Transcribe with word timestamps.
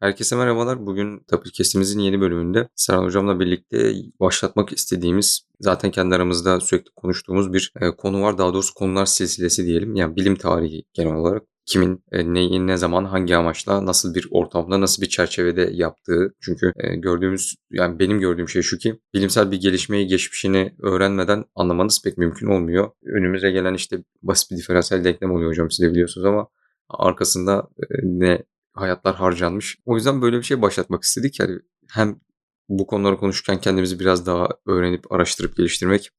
Herkese 0.00 0.36
merhabalar. 0.36 0.86
Bugün 0.86 1.18
Tapirkestimizin 1.18 2.00
yeni 2.00 2.20
bölümünde 2.20 2.68
Serhan 2.74 3.04
Hocam'la 3.04 3.40
birlikte 3.40 3.92
başlatmak 4.20 4.72
istediğimiz, 4.72 5.46
zaten 5.60 5.90
kendi 5.90 6.14
aramızda 6.14 6.60
sürekli 6.60 6.90
konuştuğumuz 6.96 7.52
bir 7.52 7.72
e, 7.80 7.90
konu 7.90 8.22
var. 8.22 8.38
Daha 8.38 8.54
doğrusu 8.54 8.74
konular 8.74 9.06
silsilesi 9.06 9.66
diyelim. 9.66 9.96
Yani 9.96 10.16
bilim 10.16 10.36
tarihi 10.36 10.84
genel 10.92 11.14
olarak. 11.14 11.42
Kimin 11.66 12.04
e, 12.12 12.34
neyi, 12.34 12.66
ne 12.66 12.76
zaman, 12.76 13.04
hangi 13.04 13.36
amaçla, 13.36 13.86
nasıl 13.86 14.14
bir 14.14 14.28
ortamda, 14.30 14.80
nasıl 14.80 15.02
bir 15.02 15.08
çerçevede 15.08 15.70
yaptığı. 15.72 16.34
Çünkü 16.40 16.72
e, 16.76 16.96
gördüğümüz, 16.96 17.54
yani 17.70 17.98
benim 17.98 18.20
gördüğüm 18.20 18.48
şey 18.48 18.62
şu 18.62 18.78
ki 18.78 19.00
bilimsel 19.14 19.50
bir 19.50 19.60
gelişmeyi, 19.60 20.06
geçmişini 20.06 20.74
öğrenmeden 20.82 21.44
anlamanız 21.54 22.02
pek 22.04 22.18
mümkün 22.18 22.46
olmuyor. 22.46 22.90
Önümüze 23.04 23.50
gelen 23.50 23.74
işte 23.74 24.04
basit 24.22 24.50
bir 24.50 24.56
diferansiyel 24.56 25.04
denklem 25.04 25.30
oluyor 25.30 25.50
hocam 25.50 25.70
siz 25.70 25.86
de 25.86 25.90
biliyorsunuz 25.90 26.24
ama 26.24 26.48
arkasında 26.88 27.68
ne 28.02 28.42
hayatlar 28.80 29.14
harcanmış. 29.14 29.78
O 29.84 29.96
yüzden 29.96 30.22
böyle 30.22 30.38
bir 30.38 30.42
şey 30.42 30.62
başlatmak 30.62 31.02
istedik. 31.02 31.40
Yani 31.40 31.58
hem 31.90 32.20
bu 32.68 32.86
konuları 32.86 33.16
konuşurken 33.16 33.60
kendimizi 33.60 34.00
biraz 34.00 34.26
daha 34.26 34.48
öğrenip 34.66 35.12
araştırıp 35.12 35.56
geliştirmek 35.56 36.10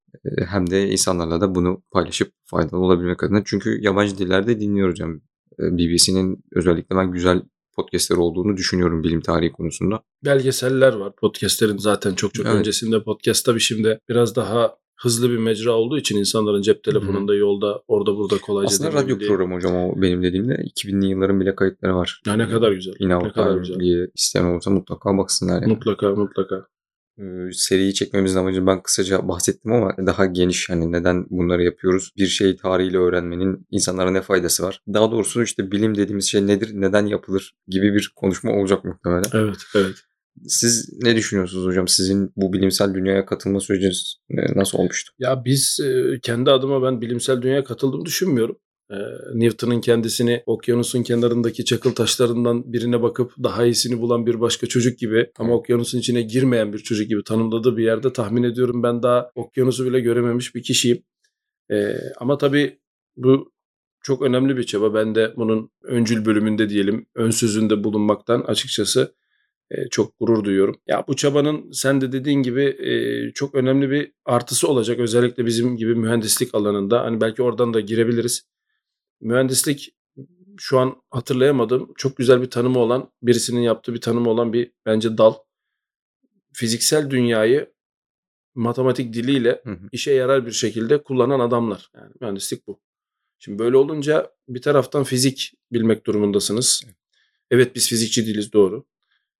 hem 0.47 0.69
de 0.69 0.89
insanlarla 0.89 1.41
da 1.41 1.55
bunu 1.55 1.83
paylaşıp 1.91 2.33
faydalı 2.45 2.79
olabilmek 2.79 3.23
adına. 3.23 3.41
Çünkü 3.45 3.79
yabancı 3.81 4.17
dillerde 4.17 4.59
dinliyoruz 4.59 4.99
yani 4.99 5.19
BBC'nin 5.59 6.43
özellikle 6.51 6.95
ben 6.95 7.11
güzel 7.11 7.41
podcastleri 7.75 8.19
olduğunu 8.19 8.57
düşünüyorum 8.57 9.03
bilim 9.03 9.21
tarihi 9.21 9.51
konusunda. 9.51 10.03
Belgeseller 10.25 10.93
var. 10.93 11.15
Podcastlerin 11.15 11.77
zaten 11.77 12.13
çok 12.13 12.33
çok 12.33 12.45
evet. 12.45 12.55
öncesinde 12.55 13.03
podcast 13.03 13.45
tabii 13.45 13.59
şimdi 13.59 13.99
biraz 14.09 14.35
daha 14.35 14.75
hızlı 15.01 15.29
bir 15.29 15.37
mecra 15.37 15.71
olduğu 15.71 15.97
için 15.97 16.17
insanların 16.17 16.61
cep 16.61 16.83
telefonunda, 16.83 17.31
Hı-hı. 17.31 17.39
yolda, 17.39 17.83
orada 17.87 18.15
burada 18.15 18.37
kolayca 18.37 18.67
Aslında 18.67 18.93
radyo 18.93 19.19
programı 19.19 19.55
hocam 19.55 19.75
o 19.75 20.01
benim 20.01 20.23
dediğimde 20.23 20.53
2000'li 20.53 21.07
yılların 21.09 21.39
bile 21.39 21.55
kayıtları 21.55 21.95
var. 21.95 22.21
Ya 22.27 22.33
ne 22.35 22.49
kadar 22.49 22.71
güzel. 22.71 22.93
Yine 22.99 23.23
ne 23.23 23.31
kadar 23.31 23.57
güzel. 23.57 23.79
diye 23.79 24.07
isteyen 24.15 24.43
olursa 24.45 24.71
mutlaka 24.71 25.17
baksınlar. 25.17 25.61
Yani. 25.61 25.73
Mutlaka 25.73 26.09
mutlaka. 26.15 26.67
Ee, 27.19 27.49
seriyi 27.51 27.93
çekmemizin 27.93 28.39
amacı 28.39 28.67
ben 28.67 28.83
kısaca 28.83 29.27
bahsettim 29.27 29.71
ama 29.71 29.95
daha 29.97 30.25
geniş 30.25 30.69
hani 30.69 30.91
neden 30.91 31.25
bunları 31.29 31.63
yapıyoruz? 31.63 32.11
Bir 32.17 32.27
şeyi 32.27 32.57
tarihiyle 32.57 32.97
öğrenmenin 32.97 33.67
insanlara 33.71 34.11
ne 34.11 34.21
faydası 34.21 34.63
var? 34.63 34.81
Daha 34.93 35.11
doğrusu 35.11 35.43
işte 35.43 35.71
bilim 35.71 35.95
dediğimiz 35.97 36.25
şey 36.25 36.47
nedir, 36.47 36.71
neden 36.73 37.05
yapılır 37.05 37.53
gibi 37.67 37.93
bir 37.93 38.13
konuşma 38.15 38.51
olacak 38.51 38.85
muhtemelen. 38.85 39.23
Evet, 39.33 39.57
evet. 39.75 39.95
Siz 40.47 40.89
ne 41.03 41.15
düşünüyorsunuz 41.15 41.65
hocam? 41.65 41.87
Sizin 41.87 42.31
bu 42.35 42.53
bilimsel 42.53 42.93
dünyaya 42.93 43.25
katılma 43.25 43.59
süreciniz 43.59 44.15
nasıl 44.55 44.77
olmuştu? 44.77 45.13
Ya 45.19 45.45
biz 45.45 45.79
kendi 46.21 46.51
adıma 46.51 46.83
ben 46.83 47.01
bilimsel 47.01 47.41
dünyaya 47.41 47.63
katıldığımı 47.63 48.05
düşünmüyorum. 48.05 48.57
Newton'un 49.33 49.81
kendisini 49.81 50.43
okyanusun 50.45 51.03
kenarındaki 51.03 51.65
çakıl 51.65 51.91
taşlarından 51.91 52.73
birine 52.73 53.01
bakıp 53.01 53.31
daha 53.43 53.65
iyisini 53.65 54.01
bulan 54.01 54.25
bir 54.25 54.39
başka 54.39 54.67
çocuk 54.67 54.99
gibi 54.99 55.31
ama 55.37 55.53
okyanusun 55.53 55.99
içine 55.99 56.21
girmeyen 56.21 56.73
bir 56.73 56.79
çocuk 56.79 57.09
gibi 57.09 57.23
tanımladığı 57.23 57.77
bir 57.77 57.83
yerde 57.83 58.13
tahmin 58.13 58.43
ediyorum 58.43 58.83
ben 58.83 59.03
daha 59.03 59.31
okyanusu 59.35 59.85
bile 59.85 59.99
görememiş 59.99 60.55
bir 60.55 60.63
kişiyim. 60.63 61.03
Ama 62.17 62.37
tabii 62.37 62.79
bu 63.17 63.51
çok 64.03 64.21
önemli 64.21 64.57
bir 64.57 64.63
çaba. 64.63 64.93
Ben 64.93 65.15
de 65.15 65.33
bunun 65.37 65.71
öncül 65.83 66.25
bölümünde 66.25 66.69
diyelim 66.69 67.05
ön 67.15 67.31
sözünde 67.31 67.83
bulunmaktan 67.83 68.41
açıkçası 68.41 69.15
çok 69.91 70.19
gurur 70.19 70.43
duyuyorum. 70.43 70.81
Ya 70.87 71.05
bu 71.07 71.15
çabanın 71.15 71.71
sen 71.71 72.01
de 72.01 72.11
dediğin 72.11 72.43
gibi 72.43 72.77
çok 73.35 73.55
önemli 73.55 73.89
bir 73.89 74.11
artısı 74.25 74.67
olacak. 74.67 74.99
Özellikle 74.99 75.45
bizim 75.45 75.77
gibi 75.77 75.95
mühendislik 75.95 76.55
alanında. 76.55 77.01
Hani 77.01 77.21
belki 77.21 77.43
oradan 77.43 77.73
da 77.73 77.79
girebiliriz. 77.79 78.47
Mühendislik 79.21 79.95
şu 80.57 80.79
an 80.79 81.01
hatırlayamadım. 81.09 81.93
Çok 81.97 82.17
güzel 82.17 82.41
bir 82.41 82.49
tanımı 82.49 82.79
olan, 82.79 83.11
birisinin 83.21 83.61
yaptığı 83.61 83.93
bir 83.93 84.01
tanımı 84.01 84.29
olan 84.29 84.53
bir 84.53 84.71
bence 84.85 85.17
dal. 85.17 85.33
Fiziksel 86.53 87.09
dünyayı 87.09 87.73
matematik 88.55 89.13
diliyle 89.13 89.61
hı 89.63 89.71
hı. 89.71 89.89
işe 89.91 90.11
yarar 90.11 90.45
bir 90.45 90.51
şekilde 90.51 91.03
kullanan 91.03 91.39
adamlar. 91.39 91.91
Yani 91.95 92.11
mühendislik 92.21 92.67
bu. 92.67 92.81
Şimdi 93.39 93.59
böyle 93.59 93.77
olunca 93.77 94.31
bir 94.49 94.61
taraftan 94.61 95.03
fizik 95.03 95.53
bilmek 95.71 96.05
durumundasınız. 96.05 96.83
Evet 97.51 97.75
biz 97.75 97.89
fizikçi 97.89 98.25
değiliz 98.25 98.53
doğru. 98.53 98.85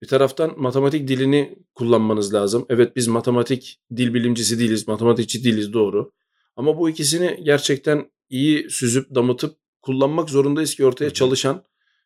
Bir 0.01 0.07
taraftan 0.07 0.53
matematik 0.57 1.07
dilini 1.07 1.59
kullanmanız 1.75 2.33
lazım. 2.33 2.65
Evet 2.69 2.95
biz 2.95 3.07
matematik 3.07 3.79
dil 3.95 4.13
bilimcisi 4.13 4.59
değiliz, 4.59 4.87
matematikçi 4.87 5.43
değiliz 5.43 5.73
doğru. 5.73 6.11
Ama 6.55 6.77
bu 6.77 6.89
ikisini 6.89 7.39
gerçekten 7.43 8.11
iyi 8.29 8.69
süzüp 8.69 9.15
damıtıp 9.15 9.57
kullanmak 9.81 10.29
zorundayız 10.29 10.75
ki 10.75 10.85
ortaya 10.85 11.09
çalışan, 11.09 11.63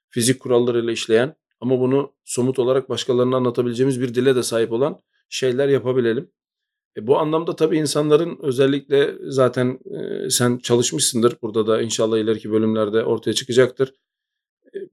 fizik 0.09 0.40
kurallarıyla 0.40 0.92
işleyen 0.92 1.36
ama 1.59 1.80
bunu 1.80 2.14
somut 2.26 2.59
olarak 2.59 2.90
başkalarına 2.90 3.36
anlatabileceğimiz 3.36 4.02
bir 4.02 4.16
dile 4.16 4.36
de 4.36 4.44
sahip 4.44 4.72
olan 4.72 5.02
şeyler 5.30 5.68
yapabilelim. 5.68 6.31
E 6.98 7.08
bu 7.08 7.18
anlamda 7.20 7.56
tabii 7.56 7.78
insanların 7.78 8.38
özellikle 8.42 9.16
zaten 9.22 9.80
e, 9.86 10.30
sen 10.30 10.58
çalışmışsındır. 10.58 11.38
Burada 11.42 11.68
da 11.68 11.81
inşallah 11.81 12.18
ileriki 12.18 12.52
bölümlerde 12.52 13.04
ortaya 13.04 13.34
çıkacaktır 13.34 13.94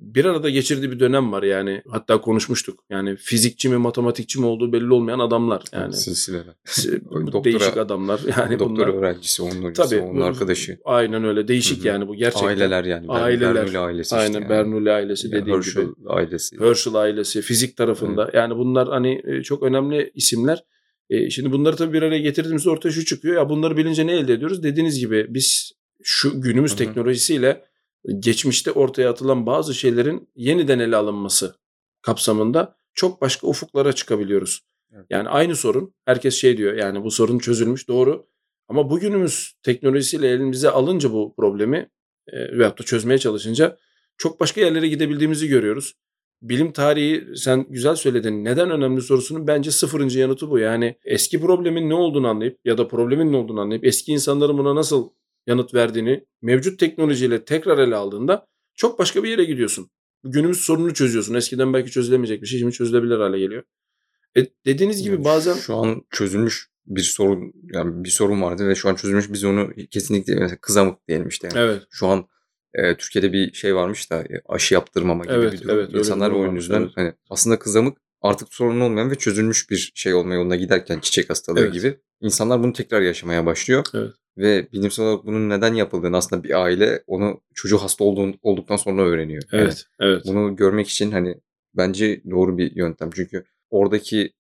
bir 0.01 0.25
arada 0.25 0.51
geçirdiği 0.51 0.91
bir 0.91 1.01
dönem 1.01 1.33
var 1.33 1.43
yani. 1.43 1.83
Hatta 1.89 2.21
konuşmuştuk. 2.21 2.85
Yani 2.91 3.17
fizikçi 3.17 3.69
mi 3.69 3.77
matematikçi 3.77 4.41
mi 4.41 4.47
olduğu 4.47 4.73
belli 4.73 4.93
olmayan 4.93 5.19
adamlar. 5.19 5.63
Yani 5.73 5.93
silsileler. 5.93 6.55
değişik 7.45 7.77
adamlar. 7.77 8.21
Yani 8.39 8.59
doktor 8.59 8.89
bunlar, 8.89 8.89
öğrencisi, 8.89 9.43
onun 9.43 9.63
hocası, 9.63 9.91
tabii, 9.91 10.01
onun 10.01 10.21
arkadaşı. 10.21 10.79
Aynen 10.85 11.25
öyle. 11.25 11.49
Değişik 11.49 11.79
Hı-hı. 11.79 11.89
yani 11.89 12.09
bu 12.09 12.15
gerçekten. 12.15 12.49
Aileler 12.49 12.85
yani. 12.85 13.07
Aileler. 13.09 13.55
Bernoulli 13.55 13.79
ailesi 13.79 14.17
Aynen 14.17 14.27
işte 14.27 14.39
yani. 14.41 14.51
Bernoulli 14.51 14.91
ailesi 14.91 15.27
yani 15.27 15.43
dediğim 15.43 15.59
Herschel 15.59 15.83
gibi. 15.83 15.93
ailesi. 16.09 16.61
Herschel 16.61 16.95
ailesi 16.95 17.43
fizik 17.43 17.77
tarafında. 17.77 18.25
Evet. 18.25 18.35
Yani 18.35 18.57
bunlar 18.57 18.89
hani 18.89 19.23
e, 19.25 19.43
çok 19.43 19.63
önemli 19.63 20.11
isimler. 20.15 20.65
E, 21.11 21.31
şimdi 21.31 21.53
bunları 21.53 21.77
tabii 21.77 21.93
bir 21.93 22.03
araya 22.03 22.21
getirdiğimizde 22.21 22.71
ortaya 22.71 22.91
şu 22.91 23.05
çıkıyor. 23.05 23.37
Ya 23.37 23.49
bunları 23.49 23.77
bilince 23.77 24.07
ne 24.07 24.13
elde 24.13 24.33
ediyoruz? 24.33 24.63
Dediğiniz 24.63 25.01
gibi 25.01 25.27
biz 25.29 25.73
şu 26.03 26.41
günümüz 26.41 26.71
Hı-hı. 26.71 26.79
teknolojisiyle 26.79 27.70
geçmişte 28.19 28.73
ortaya 28.73 29.11
atılan 29.11 29.47
bazı 29.47 29.75
şeylerin 29.75 30.29
yeniden 30.37 30.79
ele 30.79 30.97
alınması 30.97 31.55
kapsamında 32.03 32.77
çok 32.95 33.21
başka 33.21 33.47
ufuklara 33.47 33.93
çıkabiliyoruz. 33.93 34.61
Evet. 34.93 35.07
Yani 35.11 35.29
aynı 35.29 35.57
sorun 35.57 35.95
herkes 36.05 36.35
şey 36.35 36.57
diyor 36.57 36.75
yani 36.75 37.05
bu 37.05 37.11
sorun 37.11 37.39
çözülmüş 37.39 37.89
doğru 37.89 38.27
ama 38.69 38.91
bugünümüz 38.91 39.53
teknolojisiyle 39.63 40.29
elimize 40.29 40.71
alınca 40.71 41.13
bu 41.13 41.35
problemi 41.37 41.91
e, 42.29 42.59
veyahut 42.59 42.79
da 42.79 42.83
çözmeye 42.83 43.19
çalışınca 43.19 43.77
çok 44.19 44.41
başka 44.41 44.61
yerlere 44.61 44.89
gidebildiğimizi 44.89 45.49
görüyoruz. 45.49 45.95
Bilim 46.43 46.73
tarihi 46.73 47.37
sen 47.37 47.67
güzel 47.71 47.97
söyledin. 47.97 48.45
Neden 48.45 48.71
önemli 48.71 49.03
sorusunun 49.03 49.47
bence 49.47 49.71
sıfırıncı 49.71 50.19
yanıtı 50.19 50.51
bu. 50.51 50.59
Yani 50.59 50.97
eski 51.05 51.41
problemin 51.41 51.91
ne 51.91 51.95
olduğunu 51.95 52.29
anlayıp 52.29 52.59
ya 52.65 52.79
da 52.79 52.89
problemin 52.89 53.33
ne 53.33 53.37
olduğunu 53.37 53.61
anlayıp 53.61 53.85
eski 53.85 54.13
insanların 54.13 54.59
buna 54.59 54.75
nasıl 54.75 55.11
yanıt 55.47 55.75
verdiğini 55.75 56.25
mevcut 56.43 56.79
teknolojiyle 56.79 57.45
tekrar 57.45 57.79
ele 57.79 57.97
aldığında 57.97 58.47
çok 58.75 58.99
başka 58.99 59.23
bir 59.23 59.29
yere 59.29 59.45
gidiyorsun. 59.45 59.91
Günümüz 60.25 60.61
sorununu 60.61 60.95
çözüyorsun. 60.95 61.35
Eskiden 61.35 61.73
belki 61.73 61.91
çözülemeyecek 61.91 62.43
bir 62.43 62.47
şey 62.47 62.59
şimdi 62.59 62.73
çözülebilir 62.73 63.19
hale 63.19 63.39
geliyor. 63.39 63.63
E, 64.37 64.47
dediğiniz 64.67 65.03
gibi 65.03 65.25
bazen... 65.25 65.55
Şu 65.55 65.77
an 65.77 66.03
çözülmüş 66.11 66.71
bir 66.87 67.01
sorun 67.01 67.53
yani 67.73 68.05
bir 68.05 68.11
sorun 68.11 68.43
vardı 68.43 68.69
ve 68.69 68.75
şu 68.75 68.89
an 68.89 68.95
çözülmüş 68.95 69.33
biz 69.33 69.45
onu 69.45 69.71
kesinlikle 69.91 70.35
mesela 70.35 70.59
kızamık 70.61 71.09
diyelim 71.09 71.29
işte. 71.29 71.49
Yani. 71.55 71.65
Evet. 71.65 71.83
Şu 71.91 72.07
an 72.07 72.27
e, 72.75 72.97
Türkiye'de 72.97 73.33
bir 73.33 73.53
şey 73.53 73.75
varmış 73.75 74.11
da 74.11 74.23
e, 74.23 74.43
aşı 74.49 74.75
yaptırmama 74.75 75.25
gibi 75.25 75.35
evet, 75.35 75.53
bir 75.53 75.63
durum. 75.63 75.79
Evet, 75.79 75.95
İnsanlar 75.95 76.31
o 76.31 76.53
yüzden 76.53 76.83
evet. 76.83 76.93
hani 76.95 77.13
aslında 77.31 77.59
kızamık 77.59 77.99
artık 78.23 78.55
sorun 78.55 78.81
olmayan 78.81 79.11
ve 79.11 79.15
çözülmüş 79.15 79.71
bir 79.71 79.93
şey 79.95 80.15
olma 80.15 80.35
yoluna 80.35 80.57
giderken 80.57 81.01
çiçek 81.01 81.31
hastalığı 81.31 81.61
evet. 81.61 81.73
gibi 81.73 82.01
insanlar 82.21 82.63
bunu 82.63 82.73
tekrar 82.73 83.01
yaşamaya 83.01 83.47
başlıyor. 83.47 83.85
Evet. 83.95 84.13
Ve 84.39 84.73
bilimsel 84.73 85.07
olarak 85.07 85.27
bunun 85.27 85.51
neden 85.51 85.75
yapıldığını 85.75 86.17
aslında 86.17 86.45
bir 86.45 86.63
aile 86.63 87.03
onu 87.07 87.41
çocuğu 87.55 87.79
hasta 87.79 88.05
olduğun, 88.05 88.39
olduktan 88.43 88.77
sonra 88.77 89.03
öğreniyor. 89.03 89.43
Evet, 89.53 89.85
yani 90.01 90.11
evet. 90.11 90.23
Bunu 90.27 90.57
görmek 90.57 90.89
için 90.89 91.11
hani 91.11 91.35
bence 91.75 92.23
doğru 92.31 92.59
bir 92.59 92.77
yöntem. 92.77 93.11
Çünkü 93.15 93.45
oradaki 93.71 94.33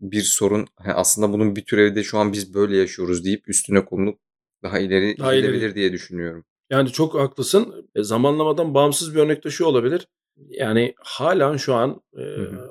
bir 0.00 0.22
sorun 0.22 0.66
aslında 0.84 1.32
bunun 1.32 1.56
bir 1.56 1.64
türevi 1.64 1.94
de 1.94 2.02
şu 2.02 2.18
an 2.18 2.32
biz 2.32 2.54
böyle 2.54 2.76
yaşıyoruz 2.76 3.24
deyip 3.24 3.48
üstüne 3.48 3.84
konulup 3.84 4.18
daha 4.62 4.78
ileri 4.78 5.18
daha 5.18 5.36
gidebilir 5.36 5.58
ileri. 5.58 5.74
diye 5.74 5.92
düşünüyorum. 5.92 6.44
Yani 6.70 6.92
çok 6.92 7.14
haklısın. 7.14 7.90
E, 7.94 8.02
zamanlamadan 8.02 8.74
bağımsız 8.74 9.14
bir 9.14 9.20
örnek 9.20 9.44
de 9.44 9.50
şu 9.50 9.64
olabilir. 9.64 10.08
Yani 10.48 10.94
halen 10.98 11.56
şu 11.56 11.74
an 11.74 12.00
e, 12.18 12.22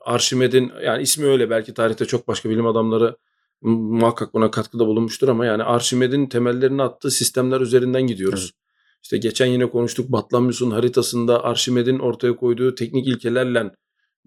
Arşimed'in 0.02 0.72
yani 0.84 1.04
ismi 1.04 1.26
öyle 1.26 1.50
belki 1.50 1.74
tarihte 1.74 2.06
çok 2.06 2.28
başka 2.28 2.50
bilim 2.50 2.66
adamları 2.66 3.18
muhakkak 3.66 4.34
buna 4.34 4.52
katkıda 4.52 4.88
bulunmuştur 4.88 5.28
ama 5.28 5.46
yani 5.46 5.64
Arşimed'in 5.64 6.28
temellerini 6.28 6.82
attığı 6.82 7.12
sistemler 7.12 7.62
üzerinden 7.62 8.08
gidiyoruz. 8.08 8.42
Evet. 8.44 8.66
İşte 9.04 9.18
geçen 9.18 9.46
yine 9.46 9.70
konuştuk 9.70 10.12
Batlamyus'un 10.12 10.72
haritasında 10.72 11.44
Arşimed'in 11.44 12.00
ortaya 12.00 12.36
koyduğu 12.36 12.76
teknik 12.76 13.08
ilkelerle 13.08 13.72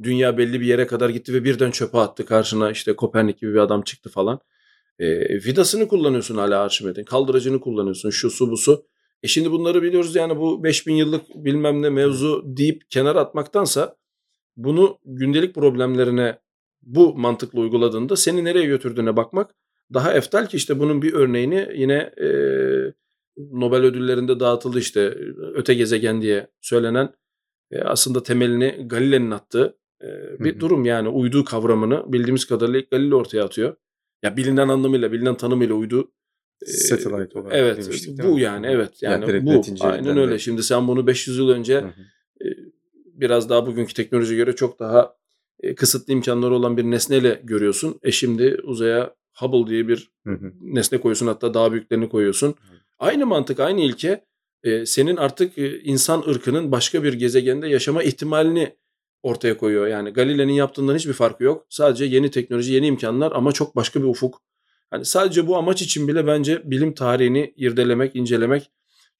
dünya 0.02 0.38
belli 0.38 0.60
bir 0.60 0.66
yere 0.66 0.86
kadar 0.86 1.08
gitti 1.08 1.34
ve 1.34 1.44
birden 1.44 1.70
çöpe 1.70 1.98
attı. 1.98 2.26
Karşına 2.26 2.70
işte 2.70 2.96
Kopernik 2.96 3.40
gibi 3.40 3.52
bir 3.52 3.58
adam 3.58 3.82
çıktı 3.82 4.10
falan. 4.10 4.40
E, 4.98 5.06
vidasını 5.44 5.88
kullanıyorsun 5.88 6.36
hala 6.36 6.60
Arşimed'in. 6.60 7.04
Kaldırıcını 7.04 7.60
kullanıyorsun. 7.60 8.10
Şu 8.10 8.30
su 8.30 8.50
bu 8.50 8.56
su. 8.56 8.86
E 9.22 9.28
şimdi 9.28 9.50
bunları 9.50 9.82
biliyoruz 9.82 10.16
yani 10.16 10.36
bu 10.36 10.64
5000 10.64 10.94
yıllık 10.94 11.22
bilmem 11.34 11.82
ne 11.82 11.90
mevzu 11.90 12.42
deyip 12.46 12.90
kenara 12.90 13.20
atmaktansa 13.20 13.96
bunu 14.56 14.98
gündelik 15.04 15.54
problemlerine 15.54 16.38
bu 16.82 17.14
mantıkla 17.14 17.60
uyguladığında 17.60 18.16
seni 18.16 18.44
nereye 18.44 18.66
götürdüğüne 18.66 19.16
bakmak 19.16 19.54
daha 19.94 20.12
eftal 20.12 20.46
ki 20.46 20.56
işte 20.56 20.78
bunun 20.78 21.02
bir 21.02 21.12
örneğini 21.12 21.68
yine 21.74 21.94
e, 21.94 22.28
Nobel 23.36 23.82
ödüllerinde 23.82 24.40
dağıtıldı 24.40 24.78
işte 24.78 25.18
öte 25.54 25.74
gezegen 25.74 26.22
diye 26.22 26.50
söylenen 26.60 27.14
e, 27.70 27.80
aslında 27.80 28.22
temelini 28.22 28.88
Galile'nin 28.88 29.30
attığı 29.30 29.78
e, 30.02 30.06
bir 30.38 30.52
Hı 30.52 30.56
hı. 30.56 30.60
durum 30.60 30.84
yani 30.84 31.08
uydu 31.08 31.44
kavramını 31.44 32.12
bildiğimiz 32.12 32.46
kadarıyla 32.46 32.80
Galile 32.80 33.14
ortaya 33.14 33.44
atıyor. 33.44 33.76
Ya 34.22 34.36
bilinen 34.36 34.68
anlamıyla, 34.68 35.12
bilinen 35.12 35.34
tanımıyla 35.34 35.74
uydu 35.74 36.12
Satellite 36.66 37.38
olarak 37.38 37.56
Evet, 37.56 37.76
demiştik 37.76 38.18
bu 38.22 38.38
yani 38.38 38.66
evet 38.66 39.02
yani 39.02 39.26
direkt 39.26 39.46
bu 39.46 39.62
aynen 39.80 40.16
de- 40.16 40.20
öyle. 40.20 40.38
Şimdi 40.38 40.62
sen 40.62 40.88
bunu 40.88 41.06
500 41.06 41.38
yıl 41.38 41.48
önce 41.48 41.80
Hı 41.80 41.86
hı. 41.86 41.92
biraz 43.04 43.48
daha 43.48 43.66
bugünkü 43.66 43.94
teknolojiye 43.94 44.36
göre 44.36 44.56
çok 44.56 44.78
daha 44.78 45.17
e, 45.60 45.74
kısıtlı 45.74 46.12
imkanları 46.12 46.54
olan 46.54 46.76
bir 46.76 46.84
nesneyle 46.84 47.40
görüyorsun. 47.44 48.00
E 48.02 48.12
şimdi 48.12 48.58
uzaya 48.62 49.14
Hubble 49.38 49.70
diye 49.70 49.88
bir 49.88 50.10
Hı 50.26 50.32
hı. 50.32 50.52
nesne 50.60 50.98
koyuyorsun 51.00 51.26
hatta 51.26 51.54
daha 51.54 51.72
büyüklerini 51.72 52.08
koyuyorsun. 52.08 52.54
Aynı 52.98 53.26
mantık, 53.26 53.60
aynı 53.60 53.80
ilke 53.80 54.24
e, 54.62 54.86
senin 54.86 55.16
artık 55.16 55.58
e, 55.58 55.80
insan 55.80 56.24
ırkının 56.28 56.72
başka 56.72 57.02
bir 57.02 57.12
gezegende 57.12 57.68
yaşama 57.68 58.02
ihtimalini 58.02 58.76
ortaya 59.22 59.56
koyuyor. 59.56 59.86
Yani 59.86 60.10
Galile'nin 60.10 60.52
yaptığından 60.52 60.94
hiçbir 60.94 61.12
farkı 61.12 61.44
yok. 61.44 61.66
Sadece 61.68 62.04
yeni 62.04 62.30
teknoloji, 62.30 62.72
yeni 62.72 62.86
imkanlar 62.86 63.32
ama 63.32 63.52
çok 63.52 63.76
başka 63.76 64.00
bir 64.00 64.06
ufuk. 64.06 64.42
Hani 64.90 65.04
sadece 65.04 65.46
bu 65.46 65.56
amaç 65.56 65.82
için 65.82 66.08
bile 66.08 66.26
bence 66.26 66.62
bilim 66.70 66.94
tarihini 66.94 67.54
irdelemek, 67.56 68.16
incelemek 68.16 68.70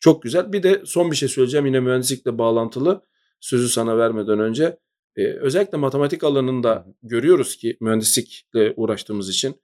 çok 0.00 0.22
güzel. 0.22 0.52
Bir 0.52 0.62
de 0.62 0.82
son 0.84 1.10
bir 1.10 1.16
şey 1.16 1.28
söyleyeceğim 1.28 1.66
yine 1.66 1.80
mühendislikle 1.80 2.38
bağlantılı. 2.38 3.02
Sözü 3.40 3.68
sana 3.68 3.98
vermeden 3.98 4.38
önce. 4.38 4.78
E, 5.16 5.24
özellikle 5.24 5.78
matematik 5.78 6.24
alanında 6.24 6.86
görüyoruz 7.02 7.56
ki 7.56 7.76
mühendislikle 7.80 8.74
uğraştığımız 8.76 9.30
için 9.30 9.60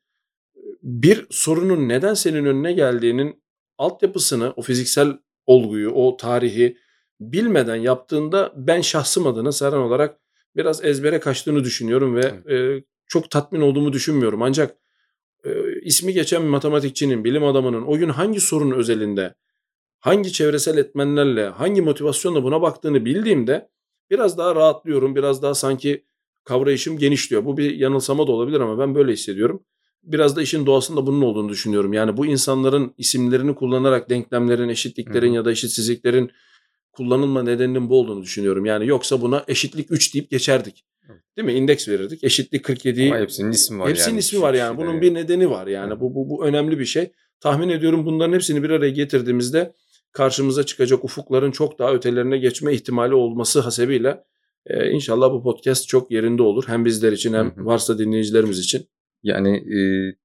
bir 0.83 1.27
sorunun 1.31 1.89
neden 1.89 2.15
senin 2.15 2.45
önüne 2.45 2.73
geldiğinin 2.73 3.43
altyapısını, 3.79 4.53
o 4.57 4.63
fiziksel 4.63 5.19
olguyu, 5.47 5.91
o 5.91 6.17
tarihi 6.17 6.79
bilmeden 7.21 7.77
yaptığında 7.77 8.53
ben 8.57 8.81
şahsım 8.81 9.27
adına 9.27 9.53
Serhan 9.53 9.83
olarak 9.83 10.21
biraz 10.57 10.85
ezbere 10.85 11.21
kaçtığını 11.21 11.65
düşünüyorum 11.65 12.17
ve 12.17 12.55
e, 12.55 12.85
çok 13.07 13.31
tatmin 13.31 13.61
olduğumu 13.61 13.93
düşünmüyorum. 13.93 14.43
Ancak 14.43 14.77
e, 15.45 15.51
ismi 15.83 16.13
geçen 16.13 16.43
bir 16.43 16.49
matematikçinin, 16.49 17.25
bilim 17.25 17.45
adamının 17.45 17.83
o 17.83 17.99
gün 17.99 18.09
hangi 18.09 18.41
sorun 18.41 18.71
özelinde, 18.71 19.35
hangi 20.01 20.33
çevresel 20.33 20.79
etmenlerle, 20.79 21.47
hangi 21.47 21.83
motivasyonla 21.83 22.43
buna 22.43 22.63
baktığını 22.63 23.05
bildiğimde 23.05 23.69
biraz 24.11 24.39
daha 24.39 24.55
rahatlıyorum, 24.55 25.17
biraz 25.17 25.43
daha 25.43 25.55
sanki 25.55 26.05
kavrayışım 26.45 26.99
genişliyor. 26.99 27.45
Bu 27.45 27.57
bir 27.57 27.75
yanılsama 27.75 28.27
da 28.27 28.33
olabilir 28.33 28.61
ama 28.61 28.79
ben 28.79 28.95
böyle 28.95 29.13
hissediyorum. 29.13 29.65
Biraz 30.03 30.37
da 30.37 30.43
işin 30.43 30.67
doğasında 30.67 31.07
bunun 31.07 31.23
olduğunu 31.23 31.49
düşünüyorum. 31.49 31.93
Yani 31.93 32.17
bu 32.17 32.27
insanların 32.27 32.95
isimlerini 32.99 33.55
kullanarak 33.55 34.11
denklemlerin, 34.11 34.69
eşitliklerin 34.69 35.27
Hı 35.27 35.31
hı. 35.31 35.35
ya 35.35 35.45
da 35.45 35.51
eşitsizliklerin 35.51 36.31
kullanılma 36.93 37.43
nedeninin 37.43 37.91
bu 37.91 38.01
olduğunu 38.01 38.23
düşünüyorum. 38.23 38.65
Yani 38.65 38.87
yoksa 38.87 39.21
buna 39.21 39.45
eşitlik 39.49 39.93
3 39.93 40.15
deyip 40.15 40.31
geçerdik. 40.31 40.85
Değil 41.37 41.47
mi? 41.47 41.53
İndeks 41.53 41.89
verirdik. 41.89 42.25
Eşitlik 42.25 42.65
47'yi 42.65 43.11
Ama 43.11 43.21
hepsinin 43.21 43.51
ismi 43.51 43.79
var 43.79 43.89
Hepsinin 43.89 44.09
yani. 44.09 44.19
ismi 44.19 44.41
var 44.41 44.55
yani. 44.55 44.75
Şurada 44.77 44.89
Bunun 44.91 45.01
bir 45.01 45.15
nedeni 45.15 45.51
var 45.51 45.67
yani. 45.67 45.89
Evet. 45.89 46.01
Bu, 46.01 46.15
bu, 46.15 46.29
bu 46.31 46.47
önemli 46.47 46.79
bir 46.79 46.85
şey. 46.85 47.13
Tahmin 47.41 47.69
ediyorum 47.69 48.07
bunların 48.07 48.33
hepsini 48.33 48.63
bir 48.63 48.71
araya 48.71 48.91
getirdiğimizde 48.91 49.73
karşımıza 50.15 50.67
çıkacak 50.67 51.05
ufukların 51.05 51.51
çok 51.51 51.79
daha 51.79 51.93
ötelerine 51.93 52.39
geçme 52.39 52.75
ihtimali 52.75 53.15
olması 53.15 53.61
hasebiyle 53.61 54.25
e, 54.67 54.91
inşallah 54.91 55.33
bu 55.33 55.43
podcast 55.43 55.89
çok 55.89 56.11
yerinde 56.11 56.43
olur. 56.43 56.65
Hem 56.67 56.85
bizler 56.85 57.13
için 57.13 57.35
hem 57.35 57.53
varsa 57.57 57.99
dinleyicilerimiz 57.99 58.59
için. 58.59 58.87
Yani 59.23 59.57
e, 59.57 59.79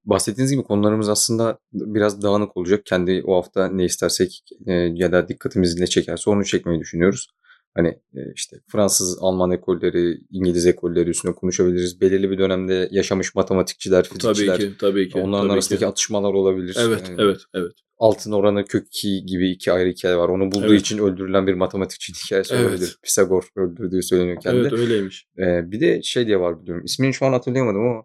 bahsettiğiniz 0.06 0.52
gibi 0.52 0.64
konularımız 0.64 1.10
aslında 1.10 1.60
biraz 1.74 2.22
dağınık 2.22 2.58
olacak. 2.58 2.86
Kendi 2.86 3.24
o 3.26 3.36
hafta 3.36 3.68
ne 3.68 3.86
istersek 3.86 4.44
e, 4.68 4.74
ya 4.74 5.12
da 5.12 5.28
dikkatimizi 5.28 5.82
ne 5.82 5.88
çekerse 5.88 6.30
onu 6.30 6.46
çekmeyi 6.46 6.80
düşünüyoruz. 6.80 7.28
Hani 7.76 7.88
e, 7.88 8.20
işte 8.36 8.58
Fransız, 8.68 9.18
Alman 9.22 9.52
ekolleri, 9.52 10.18
İngiliz 10.32 10.66
ekolleri 10.66 11.10
üstüne 11.10 11.34
konuşabiliriz. 11.34 12.02
Belirli 12.02 12.32
bir 12.32 12.38
dönemde 12.38 12.90
yaşamış 12.92 13.36
matematikçiler, 13.36 14.04
fizikçiler. 14.04 14.58
Tabii 14.58 14.70
ki, 14.70 14.78
tabii 14.80 15.10
ki. 15.10 15.20
Onların 15.20 15.44
tabii 15.44 15.54
arasındaki 15.54 15.80
ki. 15.80 15.88
atışmalar 15.88 16.34
olabilir. 16.34 16.78
Evet, 16.80 17.04
Yani 17.10 17.22
evet, 17.22 17.40
evet. 17.54 17.72
Altın 18.00 18.32
oranı 18.32 18.66
kök 18.66 18.88
2 18.88 19.26
gibi 19.26 19.50
iki 19.52 19.72
ayrı 19.72 19.90
hikaye 19.90 20.18
var. 20.18 20.30
Onu 20.30 20.52
bulduğu 20.52 20.68
Evet. 20.72 20.82
için 20.82 20.98
öldürülen 20.98 21.48
bir 21.48 21.54
matematikçinin 21.54 22.18
hikayesi 22.26 22.56
Evet. 22.56 22.66
olabilir. 22.66 23.00
Pisagor 23.04 23.50
öldürdüğü 23.56 24.04
söyleniyor 24.04 24.42
kendi. 24.42 24.58
Evet 24.58 24.74
öyleymiş. 24.74 25.28
Ee, 25.38 25.72
bir 25.72 25.80
de 25.80 26.02
şey 26.02 26.28
diye 26.28 26.40
var 26.40 26.62
biliyorum. 26.62 26.86
İsmini 26.86 27.14
şu 27.14 27.26
an 27.26 27.32
hatırlayamadım 27.32 27.82
ama 27.82 28.04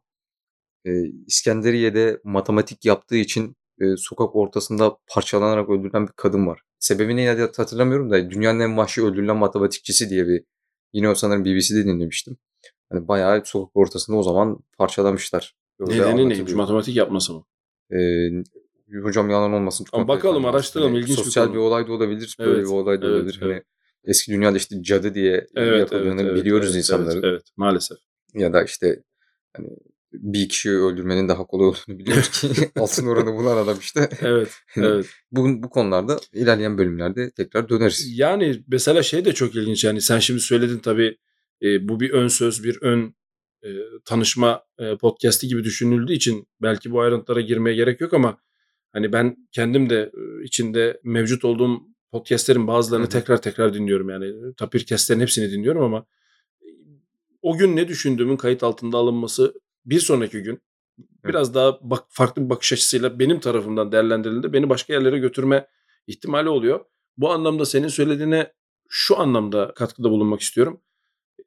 e, 0.84 0.90
İskenderiye'de 1.26 2.20
matematik 2.24 2.84
yaptığı 2.84 3.16
için 3.16 3.56
e, 3.80 3.96
sokak 3.96 4.36
ortasında 4.36 4.96
parçalanarak 5.08 5.70
öldürülen 5.70 6.06
bir 6.06 6.12
kadın 6.16 6.46
var. 6.46 6.60
Sebebini 6.78 7.20
yine 7.20 7.38
de 7.38 7.42
hatırlamıyorum 7.56 8.10
da 8.10 8.30
dünyanın 8.30 8.60
en 8.60 8.76
vahşi 8.76 9.02
öldürülen 9.04 9.36
matematikçisi 9.36 10.10
diye 10.10 10.28
bir 10.28 10.44
yine 10.92 11.08
o 11.08 11.14
sanırım 11.14 11.44
BBC'de 11.44 11.84
dinlemiştim. 11.84 12.36
Hani 12.92 13.08
bayağı 13.08 13.42
sokak 13.44 13.76
ortasında 13.76 14.16
o 14.16 14.22
zaman 14.22 14.58
parçalamışlar. 14.78 15.54
Öyle 15.78 16.02
Nedeni 16.02 16.28
neymiş? 16.28 16.52
Matematik 16.52 16.96
yapması 16.96 17.32
mı? 17.34 17.44
Ee, 17.90 17.96
hocam 19.02 19.30
yalan 19.30 19.52
olmasın. 19.52 19.86
Ama 19.92 20.06
kontrol 20.06 20.16
bakalım, 20.16 20.44
araştıralım, 20.44 20.92
Hani 20.92 21.00
ilginç 21.00 21.18
bir 21.18 21.22
Sosyal 21.22 21.44
konu. 21.44 21.54
bir 21.54 21.58
olay 21.58 21.86
da 21.86 21.92
olabilir. 21.92 22.36
Böyle 22.38 22.50
Evet, 22.50 22.64
bir 22.64 22.70
olay 22.70 23.02
da 23.02 23.06
evet, 23.06 23.16
olabilir. 23.16 23.38
Hani 23.40 23.52
evet. 23.52 23.64
eski 24.04 24.32
dünyada 24.32 24.56
işte 24.56 24.82
cadı 24.82 25.14
diye 25.14 25.46
yapıldığını 25.56 26.34
biliyoruz 26.34 26.66
evet, 26.66 26.76
insanların. 26.76 27.22
Evet, 27.22 27.24
evet, 27.24 27.42
maalesef. 27.56 27.98
Ya 28.34 28.52
da 28.52 28.64
işte 28.64 29.02
hani 29.56 29.68
bir 30.12 30.48
kişiyi 30.48 30.74
öldürmenin 30.74 31.28
daha 31.28 31.46
kolay 31.46 31.66
olduğunu 31.66 31.98
biliyoruz 31.98 32.30
ki 32.30 32.48
altın 32.80 33.06
oranı 33.06 33.36
bulan 33.36 33.56
adam 33.56 33.78
işte. 33.80 34.08
Evet, 34.22 34.54
evet. 34.76 35.06
bu, 35.32 35.62
bu 35.62 35.70
konularda 35.70 36.18
ilerleyen 36.32 36.78
bölümlerde 36.78 37.30
tekrar 37.30 37.68
döneriz. 37.68 38.18
Yani 38.18 38.64
mesela 38.68 39.02
şey 39.02 39.24
de 39.24 39.32
çok 39.32 39.54
ilginç 39.54 39.84
yani 39.84 40.00
sen 40.00 40.18
şimdi 40.18 40.40
söyledin 40.40 40.78
tabii 40.78 41.18
e, 41.62 41.88
bu 41.88 42.00
bir 42.00 42.10
ön 42.10 42.28
söz 42.28 42.64
bir 42.64 42.78
ön 42.82 43.14
e, 43.64 43.68
tanışma 44.04 44.62
e, 44.78 44.96
podcast'i 44.96 45.48
gibi 45.48 45.64
düşünüldüğü 45.64 46.12
için 46.12 46.48
belki 46.62 46.90
bu 46.90 47.00
ayrıntılara 47.00 47.40
girmeye 47.40 47.74
gerek 47.76 48.00
yok 48.00 48.14
ama 48.14 48.38
hani 48.94 49.12
ben 49.12 49.36
kendim 49.52 49.90
de 49.90 50.12
e, 50.14 50.44
içinde 50.44 51.00
mevcut 51.04 51.44
olduğum 51.44 51.82
podcast'lerin 52.12 52.66
bazılarını 52.66 53.04
Hı 53.04 53.08
hı. 53.08 53.12
tekrar 53.12 53.42
tekrar 53.42 53.74
dinliyorum 53.74 54.10
yani 54.10 54.54
tapirkestlerin 54.56 55.20
hepsini 55.20 55.50
dinliyorum 55.50 55.82
ama 55.82 56.06
e, 56.62 56.68
o 57.42 57.56
gün 57.56 57.76
ne 57.76 57.88
düşündüğümün 57.88 58.36
kayıt 58.36 58.62
altında 58.62 58.96
alınması 58.98 59.54
bir 59.86 60.00
sonraki 60.00 60.42
gün 60.42 60.62
biraz 61.24 61.54
daha 61.54 61.78
bak, 61.82 62.04
farklı 62.08 62.44
bir 62.44 62.50
bakış 62.50 62.72
açısıyla 62.72 63.18
benim 63.18 63.40
tarafımdan 63.40 63.92
değerlendirildiğinde 63.92 64.52
beni 64.52 64.68
başka 64.68 64.92
yerlere 64.92 65.18
götürme 65.18 65.66
ihtimali 66.06 66.48
oluyor. 66.48 66.84
Bu 67.16 67.30
anlamda 67.30 67.64
senin 67.64 67.88
söylediğine 67.88 68.52
şu 68.88 69.18
anlamda 69.18 69.72
katkıda 69.74 70.10
bulunmak 70.10 70.40
istiyorum. 70.40 70.80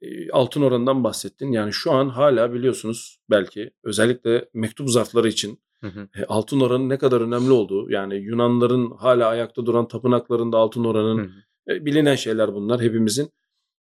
E, 0.02 0.32
Altın 0.32 0.62
oranından 0.62 1.04
bahsettin. 1.04 1.52
Yani 1.52 1.74
şu 1.74 1.92
an 1.92 2.10
hala 2.10 2.54
biliyorsunuz 2.54 3.20
belki 3.30 3.72
özellikle 3.84 4.50
mektup 4.54 4.90
zarfları 4.90 5.28
için 5.28 5.60
Hı 5.82 5.88
hı. 5.88 6.08
e, 6.16 6.26
altın 6.26 6.60
oranın 6.60 6.90
ne 6.90 6.98
kadar 6.98 7.22
önemli 7.22 7.52
olduğu 7.52 7.92
yani 7.92 8.16
Yunanların 8.16 8.92
hala 8.92 9.28
ayakta 9.28 9.66
duran 9.66 9.88
tapınaklarında 9.88 10.58
altın 10.58 10.84
Hı 10.84 10.88
oranın 10.88 11.18
hı. 11.68 11.74
e, 11.74 11.86
bilinen 11.86 12.16
şeyler 12.16 12.54
bunlar 12.54 12.82
hepimizin. 12.82 13.30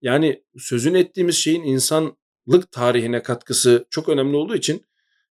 Yani 0.02 0.42
sözünü 0.58 0.98
ettiğimiz 0.98 1.36
şeyin 1.36 1.62
insanlık 1.62 2.72
tarihine 2.72 3.22
katkısı 3.22 3.86
çok 3.90 4.08
önemli 4.08 4.36
olduğu 4.36 4.54
için 4.56 4.82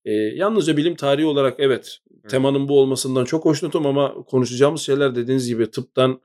e, 0.06 0.12
yalnızca 0.12 0.78
bilim 0.78 0.96
tarihi 0.96 1.26
olarak 1.26 1.56
evet 1.60 2.00
Hı. 2.24 2.28
temanın 2.28 2.68
bu 2.68 2.80
olmasından 2.80 3.26
çok 3.26 3.46
hoşnutum 3.46 3.86
ama 3.86 4.14
konuşacağımız 4.14 4.82
şeyler 4.82 5.16
dediğiniz 5.16 5.48
gibi 5.48 5.72
tıptan 5.72 6.22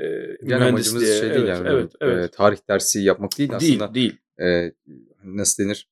e, 0.00 0.04
Yani 0.42 0.64
amacımız 0.64 1.02
şey 1.02 1.22
değil 1.22 1.32
evet, 1.32 1.48
yani. 1.48 1.68
evet, 1.68 1.92
evet. 2.00 2.24
e, 2.24 2.30
tarih 2.30 2.58
dersi 2.68 3.00
yapmak 3.00 3.38
değil 3.38 3.50
değil 3.60 3.82
aslında. 3.82 3.94
değil. 3.94 4.16
e, 4.40 4.72
nasıl 5.24 5.64
denir? 5.64 5.88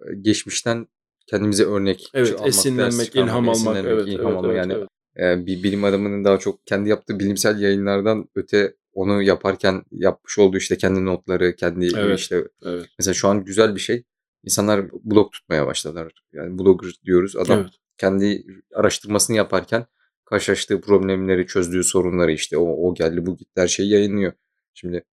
E, 0.00 0.14
Geçmişten 0.20 0.86
kendimize 1.26 1.64
örnek 1.64 2.10
Evet 2.14 2.28
almak, 2.28 2.46
ders 2.46 2.58
esinlenmek, 2.58 3.06
çıkarmak, 3.06 3.30
ilham 3.30 3.48
almak. 3.48 3.76
Evet, 3.84 4.08
ilham 4.08 4.26
evet, 4.26 4.36
almak. 4.36 4.44
evet, 4.44 4.56
yani 4.56 4.72
evet. 5.16 5.38
e, 5.40 5.46
bir 5.46 5.62
bilim 5.62 5.84
adamının 5.84 6.24
daha 6.24 6.38
çok 6.38 6.66
kendi 6.66 6.88
yaptığı 6.88 7.18
bilimsel 7.18 7.60
yayınlardan 7.60 8.28
öte 8.34 8.74
onu 8.92 9.22
yaparken 9.22 9.82
yapmış 9.92 10.38
olduğu 10.38 10.56
işte 10.56 10.76
kendi 10.76 11.04
notları, 11.04 11.56
kendi 11.56 11.90
Evet. 11.96 12.18
işte 12.18 12.44
evet. 12.64 12.86
mesela 12.98 13.14
şu 13.14 13.28
an 13.28 13.44
güzel 13.44 13.74
bir 13.74 13.80
şey. 13.80 14.04
İnsanlar 14.44 14.90
blog 15.04 15.32
tutmaya 15.32 15.66
başladılar. 15.66 16.12
Yani 16.32 16.58
blogger 16.58 16.90
diyoruz. 17.04 17.36
Adam 17.36 17.60
evet. 17.60 17.70
kendi 17.98 18.44
araştırmasını 18.74 19.36
yaparken 19.36 19.86
karşılaştığı 20.24 20.80
problemleri, 20.80 21.46
çözdüğü 21.46 21.84
sorunları 21.84 22.32
işte 22.32 22.58
o, 22.58 22.88
o 22.88 22.94
geldi 22.94 23.26
bu 23.26 23.36
gitti 23.36 23.60
her 23.60 23.68
şeyi 23.68 23.90
yayınlıyor. 23.90 24.32
Şimdi 24.74 25.04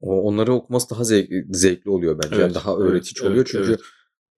o, 0.00 0.20
onları 0.20 0.52
okuması 0.52 0.90
daha 0.90 1.04
zevkli, 1.04 1.46
zevkli 1.50 1.90
oluyor 1.90 2.20
bence. 2.24 2.34
Yani 2.34 2.44
Evet, 2.44 2.54
daha 2.54 2.70
evet, 2.70 2.80
öğretici 2.80 3.14
evet, 3.22 3.30
oluyor 3.30 3.44
çünkü 3.50 3.68
evet. 3.68 3.80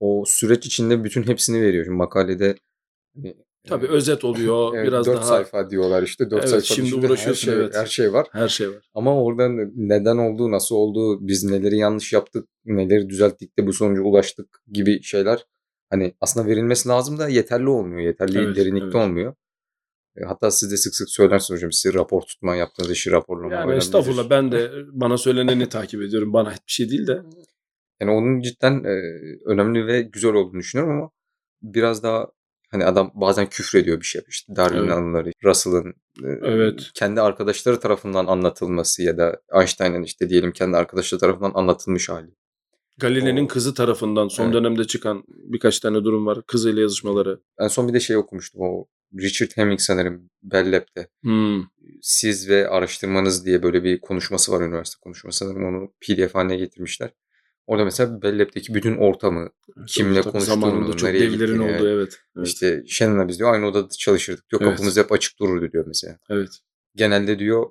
O 0.01 0.25
süreç 0.27 0.67
içinde 0.67 1.05
bütün 1.05 1.23
hepsini 1.23 1.63
veriyor. 1.63 1.85
Şimdi 1.85 1.97
makalede 1.97 2.57
hani, 3.17 3.37
Tabii 3.69 3.87
özet 3.87 4.25
oluyor 4.25 4.75
Evet, 4.77 4.87
biraz 4.87 5.07
4 5.07 5.17
daha 5.17 5.25
sayfa 5.25 5.71
diyorlar 5.71 6.03
işte. 6.03 6.31
4 6.31 6.41
Evet, 6.41 6.49
sayfa 6.51 6.65
şimdi 6.65 6.89
içinde 6.89 7.07
her 7.07 7.11
uğraşıyorsun, 7.11 7.45
şey, 7.45 7.55
evet. 7.55 7.75
her 7.77 7.87
şey 7.87 8.13
var. 8.13 8.27
her 8.33 8.49
şey 8.49 8.69
var. 8.69 8.91
Ama 8.95 9.23
orada 9.23 9.49
neden 9.75 10.17
olduğu, 10.17 10.51
nasıl 10.51 10.77
olduğu, 10.77 11.29
biz 11.29 11.45
neleri 11.45 11.79
yanlış 11.79 12.13
yaptık, 12.13 12.49
neleri 12.65 13.09
düzelttik 13.09 13.59
de 13.59 13.67
bu 13.67 13.73
sonuca 13.73 14.03
ulaştık 14.03 14.61
gibi 14.73 15.03
şeyler 15.03 15.45
hani 15.91 16.15
aslında 16.21 16.47
verilmesi 16.47 16.89
lazım 16.89 17.19
da 17.19 17.29
yeterli 17.29 17.69
olmuyor. 17.69 18.01
Yeterli 18.01 18.39
Evet, 18.39 18.57
derinlikte 18.57 18.85
evet. 18.85 18.95
olmuyor. 18.95 19.35
E, 20.17 20.25
Hatta 20.25 20.51
siz 20.51 20.71
de 20.71 20.77
sık 20.77 20.95
sık 20.95 21.11
söylersiniz 21.11 21.59
hocam. 21.59 21.73
Siz 21.73 21.95
rapor 21.95 22.23
tutma, 22.23 22.57
yaptığınız 22.57 22.91
işi 22.91 23.11
raporlama 23.11 23.55
Yani 23.55 23.75
estağfurullah 23.75 24.31
ben 24.31 24.53
de 24.53 24.71
bana 24.93 25.19
söyleneni 25.19 25.69
takip 25.69 26.03
ediyorum. 26.03 26.33
Bana 26.33 26.49
ait 26.49 26.67
bir 26.67 26.73
şey 26.73 26.91
değil 26.91 27.07
de. 27.07 27.23
Yani 28.01 28.11
onun 28.11 28.41
cidden 28.41 28.85
e, 28.85 28.95
önemli 29.47 29.87
ve 29.87 30.03
güzel 30.03 30.33
olduğunu 30.33 30.61
düşünüyorum 30.61 30.97
ama 30.99 31.11
biraz 31.63 32.03
daha 32.03 32.27
hani 32.71 32.85
adam 32.85 33.11
bazen 33.15 33.47
küfrediyor 33.49 34.01
bir 34.01 34.05
şey. 34.07 34.23
İşte 34.29 34.57
Darwin'in 34.57 34.83
Evet. 34.83 34.93
anıları, 34.93 35.31
Russell'ın 35.45 35.95
e, 36.25 36.29
Evet. 36.43 36.91
kendi 36.95 37.21
arkadaşları 37.21 37.81
tarafından 37.81 38.27
anlatılması 38.27 39.03
ya 39.03 39.19
da 39.19 39.41
Einstein'ın 39.55 40.03
işte 40.03 40.29
diyelim 40.31 40.53
kendi 40.53 40.77
arkadaşları 40.77 41.21
tarafından 41.21 41.53
anlatılmış 41.55 42.09
hali. 42.09 42.31
Galile'nin 42.99 43.45
O- 43.45 43.49
kızı 43.49 43.75
tarafından 43.75 44.29
son 44.29 44.45
Evet. 44.45 44.55
dönemde 44.55 44.85
çıkan 44.85 45.25
birkaç 45.29 45.81
tane 45.81 46.05
durum 46.05 46.27
var. 46.27 46.43
Kızıyla 46.47 46.83
yazışmaları. 46.83 47.41
En 47.61 47.69
son 47.69 47.89
bir 47.89 47.93
de 47.95 48.01
şey 48.01 48.17
okumuştum. 48.17 48.61
O 48.61 48.87
Richard 49.21 49.51
Hemming 49.55 49.81
sanırım 49.81 50.31
Bell 50.43 50.73
Lab'de. 50.73 51.09
Hmm. 51.23 51.63
Siz 52.03 52.49
ve 52.49 52.69
araştırmanız 52.69 53.47
diye 53.47 53.63
böyle 53.63 53.85
bir 53.85 54.01
konuşması 54.01 54.53
var 54.53 54.61
üniversite 54.61 54.99
konuşması. 55.03 55.39
Sanırım 55.39 55.65
onu 55.65 55.93
PDF 56.01 56.35
haline 56.35 56.57
getirmişler. 56.57 57.11
Orada 57.67 57.85
mesela 57.85 58.23
Bell 58.23 58.39
Lab'deki 58.39 58.75
bütün 58.75 58.97
ortamı, 58.97 59.49
Kimle 59.87 60.21
Tabii 60.21 60.33
konuştuğunu, 60.33 60.97
çok 60.97 61.03
nereye 61.03 61.21
devlerin 61.21 61.33
gittiğini, 61.33 61.63
olduğu 61.63 61.89
evet. 61.89 62.19
Evet. 62.37 62.47
işte 62.47 62.83
Shannon'la 62.87 63.29
biz 63.29 63.39
diyor 63.39 63.53
aynı 63.53 63.67
odada 63.67 63.89
çalışırdık 63.89 64.51
diyor. 64.51 64.63
Evet. 64.63 64.71
Kapımız 64.71 64.97
hep 64.97 65.13
açık 65.13 65.39
dururdu 65.39 65.73
diyor 65.73 65.85
mesela. 65.87 66.19
evet. 66.31 66.61
Genelde 66.95 67.39
diyor 67.39 67.71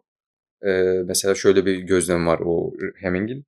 e, 0.65 0.71
mesela 1.05 1.35
şöyle 1.35 1.65
bir 1.65 1.77
gözlem 1.77 2.27
var 2.27 2.39
o 2.45 2.73
Hemming'in. 2.95 3.45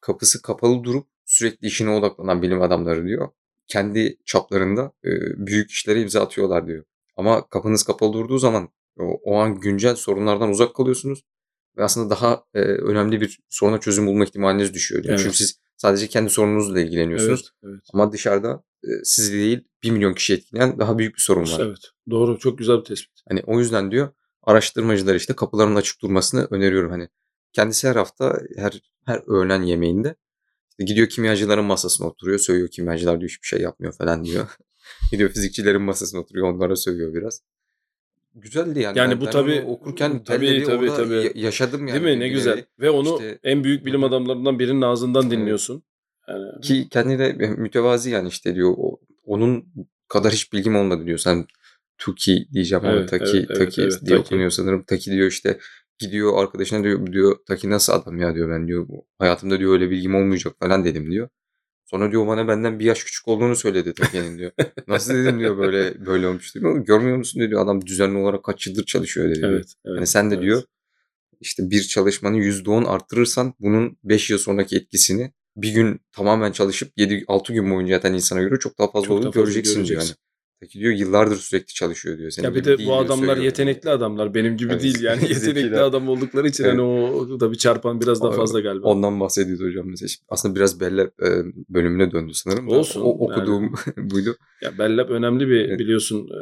Kapısı 0.00 0.42
kapalı 0.42 0.84
durup 0.84 1.06
sürekli 1.24 1.66
işine 1.66 1.90
odaklanan 1.90 2.42
bilim 2.42 2.62
adamları 2.62 3.06
diyor. 3.06 3.28
Kendi 3.66 4.16
çaplarında 4.24 4.92
e, 5.04 5.10
büyük 5.46 5.70
işlere 5.70 6.00
imza 6.00 6.22
atıyorlar 6.22 6.66
diyor. 6.66 6.84
Ama 7.16 7.48
kapınız 7.48 7.82
kapalı 7.82 8.12
durduğu 8.12 8.38
zaman 8.38 8.68
o, 9.00 9.20
o 9.24 9.36
an 9.36 9.60
güncel 9.60 9.94
sorunlardan 9.94 10.50
uzak 10.50 10.74
kalıyorsunuz. 10.74 11.22
Ve 11.76 11.84
aslında 11.84 12.10
daha 12.10 12.44
e, 12.54 12.60
önemli 12.60 13.20
bir 13.20 13.40
soruna 13.48 13.80
çözüm 13.80 14.06
bulma 14.06 14.24
ihtimaliniz 14.24 14.74
düşüyor 14.74 15.02
diyor. 15.02 15.14
Evet. 15.14 15.22
Çünkü 15.22 15.36
siz 15.36 15.60
sadece 15.76 16.08
kendi 16.08 16.30
sorununuzla 16.30 16.80
ilgileniyorsunuz. 16.80 17.52
Evet. 17.64 17.72
Evet. 17.74 17.84
Ama 17.92 18.12
dışarıda 18.12 18.62
e, 18.84 18.88
sizi 19.04 19.32
değil 19.32 19.64
1 19.82 19.90
milyon 19.90 20.14
kişi 20.14 20.34
etkileyen 20.34 20.78
daha 20.78 20.98
büyük 20.98 21.14
bir 21.16 21.20
sorun 21.20 21.52
var. 21.52 21.60
Evet. 21.60 21.90
Doğru. 22.10 22.38
Çok 22.38 22.58
güzel 22.58 22.78
bir 22.78 22.84
tespit. 22.84 23.20
Hani 23.28 23.42
o 23.46 23.58
yüzden 23.58 23.90
diyor 23.90 24.08
araştırmacılar 24.42 25.14
işte 25.14 25.34
kapıların 25.36 25.74
açık 25.74 26.02
durmasını 26.02 26.48
öneriyorum. 26.50 26.90
Hani 26.90 27.08
kendisi 27.52 27.88
her 27.88 27.96
hafta 27.96 28.40
her 28.56 28.80
her 29.06 29.22
öğlen 29.26 29.62
yemeğinde 29.62 30.16
gidiyor 30.78 31.08
kimyacıların 31.08 31.64
masasına 31.64 32.06
oturuyor. 32.06 32.38
Söylüyor 32.38 32.68
kimyacılar 32.68 33.20
diyor 33.20 33.30
hiçbir 33.30 33.46
şey 33.46 33.60
yapmıyor 33.60 33.92
falan 33.92 34.24
diyor. 34.24 34.46
gidiyor 35.10 35.30
fizikçilerin 35.30 35.82
masasına 35.82 36.20
oturuyor 36.20 36.52
onlara 36.54 36.76
sövüyor 36.76 37.14
biraz. 37.14 37.40
Güzeldi 38.34 38.80
yani. 38.80 38.98
Yani 38.98 39.20
Ben- 39.20 39.20
bu 39.20 39.38
onu 39.38 39.72
okurken 39.72 40.10
orada 40.10 40.96
tabii. 40.96 41.14
ya- 41.16 41.30
yaşadım 41.34 41.86
yani. 41.86 42.04
Değil 42.04 42.16
mi? 42.16 42.20
Ne 42.20 42.28
güzel. 42.28 42.64
Ve 42.80 42.90
onu 42.90 43.08
İşte- 43.14 43.38
en 43.42 43.64
büyük 43.64 43.86
bilim 43.86 44.04
adamlarından 44.04 44.58
birinin 44.58 44.82
ağzından 44.82 45.30
dinliyorsun. 45.30 45.82
Yani 46.28 46.60
Ki 46.62 46.88
kendine 46.90 47.18
de 47.18 47.48
mütevazi 47.48 48.10
yani 48.10 48.28
işte 48.28 48.54
diyor 48.54 48.74
onun 49.24 49.64
kadar 50.08 50.32
hiç 50.32 50.52
bilgim 50.52 50.76
olmadı 50.76 51.06
diyor. 51.06 51.18
Sen 51.18 51.46
Tuki 51.98 52.46
diyeceğim 52.52 52.84
ama 52.84 52.94
Evet, 52.94 53.08
Taki, 53.10 53.24
evet, 53.24 53.46
evet, 53.50 53.58
Taki 53.58 53.82
evet, 53.82 53.92
diye 54.06 54.16
Taki. 54.16 54.26
okunuyor 54.26 54.50
sanırım. 54.50 54.82
Taki 54.84 55.10
diyor 55.10 55.28
işte 55.28 55.58
gidiyor 55.98 56.38
arkadaşına 56.42 56.84
diyor, 56.84 57.12
diyor 57.12 57.36
Taki 57.48 57.70
nasıl 57.70 57.92
adam 57.92 58.18
ya 58.18 58.34
diyor 58.34 58.50
ben 58.50 58.68
diyor 58.68 58.86
hayatımda 59.18 59.58
diyor 59.58 59.72
öyle 59.72 59.90
bilgim 59.90 60.14
olmayacak 60.14 60.54
falan 60.60 60.84
dedim 60.84 61.10
diyor. 61.10 61.28
Sonra 61.94 62.12
diyor 62.12 62.26
bana 62.26 62.48
benden 62.48 62.78
bir 62.78 62.84
yaş 62.84 63.04
küçük 63.04 63.28
olduğunu 63.28 63.56
söyledi 63.56 63.94
Taki'nin 63.94 64.38
diyor. 64.38 64.50
Nasıl 64.88 65.14
dedim 65.14 65.40
diyor 65.40 65.58
böyle 65.58 66.06
böyle 66.06 66.28
olmuş 66.28 66.54
diyor. 66.54 66.78
Görmüyor 66.78 67.16
musun 67.16 67.48
diyor 67.48 67.64
adam 67.64 67.86
düzenli 67.86 68.18
olarak 68.18 68.44
kaç 68.44 68.66
yıldır 68.66 68.84
çalışıyor 68.84 69.28
dedi. 69.28 69.38
diyor. 69.38 69.50
evet. 69.50 69.72
evet 69.84 69.96
Hani 69.96 70.06
sen 70.06 70.30
de 70.30 70.34
evet. 70.34 70.42
diyor 70.44 70.62
işte 71.40 71.70
bir 71.70 71.82
çalışmanı 71.82 72.36
%10 72.38 72.86
arttırırsan 72.86 73.54
bunun 73.60 73.96
5 74.04 74.30
yıl 74.30 74.38
sonraki 74.38 74.76
etkisini 74.76 75.32
bir 75.56 75.72
gün 75.72 76.00
tamamen 76.12 76.52
çalışıp 76.52 76.98
7-6 76.98 77.52
gün 77.52 77.70
boyunca 77.70 77.92
yatan 77.92 78.14
insana 78.14 78.40
göre 78.42 78.58
çok 78.58 78.78
daha 78.78 78.90
fazla 78.90 79.06
Çok 79.06 79.12
olduğunu 79.12 79.24
daha 79.24 79.32
fazla 79.32 79.40
göreceksin, 79.42 79.74
diyor. 79.74 79.86
göreceksin. 79.86 80.08
Yani. 80.08 80.33
Peki 80.64 80.80
diyor 80.80 80.92
yıllardır 80.92 81.36
sürekli 81.36 81.74
çalışıyor 81.74 82.18
diyor. 82.18 82.30
Senin 82.30 82.46
Ya 82.46 82.54
bir 82.54 82.64
de 82.64 82.86
bu 82.86 82.94
adamlar 82.96 83.36
yetenekli 83.36 83.90
adamlar. 83.90 84.34
Benim 84.34 84.56
gibi 84.56 84.72
Evet, 84.72 84.82
değil 84.82 85.02
yani. 85.02 85.22
Yetenekli 85.28 85.80
adam 85.80 86.08
oldukları 86.08 86.48
için 86.48 86.64
hani 86.64 86.80
o 86.80 87.40
da 87.40 87.52
bir 87.52 87.56
çarpan 87.56 88.00
biraz 88.00 88.22
daha 88.22 88.32
fazla 88.32 88.60
galiba. 88.60 88.88
Ondan 88.88 89.20
bahsediyordu 89.20 89.64
hocam 89.64 89.86
mesela. 89.88 90.08
Aslında 90.28 90.54
biraz 90.54 90.80
Belle 90.80 91.02
e, 91.02 91.28
bölümüne 91.68 92.12
döndü 92.12 92.34
sanırım. 92.34 92.68
Olsun, 92.68 93.00
O, 93.00 93.04
okuduğum 93.04 93.74
buydu. 93.96 94.36
Ya 94.62 94.78
Bellab 94.78 95.10
önemli 95.10 95.48
bir 95.48 95.68
Evet. 95.68 95.78
biliyorsun 95.78 96.28
e, 96.28 96.40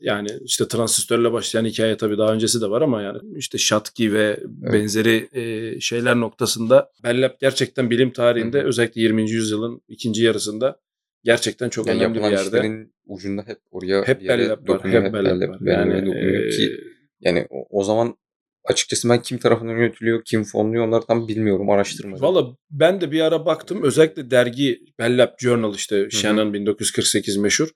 yani 0.00 0.28
işte 0.44 0.68
transistörle 0.68 1.32
başlayan 1.32 1.64
hikaye 1.64 1.96
tabii 1.96 2.18
daha 2.18 2.32
öncesi 2.32 2.60
de 2.60 2.70
var 2.70 2.82
ama 2.82 3.02
yani 3.02 3.18
işte 3.36 3.58
Schottky 3.58 4.12
ve 4.12 4.40
benzeri 4.44 5.28
e, 5.32 5.80
şeyler 5.80 6.16
noktasında 6.16 6.90
Bellab 7.04 7.30
gerçekten 7.40 7.90
bilim 7.90 8.10
tarihinde 8.10 8.62
hı. 8.62 8.66
özellikle 8.66 9.00
20. 9.00 9.30
yüzyılın 9.30 9.80
ikinci 9.88 10.24
yarısında 10.24 10.83
gerçekten 11.24 11.68
çok 11.68 11.86
Yani 11.86 11.98
önemli 11.98 12.18
bir 12.18 12.22
yerde. 12.22 12.42
işlerin 12.42 12.94
ucunda 13.06 13.42
hep 13.46 13.58
oraya 13.70 14.02
Hep 14.08 14.20
Bellab 14.20 14.68
var. 14.68 14.84
Hep 14.84 14.92
Bellab 14.92 15.14
Bellab- 15.14 15.48
var. 15.48 15.58
Yani 15.60 16.06
dokunuyor 16.06 16.44
e, 16.44 16.48
ki 16.48 16.76
yani 17.20 17.46
o, 17.50 17.66
o 17.80 17.84
zaman 17.84 18.16
açıkçası 18.64 19.08
ben 19.08 19.22
kim 19.22 19.38
tarafından 19.38 19.72
yönetiliyor, 19.72 20.22
kim 20.24 20.44
fonluyor 20.44 20.86
onları 20.88 21.02
tam 21.06 21.28
bilmiyorum, 21.28 21.70
araştırmadım. 21.70 22.22
Valla 22.22 22.56
ben 22.70 23.00
de 23.00 23.10
bir 23.12 23.20
ara 23.20 23.46
baktım. 23.46 23.82
Özellikle 23.82 24.30
dergi 24.30 24.80
Bellab 24.98 25.28
Journal 25.38 25.74
işte 25.74 26.10
Shannon 26.10 26.54
1948 26.54 27.36
meşhur. 27.36 27.68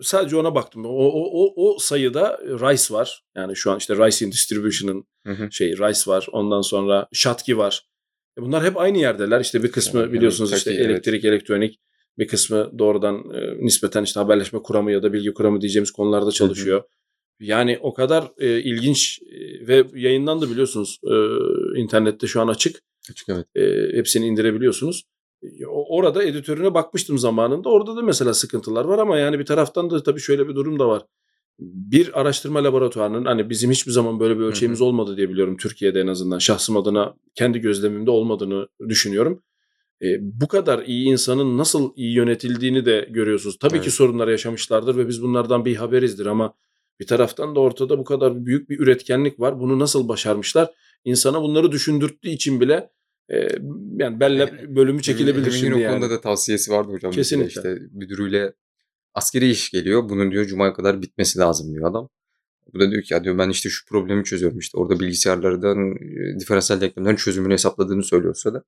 Sadece 0.00 0.36
ona 0.36 0.54
baktım. 0.54 0.84
O, 0.86 0.88
o, 0.88 1.44
o, 1.44 1.52
o 1.56 1.78
sayıda 1.78 2.38
Rice 2.42 2.94
var. 2.94 3.22
Yani 3.36 3.56
şu 3.56 3.70
an 3.70 3.78
işte 3.78 3.94
Rice 3.96 4.26
Distribution'ın 4.32 5.04
şey 5.50 5.72
Rice 5.72 6.10
var. 6.10 6.26
Ondan 6.32 6.60
sonra 6.60 7.08
Schottky 7.12 7.58
var. 7.58 7.86
E 8.38 8.42
Bunlar 8.42 8.64
hep 8.64 8.76
aynı 8.76 8.98
yerdeler. 8.98 9.40
İşte 9.40 9.62
bir 9.62 9.72
kısmı 9.72 10.00
Yani 10.00 10.12
biliyorsunuz 10.12 10.50
tabii, 10.50 10.58
işte 10.58 10.72
evet. 10.72 10.86
elektrik, 10.86 11.24
elektronik. 11.24 11.80
Bir 12.18 12.26
kısmı 12.26 12.78
doğrudan 12.78 13.16
e, 13.16 13.64
nispeten 13.64 14.02
işte 14.02 14.20
haberleşme 14.20 14.62
kuramı 14.62 14.92
ya 14.92 15.02
da 15.02 15.12
bilgi 15.12 15.34
kuramı 15.34 15.60
diyeceğimiz 15.60 15.90
konularda 15.90 16.30
çalışıyor. 16.30 16.82
Yani 17.40 17.78
o 17.82 17.94
kadar 17.94 18.32
e, 18.38 18.60
ilginç 18.60 19.20
e, 19.22 19.66
ve 19.66 19.84
yayınlandı 19.94 20.50
biliyorsunuz 20.50 21.00
e, 21.04 21.14
internette 21.80 22.26
şu 22.26 22.40
an 22.40 22.48
açık. 22.48 22.82
Açık 23.10 23.28
evet. 23.28 23.46
E, 23.54 23.96
hepsini 23.96 24.26
indirebiliyorsunuz. 24.26 25.02
E, 25.42 25.66
Orada 25.66 26.24
editörüne 26.24 26.74
bakmıştım 26.74 27.18
zamanında. 27.18 27.68
Orada 27.68 27.96
da 27.96 28.02
mesela 28.02 28.34
sıkıntılar 28.34 28.84
var 28.84 28.98
ama 28.98 29.18
yani 29.18 29.38
bir 29.38 29.44
taraftan 29.44 29.90
da 29.90 30.02
tabii 30.02 30.20
şöyle 30.20 30.48
bir 30.48 30.54
durum 30.54 30.78
da 30.78 30.88
var. 30.88 31.02
Bir 31.58 32.20
araştırma 32.20 32.64
laboratuvarının 32.64 33.24
hani 33.24 33.50
bizim 33.50 33.70
hiçbir 33.70 33.92
zaman 33.92 34.20
böyle 34.20 34.38
bir 34.38 34.44
ölçeğimiz 34.44 34.80
olmadı 34.80 35.16
diye 35.16 35.28
biliyorum 35.28 35.56
Türkiye'de 35.56 36.00
en 36.00 36.06
azından. 36.06 36.38
Şahsım 36.38 36.76
adına 36.76 37.14
kendi 37.34 37.58
gözlemimde 37.58 38.10
olmadığını 38.10 38.68
düşünüyorum. 38.88 39.42
E, 40.02 40.06
bu 40.20 40.48
kadar 40.48 40.82
iyi 40.86 41.06
insanın 41.06 41.58
nasıl 41.58 41.92
iyi 41.96 42.14
yönetildiğini 42.14 42.84
de 42.86 43.08
görüyorsunuz. 43.10 43.58
Tabii 43.58 43.74
Evet. 43.74 43.84
ki 43.84 43.90
sorunlar 43.90 44.28
yaşamışlardır 44.28 44.96
ve 44.96 45.08
biz 45.08 45.22
bunlardan 45.22 45.64
bir 45.64 45.76
haberizdir 45.76 46.26
ama 46.26 46.54
bir 47.00 47.06
taraftan 47.06 47.54
da 47.54 47.60
ortada 47.60 47.98
bu 47.98 48.04
kadar 48.04 48.46
büyük 48.46 48.70
bir 48.70 48.78
üretkenlik 48.78 49.40
var. 49.40 49.60
Bunu 49.60 49.78
nasıl 49.78 50.08
başarmışlar? 50.08 50.70
İnsana 51.04 51.42
bunları 51.42 51.72
düşündürttüğü 51.72 52.28
için 52.28 52.60
bile 52.60 52.90
e, 53.32 53.36
yani 53.98 54.20
Bellab 54.20 54.48
bölümü 54.68 55.02
çekilebilir 55.02 55.46
Emin'in 55.46 55.60
şimdi 55.60 55.74
o 55.74 55.78
yani. 55.78 55.94
konuda 55.94 56.10
da 56.10 56.20
tavsiyesi 56.20 56.70
vardı 56.72 56.92
hocam. 56.92 57.12
Kesinlikle. 57.12 57.48
işte 57.48 57.78
müdürüyle 57.92 58.52
askeri 59.14 59.50
iş 59.50 59.70
geliyor. 59.70 60.08
Bunun 60.08 60.30
diyor 60.30 60.44
Cuma'ya 60.44 60.72
kadar 60.72 61.02
bitmesi 61.02 61.38
lazım 61.38 61.74
diyor 61.74 61.90
adam. 61.90 62.08
Bu 62.74 62.80
da 62.80 62.90
diyor 62.90 63.02
ki 63.02 63.14
ya 63.14 63.24
diyor 63.24 63.38
ben 63.38 63.50
işte 63.50 63.68
şu 63.68 63.86
problemi 63.88 64.24
çözüyorum 64.24 64.58
işte. 64.58 64.78
Orada 64.78 65.00
bilgisayarlardan 65.00 65.78
e, 65.92 66.40
diferansiyel 66.40 66.80
denklemlerin 66.80 67.16
çözümünü 67.16 67.52
hesapladığını 67.52 68.02
söylüyorsa 68.02 68.54
da 68.54 68.64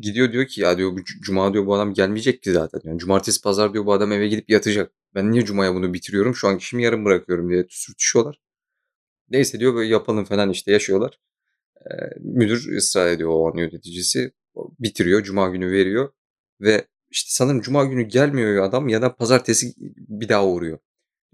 gidiyor 0.00 0.32
diyor 0.32 0.46
ki 0.46 0.60
ya 0.60 0.78
diyor 0.78 0.92
bu 0.92 1.04
Cuma 1.04 1.52
diyor 1.52 1.66
bu 1.66 1.74
adam 1.74 1.94
gelmeyecek 1.94 2.42
ki 2.42 2.52
zaten. 2.52 2.80
Yani 2.84 2.98
cumartesi 2.98 3.42
pazar 3.42 3.72
diyor 3.72 3.86
bu 3.86 3.92
adam 3.92 4.12
eve 4.12 4.28
gidip 4.28 4.50
yatacak. 4.50 4.92
Ben 5.14 5.30
niye 5.32 5.44
Cuma'ya 5.44 5.74
bunu 5.74 5.94
bitiriyorum? 5.94 6.34
Şu 6.34 6.48
an 6.48 6.56
işimi 6.56 6.82
yarım 6.82 7.04
bırakıyorum 7.04 7.50
diye 7.50 7.66
sürtüşüyorlar. 7.68 8.40
Neyse 9.30 9.60
diyor 9.60 9.74
böyle 9.74 9.88
yapalım 9.92 10.24
falan 10.24 10.50
işte 10.50 10.72
yaşıyorlar. 10.72 11.20
E, 11.80 11.92
müdür 12.20 12.76
ısrar 12.76 13.06
ediyor 13.06 13.30
o 13.32 13.48
an 13.48 13.56
yöneticisi. 13.58 14.32
Bitiriyor. 14.80 15.22
Cuma 15.22 15.48
günü 15.48 15.70
veriyor. 15.72 16.12
Ve 16.60 16.86
işte 17.10 17.28
sanırım 17.30 17.60
Cuma 17.60 17.84
günü 17.84 18.02
gelmiyor 18.02 18.62
adam 18.64 18.88
ya 18.88 19.02
da 19.02 19.16
pazartesi 19.16 19.74
bir 19.96 20.28
daha 20.28 20.46
uğruyor. 20.46 20.78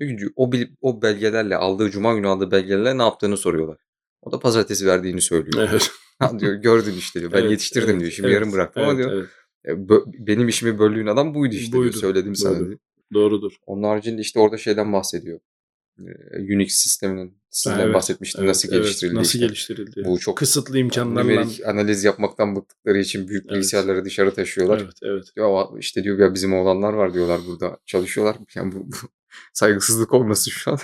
Ki 0.01 0.29
o, 0.37 0.51
o 0.81 1.03
belgelerle 1.03 1.57
aldığı 1.57 1.91
Cuma 1.91 2.15
günü 2.15 2.29
aldığı 2.29 2.51
belgelerle 2.51 2.99
ne 2.99 3.03
yaptığını 3.03 3.37
soruyorlar. 3.37 3.79
O 4.23 4.33
da 4.33 4.39
pazartesi 4.39 4.87
verdiğini 4.87 5.21
söylüyor. 5.21 5.69
Evet. 5.71 5.91
Diyor 6.39 6.55
gördün 6.55 6.93
işte 6.93 7.21
diyor. 7.21 7.33
Ben 7.33 7.41
Evet, 7.41 7.51
yetiştirdim 7.51 7.91
evet, 7.91 8.01
diyor. 8.01 8.13
Şimdi 8.13 8.27
evet, 8.27 8.35
yarım 8.35 8.53
bıraktım 8.53 8.83
ama 8.83 8.93
evet, 8.93 9.05
diyor. 9.07 9.29
evet. 9.65 9.89
"E, 10.19 10.27
benim 10.27 10.49
işimi 10.49 10.79
böldüğün 10.79 11.07
adam 11.07 11.35
buydu 11.35 11.55
işte 11.55 11.77
Buydu, 11.77 11.93
diyor. 11.93 12.01
Söyledim 12.01 12.37
sana 12.37 12.55
buydu. 12.59 12.67
diyor. 12.67 12.79
Doğrudur. 13.15 13.53
Onun 13.67 13.83
haricinde 13.83 14.21
işte 14.21 14.41
orada 14.41 14.57
şeyden 14.57 14.93
bahsediyor. 14.93 15.41
Ee, 15.99 16.55
Unix 16.55 16.75
sisteminin 16.75 17.39
sizden 17.51 17.79
Evet, 17.79 17.95
bahsetmiştim 17.95 18.41
Evet, 18.41 18.49
nasıl 18.49 18.69
evet. 18.73 18.83
geliştirildi. 18.85 19.15
Nasıl 19.17 19.29
işte. 19.39 19.47
geliştirildi? 19.47 20.03
Bu 20.07 20.19
çok 20.19 20.37
kısıtlı 20.39 20.79
imkanlarla. 20.79 21.47
Analiz 21.67 22.05
yapmaktan 22.05 22.57
bıktıkları 22.57 22.99
için 22.99 23.29
büyük 23.29 23.45
Evet. 23.45 23.53
bilgisayarları 23.55 24.05
dışarı 24.05 24.35
taşıyorlar. 24.35 24.79
Evet, 24.81 24.93
evet. 25.03 25.25
Ya 25.37 25.47
işte 25.79 26.05
diyor 26.05 26.19
ya 26.19 26.35
bizim 26.35 26.55
oğlanlar 26.55 26.93
var 26.93 27.15
diyorlar 27.15 27.41
burada 27.47 27.79
çalışıyorlar. 27.87 28.37
Yani 28.55 28.73
bu, 28.73 28.79
bu 28.79 28.97
saygısızlık 29.53 30.13
olması 30.13 30.51
şu 30.51 30.71
an. 30.71 30.79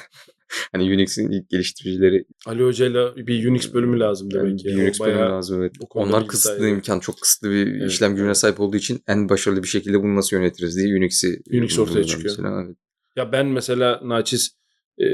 hani 0.73 0.95
Unix'in 0.95 1.31
ilk 1.31 1.49
geliştiricileri 1.51 2.25
Ali 2.47 2.65
Hoca'yla 2.65 3.17
bir 3.17 3.49
Unix 3.49 3.75
bölümü 3.75 4.01
lazım 4.01 4.29
yani 4.33 4.45
demek 4.45 4.59
ki. 4.59 4.67
bir 4.69 4.83
Unix 4.83 5.01
O 5.01 5.05
bölümü 5.05 5.21
lazım 5.21 5.63
evet. 5.63 5.73
Onlar 5.91 6.27
kısıtlı 6.27 6.59
sahibi. 6.59 6.71
imkan, 6.71 7.01
çok 7.01 7.21
kısıtlı 7.21 7.51
bir 7.51 7.67
Evet, 7.67 7.91
işlem 7.91 8.15
gücüne 8.15 8.35
sahip 8.35 8.61
olduğu 8.61 8.77
için 8.77 9.03
en 9.07 9.29
başarılı 9.29 9.63
bir 9.63 9.69
şekilde 9.69 10.03
bunu 10.03 10.17
nasıl 10.17 10.37
yönetiriz 10.37 10.77
diye 10.77 10.97
Unix'i 10.97 11.43
Unix 11.53 11.79
ortaya 11.79 12.05
çıkıyor. 12.05 12.35
mesela, 12.39 12.63
evet. 12.67 12.77
Ya 13.17 13.33
ben 13.33 13.47
mesela 13.47 14.01
naçiz 14.05 14.59
e, 14.99 15.05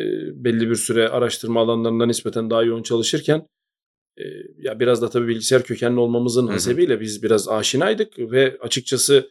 belli 0.44 0.70
bir 0.70 0.74
süre 0.74 1.08
araştırma 1.08 1.60
alanlarında 1.60 2.06
nispeten 2.06 2.50
daha 2.50 2.62
yoğun 2.62 2.82
çalışırken 2.82 3.46
e, 4.16 4.24
ya 4.58 4.80
biraz 4.80 5.02
da 5.02 5.10
tabii 5.10 5.28
bilgisayar 5.28 5.62
kökenli 5.62 6.00
olmamızın 6.00 6.44
Hı 6.46 6.48
hı. 6.48 6.52
hasebiyle 6.52 7.00
biz 7.00 7.22
biraz 7.22 7.48
aşinaydık 7.48 8.18
ve 8.18 8.56
açıkçası 8.60 9.30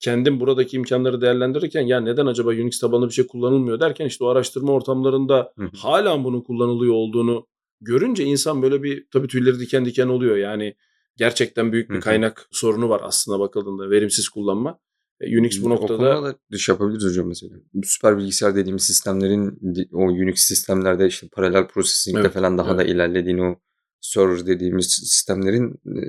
kendim 0.00 0.40
buradaki 0.40 0.76
imkanları 0.76 1.20
değerlendirirken 1.20 1.82
ya 1.82 2.00
neden 2.00 2.26
acaba 2.26 2.50
Unix 2.50 2.80
tabanlı 2.80 3.08
bir 3.08 3.14
şey 3.14 3.26
kullanılmıyor 3.26 3.80
derken 3.80 4.06
işte 4.06 4.24
o 4.24 4.28
araştırma 4.28 4.72
ortamlarında 4.72 5.52
Hı 5.58 5.70
hala 5.76 6.24
bunun 6.24 6.40
kullanılıyor 6.40 6.94
olduğunu 6.94 7.46
görünce 7.80 8.24
insan 8.24 8.62
böyle 8.62 8.82
bir 8.82 9.06
tabii 9.12 9.28
tüyleri 9.28 9.60
diken 9.60 9.84
diken 9.84 10.08
oluyor. 10.08 10.36
Yani 10.36 10.74
gerçekten 11.16 11.72
büyük 11.72 11.90
bir 11.90 11.96
hı. 11.96 12.00
kaynak 12.00 12.48
sorunu 12.50 12.88
var 12.88 13.00
aslında 13.04 13.40
bakıldığında 13.40 13.90
verimsiz 13.90 14.28
kullanma. 14.28 14.78
E, 15.20 15.38
Unix 15.38 15.62
bu 15.62 15.66
O 15.66 15.70
noktada 15.70 15.96
konuda 15.96 16.22
da 16.22 16.38
dış 16.52 16.68
yapabiliriz 16.68 17.04
hocam 17.04 17.26
mesela. 17.26 17.54
Süper 17.84 18.18
bilgisayar 18.18 18.54
dediğimiz 18.54 18.82
sistemlerin 18.82 19.58
o 19.92 20.02
Unix 20.02 20.40
sistemlerde 20.40 21.06
işte 21.06 21.28
paralel 21.32 21.68
processing'de 21.68 22.20
Evet, 22.20 22.32
falan 22.32 22.58
daha 22.58 22.78
da 22.78 22.82
evet. 22.82 22.94
ilerlediğini 22.94 23.42
o 23.42 23.60
server 24.00 24.46
dediğimiz 24.46 24.86
sistemlerin 24.86 25.80
e, 25.86 26.00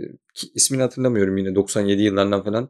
ismini 0.54 0.82
hatırlamıyorum 0.82 1.38
yine 1.38 1.56
97 1.56 2.02
yıllarından 2.02 2.44
falan 2.44 2.70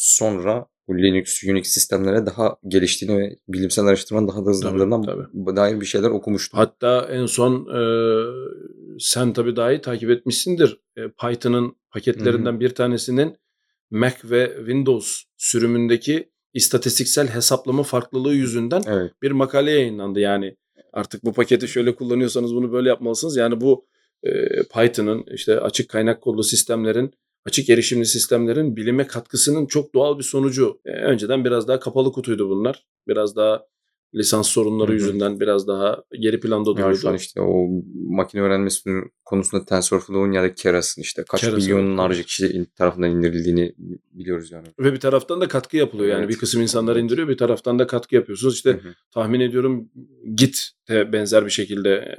sonra 0.00 0.66
Linux, 0.90 1.44
Unix 1.44 1.68
sistemlere 1.68 2.26
daha 2.26 2.56
geliştiğini 2.68 3.18
ve 3.18 3.36
bilimsel 3.48 3.84
araştırmanın 3.84 4.28
daha 4.28 4.46
da 4.46 4.50
hızlandığından 4.50 5.02
tabii. 5.02 5.56
dair 5.56 5.80
bir 5.80 5.86
şeyler 5.86 6.10
okumuştum. 6.10 6.58
Hatta 6.58 7.08
en 7.10 7.26
son 7.26 7.66
e, 7.66 7.82
sen 8.98 9.32
tabii 9.32 9.56
daha 9.56 9.72
iyi 9.72 9.80
takip 9.80 10.10
etmişsindir. 10.10 10.80
E, 10.96 11.00
Python'ın 11.08 11.76
paketlerinden 11.90 12.60
bir 12.60 12.74
tanesinin 12.74 13.36
Mac 13.90 14.16
ve 14.24 14.54
Windows 14.56 15.22
sürümündeki 15.36 16.30
istatistiksel 16.54 17.28
hesaplama 17.28 17.82
farklılığı 17.82 18.34
yüzünden 18.34 18.82
Evet. 18.86 19.12
bir 19.22 19.30
makale 19.30 19.70
yayınlandı. 19.70 20.20
Yani 20.20 20.56
artık 20.92 21.24
bu 21.24 21.32
paketi 21.32 21.68
şöyle 21.68 21.94
kullanıyorsanız 21.94 22.54
bunu 22.54 22.72
böyle 22.72 22.88
yapmalısınız. 22.88 23.36
Yani 23.36 23.60
bu 23.60 23.86
e, 24.22 24.30
Python'ın 24.74 25.24
işte 25.34 25.60
açık 25.60 25.88
kaynak 25.88 26.20
kodlu 26.22 26.44
sistemlerin 26.44 27.14
açık 27.46 27.70
erişimli 27.70 28.06
sistemlerin 28.06 28.76
bilime 28.76 29.06
katkısının 29.06 29.66
çok 29.66 29.94
doğal 29.94 30.18
bir 30.18 30.24
sonucu. 30.24 30.80
E, 30.84 30.90
önceden 30.90 31.44
biraz 31.44 31.68
daha 31.68 31.80
kapalı 31.80 32.12
kutuydu 32.12 32.50
bunlar. 32.50 32.86
Biraz 33.08 33.36
daha 33.36 33.66
lisans 34.14 34.48
sorunları 34.48 34.88
Hı 34.88 34.92
hı. 34.92 34.96
yüzünden 34.96 35.40
biraz 35.40 35.68
daha 35.68 36.02
geri 36.20 36.40
planda 36.40 36.70
Yani 36.70 36.76
duruyordu. 36.76 36.96
şu 36.98 37.08
an 37.08 37.14
işte 37.14 37.40
o 37.40 37.66
makine 38.08 38.40
öğrenmesi 38.42 38.90
konusunda 39.24 39.64
TensorFlow'un 39.64 40.32
ya 40.32 40.42
da 40.42 40.54
Keras'ın 40.54 41.02
işte 41.02 41.24
kaç 41.28 41.40
Keras, 41.40 41.54
milyonlarca 41.54 42.22
kişi 42.22 42.66
tarafından 42.76 43.10
indirildiğini 43.10 43.74
biliyoruz 44.12 44.52
yani. 44.52 44.66
Ve 44.80 44.92
bir 44.92 45.00
taraftan 45.00 45.40
da 45.40 45.48
katkı 45.48 45.76
yapılıyor. 45.76 46.08
Yani 46.10 46.20
Evet. 46.20 46.28
bir 46.28 46.38
kısım 46.38 46.62
insanlar 46.62 46.96
indiriyor 46.96 47.28
bir 47.28 47.36
taraftan 47.36 47.78
da 47.78 47.86
katkı 47.86 48.14
yapıyorsunuz. 48.14 48.54
İşte 48.54 48.70
Hı 48.70 48.74
hı. 48.88 48.94
tahmin 49.10 49.40
ediyorum 49.40 49.90
Git 50.34 50.70
de 50.88 51.12
benzer 51.12 51.44
bir 51.44 51.50
şekilde 51.50 52.16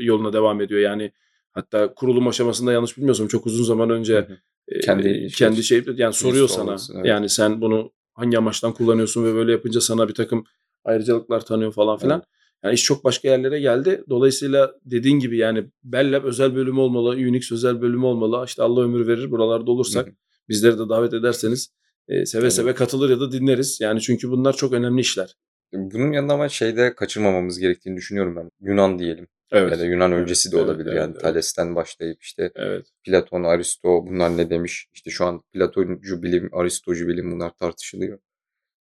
yoluna 0.00 0.32
devam 0.32 0.60
ediyor. 0.60 0.80
Yani 0.80 1.12
hatta 1.52 1.94
kurulum 1.94 2.28
aşamasında 2.28 2.72
yanlış 2.72 2.96
bilmiyorsam 2.96 3.26
çok 3.28 3.46
uzun 3.46 3.64
zaman 3.64 3.90
önce 3.90 4.14
Hı 4.16 4.20
hı. 4.20 4.36
e, 4.68 4.80
Kendi 4.80 5.28
kendi, 5.36 5.62
şey- 5.62 5.84
şey 5.84 5.94
yani 5.96 6.12
soruyor 6.14 6.48
sana. 6.48 6.62
olması, 6.64 6.92
evet. 6.96 7.06
Yani 7.06 7.28
sen 7.28 7.60
bunu 7.60 7.92
hangi 8.14 8.38
amaçtan 8.38 8.72
kullanıyorsun 8.74 9.24
ve 9.24 9.34
böyle 9.34 9.52
yapınca 9.52 9.80
sana 9.80 10.08
bir 10.08 10.14
takım 10.14 10.44
ayrıcalıklar 10.84 11.44
tanıyor 11.44 11.72
falan 11.72 11.98
filan. 11.98 12.22
Yani 12.64 12.74
iş 12.74 12.84
çok 12.84 13.04
başka 13.04 13.28
yerlere 13.28 13.60
geldi. 13.60 14.04
Dolayısıyla 14.10 14.74
dediğin 14.84 15.18
gibi 15.18 15.36
yani 15.38 15.64
Bell 15.84 16.12
Lab 16.16 16.24
özel 16.24 16.54
bölümü 16.54 16.80
olmalı, 16.80 17.10
Unix 17.10 17.52
özel 17.52 17.80
bölümü 17.80 18.04
olmalı. 18.04 18.44
İşte 18.46 18.62
Allah 18.62 18.82
ömür 18.82 19.06
verir 19.06 19.30
buralarda 19.30 19.70
olursak 19.70 20.06
Hı 20.06 20.10
hı. 20.10 20.14
bizleri 20.48 20.74
de 20.78 20.88
davet 20.88 21.14
ederseniz 21.14 21.72
e, 22.08 22.26
seve 22.26 22.40
Tabii. 22.42 22.50
seve 22.50 22.74
katılır 22.74 23.10
ya 23.10 23.20
da 23.20 23.32
dinleriz. 23.32 23.78
Yani 23.80 24.00
çünkü 24.00 24.30
bunlar 24.30 24.56
çok 24.56 24.72
önemli 24.72 25.00
işler. 25.00 25.34
Bunun 25.72 26.12
yanında 26.12 26.32
ama 26.34 26.48
şeyde 26.48 26.94
kaçırmamamız 26.94 27.58
gerektiğini 27.58 27.96
düşünüyorum 27.96 28.36
ben. 28.36 28.50
Yunan 28.60 28.98
diyelim. 28.98 29.26
Evet. 29.52 29.72
Ya 29.72 29.78
da 29.78 29.84
Yunan 29.84 30.12
öncesi 30.12 30.52
de 30.52 30.56
olabilir 30.56 30.86
evet, 30.88 30.96
yani. 30.98 31.10
evet. 31.12 31.22
Thales'ten 31.22 31.74
başlayıp 31.76 32.22
işte 32.22 32.50
Evet. 32.54 32.86
Platon, 33.04 33.42
Aristo 33.42 34.06
bunlar 34.06 34.36
ne 34.36 34.50
demiş? 34.50 34.88
İşte 34.94 35.10
şu 35.10 35.24
an 35.24 35.42
Platoncu 35.52 36.22
bilim, 36.22 36.50
Aristocu 36.52 37.08
bilim 37.08 37.32
bunlar 37.32 37.50
tartışılıyor. 37.50 38.18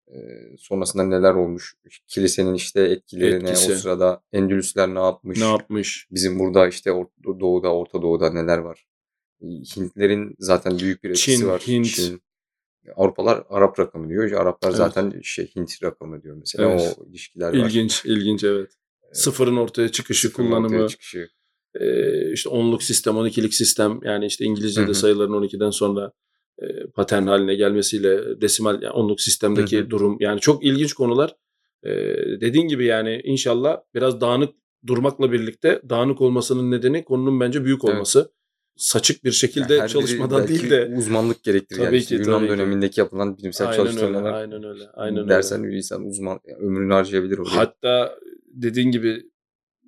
Ee, 0.09 0.17
sonrasında 0.59 1.03
neler 1.03 1.35
olmuş? 1.35 1.75
Kilisenin 2.07 2.55
işte 2.55 2.81
etkilerine 2.81 3.51
Etkisi. 3.51 3.73
o 3.73 3.75
sırada 3.75 4.23
Endülüsler 4.33 4.89
ne 4.95 4.99
yapmış? 4.99 5.39
Ne 5.39 5.45
yapmış? 5.51 6.09
Bizim 6.11 6.39
burada 6.39 6.69
işte 6.69 6.91
Or- 6.91 7.41
Doğu'da, 7.41 7.75
Orta 7.75 8.03
Doğu'da 8.03 8.31
neler 8.31 8.59
var? 8.59 8.87
Hintlerin 9.77 10.35
zaten 10.39 10.79
büyük 10.79 11.05
bir 11.05 11.11
etkisi 11.11 11.37
Çin, 11.37 11.49
var. 11.49 11.61
Hint. 11.61 11.87
Çin. 11.87 12.23
Avrupalar 12.97 13.45
Arap 13.49 13.79
rakamı 13.79 14.09
diyor. 14.09 14.31
Araplar 14.33 14.69
Evet. 14.69 14.79
zaten 14.79 15.21
şey 15.23 15.47
Hint 15.57 15.83
rakamı 15.83 16.23
diyor 16.23 16.37
mesela. 16.37 16.71
Evet. 16.71 16.97
O 17.01 17.05
ilişkiler 17.07 17.49
var. 17.49 17.55
İlginç, 17.55 18.05
ilginç 18.05 18.45
evet. 18.45 18.71
Sıfırın 19.17 19.57
ortaya 19.57 19.89
çıkışı, 19.89 20.29
Sıfırın 20.29 20.47
ortaya 20.53 20.67
kullanımı, 20.69 20.89
çıkışı. 20.89 21.29
e, 21.81 22.33
işte 22.33 22.49
onluk 22.49 22.83
sistem, 22.83 23.15
12'lik 23.15 23.55
sistem 23.55 24.01
yani 24.05 24.27
işte 24.27 24.45
İngilizce'de 24.45 24.87
hı. 24.87 24.95
sayıların 24.95 25.33
12'den 25.33 25.71
sonra 25.71 26.13
e, 26.63 26.67
patern 26.95 27.27
haline 27.27 27.55
gelmesiyle 27.55 28.41
desimal 28.41 28.83
yani 28.83 28.91
onluk 28.93 29.21
sistemdeki 29.21 29.79
Hı 29.79 29.83
hı. 29.85 29.91
durum 29.91 30.17
yani 30.21 30.41
çok 30.41 30.65
ilginç 30.65 30.93
konular. 30.93 31.35
E, 31.85 31.91
dediğin 32.41 32.69
gibi 32.69 32.85
yani 32.85 33.21
inşallah 33.25 33.77
biraz 33.95 34.21
dağınık 34.21 34.55
durmakla 34.87 35.33
birlikte 35.33 35.81
dağınık 35.89 36.21
olmasının 36.21 36.71
nedeni 36.71 37.05
konunun 37.05 37.41
bence 37.41 37.65
büyük 37.65 37.81
Evet. 37.85 37.95
olması. 37.95 38.33
Saçık 38.77 39.25
bir 39.25 39.33
şekilde 39.33 39.75
Yani 39.75 39.89
çalışmadan 39.91 40.49
değil 40.49 40.71
de 40.71 40.93
uzmanlık 40.97 41.43
gerektirir. 41.43 41.81
yani 41.81 41.89
Tabii 41.89 41.97
işte 41.97 42.17
ki, 42.17 42.23
Yunan 42.23 42.39
tabii 42.39 42.47
ki. 42.49 42.53
dönemindeki 42.59 43.01
yapılan 43.01 43.39
bilimsel 43.39 43.69
aynen 43.69 43.81
öyle, 43.81 43.91
çalışmalar 43.91 44.33
aynen 44.33 44.65
öyle, 44.65 44.85
aynen 44.95 45.19
öyle. 45.19 45.29
dersen 45.29 45.65
bir 45.65 45.77
insan 45.77 46.07
uzman 46.07 46.41
yani 46.45 46.59
ömrünü 46.59 46.93
harcayabilir 46.93 47.39
oraya. 47.39 47.57
Hatta 47.57 48.19
dediğin 48.63 48.91
gibi 48.91 49.23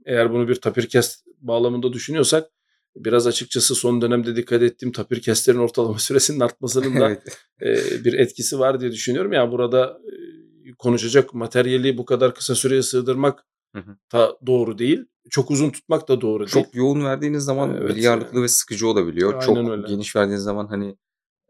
eğer 0.06 0.32
bunu 0.32 0.48
bir 0.48 0.54
tapirkest 0.54 1.26
bağlamında 1.40 1.92
düşünüyorsak 1.92 2.50
biraz 2.96 3.26
açıkçası 3.26 3.74
son 3.74 4.00
dönemde 4.02 4.36
dikkat 4.36 4.62
ettiğim 4.62 4.92
tapirkestlerin 4.92 5.58
ortalama 5.58 5.98
süresinin 5.98 6.40
artmasının 6.40 7.00
da 7.00 7.10
e, 7.62 7.74
bir 8.04 8.12
etkisi 8.12 8.58
var 8.58 8.80
diye 8.80 8.92
düşünüyorum. 8.92 9.32
Yani 9.32 9.52
burada 9.52 9.98
e, 10.66 10.72
konuşacak 10.78 11.34
materyali 11.34 11.98
bu 11.98 12.04
kadar 12.04 12.34
kısa 12.34 12.54
süreye 12.54 12.82
sığdırmak 12.82 13.44
Hı 13.74 13.78
hı. 13.78 13.96
da 14.12 14.36
doğru 14.46 14.78
değil. 14.78 15.04
Çok 15.30 15.50
uzun 15.50 15.70
tutmak 15.70 16.08
da 16.08 16.20
doğru 16.20 16.38
değil. 16.38 16.64
Çok 16.64 16.74
yoğun 16.74 17.04
verdiğiniz 17.04 17.44
zaman 17.44 17.76
Evet. 17.80 17.96
bilgi 17.96 18.10
ağırlıklı 18.10 18.42
ve 18.42 18.48
sıkıcı 18.48 18.88
olabiliyor. 18.88 19.32
Aynen 19.32 19.46
Çok 19.46 19.70
öyle. 19.70 19.88
geniş 19.88 20.16
verdiğiniz 20.16 20.42
zaman 20.42 20.66
hani 20.66 20.96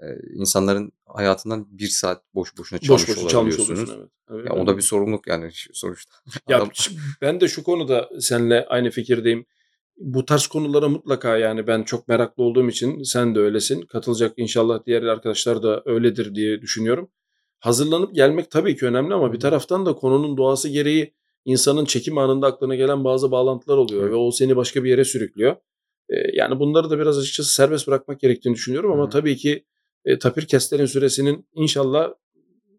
e, 0.02 0.06
insanların 0.34 0.92
hayatından 1.06 1.66
bir 1.78 1.88
saat 1.88 2.22
boş 2.34 2.58
boşuna 2.58 2.80
boş 2.80 2.87
çalmış 2.87 3.08
boş 3.08 3.16
çalmış 3.30 3.34
olabiliyorsunuz. 3.34 3.70
oluyorsun. 3.90 4.00
Evet. 4.00 4.11
Evet, 4.30 4.46
Ya 4.48 4.52
o 4.54 4.58
evet. 4.58 4.66
da 4.66 4.76
bir 4.76 4.82
sorumluluk 4.82 5.26
yani 5.26 5.50
sonuçta. 5.72 6.14
Ya 6.48 6.56
Adam- 6.58 6.70
ben 7.22 7.40
de 7.40 7.48
şu 7.48 7.62
konuda 7.62 8.11
seninle 8.20 8.66
aynı 8.66 8.90
fikirdeyim. 8.90 9.46
Bu 9.96 10.24
tarz 10.24 10.46
konulara 10.46 10.88
mutlaka 10.88 11.37
yani 11.37 11.66
ben 11.66 11.82
çok 11.82 12.08
meraklı 12.08 12.42
olduğum 12.42 12.68
için 12.68 13.02
sen 13.02 13.34
de 13.34 13.38
öylesin. 13.38 13.80
Katılacak 13.82 14.32
inşallah 14.37 14.87
diğer 14.87 15.02
arkadaşlar 15.02 15.62
da 15.62 15.82
öyledir 15.87 16.34
diye 16.34 16.62
düşünüyorum. 16.62 17.11
Hazırlanıp 17.58 18.14
gelmek 18.14 18.50
tabii 18.50 18.76
ki 18.76 18.87
önemli 18.87 19.14
ama 19.14 19.32
bir 19.32 19.40
taraftan 19.40 19.87
da 19.87 19.92
konunun 19.92 20.37
doğası 20.37 20.68
gereği 20.68 21.14
insanın 21.44 21.84
çekim 21.84 22.18
anında 22.18 22.46
aklına 22.46 22.74
gelen 22.74 23.04
bazı 23.04 23.30
bağlantılar 23.30 23.76
oluyor 23.76 24.02
Evet. 24.02 24.12
ve 24.12 24.16
o 24.16 24.30
seni 24.30 24.56
başka 24.56 24.84
bir 24.84 24.90
yere 24.90 25.04
sürüklüyor. 25.04 25.56
Yani 26.32 26.61
bunları 26.61 26.90
da 26.90 26.98
biraz 26.98 27.18
açıkçası 27.18 27.54
serbest 27.54 27.87
bırakmak 27.87 28.20
gerektiğini 28.20 28.54
düşünüyorum 28.54 28.92
ama 28.92 29.06
hı. 29.06 29.11
tabii 29.11 29.37
ki 29.37 29.64
e, 30.09 30.18
tapir 30.18 30.47
kestlerin 30.47 30.87
süresinin 30.87 31.47
inşallah 31.55 32.14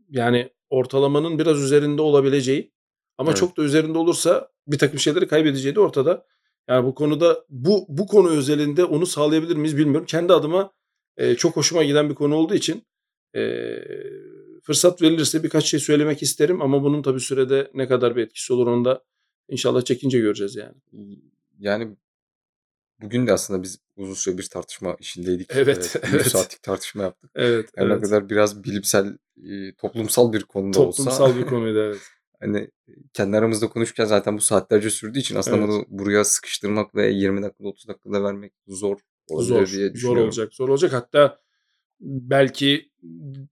yani 0.10 0.50
ortalamanın 0.70 1.40
biraz 1.40 1.64
üzerinde 1.64 2.02
olabileceği 2.02 2.72
ama 3.18 3.30
Evet. 3.30 3.40
çok 3.40 3.58
da 3.58 3.64
üzerinde 3.64 3.98
olursa 3.98 4.50
bir 4.68 4.78
takım 4.78 5.00
şeyleri 5.00 5.28
kaybedeceği 5.28 5.76
de 5.76 5.80
ortada. 5.80 6.26
Yani 6.68 6.86
bu 6.86 6.96
konuda 6.96 7.46
bu 7.50 7.86
bu 7.90 8.08
konu 8.08 8.30
özelinde 8.30 8.84
onu 8.84 9.06
sağlayabilir 9.06 9.56
miyiz 9.56 9.78
bilmiyorum. 9.78 10.06
Kendi 10.06 10.34
adıma 10.34 10.72
e, 11.18 11.36
çok 11.36 11.56
hoşuma 11.56 11.84
giden 11.84 12.10
bir 12.10 12.16
konu 12.16 12.36
olduğu 12.36 12.56
için 12.56 12.84
e, 13.36 13.76
fırsat 14.64 15.02
verilirse 15.02 15.44
birkaç 15.44 15.66
şey 15.66 15.80
söylemek 15.80 16.22
isterim 16.24 16.62
ama 16.62 16.84
bunun 16.84 17.02
tabii 17.02 17.20
sürede 17.20 17.72
ne 17.74 17.88
kadar 17.88 18.16
bir 18.16 18.22
etkisi 18.22 18.54
olur 18.54 18.68
onu 18.68 18.86
da 18.86 19.04
inşallah 19.50 19.82
çekince 19.82 20.20
göreceğiz 20.20 20.56
yani. 20.56 20.76
yani 21.60 21.98
bugün 23.02 23.28
de 23.28 23.34
aslında 23.34 23.64
biz 23.64 23.80
uzun 23.98 24.14
süre 24.14 24.38
bir 24.38 24.48
tartışma 24.50 24.96
içindeydik. 25.00 25.50
Evet, 25.54 25.96
Ee, 26.04 26.08
bir 26.08 26.14
evet. 26.14 26.28
saatlik 26.28 26.64
tartışma 26.64 27.04
yaptık. 27.04 27.32
Evet. 27.36 27.70
Her 27.76 27.90
ne 27.90 27.94
evet. 27.94 28.04
kadar 28.04 28.30
biraz 28.30 28.64
bilimsel, 28.64 29.18
e, 29.50 29.74
toplumsal 29.78 30.34
bir 30.34 30.44
konuda 30.44 30.80
olsa 30.80 31.04
Toplumsal 31.04 31.38
bir 31.38 31.46
konuydu 31.46 31.80
evet. 31.80 32.00
hani 32.40 32.70
kendi 33.14 33.38
aramızda 33.38 33.70
konuşurken 33.70 34.06
zaten 34.06 34.38
bu 34.38 34.42
saatlerce 34.42 34.90
sürdüğü 34.90 35.20
için 35.20 35.36
aslında 35.36 35.58
Evet. 35.58 35.68
bunu 35.70 35.86
buraya 35.90 36.24
sıkıştırmak 36.24 36.96
ve 36.96 37.10
20 37.12 37.42
dakikada 37.44 37.68
30 37.68 37.88
dakikada 37.88 38.24
vermek 38.24 38.54
zor 38.68 38.98
olabilir 39.30 39.66
Zor, 39.68 39.78
diye 39.78 39.88
zor 39.88 39.94
düşünüyorum. 39.94 40.24
olacak, 40.24 40.54
zor 40.54 40.70
olacak. 40.70 40.94
Hatta 40.94 41.40
belki 42.02 42.90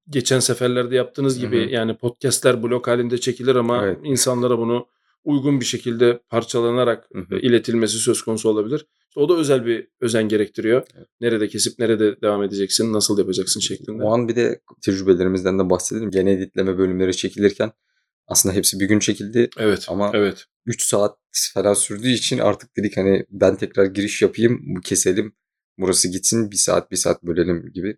geçen 0.10 0.40
seferlerde 0.40 0.96
yaptığınız 0.96 1.40
gibi 1.40 1.66
hı. 1.66 1.70
yani 1.70 1.98
podcastler 1.98 2.64
blok 2.64 2.88
halinde 2.88 3.18
çekilir 3.18 3.56
ama 3.56 3.86
Evet. 3.86 4.00
insanlara 4.04 4.58
bunu 4.58 4.88
uygun 5.28 5.60
bir 5.60 5.66
şekilde 5.66 6.20
parçalanarak 6.30 7.10
Hı 7.14 7.20
hı. 7.20 7.40
iletilmesi 7.40 7.98
söz 7.98 8.22
konusu 8.22 8.50
olabilir. 8.50 8.86
İşte 9.10 9.20
o 9.20 9.30
da 9.30 9.38
özel 9.38 9.66
bir 9.66 9.88
özen 10.02 10.30
gerektiriyor. 10.30 10.84
Evet. 10.98 11.08
Nerede 11.22 11.48
kesip 11.48 11.80
nerede 11.80 12.22
devam 12.22 12.44
edeceksin, 12.44 12.94
nasıl 12.94 13.20
yapacaksın 13.20 13.60
şeklinde. 13.60 14.04
O 14.04 14.14
an 14.14 14.28
bir 14.28 14.36
de 14.36 14.62
tecrübelerimizden 14.86 15.60
de 15.60 15.70
bahsedelim. 15.70 16.12
Gene 16.12 16.32
editleme 16.32 16.78
bölümleri 16.78 17.16
çekilirken 17.16 17.72
aslında 18.28 18.56
hepsi 18.56 18.80
bir 18.80 18.86
gün 18.86 19.00
çekildi. 19.00 19.50
Evet, 19.58 19.86
Ama 19.90 20.12
evet. 20.14 20.46
3 20.66 20.84
saat 20.84 21.18
falan 21.54 21.74
sürdüğü 21.74 22.10
için 22.10 22.38
artık 22.38 22.78
dedik 22.78 22.98
hani 22.98 23.26
ben 23.30 23.56
tekrar 23.56 23.86
giriş 23.86 24.22
yapayım, 24.22 24.82
keselim, 24.84 25.34
burası 25.78 26.12
gitsin, 26.12 26.52
bir 26.52 26.56
saat 26.56 26.92
bir 26.92 26.98
saat 26.98 27.24
bölelim 27.24 27.72
gibi. 27.74 27.98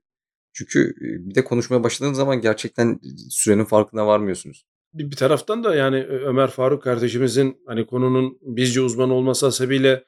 Çünkü 0.54 0.80
e, 0.90 1.30
bir 1.30 1.36
de 1.36 1.44
konuşmaya 1.44 1.84
başladığın 1.84 2.14
zaman 2.14 2.42
gerçekten 2.42 3.00
sürenin 3.30 3.66
farkına 3.66 4.08
varmıyorsunuz. 4.08 4.66
Bir, 4.94 5.12
bir 5.12 5.16
taraftan 5.16 5.64
da 5.64 5.76
yani 5.76 6.04
Ömer 6.04 6.48
Faruk 6.48 6.84
kardeşimizin 6.84 7.62
hani 7.68 7.86
konunun 7.86 8.38
bizce 8.42 8.82
uzmanı 8.82 9.14
olması 9.14 9.46
hasebiyle 9.46 10.06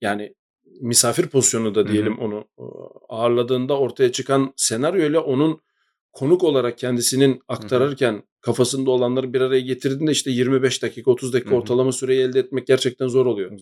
yani 0.00 0.34
misafir 0.80 1.26
pozisyonu 1.26 1.74
da 1.74 1.88
diyelim 1.88 2.18
onu 2.18 2.44
e, 2.58 2.64
ağırladığında 3.08 3.78
ortaya 3.78 4.12
çıkan 4.12 4.52
senaryoyla 4.56 5.20
onun 5.20 5.60
konuk 6.12 6.44
olarak 6.44 6.78
kendisinin 6.78 7.40
aktarırken 7.48 8.22
kafasında 8.40 8.90
olanları 8.90 9.32
bir 9.32 9.40
araya 9.40 9.60
getirdiğinde 9.60 10.12
işte 10.12 10.30
25 10.30 10.82
dakika 10.82 11.10
30 11.10 11.32
dakika 11.32 11.50
Hı 11.50 11.54
hı. 11.54 11.58
ortalama 11.58 11.92
süreyi 11.92 12.20
elde 12.20 12.38
etmek 12.38 12.66
gerçekten 12.66 13.08
zor 13.08 13.26
oluyor. 13.26 13.52
E, 13.52 13.56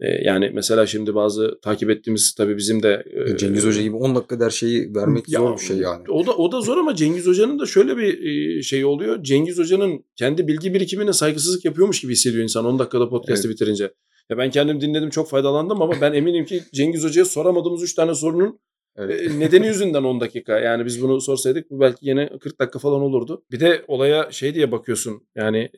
yani 0.00 0.50
mesela 0.54 0.86
şimdi 0.86 1.14
bazı 1.14 1.60
takip 1.62 1.90
ettiğimiz 1.90 2.34
tabii 2.34 2.56
bizim 2.56 2.82
de 2.82 3.04
e, 3.26 3.36
Cengiz 3.36 3.66
Hoca 3.66 3.82
gibi 3.82 3.96
10 3.96 4.14
dakikada 4.14 4.44
her 4.44 4.50
şeyi 4.50 4.94
vermek 4.94 5.28
ya, 5.28 5.40
zor 5.40 5.56
bir 5.56 5.62
şey 5.62 5.76
yani. 5.76 6.02
O 6.08 6.26
da 6.26 6.36
o 6.36 6.52
da 6.52 6.60
zor 6.60 6.76
ama 6.76 6.94
Cengiz 6.94 7.26
Hoca'nın 7.26 7.58
da 7.58 7.66
şöyle 7.66 7.96
bir 7.96 8.62
şey 8.62 8.84
oluyor. 8.84 9.22
Cengiz 9.22 9.58
Hoca'nın 9.58 10.04
kendi 10.16 10.48
bilgi 10.48 10.74
birikimine 10.74 11.12
saygısızlık 11.12 11.64
yapıyormuş 11.64 12.00
gibi 12.00 12.12
hissediyor 12.12 12.42
insan 12.42 12.64
10 12.64 12.78
dakikada 12.78 13.08
podcast'ı 13.08 13.48
bitirince. 13.48 13.92
Ya 14.30 14.38
ben 14.38 14.50
kendim 14.50 14.80
dinledim 14.80 15.10
çok 15.10 15.30
faydalandım 15.30 15.82
ama 15.82 15.94
ben 16.00 16.12
eminim 16.12 16.44
ki 16.44 16.62
Cengiz 16.72 17.04
Hoca'ya 17.04 17.24
soramadığımız 17.24 17.82
3 17.82 17.94
tane 17.94 18.14
sorunun 18.14 18.58
Evet. 18.96 19.30
e, 19.30 19.40
nedeni 19.40 19.66
yüzünden 19.66 20.04
10 20.04 20.20
dakika. 20.20 20.58
Yani 20.58 20.86
biz 20.86 21.02
bunu 21.02 21.20
sorsaydık 21.20 21.70
bu 21.70 21.80
belki 21.80 22.08
yine 22.08 22.30
40 22.40 22.60
dakika 22.60 22.78
falan 22.78 23.00
olurdu. 23.00 23.44
Bir 23.50 23.60
de 23.60 23.84
olaya 23.88 24.32
şey 24.32 24.54
diye 24.54 24.72
bakıyorsun. 24.72 25.22
Yani 25.36 25.70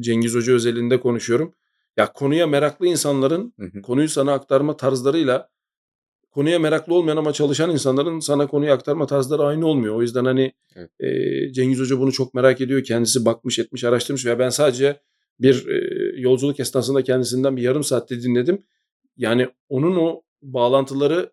Cengiz 0.00 0.34
Hoca 0.34 0.52
özelinde 0.52 1.00
konuşuyorum. 1.00 1.54
Ya 1.98 2.12
konuya 2.12 2.46
meraklı 2.46 2.86
insanların 2.86 3.54
Hı 3.58 3.66
hı. 3.66 3.82
konuyu 3.82 4.08
sana 4.08 4.32
aktarma 4.32 4.76
tarzlarıyla 4.76 5.50
konuya 6.30 6.58
meraklı 6.58 6.94
olmayan 6.94 7.16
ama 7.16 7.32
çalışan 7.32 7.70
insanların 7.70 8.20
sana 8.20 8.46
konuyu 8.46 8.72
aktarma 8.72 9.06
tarzları 9.06 9.42
aynı 9.42 9.66
olmuyor. 9.66 9.94
O 9.94 10.02
yüzden 10.02 10.24
hani 10.24 10.52
Evet. 10.76 10.90
e, 11.00 11.52
Cengiz 11.52 11.80
Hoca 11.80 11.98
bunu 11.98 12.12
çok 12.12 12.34
merak 12.34 12.60
ediyor. 12.60 12.84
Kendisi 12.84 13.24
bakmış 13.24 13.58
etmiş 13.58 13.84
araştırmış 13.84 14.26
ve 14.26 14.38
ben 14.38 14.48
sadece 14.48 15.00
bir 15.40 15.66
e, 15.68 15.80
yolculuk 16.20 16.60
esnasında 16.60 17.02
kendisinden 17.02 17.56
bir 17.56 17.62
yarım 17.62 17.84
saatte 17.84 18.22
dinledim. 18.22 18.64
Yani 19.16 19.48
onun 19.68 19.96
o 19.96 20.22
bağlantıları 20.42 21.32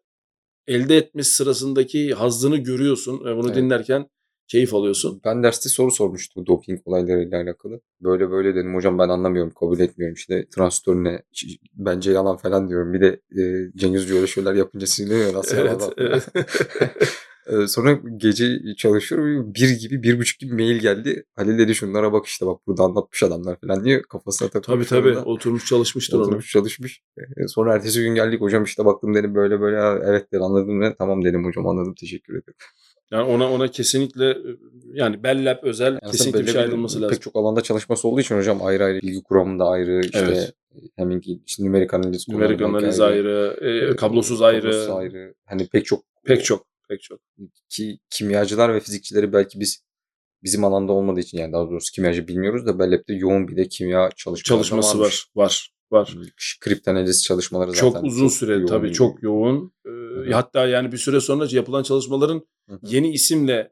elde 0.67 0.97
etmesi 0.97 1.35
sırasındaki 1.35 2.13
hazzını 2.13 2.57
görüyorsun 2.57 3.19
bunu 3.19 3.47
Evet. 3.47 3.55
dinlerken 3.55 4.09
keyif 4.47 4.73
alıyorsun. 4.73 5.21
Ben 5.25 5.43
derste 5.43 5.69
soru 5.69 5.91
sormuştum 5.91 6.45
doping 6.45 6.81
olaylarıyla 6.85 7.41
alakalı. 7.41 7.81
Böyle 8.01 8.31
böyle 8.31 8.55
dedim 8.55 8.75
hocam 8.75 8.99
ben 8.99 9.09
anlamıyorum 9.09 9.53
kabul 9.59 9.79
etmiyorum 9.79 10.13
işte 10.15 10.47
transistör 10.55 10.95
ne 10.95 11.23
bence 11.73 12.11
yalan 12.11 12.37
falan 12.37 12.69
diyorum. 12.69 12.93
Bir 12.93 13.01
de 13.01 13.21
e, 13.41 13.71
Cengiz 13.75 14.11
öyle 14.11 14.27
şeyler 14.27 14.53
yapınca 14.53 14.87
sinirleniyor 14.87 15.33
nasıl 15.33 15.57
yalan 15.57 15.79
Evet, 15.79 15.81
falan. 15.97 16.21
evet. 17.47 17.69
Sonra 17.69 17.99
gece 18.17 18.59
çalışıyorum 18.77 19.53
bir 19.53 19.69
gibi 19.69 20.03
bir 20.03 20.19
buçuk 20.19 20.39
gibi 20.39 20.53
mail 20.53 20.79
geldi. 20.79 21.23
Halil 21.35 21.57
dedi 21.57 21.75
şunlara 21.75 22.13
bak 22.13 22.25
işte 22.25 22.45
bak 22.45 22.61
burada 22.67 22.83
anlatmış 22.83 23.23
adamlar 23.23 23.57
falan 23.59 23.83
diye 23.85 24.01
kafasına 24.01 24.49
tabii 24.49 24.61
takılmış. 24.63 24.87
tabii 24.89 25.09
orada. 25.09 25.23
oturmuş 25.25 25.65
çalışmıştır 25.65 26.17
onu. 26.17 26.23
Oturmuş 26.23 26.51
çalışmış. 26.51 27.01
E, 27.17 27.47
Sonra 27.47 27.75
ertesi 27.75 28.01
gün 28.01 28.15
geldik 28.15 28.41
hocam 28.41 28.63
işte 28.63 28.85
baktım 28.85 29.15
dedim 29.15 29.35
böyle 29.35 29.61
böyle 29.61 29.77
"Ha, 29.77 29.99
evet 30.05 30.31
dedi 30.31 30.41
anladım 30.43 30.81
ve 30.81 30.95
tamam 30.97 31.25
dedim 31.25 31.45
hocam 31.45 31.67
anladım 31.67 31.95
teşekkür 31.99 32.33
ederim. 32.33 32.55
Yani 33.11 33.23
ona 33.23 33.51
ona 33.51 33.67
kesinlikle 33.67 34.29
e, 34.29 34.57
yani 34.93 35.23
Bellab 35.23 35.63
özel 35.63 35.91
Yani 35.91 36.11
kesinlikle 36.11 36.39
bir 36.39 36.51
şey 36.51 36.61
ayrılması 36.61 37.01
lazım. 37.01 37.09
Pek 37.09 37.21
çok 37.21 37.35
alanda 37.35 37.61
çalışması 37.61 38.07
olduğu 38.07 38.21
için 38.21 38.37
hocam 38.37 38.63
ayrı 38.63 38.83
ayrı 38.83 39.01
bilgi 39.01 39.23
kuramında 39.23 39.65
ayrı 39.65 40.01
işte 40.05 40.19
Evet. 40.19 40.53
Hemming 40.95 41.23
işte 41.45 41.63
nümerik 41.63 41.93
analiz 41.93 42.29
Numerik 42.29 42.61
analiz 42.61 42.99
belki 42.99 43.03
ayrı, 43.03 43.57
e, 43.61 43.91
e, 43.91 43.95
kablosuz 43.95 44.41
ayrı, 44.41 44.61
kablosuz 44.61 44.89
ayrı. 44.89 45.33
Hani 45.45 45.67
pek 45.67 45.85
çok 45.85 46.03
pek 46.25 46.45
çok 46.45 46.65
pek 46.89 47.01
çok. 47.01 47.19
ki 47.69 47.99
kimyacılar 48.09 48.73
ve 48.73 48.79
fizikçileri 48.79 49.33
belki 49.33 49.59
biz 49.59 49.85
bizim 50.43 50.63
alanda 50.63 50.91
olmadığı 50.91 51.19
için 51.19 51.37
yani 51.37 51.53
daha 51.53 51.65
doğrusu 51.65 51.91
kimyacı 51.91 52.27
bilmiyoruz 52.27 52.65
da 52.65 52.79
Bellab'de 52.79 53.13
yoğun 53.13 53.47
bir 53.47 53.57
de 53.57 53.67
kimya 53.67 54.09
çalışmaları 54.15 54.63
da 54.63 54.67
Çalışması 54.67 54.99
varmış. 54.99 55.27
var, 55.35 55.43
var, 55.43 55.69
var. 55.91 56.15
Kriptanaliz 56.61 57.23
çalışmaları 57.23 57.71
zaten 57.71 57.91
Çok 57.91 58.03
uzun 58.03 58.27
süre 58.27 58.53
yoğun 58.53 58.67
tabii 58.67 58.93
çok 58.93 59.23
yoğun. 59.23 59.73
Ee, 59.85 59.89
hı. 59.89 60.33
hatta 60.33 60.67
yani 60.67 60.91
bir 60.91 60.97
süre 60.97 61.19
sonra 61.19 61.47
yapılan 61.49 61.83
çalışmaların 61.83 62.47
Hı 62.69 62.75
hı. 62.75 62.79
yeni 62.83 63.11
isimle 63.11 63.71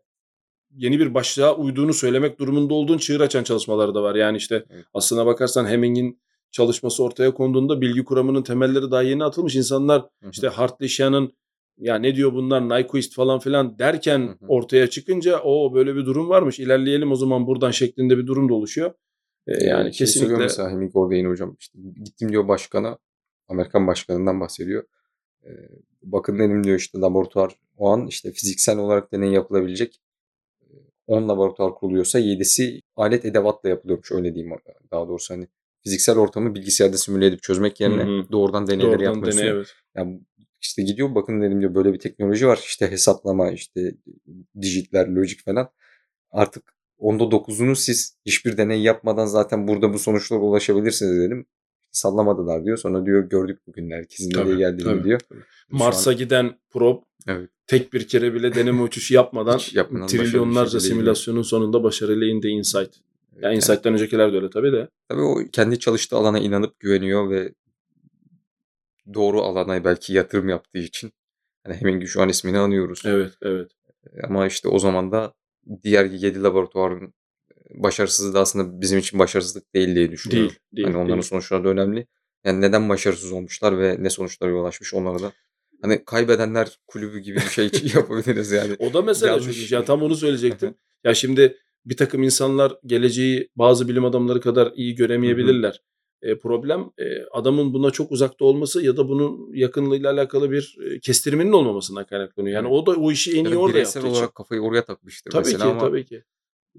yeni 0.75 0.99
bir 0.99 1.13
başlığa 1.13 1.55
uyduğunu 1.55 1.93
söylemek 1.93 2.39
durumunda 2.39 2.73
olduğun 2.73 2.97
çığır 2.97 3.21
açan 3.21 3.43
çalışmaları 3.43 3.95
da 3.95 4.03
var. 4.03 4.15
Yani 4.15 4.37
işte 4.37 4.65
Evet. 4.69 4.85
aslına 4.93 5.25
bakarsan 5.25 5.65
Heming'in 5.65 6.21
çalışması 6.51 7.03
ortaya 7.03 7.33
konduğunda 7.33 7.81
bilgi 7.81 8.03
kuramının 8.03 8.43
temelleri 8.43 8.91
daha 8.91 9.01
yeni 9.01 9.23
atılmış. 9.23 9.55
İnsanlar 9.55 10.01
Hı 10.01 10.07
hı. 10.27 10.29
işte 10.31 10.47
Hartley'nin 10.47 11.33
ya 11.77 11.95
ne 11.95 12.15
diyor 12.15 12.33
bunlar 12.33 12.69
Nyquist 12.69 13.15
falan 13.15 13.39
filan 13.39 13.79
derken 13.79 14.19
Hı 14.19 14.31
hı. 14.31 14.47
ortaya 14.47 14.89
çıkınca 14.89 15.39
o 15.43 15.73
böyle 15.73 15.95
bir 15.95 16.05
durum 16.05 16.29
varmış. 16.29 16.59
İlerleyelim 16.59 17.11
o 17.11 17.15
zaman 17.15 17.47
buradan 17.47 17.71
şeklinde 17.71 18.17
bir 18.17 18.27
durum 18.27 18.49
da 18.49 18.53
oluşuyor. 18.53 18.93
Ee, 19.47 19.65
yani 19.65 19.93
şey 19.93 20.07
kesinlikle 20.07 20.37
mesela 20.37 20.71
Heming 20.71 20.95
orada 20.95 21.15
yine 21.15 21.27
hocam 21.27 21.55
işte 21.59 21.79
gittim 22.03 22.31
diyor 22.31 22.47
başkana 22.47 22.97
Amerikan 23.47 23.87
başkanından 23.87 24.41
bahsediyor. 24.41 24.83
Ee, 25.45 25.49
bakın 26.03 26.39
benim 26.39 26.63
diyor 26.63 26.79
işte 26.79 26.99
laboratuvar 26.99 27.55
o 27.77 27.89
an 27.89 28.07
işte 28.07 28.31
fiziksel 28.31 28.77
olarak 28.77 29.11
deney 29.11 29.31
yapılabilecek 29.31 30.01
10 31.07 31.29
laboratuvar 31.29 31.75
kuruluyorsa 31.75 32.19
7'si 32.19 32.81
alet 32.95 33.25
edevatla 33.25 33.69
yapılıyormuş 33.69 34.11
öyle 34.11 34.35
diyeyim 34.35 34.55
daha 34.91 35.07
doğrusu 35.07 35.33
hani 35.33 35.47
fiziksel 35.83 36.17
ortamı 36.17 36.55
bilgisayarda 36.55 36.97
simüle 36.97 37.25
edip 37.25 37.43
çözmek 37.43 37.81
yerine 37.81 38.03
Hı 38.03 38.19
hı. 38.19 38.31
doğrudan 38.31 38.67
deneyleri 38.67 38.91
doğrudan 38.91 39.03
yapmak 39.03 39.31
deney 39.31 39.49
evet. 39.49 39.67
Yani 39.95 40.21
işte 40.61 40.81
gidiyor 40.81 41.15
bakın 41.15 41.41
dedim 41.41 41.59
diyor 41.59 41.75
böyle 41.75 41.93
bir 41.93 41.99
teknoloji 41.99 42.47
var 42.47 42.59
işte 42.65 42.91
hesaplama 42.91 43.51
işte 43.51 43.95
dijitler 44.61 45.07
lojik 45.07 45.45
falan 45.45 45.69
artık 46.31 46.72
onda 46.97 47.31
dokuzunu 47.31 47.75
siz 47.75 48.17
hiçbir 48.25 48.57
deney 48.57 48.81
yapmadan 48.81 49.25
zaten 49.25 49.67
burada 49.67 49.93
bu 49.93 49.99
sonuçlara 49.99 50.39
ulaşabilirsiniz 50.39 51.17
dedim. 51.19 51.45
Sallamadılar 51.91 52.65
diyor. 52.65 52.77
Sonra 52.77 53.05
diyor 53.05 53.29
gördük 53.29 53.59
bugün 53.67 53.91
herkesin 53.91 54.29
nereye 54.31 54.43
Tabii, 54.43 54.57
geldiğini 54.57 54.83
tabii, 54.83 55.03
diyor. 55.03 55.19
Mars'a 55.69 56.11
an- 56.11 56.17
giden 56.17 56.59
probe 56.69 57.01
Evet. 57.27 57.49
tek 57.67 57.93
bir 57.93 58.07
kere 58.07 58.33
bile 58.33 58.55
deneme 58.55 58.81
uçuşu 58.81 59.13
yapmadan 59.13 59.55
başarılı 59.55 60.07
trilyonlarca 60.07 60.79
şekilde 60.79 60.93
simülasyonun 60.93 61.41
sonunda 61.41 61.83
başarıyla 61.83 62.27
indi 62.27 62.47
Insight. 62.47 62.95
Ya 63.35 63.41
Yani 63.41 63.55
Insight'tan 63.55 63.93
öncekiler 63.93 64.33
de 64.33 64.35
öyle 64.35 64.49
tabii 64.49 64.71
de. 64.71 64.89
tabii 65.09 65.21
o 65.21 65.35
kendi 65.51 65.79
çalıştığı 65.79 66.15
alana 66.15 66.39
inanıp 66.39 66.79
güveniyor 66.79 67.29
ve 67.29 67.53
doğru 69.13 69.41
alana 69.41 69.83
belki 69.83 70.13
yatırım 70.13 70.49
yaptığı 70.49 70.77
için 70.77 71.11
hani 71.63 71.75
Heming'in 71.75 72.05
şu 72.05 72.21
an 72.21 72.29
ismini 72.29 72.57
anıyoruz. 72.57 73.01
Evet, 73.05 73.33
evet. 73.41 73.71
Ama 74.23 74.47
işte 74.47 74.67
o 74.69 74.79
zaman 74.79 75.11
da 75.11 75.33
diğer 75.83 76.05
7 76.05 76.43
laboratuvarın 76.43 77.13
başarısızlığı 77.75 78.33
da 78.33 78.39
aslında 78.39 78.81
bizim 78.81 78.99
için 78.99 79.19
başarısızlık 79.19 79.73
değil 79.75 79.95
diye 79.95 80.11
düşünüyorum. 80.11 80.49
Değil, 80.49 80.59
değil. 80.75 80.87
hani 80.87 80.97
onların 80.97 81.13
değil. 81.13 81.29
sonuçları 81.29 81.63
da 81.63 81.69
önemli. 81.69 82.07
Yani 82.45 82.61
neden 82.61 82.89
başarısız 82.89 83.31
olmuşlar 83.31 83.79
ve 83.79 83.95
ne 83.99 84.09
sonuçlara 84.09 84.51
yol 84.51 84.65
açmış 84.65 84.93
onlara 84.93 85.19
da 85.19 85.31
hani 85.81 86.05
kaybedenler 86.05 86.79
kulübü 86.87 87.19
gibi 87.19 87.35
bir 87.35 87.41
şey 87.41 87.71
yapabiliriz 87.95 88.51
yani. 88.51 88.75
O 88.79 88.93
da 88.93 89.01
mesela 89.01 89.39
çok 89.39 89.47
ilginç. 89.47 89.71
Yani 89.71 89.85
tam 89.85 90.03
onu 90.03 90.15
söyleyecektim. 90.15 90.75
ya 91.03 91.13
şimdi 91.13 91.57
bir 91.85 91.97
takım 91.97 92.23
insanlar 92.23 92.77
geleceği 92.85 93.49
bazı 93.55 93.87
bilim 93.87 94.05
adamları 94.05 94.41
kadar 94.41 94.71
iyi 94.75 94.95
göremeyebilirler. 94.95 95.81
E, 96.23 96.37
problem 96.37 96.91
e, 96.97 97.23
adamın 97.31 97.73
buna 97.73 97.91
çok 97.91 98.11
uzakta 98.11 98.45
olması 98.45 98.83
ya 98.85 98.97
da 98.97 99.09
bunun 99.09 99.53
yakınlığıyla 99.53 100.11
alakalı 100.11 100.51
bir 100.51 100.77
e, 100.85 100.99
kestiriminin 100.99 101.51
olmamasından 101.51 102.05
kaynaklanıyor. 102.05 102.55
Yani 102.55 102.67
o 102.67 102.85
da 102.85 102.91
o 102.91 103.11
işi 103.11 103.39
en 103.39 103.45
iyi 103.45 103.57
orada 103.57 103.77
yaptığı 103.77 103.99
için. 103.99 104.09
olarak 104.09 104.35
kafayı 104.35 104.61
oraya 104.61 104.85
takmıştır 104.85 105.31
Tabii 105.31 105.45
mesela 105.45 105.65
ki, 105.65 105.71
ama 105.71 105.79
tabii 105.79 106.05
ki. 106.05 106.23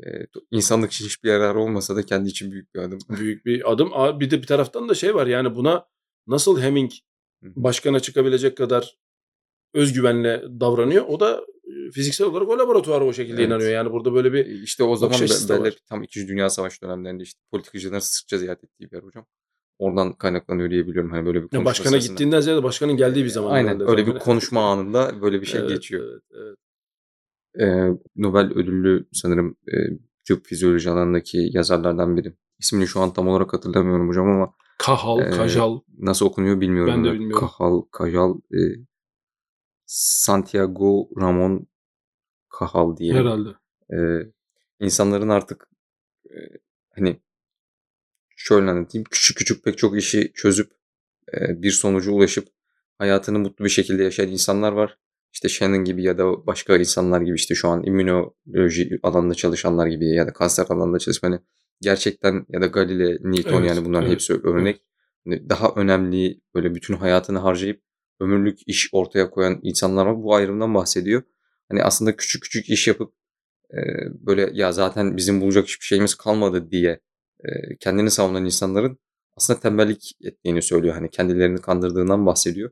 e, 0.06 0.08
insanlık 0.50 0.92
için 0.92 1.04
hiçbir 1.04 1.28
yararı 1.28 1.58
olmasa 1.58 1.96
da 1.96 2.02
kendi 2.06 2.28
için 2.28 2.52
büyük 2.52 2.74
bir 2.74 2.80
adım. 2.80 2.98
Büyük 3.18 3.46
bir 3.46 3.72
adım. 3.72 3.90
Bir 4.20 4.30
de 4.30 4.42
bir 4.42 4.46
taraftan 4.46 4.88
da 4.88 4.94
şey 4.94 5.14
var 5.14 5.26
yani 5.26 5.54
buna 5.54 5.86
nasıl 6.26 6.60
Heming 6.60 6.90
başkana 7.42 8.00
çıkabilecek 8.00 8.56
kadar 8.56 8.98
özgüvenle 9.74 10.42
davranıyor. 10.60 11.04
O 11.08 11.20
da 11.20 11.44
fiziksel 11.90 12.26
olarak 12.26 12.48
o 12.48 12.58
laboratuvara 12.58 13.04
o 13.04 13.12
şekilde 13.12 13.36
Evet. 13.40 13.48
inanıyor. 13.48 13.70
Yani 13.70 13.92
burada 13.92 14.14
böyle 14.14 14.32
bir 14.32 14.46
İşte 14.46 14.84
o 14.84 14.96
zaman 14.96 15.20
be- 15.20 15.64
belki 15.64 15.84
tam 15.88 16.02
2. 16.02 16.28
Dünya 16.28 16.50
Savaşı 16.50 16.82
dönemlerinde 16.82 17.22
işte 17.22 17.40
politikacıların 17.50 17.98
sıkça 17.98 18.38
ziyaret 18.38 18.64
ettiği 18.64 18.90
bir 18.90 18.96
yer 18.96 19.02
hocam. 19.02 19.26
Oradan 19.78 20.12
kaynaklanıyor 20.12 20.70
diyebiliyorum. 20.70 21.10
Hani 21.10 21.26
böyle 21.26 21.42
bir 21.42 21.48
konuşma 21.48 21.64
başkana 21.70 21.90
sırasında. 21.90 22.12
gittiğinden 22.12 22.40
ziyade 22.40 22.62
başkanın 22.62 22.96
geldiği 22.96 23.24
bir 23.24 23.28
zaman. 23.28 23.50
Aynen 23.50 23.88
öyle 23.90 24.06
bir 24.06 24.18
konuşma 24.18 24.72
anında 24.72 25.22
böyle 25.22 25.40
bir 25.40 25.46
şey 25.46 25.60
Evet, 25.60 25.70
geçiyor. 25.70 26.04
evet, 26.12 26.22
evet. 26.34 26.56
Ee, 27.60 27.88
Nobel 28.16 28.52
ödüllü 28.52 29.06
sanırım 29.12 29.56
e, 29.68 29.74
tıp 30.28 30.46
fizyoloji 30.46 30.90
alanındaki 30.90 31.48
yazarlardan 31.52 32.16
biri. 32.16 32.34
İsmini 32.58 32.86
şu 32.86 33.00
an 33.00 33.12
tam 33.12 33.28
olarak 33.28 33.52
hatırlamıyorum 33.52 34.08
hocam 34.08 34.26
ama 34.28 34.54
Kahal, 34.78 35.20
Ee, 35.20 35.30
Kajal. 35.30 35.80
nasıl 35.98 36.26
okunuyor 36.26 36.60
bilmiyorum. 36.60 36.94
Ben 36.94 37.04
de 37.04 37.12
bilmiyorum. 37.12 37.48
Cajal, 37.58 37.82
Cajal, 37.98 38.34
e, 38.52 38.58
Santiago 39.86 41.08
Ramon 41.20 41.66
Cajal 42.60 42.96
diyelim. 42.96 43.20
Herhalde. 43.20 43.48
Ee, 43.92 44.30
insanların 44.80 45.28
artık 45.28 45.68
e, 46.30 46.36
hani 46.96 47.20
şöyle 48.36 48.70
anlatayım. 48.70 49.04
Küçük 49.10 49.36
küçük 49.36 49.64
pek 49.64 49.78
çok 49.78 49.98
işi 49.98 50.32
çözüp 50.34 50.72
e, 51.34 51.62
bir 51.62 51.70
sonuca 51.70 52.10
ulaşıp 52.10 52.48
hayatını 52.98 53.38
mutlu 53.38 53.64
bir 53.64 53.70
şekilde 53.70 54.02
yaşayan 54.02 54.28
insanlar 54.28 54.72
var. 54.72 54.98
İşte 55.32 55.48
Shannon 55.48 55.84
gibi 55.84 56.02
ya 56.02 56.18
da 56.18 56.46
başka 56.46 56.76
insanlar 56.76 57.20
gibi 57.20 57.36
işte 57.36 57.54
şu 57.54 57.68
an 57.68 57.82
immünoloji 57.84 59.00
alanında 59.02 59.34
çalışanlar 59.34 59.86
gibi 59.86 60.08
ya 60.08 60.26
da 60.26 60.32
kanser 60.32 60.66
alanında 60.68 60.98
çalışan 60.98 61.30
hani 61.30 61.40
gerçekten 61.80 62.46
ya 62.48 62.60
da 62.60 62.66
Galile, 62.66 63.18
Newton 63.20 63.58
Evet, 63.58 63.68
yani 63.68 63.84
bunların 63.84 64.02
evet, 64.02 64.12
hepsi 64.12 64.32
örnek. 64.34 64.80
Hani 65.24 65.50
daha 65.50 65.72
önemli 65.76 66.40
böyle 66.54 66.74
bütün 66.74 66.94
hayatını 66.94 67.38
harcayıp 67.38 67.82
ömürlük 68.20 68.58
iş 68.66 68.88
ortaya 68.92 69.30
koyan 69.30 69.60
insanlar 69.62 70.06
var. 70.06 70.22
Bu 70.22 70.34
ayrımdan 70.34 70.74
bahsediyor. 70.74 71.22
Hani 71.68 71.82
aslında 71.82 72.16
küçük 72.16 72.42
küçük 72.42 72.70
iş 72.70 72.88
yapıp 72.88 73.14
e, 73.72 73.78
böyle 74.26 74.50
ya 74.52 74.72
zaten 74.72 75.16
bizim 75.16 75.40
bulacak 75.40 75.64
hiçbir 75.66 75.84
şeyimiz 75.86 76.14
kalmadı 76.14 76.70
diye 76.70 77.00
e, 77.44 77.76
kendini 77.80 78.10
savunan 78.10 78.44
insanların 78.44 78.98
aslında 79.36 79.60
tembellik 79.60 80.12
ettiğini 80.24 80.62
söylüyor. 80.62 80.94
Hani 80.94 81.10
kendilerini 81.10 81.60
kandırdığından 81.60 82.26
bahsediyor. 82.26 82.70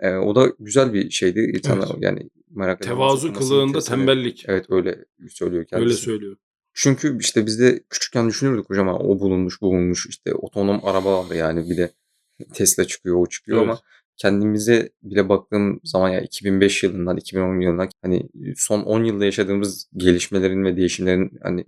E, 0.00 0.14
o 0.14 0.34
da 0.34 0.52
güzel 0.58 0.92
bir 0.92 1.10
şeydi. 1.10 1.60
Evet. 1.66 1.88
yani 1.98 2.30
merak 2.50 2.80
Tevazu 2.82 3.32
kılığında 3.32 3.80
tembellik. 3.80 4.44
Evet 4.48 4.66
öyle 4.70 5.04
söylüyor 5.30 5.64
kendisi. 5.64 5.84
Öyle 5.86 5.94
söylüyor. 5.94 6.36
Çünkü 6.74 7.18
işte 7.20 7.46
biz 7.46 7.60
de 7.60 7.84
küçükken 7.90 8.28
düşünürdük 8.28 8.70
hocam 8.70 8.88
"Ha, 8.88 8.94
o 8.94 9.20
bulunmuş 9.20 9.60
bu 9.60 9.66
bulunmuş 9.66 10.06
işte 10.06 10.34
otonom 10.34 10.80
araba 10.84 11.28
var 11.28 11.34
yani 11.34 11.70
bir 11.70 11.76
de 11.76 11.90
Tesla 12.54 12.84
çıkıyor 12.84 13.16
o 13.16 13.26
çıkıyor 13.26 13.58
Evet. 13.58 13.68
ama 13.68 13.80
kendimize 14.20 14.90
bile 15.02 15.28
baktığım 15.28 15.80
zaman 15.84 16.08
ya 16.08 16.20
2005 16.20 16.82
yılından 16.82 17.16
2010 17.16 17.60
yılından 17.60 17.88
hani 18.02 18.28
son 18.56 18.82
10 18.82 19.04
yılda 19.04 19.24
yaşadığımız 19.24 19.88
gelişmelerin 19.96 20.64
ve 20.64 20.76
değişimlerin 20.76 21.38
hani 21.42 21.64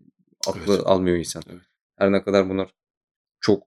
aklı 0.49 0.75
Evet. 0.75 0.87
almıyor 0.87 1.17
insan. 1.17 1.43
Evet. 1.51 1.63
Her 1.99 2.13
ne 2.13 2.23
kadar 2.23 2.49
bunlar 2.49 2.75
çok 3.41 3.63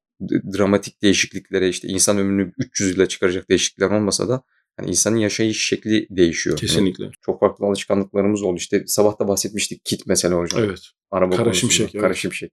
dramatik 0.57 1.01
değişikliklere 1.01 1.69
işte 1.69 1.87
insan 1.87 2.17
ömrünü 2.17 2.53
300 2.57 2.91
yıla 2.91 3.07
çıkaracak 3.07 3.49
değişiklikler 3.49 3.89
olmasa 3.89 4.29
da 4.29 4.43
hani 4.77 4.89
insanın 4.89 5.17
yaşayış 5.17 5.67
şekli 5.67 6.07
değişiyor. 6.09 6.57
Yani 6.57 6.67
Kesinlikle. 6.67 7.11
çok 7.21 7.39
farklı 7.39 7.65
alışkanlıklarımız 7.65 8.43
oldu. 8.43 8.57
İşte 8.57 8.83
sabah 8.87 9.19
da 9.19 9.27
bahsetmiştik 9.27 9.85
kit 9.85 10.07
mesela 10.07 10.35
hocam. 10.35 10.63
Evet. 10.63 10.79
Araba 11.11 11.35
Kara 11.35 11.43
konusunda. 11.43 11.73
şimşek, 11.73 12.01
Kara 12.01 12.07
evet. 12.07 12.17
şimşek. 12.17 12.51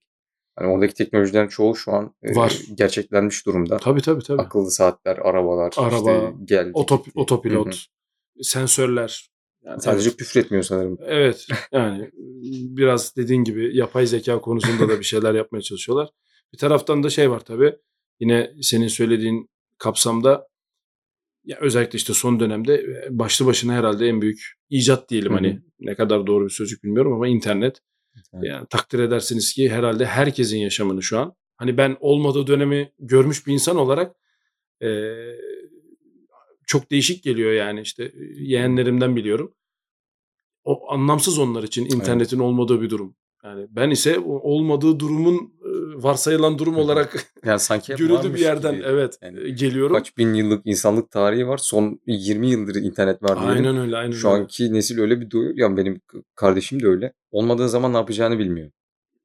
Hani 0.56 0.68
oradaki 0.68 0.94
teknolojilerin 0.94 1.48
çoğu 1.48 1.76
şu 1.76 1.92
an 1.92 2.14
e, 2.22 2.34
Var. 2.34 2.60
gerçeklenmiş 2.74 3.46
durumda. 3.46 3.76
Tabii 3.76 4.02
tabii 4.02 4.22
tabii. 4.22 4.42
Akıllı 4.42 4.70
saatler, 4.70 5.16
arabalar, 5.16 5.72
Araba, 5.76 5.96
işte 5.98 6.32
geldi. 6.44 6.70
Otop, 6.74 7.04
gitti. 7.04 7.18
otopilot, 7.18 7.66
Hı 7.66 7.70
hı. 8.38 8.44
sensörler. 8.44 9.32
Yani 9.64 9.80
Sadece 9.82 10.08
evet. 10.08 10.18
püfretmiyor 10.18 10.64
sanırım. 10.64 10.98
Evet 11.02 11.46
yani 11.72 12.10
biraz 12.76 13.16
dediğin 13.16 13.44
gibi 13.44 13.76
yapay 13.76 14.06
zeka 14.06 14.40
konusunda 14.40 14.88
da 14.88 14.98
bir 14.98 15.04
şeyler 15.04 15.34
yapmaya 15.34 15.62
çalışıyorlar. 15.62 16.08
Bir 16.52 16.58
taraftan 16.58 17.02
da 17.02 17.10
şey 17.10 17.30
var 17.30 17.40
tabii 17.40 17.76
yine 18.20 18.52
senin 18.62 18.88
söylediğin 18.88 19.50
kapsamda 19.78 20.48
ya 21.44 21.58
özellikle 21.60 21.96
işte 21.96 22.14
son 22.14 22.40
dönemde 22.40 22.74
e, 22.74 23.06
başlı 23.18 23.46
başına 23.46 23.72
herhalde 23.72 24.08
en 24.08 24.22
büyük 24.22 24.52
icat 24.70 25.08
diyelim 25.10 25.32
Hı 25.32 25.34
hı. 25.34 25.38
hani 25.38 25.60
ne 25.80 25.94
kadar 25.94 26.26
doğru 26.26 26.44
bir 26.44 26.50
sözcük 26.50 26.84
bilmiyorum 26.84 27.12
ama 27.12 27.28
internet. 27.28 27.78
Evet. 28.16 28.44
Yani 28.44 28.66
takdir 28.70 28.98
edersiniz 28.98 29.52
ki 29.52 29.70
herhalde 29.70 30.06
herkesin 30.06 30.58
yaşamını 30.58 31.02
şu 31.02 31.18
an 31.18 31.34
hani 31.56 31.76
ben 31.76 31.96
olmadığı 32.00 32.46
dönemi 32.46 32.92
görmüş 32.98 33.46
bir 33.46 33.52
insan 33.52 33.76
olarak 33.76 34.16
e, 34.82 34.88
çok 36.66 36.90
değişik 36.90 37.24
geliyor 37.24 37.52
yani 37.52 37.80
işte 37.80 38.12
yeğenlerimden 38.34 39.16
biliyorum. 39.16 39.54
O 40.64 40.92
anlamsız 40.92 41.38
onlar 41.38 41.62
için 41.62 41.84
internetin 41.84 42.38
olmadığı 42.38 42.80
bir 42.80 42.90
durum. 42.90 43.16
Yani 43.44 43.66
ben 43.70 43.90
ise 43.90 44.18
olmadığı 44.24 45.00
durumun 45.00 45.34
e, 45.64 45.68
varsayılan 46.02 46.58
durum 46.58 46.76
olarak 46.76 47.24
Yani 47.44 47.58
sanki 47.60 47.92
varmış 47.92 48.34
bir 48.34 48.40
yerden 48.40 48.74
gibi. 48.74 48.84
evet 48.86 49.18
Yani 49.22 49.40
e, 49.40 49.50
geliyorum. 49.50 49.96
Kaç 49.96 50.18
bin 50.18 50.34
yıllık 50.34 50.66
insanlık 50.66 51.10
tarihi 51.10 51.48
var. 51.48 51.58
Son 51.58 52.00
20 52.06 52.50
yıldır 52.50 52.74
internet 52.74 53.22
var 53.22 53.40
diyelim. 53.40 53.56
Aynen 53.56 53.76
öyle 53.76 53.96
aynen 53.96 54.12
Şu 54.12 54.28
öyle. 54.28 54.42
anki 54.42 54.72
nesil 54.72 54.98
öyle 54.98 55.20
bir 55.20 55.30
duyuyor. 55.30 55.54
Yani 55.56 55.76
benim 55.76 56.00
kardeşim 56.34 56.82
de 56.82 56.86
öyle. 56.86 57.12
Olmadığı 57.30 57.68
zaman 57.68 57.92
ne 57.92 57.96
yapacağını 57.96 58.38
bilmiyor. 58.38 58.70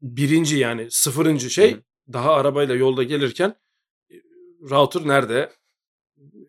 Birinci 0.01 0.57
yani 0.57 0.87
sıfırıncı 0.89 1.49
şey 1.49 1.73
Hı. 1.73 1.79
daha 2.13 2.33
arabayla 2.33 2.75
yolda 2.75 3.03
gelirken 3.03 3.55
e, 4.11 4.15
router 4.69 5.07
nerede? 5.07 5.49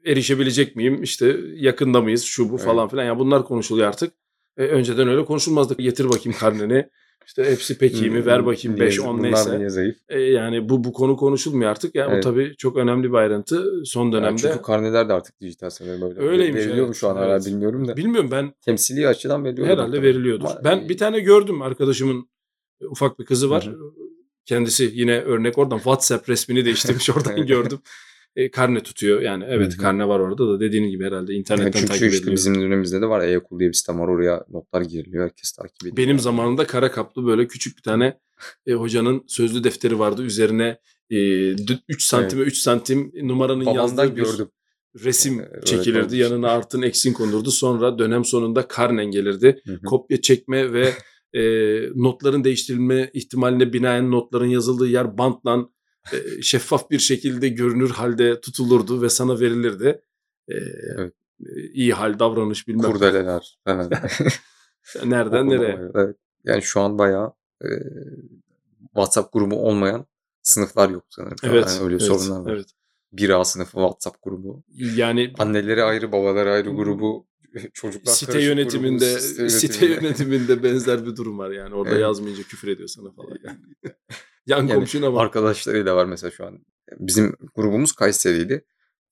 Erişebilecek 0.06 0.76
miyim? 0.76 1.02
İşte 1.02 1.36
yakında 1.54 2.00
mıyız? 2.00 2.22
Şu 2.24 2.50
bu 2.50 2.54
Evet. 2.54 2.64
falan 2.64 2.88
filan. 2.88 3.04
Yani 3.04 3.18
bunlar 3.18 3.44
konuşuluyor 3.44 3.88
artık. 3.88 4.14
E, 4.56 4.62
önceden 4.62 5.08
öyle 5.08 5.24
konuşulmazdı. 5.24 5.74
Getir 5.82 6.04
bakayım 6.08 6.38
karneni. 6.38 6.88
İşte 7.28 7.44
hepsi 7.50 7.78
peki 7.78 8.10
mi? 8.10 8.26
Ver 8.26 8.46
bakayım 8.46 8.76
Niye- 8.76 8.86
5 8.86 9.00
10 9.00 9.18
bunlar 9.18 9.30
neyse. 9.30 9.58
niye 9.58 9.68
zayıf? 9.68 9.96
E, 10.08 10.20
yani 10.20 10.68
bu 10.68 10.84
bu 10.84 10.92
konu 10.92 11.16
konuşulmuyor 11.16 11.70
artık. 11.70 11.94
Yani 11.94 12.12
Evet. 12.14 12.26
o 12.26 12.30
tabii 12.30 12.54
çok 12.58 12.76
önemli 12.76 13.08
bir 13.08 13.14
ayrıntı 13.14 13.64
son 13.84 14.02
Yani 14.04 14.12
dönemde. 14.12 14.42
çünkü 14.42 14.62
karneler 14.62 15.08
de 15.08 15.12
artık 15.12 15.40
dijital 15.40 15.70
sanırım 15.70 16.02
öyle. 16.02 16.20
Öyleymiş, 16.20 16.60
Veriliyor 16.60 16.76
mu 16.78 16.84
evet. 16.86 16.96
şu 16.96 17.08
an 17.08 17.16
hala 17.16 17.32
Evet. 17.32 17.46
bilmiyorum 17.46 17.88
da. 17.88 17.96
Bilmiyorum 17.96 18.30
ben 18.32 18.52
Temsili 18.64 19.08
açıdan 19.08 19.44
veriliyor. 19.44 19.66
herhalde 19.68 19.86
muhtemelen. 19.86 20.14
veriliyordur. 20.14 20.44
Ama- 20.44 20.64
Ben 20.64 20.88
bir 20.88 20.96
tane 20.98 21.20
gördüm 21.20 21.62
arkadaşımın 21.62 22.28
e, 22.80 22.86
ufak 22.86 23.18
bir 23.18 23.24
kızı 23.24 23.50
var. 23.50 23.66
Hı 23.66 23.70
hı. 23.70 23.92
Kendisi 24.44 24.90
yine 24.94 25.20
örnek 25.20 25.58
oradan 25.58 25.76
WhatsApp 25.76 26.28
resmini 26.28 26.64
değiştirmiş 26.64 27.10
oradan 27.10 27.36
gördüm. 27.46 27.78
E, 28.38 28.50
karne 28.50 28.82
tutuyor 28.82 29.20
yani 29.20 29.44
evet 29.48 29.72
Hı 29.72 29.76
hı. 29.76 29.82
karne 29.82 30.08
var 30.08 30.20
orada 30.20 30.48
da 30.48 30.60
dediğin 30.60 30.90
gibi 30.90 31.04
herhalde 31.04 31.32
Yani 31.32 31.40
internetten 31.40 31.70
çünkü 31.72 31.86
takip 31.86 32.06
işte 32.06 32.16
ediliyor. 32.16 32.36
bizim 32.36 32.54
dönemimizde 32.54 33.00
de 33.00 33.06
var. 33.06 33.28
E-okul 33.28 33.58
diye 33.58 33.68
bir 33.68 33.74
sistem 33.74 34.00
var. 34.00 34.08
Oraya 34.08 34.44
notlar 34.50 34.82
giriliyor. 34.82 35.24
Herkes 35.24 35.52
takip 35.52 35.82
ediyor. 35.82 35.96
Benim 35.96 36.18
zamanımda 36.18 36.66
kara 36.66 36.90
kaplı 36.90 37.26
böyle 37.26 37.46
küçük 37.46 37.76
bir 37.76 37.82
tane 37.82 38.18
e, 38.66 38.72
hocanın 38.72 39.24
sözlü 39.26 39.64
defteri 39.64 39.98
vardı. 39.98 40.22
Üzerine 40.22 40.78
e, 41.10 41.50
3 41.88 42.02
santime 42.02 42.42
3 42.42 42.58
santim 42.58 43.12
numaranın 43.22 43.66
Babamdan 43.66 43.82
yazdığı 43.82 44.16
bir 44.16 44.22
gördüm. 44.22 44.48
resim 45.04 45.40
Ee, 45.40 45.42
öyle 45.52 45.64
çekilirdi. 45.64 46.16
Yanına 46.16 46.48
artın 46.48 46.82
eksin 46.82 47.12
konulurdu. 47.12 47.50
Sonra 47.50 47.98
dönem 47.98 48.24
sonunda 48.24 48.68
karnen 48.68 49.06
gelirdi. 49.06 49.60
Hı 49.66 49.72
hı. 49.72 49.82
Kopya 49.82 50.20
çekme 50.20 50.72
ve 50.72 50.92
e, 51.32 51.42
notların 51.94 52.44
değiştirilme 52.44 53.10
ihtimaline 53.14 53.72
binaen 53.72 54.10
notların 54.10 54.46
yazıldığı 54.46 54.88
yer 54.88 55.18
bantla 55.18 55.56
e, 55.56 55.64
şeffaf 56.42 56.90
bir 56.90 56.98
şekilde 56.98 57.48
görünür 57.48 57.90
halde 57.90 58.40
tutulurdu 58.40 59.02
ve 59.02 59.08
sana 59.08 59.40
verilirdi. 59.40 60.02
E, 60.48 60.54
Evet. 60.96 61.12
e, 61.40 61.60
iyi 61.72 61.92
hal, 61.92 62.18
davranış 62.18 62.68
bilmem. 62.68 62.92
Kurdeleler 62.92 63.58
falan. 63.64 63.90
Nereden 65.04 65.48
nereye? 65.48 65.78
Evet. 65.94 66.16
Yani 66.44 66.62
şu 66.62 66.80
an 66.80 66.98
bayağı 66.98 67.32
e, 67.64 67.68
WhatsApp 68.84 69.32
grubu 69.32 69.56
olmayan 69.56 70.06
sınıflar 70.42 70.90
yok 70.90 71.04
sanırım. 71.08 71.36
Evet. 71.42 71.66
Yani 71.68 71.84
öyle 71.84 71.94
evet, 71.94 72.02
sorunlar 72.02 72.40
var. 72.40 72.52
Evet. 72.52 72.66
1A 73.12 73.44
sınıfı 73.44 73.70
WhatsApp 73.70 74.22
grubu. 74.22 74.62
Yani 74.96 75.32
Anneleri 75.38 75.82
ayrı, 75.82 76.12
babaları 76.12 76.52
ayrı 76.52 76.70
grubu. 76.70 77.26
Çocuklar 77.74 78.12
site 78.12 78.42
yönetiminde 78.42 79.18
grubu, 79.36 79.50
site 79.50 79.86
yönetiminde 79.86 80.62
benzer 80.62 81.06
bir 81.06 81.16
durum 81.16 81.38
var 81.38 81.50
yani. 81.50 81.74
Orada 81.74 81.90
Evet. 81.90 82.02
yazmayınca 82.02 82.42
küfür 82.42 82.68
ediyor 82.68 82.88
sana 82.88 83.10
falan. 83.10 83.38
Yani. 83.44 83.58
Yan 84.48 84.58
Yani 84.58 84.74
komşuna 84.74 85.12
bak. 85.12 85.20
Arkadaşlarıyla 85.20 85.96
var 85.96 86.04
mesela 86.04 86.30
şu 86.30 86.46
an. 86.46 86.58
Bizim 86.98 87.36
grubumuz 87.54 87.92
Kayseri'ydi. 87.92 88.64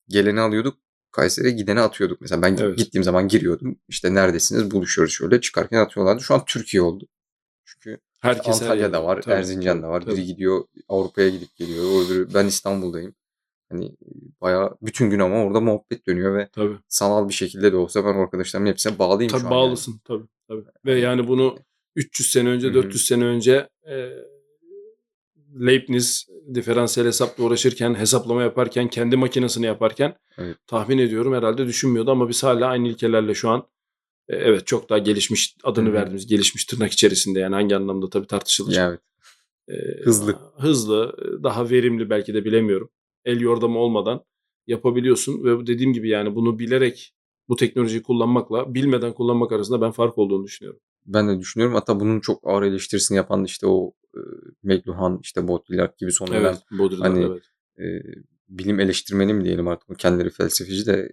Geleni 0.07 0.39
alıyorduk. 0.41 0.77
Kayseri'ye 1.11 1.53
gideni 1.53 1.79
atıyorduk. 1.79 2.21
Mesela 2.21 2.41
ben 2.41 2.57
Evet. 2.59 2.77
gittiğim 2.77 3.03
zaman 3.03 3.27
giriyordum. 3.27 3.79
İşte 3.87 4.13
neredesiniz 4.13 4.71
buluşuyoruz 4.71 5.13
şöyle. 5.13 5.41
Çıkarken 5.41 5.77
atıyorlardı. 5.79 6.21
Şu 6.23 6.33
an 6.33 6.45
Türkiye 6.45 6.81
oldu. 6.83 7.07
Çünkü 7.65 7.97
Herkes 8.19 8.45
her 8.47 8.51
Antalya'da 8.53 8.97
yerde. 8.97 9.03
var, 9.07 9.21
Tabii, 9.21 9.35
Erzincan'da 9.35 9.89
var. 9.89 10.01
tabii. 10.01 10.15
Biri 10.15 10.25
gidiyor 10.25 10.63
Avrupa'ya 10.87 11.29
gidip 11.29 11.55
geliyor. 11.55 11.85
Öbürü 12.05 12.33
ben 12.33 12.45
İstanbul'dayım. 12.45 13.15
Hani 13.69 13.95
bayağı 14.41 14.77
bütün 14.81 15.09
gün 15.09 15.19
ama 15.19 15.43
orada 15.43 15.59
muhabbet 15.59 16.07
dönüyor 16.07 16.35
ve 16.37 16.49
Tabii. 16.51 16.77
sanal 16.87 17.29
bir 17.29 17.33
şekilde 17.33 17.71
de 17.71 17.75
olsa 17.75 18.05
ben 18.05 18.13
arkadaşlarımın 18.13 18.69
hepsine 18.69 18.99
bağlıyım 18.99 19.31
Tabii 19.31 19.41
şu 19.41 19.47
an. 19.47 19.51
bağlısın 19.51 20.01
tabii 20.05 20.27
tabii. 20.47 20.63
Ve 20.85 20.99
yani 20.99 21.27
bunu 21.27 21.57
300 21.95 22.29
sene 22.31 22.49
önce, 22.49 22.67
Hı 22.67 22.71
hı. 22.71 22.73
400 22.73 23.05
sene 23.07 23.23
önce 23.25 23.69
e, 23.89 24.09
Leibniz 25.59 26.27
diferansiyel 26.53 27.07
hesapla 27.07 27.43
uğraşırken, 27.43 27.95
hesaplama 27.95 28.43
yaparken, 28.43 28.87
kendi 28.87 29.17
makinesini 29.17 29.65
yaparken 29.65 30.17
Evet. 30.37 30.57
tahmin 30.67 30.97
ediyorum 30.97 31.33
herhalde 31.33 31.67
düşünmüyordu 31.67 32.11
ama 32.11 32.29
biz 32.29 32.43
hala 32.43 32.67
aynı 32.67 32.87
ilkelerle 32.87 33.33
şu 33.33 33.49
an 33.49 33.67
e, 34.29 34.35
evet 34.35 34.67
çok 34.67 34.89
daha 34.89 34.99
gelişmiş 34.99 35.55
adını 35.63 35.89
hı. 35.89 35.93
verdiğimiz 35.93 36.27
gelişmiş 36.27 36.65
tırnak 36.65 36.91
içerisinde 36.91 37.39
yani 37.39 37.55
hangi 37.55 37.75
anlamda 37.75 38.09
tabii 38.09 38.27
tartışılır. 38.27 38.75
Ya 38.75 38.87
evet. 38.89 38.99
E, 39.67 40.03
Hızlı. 40.03 40.35
Hızlı, 40.57 41.15
daha 41.43 41.69
verimli 41.69 42.09
belki 42.09 42.33
de 42.33 42.45
bilemiyorum. 42.45 42.89
El 43.25 43.39
yordamı 43.39 43.79
olmadan 43.79 44.23
yapabiliyorsun 44.67 45.43
ve 45.43 45.67
dediğim 45.67 45.93
gibi 45.93 46.09
yani 46.09 46.35
bunu 46.35 46.59
bilerek 46.59 47.13
bu 47.49 47.55
teknolojiyi 47.55 48.03
kullanmakla 48.03 48.73
bilmeden 48.73 49.13
kullanmak 49.13 49.51
arasında 49.51 49.81
ben 49.81 49.91
fark 49.91 50.17
olduğunu 50.17 50.43
düşünüyorum. 50.43 50.79
Ben 51.07 51.29
de 51.29 51.39
düşünüyorum. 51.39 51.75
Hatta 51.75 51.99
bunun 51.99 52.19
çok 52.19 52.47
ağır 52.47 52.63
eleştirisini 52.63 53.15
yapan 53.15 53.43
işte 53.43 53.67
o 53.67 53.93
e, 54.15 54.19
McLuhan, 54.63 55.19
işte 55.23 55.47
Baudrillard 55.47 55.93
gibi 55.97 56.11
son 56.11 56.27
dönem 56.27 56.45
Evet, 56.45 56.91
hani 56.99 57.25
evet. 57.25 57.43
e, 57.79 57.85
bilim 58.49 58.79
eleştirmeni 58.79 59.33
mi 59.33 59.43
diyelim 59.43 59.67
artık 59.67 59.99
kendileri 59.99 60.29
felsefeci 60.29 60.85
de 60.85 61.09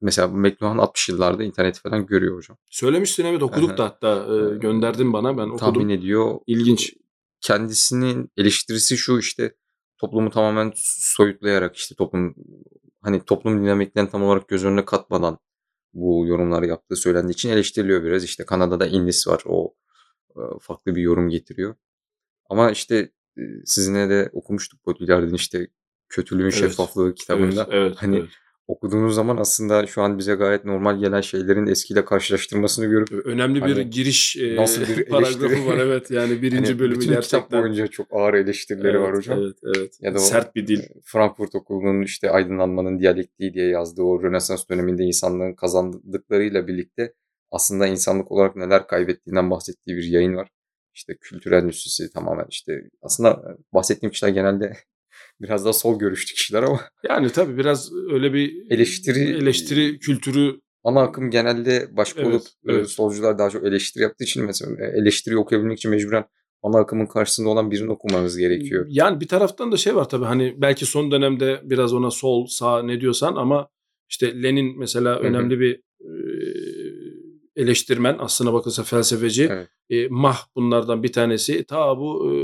mesela 0.00 0.28
McLuhan 0.28 0.78
60 0.78 1.08
yıllarda 1.08 1.42
interneti 1.42 1.80
falan 1.80 2.06
görüyor 2.06 2.36
hocam. 2.36 2.56
Söylemiştin 2.70 3.24
evet 3.24 3.42
okuduk 3.42 3.78
da 3.78 3.84
hatta 3.84 4.26
e, 4.34 4.58
gönderdin 4.58 5.12
bana 5.12 5.38
ben 5.38 5.42
okudum. 5.42 5.58
Tahmin 5.58 5.88
ediyor. 5.88 6.38
İlginç. 6.46 6.94
Kendisinin 7.40 8.30
eleştirisi 8.36 8.96
şu 8.96 9.18
işte 9.18 9.54
toplumu 9.98 10.30
tamamen 10.30 10.72
soyutlayarak 10.76 11.76
işte 11.76 11.94
toplum 11.94 12.34
hani 13.02 13.24
toplum 13.24 13.62
dinamiklerini 13.62 14.10
tam 14.10 14.22
olarak 14.22 14.48
göz 14.48 14.64
önüne 14.64 14.84
katmadan 14.84 15.38
bu 15.94 16.26
yorumları 16.26 16.66
yaptığı 16.66 16.96
söylendiği 16.96 17.32
için 17.32 17.50
eleştiriliyor 17.50 18.04
biraz. 18.04 18.24
İşte 18.24 18.44
Kanada'da 18.44 18.86
Innis 18.86 19.28
var. 19.28 19.42
O 19.46 19.74
e, 20.30 20.40
farklı 20.60 20.94
bir 20.94 21.02
yorum 21.02 21.28
getiriyor. 21.28 21.74
Ama 22.48 22.70
işte 22.70 23.10
e, 23.38 23.42
sizinle 23.64 24.10
de 24.10 24.30
okumuştuk 24.32 24.86
Baudrillard'ın 24.86 25.34
işte 25.34 25.68
Kötülüğün 26.08 26.42
Evet. 26.42 26.54
Şeffaflığı 26.54 27.14
kitabında. 27.14 27.62
Evet, 27.62 27.72
evet, 27.72 27.96
hani 27.98 28.16
evet. 28.16 28.28
Okuduğunuz 28.68 29.14
zaman 29.14 29.36
aslında 29.36 29.86
şu 29.86 30.02
an 30.02 30.18
bize 30.18 30.34
gayet 30.34 30.64
normal 30.64 30.98
gelen 31.00 31.20
şeylerin 31.20 31.66
eskiyle 31.66 32.04
karşılaştırmasını 32.04 32.86
görüp 32.86 33.26
Önemli 33.26 33.64
bir 33.64 33.72
Hani 33.72 33.90
giriş 33.90 34.36
e, 34.36 34.56
nasıl 34.56 34.82
bir 34.82 35.04
paragrafı 35.10 35.66
var 35.66 35.78
evet 35.78 36.10
yani 36.10 36.42
birinci 36.42 36.68
hani 36.68 36.78
bölümü 36.78 37.00
bütün 37.00 37.12
gerçekten. 37.12 37.40
kitap 37.40 37.62
boyunca 37.62 37.86
çok 37.86 38.06
ağır 38.10 38.34
eleştirileri 38.34 38.96
evet, 38.96 39.00
var 39.00 39.16
hocam. 39.16 39.38
Evet, 39.42 39.56
evet. 39.76 39.98
Ya 40.00 40.14
da 40.14 40.18
Sert 40.18 40.54
bir 40.54 40.66
dil. 40.66 40.82
Frankfurt 41.04 41.54
Okulu'nun 41.54 42.02
işte 42.02 42.30
aydınlanmanın 42.30 42.98
diyalektiği 42.98 43.54
diye 43.54 43.68
yazdığı 43.68 44.02
o 44.02 44.22
Rönesans 44.22 44.68
döneminde 44.68 45.04
insanlığın 45.04 45.54
kazandıklarıyla 45.54 46.66
birlikte 46.66 47.14
aslında 47.50 47.86
insanlık 47.86 48.32
olarak 48.32 48.56
neler 48.56 48.86
kaybettiğinden 48.86 49.50
bahsettiği 49.50 49.96
bir 49.96 50.04
yayın 50.04 50.36
var. 50.36 50.48
İşte 50.94 51.16
kültürel 51.20 51.62
endüstrisi 51.62 52.12
tamamen 52.12 52.46
işte 52.50 52.82
aslında 53.02 53.56
bahsettiğim 53.74 54.10
kişiler 54.12 54.30
genelde 54.30 54.72
biraz 55.40 55.64
daha 55.64 55.72
sol 55.72 55.98
görüşlü 55.98 56.34
kişiler 56.34 56.62
ama 56.62 56.80
Yani 57.08 57.30
tabii 57.30 57.56
biraz 57.58 57.92
öyle 58.12 58.32
bir 58.32 58.70
Eleştiri- 58.70 59.36
eleştiri 59.42 59.98
kültürü 59.98 60.60
ana 60.84 61.00
akım 61.00 61.30
genelde 61.30 61.88
başka 61.96 62.20
Evet, 62.20 62.30
olup 62.30 62.42
e, 62.68 62.72
evet. 62.72 62.88
solcular 62.90 63.38
daha 63.38 63.50
çok 63.50 63.64
eleştiri 63.66 64.02
yaptığı 64.02 64.24
için 64.24 64.44
mesela 64.44 64.72
e, 64.84 64.98
eleştiri 65.00 65.36
okuyabilmek 65.38 65.78
için 65.78 65.90
mecburen 65.90 66.24
ana 66.62 66.78
akımın 66.78 67.06
karşısında 67.06 67.48
olan 67.48 67.70
birini 67.70 67.90
okumanız 67.90 68.36
gerekiyor. 68.38 68.86
Yani 68.88 69.20
bir 69.20 69.28
taraftan 69.28 69.72
da 69.72 69.76
şey 69.76 69.94
var 69.96 70.08
tabii 70.08 70.24
hani 70.24 70.54
belki 70.58 70.86
son 70.86 71.10
dönemde 71.10 71.60
biraz 71.64 71.92
ona 71.94 72.10
sol 72.10 72.46
sağ 72.46 72.82
ne 72.82 73.00
diyorsan 73.00 73.34
ama 73.36 73.68
işte 74.10 74.42
Lenin 74.42 74.78
mesela 74.78 75.18
önemli 75.18 75.60
bir 75.60 75.74
e, 76.00 76.10
eleştirmen 77.56 78.16
aslına 78.18 78.52
bakılsa 78.52 78.82
felsefeci. 78.82 79.48
Evet. 79.52 79.68
E, 79.90 80.08
Mah 80.08 80.38
bunlardan 80.56 81.02
bir 81.02 81.12
tanesi. 81.12 81.64
Ta 81.64 81.98
bu 81.98 82.32
e, 82.32 82.34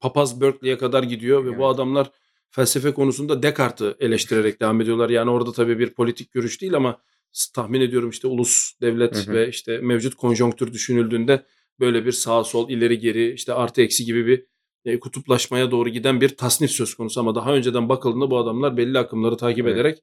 Papaz 0.00 0.40
Berkeley'e 0.40 0.78
kadar 0.78 1.02
gidiyor 1.02 1.44
ve 1.44 1.58
bu 1.58 1.66
adamlar 1.66 2.10
felsefe 2.50 2.94
konusunda 2.94 3.42
Descartes'i 3.42 3.94
eleştirerek 4.00 4.60
devam 4.60 4.80
ediyorlar. 4.80 5.10
Yani 5.10 5.30
orada 5.30 5.52
tabii 5.52 5.78
bir 5.78 5.94
politik 5.94 6.32
görüş 6.32 6.62
değil 6.62 6.74
ama 6.74 7.02
tahmin 7.54 7.80
ediyorum 7.80 8.10
işte 8.10 8.28
ulus, 8.28 8.72
devlet 8.80 9.16
Hı 9.16 9.30
hı. 9.30 9.34
ve 9.34 9.48
işte 9.48 9.78
mevcut 9.78 10.14
konjonktür 10.14 10.72
düşünüldüğünde 10.72 11.46
böyle 11.80 12.06
bir 12.06 12.12
sağ 12.12 12.44
sol 12.44 12.70
ileri 12.70 12.98
geri 12.98 13.32
işte 13.32 13.52
artı 13.52 13.82
eksi 13.82 14.04
gibi 14.04 14.26
bir 14.26 14.46
e, 14.84 15.00
kutuplaşmaya 15.00 15.70
doğru 15.70 15.88
giden 15.88 16.20
bir 16.20 16.36
tasnif 16.36 16.70
söz 16.70 16.94
konusu 16.94 17.20
ama 17.20 17.34
daha 17.34 17.54
önceden 17.54 17.88
bakıldığında 17.88 18.30
bu 18.30 18.38
adamlar 18.38 18.76
belli 18.76 18.98
akımları 18.98 19.36
takip 19.36 19.66
Evet. 19.66 19.74
ederek 19.74 19.98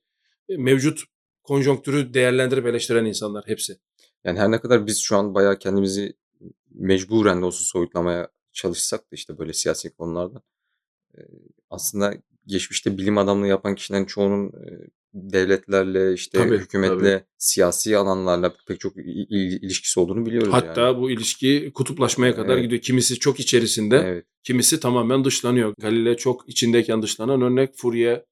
e, 0.50 0.58
mevcut 0.58 1.04
konjonktürü 1.44 2.14
değerlendirip 2.14 2.66
eleştiren 2.66 3.06
insanlar 3.06 3.44
hepsi. 3.48 3.78
Yani 4.24 4.40
her 4.40 4.52
ne 4.52 4.60
kadar 4.60 4.88
biz 4.88 5.00
şu 5.02 5.18
an 5.18 5.34
bayağı 5.36 5.60
kendimizi 5.60 6.14
mecburen 6.72 7.42
de 7.42 7.46
olsa 7.46 7.64
soyutlamaya 7.64 8.30
çalışsak 8.54 9.02
da 9.02 9.16
işte 9.16 9.38
böyle 9.38 9.54
siyasi 9.54 9.96
konularda 9.96 10.42
aslında 11.70 12.14
geçmişte 12.46 12.98
bilim 12.98 13.18
adamlığı 13.18 13.48
yapan 13.48 13.76
kişilerin 13.76 14.06
çoğunun 14.06 14.52
devletlerle 15.14 16.14
işte 16.14 16.38
Tabii, 16.38 16.58
hükümetle 16.58 17.26
siyasi 17.38 17.98
alanlarla 17.98 18.54
pek 18.68 18.80
çok 18.80 18.98
il- 18.98 19.26
il- 19.30 19.62
ilişkisi 19.64 20.00
olduğunu 20.00 20.26
biliyoruz 20.26 20.50
Hatta 20.54 20.82
yani. 20.82 20.98
bu 20.98 21.12
ilişki 21.12 21.72
kutuplaşmaya 21.76 22.36
kadar 22.36 22.54
Evet. 22.54 22.64
gidiyor. 22.64 22.82
Kimisi 22.82 23.20
çok 23.20 23.40
içerisinde, 23.40 23.98
Evet. 24.06 24.26
kimisi 24.44 24.80
tamamen 24.80 25.26
dışlanıyor. 25.26 25.74
Galile 25.82 26.18
çok 26.18 26.50
içindeyken 26.50 27.02
dışlanan 27.02 27.42
örnek, 27.42 27.74
Fourier 27.76 28.24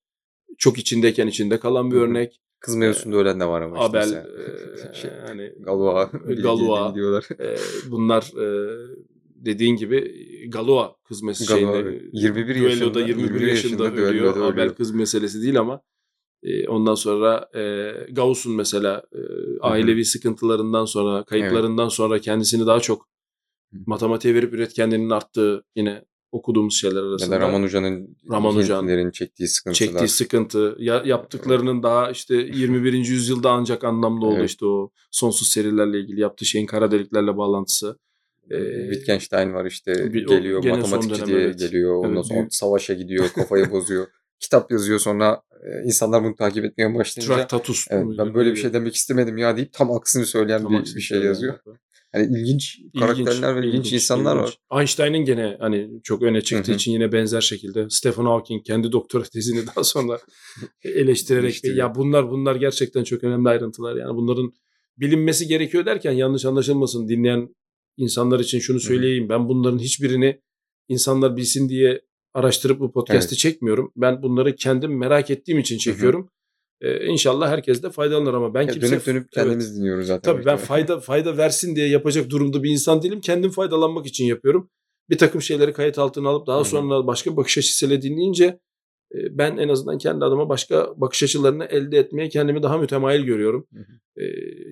çok 0.58 0.78
içindeyken 0.80 1.28
içinde 1.28 1.60
kalan 1.60 1.92
bir 1.92 1.96
örnek. 1.98 2.42
Kız 2.60 2.76
mevzusunda 2.76 3.18
ölen 3.18 3.40
de 3.40 3.46
var 3.46 3.62
ama 3.62 3.76
işte 3.78 3.90
Abel, 3.90 4.00
mesela. 4.00 4.28
e, 4.92 4.94
Şey, 5.02 5.12
hani 5.28 5.54
Galois. 5.60 6.10
Galois. 6.44 6.96
diyorlar. 6.96 7.26
e, 7.40 7.58
bunlar 7.92 8.24
e, 8.24 8.46
dediğin 9.46 9.76
gibi 9.76 10.00
Galois 10.50 10.90
kız 11.04 11.24
meselesi 11.24 11.54
şeyinde, 11.54 11.78
evet. 11.78 12.02
21 12.14 12.48
düelloda 12.56 12.70
yaşında- 12.70 13.00
21 13.00 13.24
21 13.24 13.48
yaşında, 13.48 13.84
yaşında 13.84 13.84
ölüyor. 14.04 14.14
düelloda 14.14 14.46
Abel 14.46 14.62
ölüyor. 14.62 14.76
kız 14.76 14.92
meselesi 14.92 15.42
değil 15.42 15.60
ama 15.60 15.82
e, 16.44 16.68
ondan 16.68 16.96
sonra 16.96 17.50
e, 17.56 17.92
Gauss'un 18.12 18.56
mesela 18.56 19.04
e, 19.14 19.20
ailevi 19.62 20.06
sıkıntılarından 20.06 20.86
sonra, 20.86 21.24
kayıplarından 21.24 21.90
sonra 21.90 22.20
kendisini 22.20 22.66
daha 22.66 22.80
çok 22.80 23.08
matematiğe 23.86 24.34
verip 24.36 24.54
üretkenliğinin 24.54 25.10
arttığı 25.10 25.64
yine 25.76 26.06
okuduğumuz 26.32 26.76
şeyler 26.80 27.02
Ya 27.04 27.10
arasında. 27.10 27.36
da 27.36 27.40
Ramanujan'ın 27.40 28.18
Ramanujan. 28.32 28.82
Hintlilerin 28.82 29.12
çektiği 29.12 29.48
sıkıntılar. 29.48 29.76
çektiği 29.88 30.08
sıkıntı, 30.08 30.76
ya, 30.80 31.04
yaptıklarının 31.06 31.84
daha 31.84 32.12
işte 32.12 32.36
21. 32.36 32.94
yüzyılda 32.94 33.52
ancak 33.52 33.84
anlamlı 33.84 34.26
oldu 34.26 34.36
Evet. 34.40 34.50
işte 34.50 34.66
o 34.66 34.90
sonsuz 35.12 35.48
serilerle 35.48 36.00
ilgili 36.00 36.20
yaptığı 36.22 36.46
şeyin 36.46 36.66
kara 36.66 36.92
deliklerle 36.92 37.38
bağlantısı. 37.38 37.98
Ee, 38.54 38.90
Wittgenstein 38.92 39.54
var 39.54 39.66
işte 39.66 40.14
bir- 40.14 40.26
o 40.26 40.30
geliyor 40.30 40.64
matematikçi 40.66 41.26
diye 41.26 41.40
evet. 41.40 41.60
geliyor 41.60 41.96
ondan 41.96 42.14
Evet, 42.16 42.26
sonra 42.26 42.40
büyük- 42.40 42.54
savaşa 42.56 42.94
gidiyor 42.94 43.30
kafayı 43.36 43.66
bozuyor 43.72 44.08
kitap 44.40 44.72
yazıyor 44.72 45.00
sonra 45.00 45.42
e, 45.64 45.84
insanlar 45.86 46.24
bunu 46.24 46.36
takip 46.36 46.66
etmeye 46.66 46.96
başlayınca 46.96 47.36
Traktatus. 47.36 47.86
evet, 47.90 48.06
ben 48.18 48.34
böyle 48.34 48.52
bir 48.52 48.56
şey 48.56 48.74
demek 48.74 48.96
istemedim 48.96 49.38
ya 49.38 49.58
deyip 49.58 49.74
tam 49.74 49.92
aksini 49.92 50.26
söyleyen 50.26 50.62
Tam 50.64 50.72
bir, 50.74 50.78
aksini 50.80 50.96
bir 50.96 51.02
şey 51.02 51.20
yazıyor. 51.22 51.60
Hani 52.14 52.26
ilginç 52.40 52.80
karakterler 53.00 53.56
ve 53.62 53.68
ilginç, 53.68 53.94
insanlar 53.94 54.36
ilginç. 54.36 54.58
var. 54.72 54.80
Einstein'ın 54.82 55.26
gene 55.26 55.58
hani 55.60 55.90
çok 56.04 56.22
öne 56.22 56.42
çıktığı 56.42 56.72
Hı 56.72 56.74
hı. 56.74 56.76
için 56.76 56.92
yine 56.92 57.12
benzer 57.12 57.42
şekilde 57.42 57.86
Stephen 57.90 58.26
Hawking 58.26 58.66
kendi 58.66 58.92
doktora 58.92 59.24
tezini 59.34 59.68
daha 59.76 59.84
sonra 59.84 60.20
eleştirerek 60.84 61.44
Eleştiriyor. 61.44 61.78
ya 61.78 61.96
bunlar 61.96 62.32
bunlar 62.32 62.56
gerçekten 62.56 63.04
çok 63.04 63.24
önemli 63.24 63.50
ayrıntılar. 63.50 63.96
Yani 63.96 64.16
bunların 64.16 64.52
bilinmesi 64.98 65.48
gerekiyor 65.48 65.86
derken 65.86 66.12
yanlış 66.12 66.46
anlaşılmasın 66.46 67.08
dinleyen 67.10 67.56
insanlar 67.98 68.40
için 68.40 68.60
şunu 68.60 68.80
söyleyeyim. 68.80 69.30
Ben 69.30 69.50
bunların 69.50 69.80
hiçbirini 69.80 70.42
insanlar 70.88 71.38
bilsin 71.38 71.70
diye 71.70 72.02
araştırıp 72.34 72.80
bu 72.80 72.92
podcast'i 72.92 73.34
Evet. 73.34 73.38
çekmiyorum. 73.40 73.92
Ben 73.96 74.24
bunları 74.24 74.56
kendim 74.56 74.98
merak 74.98 75.30
ettiğim 75.30 75.60
için 75.60 75.78
çekiyorum. 75.78 76.30
Ee, 76.82 77.06
inşallah 77.06 77.50
herkes 77.50 77.84
de 77.84 77.90
faydalanır 77.90 78.34
ama 78.34 78.54
ben 78.54 78.62
Ya 78.62 78.68
kimse 78.68 78.92
dönüp 78.92 79.06
dönüp 79.06 79.22
Evet. 79.22 79.32
kendimiz 79.34 79.78
dinliyoruz 79.78 80.08
zaten. 80.08 80.34
Tabii 80.34 80.46
ben 80.46 80.58
fayda 80.68 81.00
fayda 81.00 81.38
versin 81.38 81.76
diye 81.76 81.88
yapacak 81.90 82.30
durumda 82.30 82.64
bir 82.64 82.70
insan 82.72 83.02
değilim. 83.02 83.22
Kendim 83.22 83.52
faydalanmak 83.52 84.06
için 84.08 84.26
yapıyorum. 84.26 84.70
Bir 85.10 85.18
takım 85.18 85.42
şeyleri 85.42 85.74
kayıt 85.74 86.00
altına 86.00 86.30
alıp 86.30 86.48
daha 86.48 86.58
Hı 86.58 86.62
hı. 86.62 86.66
sonra 86.66 87.08
başka 87.08 87.38
bakış 87.38 87.58
açısıyla 87.58 88.02
dinleyince 88.02 88.46
e, 89.16 89.18
ben 89.38 89.58
en 89.58 89.70
azından 89.70 89.98
kendi 89.98 90.26
adıma 90.26 90.50
başka 90.50 90.94
bakış 90.98 91.24
açılarını 91.24 91.66
elde 91.66 91.98
etmeye 91.98 92.30
kendimi 92.30 92.64
daha 92.64 92.78
mütemayil 92.78 93.24
görüyorum. 93.24 93.68
Hı 93.74 93.80
hı. 93.80 94.22
E, 94.24 94.26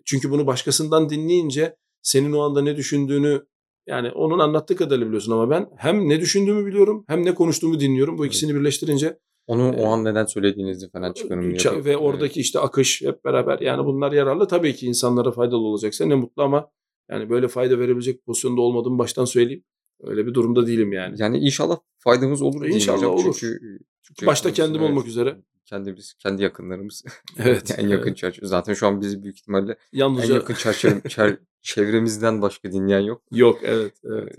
Çünkü 0.05 0.31
bunu 0.31 0.47
başkasından 0.47 1.09
dinleyince 1.09 1.75
senin 2.01 2.31
o 2.31 2.41
anda 2.41 2.61
ne 2.61 2.77
düşündüğünü 2.77 3.45
yani 3.87 4.11
onun 4.11 4.39
anlattığı 4.39 4.75
kadarıyla 4.75 5.07
biliyorsun 5.07 5.31
ama 5.31 5.49
ben 5.49 5.69
hem 5.77 6.09
ne 6.09 6.21
düşündüğümü 6.21 6.65
biliyorum 6.65 7.05
hem 7.07 7.25
ne 7.25 7.35
konuştuğumu 7.35 7.79
dinliyorum. 7.79 8.17
Bu 8.17 8.25
ikisini 8.25 8.55
birleştirince 8.55 9.19
Onu 9.47 9.75
Ee, 9.75 9.81
o 9.81 9.85
an 9.85 10.05
neden 10.05 10.25
söylediğinizi 10.25 10.89
falan 10.89 11.13
çıkarım 11.13 11.85
ve 11.85 11.97
oradaki 11.97 12.39
işte 12.41 12.59
akış 12.59 13.01
hep 13.01 13.25
beraber 13.25 13.59
yani 13.59 13.85
bunlar 13.85 14.11
yararlı 14.11 14.47
tabii 14.47 14.75
ki 14.75 14.85
insanlara 14.87 15.31
faydalı 15.31 15.61
olacaksa 15.61 16.05
ne 16.05 16.15
mutlu 16.15 16.43
ama 16.43 16.71
yani 17.09 17.29
böyle 17.29 17.47
fayda 17.47 17.79
verebilecek 17.79 18.25
pozisyonda 18.25 18.61
olmadığımı 18.61 18.99
baştan 18.99 19.25
söyleyeyim. 19.25 19.63
Öyle 20.03 20.25
bir 20.25 20.33
durumda 20.33 20.67
değilim 20.67 20.93
yani. 20.93 21.15
Yani 21.17 21.37
inşallah 21.37 21.77
faydamız 21.97 22.41
olur 22.41 22.65
İnşallah 22.65 22.97
hocam. 22.97 23.11
olur. 23.11 23.37
Çünkü, 23.39 23.79
çünkü 24.01 24.25
Başta 24.25 24.53
kendim 24.53 24.81
evet, 24.81 24.91
olmak 24.91 25.07
üzere. 25.07 25.37
Kendimiz, 25.65 26.13
kendi 26.13 26.43
yakınlarımız. 26.43 27.03
Evet. 27.39 27.75
en 27.79 27.87
yakın 27.87 28.07
evet. 28.07 28.17
çerçeve. 28.17 28.47
Zaten 28.47 28.73
şu 28.73 28.87
an 28.87 29.01
bizi 29.01 29.23
büyük 29.23 29.37
ihtimalle 29.37 29.71
en 29.71 29.99
Yalnızca 29.99 30.33
yakın 30.33 30.53
çerçeve, 30.53 30.99
çer- 30.99 31.37
çevremizden 31.61 32.41
başka 32.41 32.71
dinleyen 32.71 32.99
yok. 32.99 33.23
yok 33.31 33.59
evet 33.63 33.93
evet. 34.03 34.35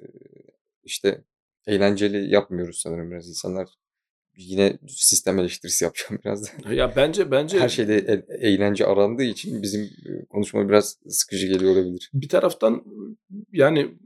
İşte 0.84 1.24
eğlenceli 1.66 2.30
yapmıyoruz 2.34 2.80
sanırım 2.80 3.10
biraz 3.10 3.28
insanlar. 3.28 3.68
Yine 4.36 4.78
sistem 4.88 5.38
eleştirisi 5.38 5.84
yapacağım 5.84 6.20
biraz 6.24 6.44
da. 6.44 6.72
Ya 6.72 6.96
bence 6.96 7.30
bence 7.30 7.58
Her 7.60 7.68
şeyde 7.68 7.96
e- 7.96 8.48
eğlence 8.48 8.86
arandığı 8.86 9.22
için 9.22 9.62
bizim 9.62 9.90
konuşma 10.30 10.68
biraz 10.68 10.96
sıkıcı 11.08 11.46
geliyor 11.46 11.72
olabilir. 11.72 12.10
bir 12.14 12.28
taraftan 12.28 12.84
yani 13.52 13.98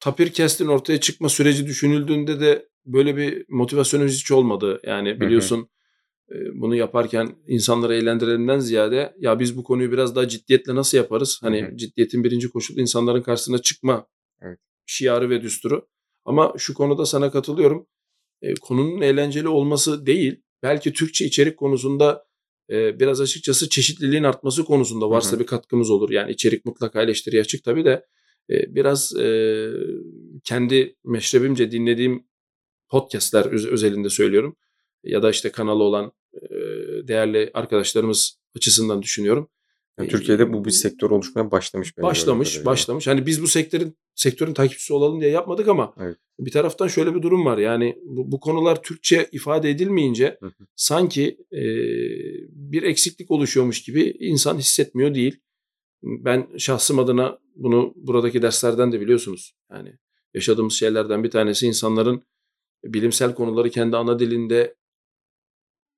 Tapir 0.00 0.32
Kest'in 0.32 0.66
ortaya 0.66 1.00
çıkma 1.00 1.28
süreci 1.28 1.66
düşünüldüğünde 1.66 2.40
de 2.40 2.68
böyle 2.86 3.16
bir 3.16 3.44
motivasyonumuz 3.48 4.12
hiç 4.14 4.30
olmadı. 4.32 4.80
Yani 4.84 5.20
biliyorsun 5.20 5.60
e, 5.60 5.66
bunu 6.54 6.76
yaparken 6.76 7.36
insanları 7.48 7.94
eğlendirenden 7.94 8.58
ziyade 8.58 9.14
ya 9.18 9.40
biz 9.40 9.56
bu 9.56 9.64
konuyu 9.64 9.92
biraz 9.92 10.16
daha 10.16 10.28
ciddiyetle 10.28 10.74
nasıl 10.74 10.98
yaparız? 10.98 11.38
Hani 11.42 11.62
Hı 11.62 11.66
hı. 11.66 11.76
ciddiyetin 11.76 12.24
birinci 12.24 12.48
koşulu 12.48 12.80
insanların 12.80 13.22
karşısına 13.22 13.58
çıkma 13.58 14.06
Evet. 14.42 14.58
şiarı 14.86 15.30
ve 15.30 15.42
düsturu. 15.42 15.88
Ama 16.24 16.52
şu 16.58 16.74
konuda 16.74 17.06
sana 17.06 17.30
katılıyorum. 17.30 17.86
E, 18.42 18.54
konunun 18.54 19.00
eğlenceli 19.00 19.48
olması 19.48 20.06
değil, 20.06 20.42
belki 20.62 20.92
Türkçe 20.92 21.24
içerik 21.24 21.56
konusunda 21.56 22.26
e, 22.70 23.00
biraz 23.00 23.20
açıkçası 23.20 23.68
çeşitliliğin 23.68 24.22
artması 24.22 24.64
konusunda 24.64 25.10
varsa 25.10 25.32
Hı 25.32 25.36
hı. 25.36 25.40
bir 25.40 25.46
katkımız 25.46 25.90
olur. 25.90 26.10
Yani 26.10 26.32
içerik 26.32 26.64
mutlaka 26.64 27.02
eleştiriye 27.02 27.42
açık 27.42 27.64
tabii 27.64 27.84
de 27.84 28.06
e, 28.50 28.74
biraz 28.74 29.16
e, 29.16 29.68
kendi 30.44 30.96
meşrebimce 31.04 31.70
dinlediğim 31.70 32.26
podcastler 32.88 33.44
öz- 33.46 33.66
özelinde 33.66 34.08
söylüyorum. 34.10 34.56
Ya 35.04 35.22
da 35.22 35.30
işte 35.30 35.52
kanalı 35.52 35.82
olan 35.82 36.12
değerli 37.08 37.50
arkadaşlarımız 37.54 38.38
açısından 38.56 39.02
düşünüyorum. 39.02 39.50
Yani 39.98 40.08
Türkiye'de 40.08 40.52
bu 40.52 40.64
bir 40.64 40.70
sektör 40.70 41.10
oluşmaya 41.10 41.50
başlamış. 41.50 41.98
Başlamış, 41.98 42.64
başlamış. 42.64 43.06
Hani 43.06 43.26
biz 43.26 43.42
bu 43.42 43.46
sektörün 43.46 43.96
sektörün 44.14 44.54
takipçisi 44.54 44.94
olalım 44.94 45.20
diye 45.20 45.30
yapmadık 45.30 45.68
ama 45.68 45.94
Evet. 46.00 46.16
bir 46.38 46.50
taraftan 46.50 46.88
şöyle 46.88 47.14
bir 47.14 47.22
durum 47.22 47.44
var. 47.44 47.58
Yani 47.58 47.98
bu, 48.04 48.32
bu 48.32 48.40
konular 48.40 48.82
Türkçe 48.82 49.28
ifade 49.32 49.70
edilmeyince 49.70 50.38
Hı 50.40 50.46
hı. 50.46 50.66
sanki 50.76 51.38
e, 51.52 51.62
bir 52.48 52.82
eksiklik 52.82 53.30
oluşuyormuş 53.30 53.82
gibi 53.82 54.16
insan 54.20 54.58
hissetmiyor 54.58 55.14
değil. 55.14 55.40
Ben 56.02 56.48
şahsım 56.58 56.98
adına 56.98 57.38
bunu 57.54 57.92
buradaki 57.96 58.42
derslerden 58.42 58.92
de 58.92 59.00
biliyorsunuz. 59.00 59.54
Yani 59.72 59.92
yaşadığımız 60.34 60.74
şeylerden 60.74 61.24
bir 61.24 61.30
tanesi 61.30 61.66
insanların 61.66 62.22
bilimsel 62.84 63.34
konuları 63.34 63.70
kendi 63.70 63.96
ana 63.96 64.18
dilinde 64.18 64.74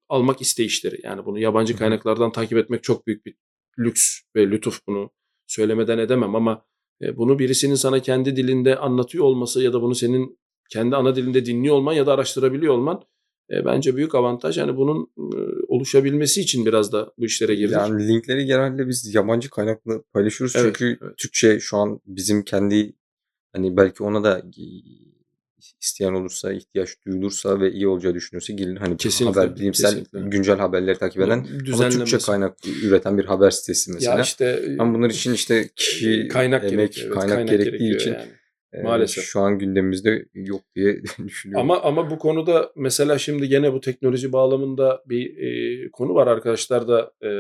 almak 0.08 0.40
isteyişleri. 0.40 1.00
Yani 1.02 1.24
bunu 1.24 1.38
yabancı 1.38 1.76
kaynaklardan 1.76 2.32
takip 2.32 2.58
etmek 2.58 2.82
çok 2.82 3.06
büyük 3.06 3.26
bir 3.26 3.34
lüks 3.78 4.20
ve 4.36 4.50
lütuf 4.50 4.86
bunu 4.86 5.10
söylemeden 5.46 5.98
edemem 5.98 6.34
ama 6.34 6.64
e, 7.02 7.16
bunu 7.16 7.38
birisinin 7.38 7.74
sana 7.74 8.00
kendi 8.00 8.36
dilinde 8.36 8.76
anlatıyor 8.76 9.24
olması 9.24 9.62
ya 9.62 9.72
da 9.72 9.82
bunu 9.82 9.94
senin 9.94 10.38
kendi 10.70 10.96
ana 10.96 11.16
dilinde 11.16 11.46
dinliyor 11.46 11.74
olman 11.74 11.92
ya 11.92 12.06
da 12.06 12.12
araştırabiliyor 12.12 12.74
olman 12.74 13.02
e, 13.50 13.64
bence 13.64 13.96
büyük 13.96 14.14
avantaj. 14.14 14.58
Yani 14.58 14.76
bunun 14.76 15.10
e, 15.18 15.38
oluşabilmesi 15.68 16.40
için 16.40 16.66
biraz 16.66 16.92
da 16.92 17.12
bu 17.18 17.24
işlere 17.24 17.54
girdik. 17.54 17.76
Yani 17.76 18.08
linkleri 18.08 18.44
genelde 18.44 18.88
biz 18.88 19.14
yabancı 19.14 19.50
kaynakla 19.50 20.02
paylaşıyoruz. 20.12 20.56
Evet, 20.56 20.76
Çünkü 20.78 20.98
evet. 21.02 21.16
Türkçe 21.18 21.60
şu 21.60 21.76
an 21.76 22.00
bizim 22.06 22.42
kendi 22.42 22.92
hani 23.52 23.76
belki 23.76 24.02
ona 24.02 24.24
da 24.24 24.42
isteyen 25.80 26.12
olursa, 26.12 26.52
ihtiyaç 26.52 26.88
duyulursa 27.06 27.60
ve 27.60 27.72
iyi 27.72 27.88
olacağı 27.88 28.14
düşünüyorsa 28.14 28.52
gelir. 28.52 28.76
Hani 28.76 28.96
Kesinlikle, 28.96 29.40
haber, 29.40 29.56
bilimsel 29.56 29.90
kesinlikle. 29.90 30.20
güncel 30.20 30.58
haberleri 30.58 30.98
takip 30.98 31.22
eden 31.22 31.46
ama 31.72 31.88
Türkçe 31.88 32.18
kaynak 32.18 32.56
üreten 32.82 33.18
bir 33.18 33.24
haber 33.24 33.50
sitesi 33.50 33.92
mesela. 33.92 34.16
Ya 34.16 34.22
işte 34.22 34.76
ama 34.78 34.94
bunlar 34.94 35.10
için 35.10 35.32
işte 35.32 35.68
kişi, 35.76 36.28
kaynak 36.28 36.64
emek, 36.64 36.72
gerekiyor. 36.92 37.16
evet, 37.16 37.28
kaynak, 37.28 37.48
gerektiği 37.48 37.96
için 37.96 38.12
yani. 38.12 38.26
e, 38.72 38.82
maalesef. 38.82 39.24
şu 39.24 39.40
an 39.40 39.58
gündemimizde 39.58 40.26
yok 40.34 40.62
diye 40.76 41.02
düşünüyorum. 41.26 41.70
Ama 41.70 41.82
ama 41.82 42.10
bu 42.10 42.18
konuda 42.18 42.72
mesela 42.76 43.18
şimdi 43.18 43.48
gene 43.48 43.72
bu 43.72 43.80
teknoloji 43.80 44.32
bağlamında 44.32 45.02
bir 45.06 45.36
e, 45.36 45.90
konu 45.90 46.14
var 46.14 46.26
arkadaşlar 46.26 46.88
da 46.88 47.12
e, 47.22 47.30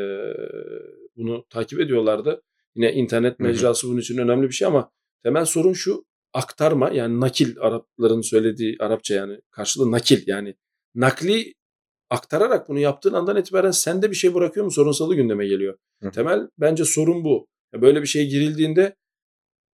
bunu 1.16 1.44
takip 1.50 1.80
ediyorlardı. 1.80 2.42
Yine 2.74 2.92
internet 2.92 3.40
mecrası 3.40 3.88
bunun 3.88 4.00
için 4.00 4.18
önemli 4.18 4.48
bir 4.48 4.54
şey 4.54 4.68
ama 4.68 4.90
temel 5.22 5.44
sorun 5.44 5.72
şu 5.72 6.04
aktarma 6.36 6.90
yani 6.90 7.20
nakil 7.20 7.58
Arapların 7.60 8.20
söylediği 8.20 8.76
Arapça 8.80 9.14
yani 9.14 9.40
karşılığı 9.50 9.92
nakil 9.92 10.22
yani 10.26 10.54
nakli 10.94 11.54
aktararak 12.10 12.68
bunu 12.68 12.78
yaptığın 12.78 13.12
andan 13.12 13.36
itibaren 13.36 13.70
sende 13.70 14.10
bir 14.10 14.16
şey 14.16 14.34
bırakıyor 14.34 14.64
mu 14.66 14.72
sorunsalı 14.72 15.14
gündeme 15.14 15.46
geliyor. 15.46 15.78
Hı. 16.02 16.10
Temel 16.10 16.48
bence 16.58 16.84
sorun 16.84 17.24
bu. 17.24 17.46
Böyle 17.74 18.02
bir 18.02 18.06
şey 18.06 18.28
girildiğinde 18.28 18.96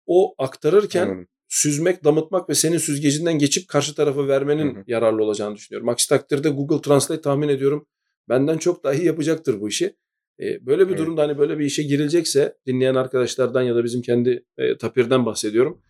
o 0.05 0.36
aktarırken 0.38 1.05
Anladım. 1.05 1.28
süzmek, 1.47 2.03
damıtmak 2.03 2.49
ve 2.49 2.55
senin 2.55 2.78
süzgecinden 2.78 3.39
geçip 3.39 3.68
karşı 3.68 3.95
tarafa 3.95 4.28
vermenin 4.28 4.76
Hı 4.76 4.80
hı. 4.80 4.84
yararlı 4.88 5.24
olacağını 5.24 5.55
düşünüyorum. 5.55 5.89
Aksi 5.89 6.09
takdirde 6.09 6.49
Google 6.49 6.82
Translate 6.82 7.22
tahmin 7.22 7.49
ediyorum 7.49 7.88
benden 8.30 8.57
çok 8.57 8.84
daha 8.84 8.93
iyi 8.93 9.05
yapacaktır 9.05 9.62
bu 9.62 9.70
işi. 9.70 9.95
Ee, 10.39 10.66
böyle 10.66 10.84
bir 10.84 10.91
Evet. 10.91 10.99
durumda 10.99 11.22
hani 11.22 11.38
böyle 11.38 11.59
bir 11.59 11.66
işe 11.66 11.84
girilecekse 11.84 12.57
dinleyen 12.68 12.95
arkadaşlardan 12.95 13.62
ya 13.62 13.76
da 13.76 13.84
bizim 13.84 14.01
kendi 14.01 14.45
e, 14.57 14.78
tapirden 14.78 15.26
bahsediyorum. 15.26 15.82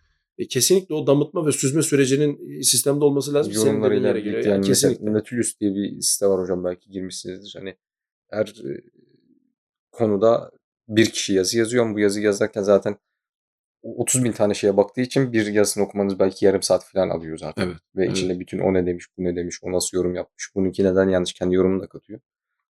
E, 0.42 0.46
kesinlikle 0.48 0.94
o 0.94 1.06
damıtma 1.06 1.46
ve 1.46 1.52
süzme 1.52 1.82
sürecinin 1.82 2.58
e, 2.58 2.62
sistemde 2.62 3.04
olması 3.04 3.34
lazım. 3.34 3.52
Yorumlarıyla 3.52 4.14
birlikte 4.14 4.38
Yani 4.38 4.48
yani 4.48 4.66
kesinlikle. 4.66 5.12
Nautilus 5.12 5.60
diye 5.60 5.74
bir 5.74 6.00
site 6.00 6.26
var 6.26 6.40
hocam 6.40 6.64
belki 6.64 6.90
girmişsinizdir. 6.90 7.54
Hani 7.58 7.76
her 8.30 8.46
e, 8.46 8.80
konuda 9.92 10.50
bir 10.88 11.06
kişi 11.06 11.34
yazı 11.34 11.58
yazıyor 11.58 11.84
ama 11.84 11.94
bu 11.94 12.00
yazı 12.00 12.20
yazarken 12.20 12.62
zaten 12.62 12.96
30 13.82 14.24
bin 14.24 14.32
tane 14.32 14.54
şeye 14.54 14.76
baktığı 14.76 15.00
için 15.00 15.32
bir 15.32 15.46
yazısını 15.46 15.84
okumanız 15.84 16.18
belki 16.18 16.44
yarım 16.44 16.62
saat 16.62 16.84
falan 16.84 17.08
alıyor 17.08 17.38
zaten. 17.38 17.66
Evet, 17.66 17.76
Ve 17.96 18.04
evet. 18.04 18.16
içinde 18.16 18.40
bütün 18.40 18.58
o 18.58 18.74
ne 18.74 18.86
demiş, 18.86 19.06
bu 19.18 19.24
ne 19.24 19.36
demiş, 19.36 19.58
o 19.62 19.72
nasıl 19.72 19.96
yorum 19.96 20.14
yapmış, 20.14 20.50
bununki 20.54 20.84
neden 20.84 21.08
yanlış 21.08 21.32
kendi 21.32 21.54
yorumunu 21.54 21.82
da 21.82 21.86
katıyor. 21.86 22.20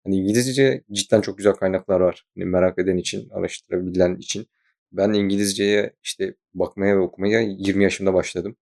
Hani 0.04 0.16
İngilizce 0.16 0.84
cidden 0.92 1.22
çok 1.22 1.38
güzel 1.38 1.54
kaynaklar 1.54 2.00
var. 2.00 2.26
Hani 2.36 2.46
merak 2.46 2.80
eden 2.80 2.98
için, 2.98 3.30
araştırabilen 3.30 4.16
için. 4.16 4.48
Ben 4.92 5.14
İngilizceye 5.14 5.94
işte 6.04 6.36
bakmaya 6.54 6.96
ve 6.96 7.00
okumaya 7.00 7.40
20 7.42 7.84
yaşımda 7.84 8.14
başladım. 8.14 8.56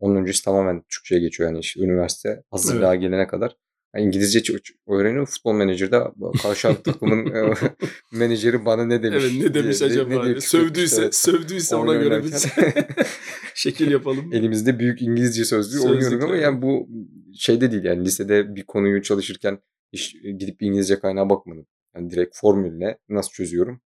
Onun 0.00 0.16
öncesi 0.16 0.44
tamamen 0.44 0.82
Türkçe'ye 0.88 1.20
geçiyor 1.20 1.48
yani 1.50 1.58
işte 1.58 1.80
üniversite 1.80 2.42
hazırlığa 2.50 2.94
gelene 2.94 3.26
kadar. 3.26 3.56
Yani 3.96 4.06
İngilizce 4.06 4.54
öğreniyorum. 4.88 5.24
Futbol 5.24 5.52
menajerde 5.54 6.00
karşı 6.42 6.82
takımın 6.82 7.26
e, 7.34 7.54
menajeri 8.12 8.64
bana 8.64 8.84
ne 8.84 9.02
demiş. 9.02 9.24
Evet 9.24 9.44
ne 9.44 9.54
demiş 9.54 9.80
diye- 9.80 9.90
acaba? 9.90 10.04
ne 10.04 10.10
diye 10.10 10.20
Hani 10.20 10.34
küfretmiş, 10.34 10.50
sövdüyse, 10.50 11.02
evet. 11.02 11.14
sövdüyse 11.14 11.76
ona 11.76 11.94
göre 11.94 12.24
biz 12.24 12.46
şekil 13.54 13.90
yapalım. 13.90 14.32
Elimizde 14.32 14.78
büyük 14.78 15.02
İngilizce 15.02 15.44
sözlüğü 15.44 15.78
Sözlükler. 15.78 15.94
oynuyorum 15.94 16.24
ama 16.24 16.36
yani 16.36 16.62
bu 16.62 16.88
şeyde 17.38 17.72
değil 17.72 17.84
yani 17.84 18.04
lisede 18.04 18.54
bir 18.56 18.62
konuyu 18.64 19.02
çalışırken 19.02 19.58
hiç 19.92 20.12
gidip 20.22 20.60
bir 20.60 20.66
İngilizce 20.66 20.98
kaynağa 20.98 21.30
bakmadım. 21.30 21.66
Yani 21.96 22.10
direkt 22.10 22.36
formülle 22.36 22.98
nasıl 23.08 23.30
çözüyorum 23.32 23.80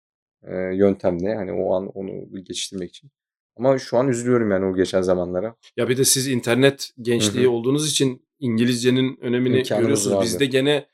e, 0.47 0.55
yöntemle 0.75 1.35
hani 1.35 1.51
o 1.51 1.73
an 1.73 1.87
onu 1.87 2.43
geçiştirmek 2.43 2.89
için. 2.89 3.11
Ama 3.57 3.79
şu 3.79 3.97
an 3.97 4.07
üzülüyorum 4.07 4.51
yani 4.51 4.65
o 4.65 4.75
geçen 4.75 5.01
zamanlara. 5.01 5.55
Ya 5.77 5.89
bir 5.89 5.97
de 5.97 6.05
siz 6.05 6.27
internet 6.27 6.91
gençliği 7.01 7.45
Hı 7.45 7.49
hı. 7.49 7.53
olduğunuz 7.53 7.91
için 7.91 8.27
İngilizcenin 8.39 9.17
önemini 9.21 9.57
İmkanımız 9.59 9.81
görüyorsunuz. 9.83 10.15
vardı. 10.15 10.25
Bizde 10.25 10.45
gene 10.45 10.87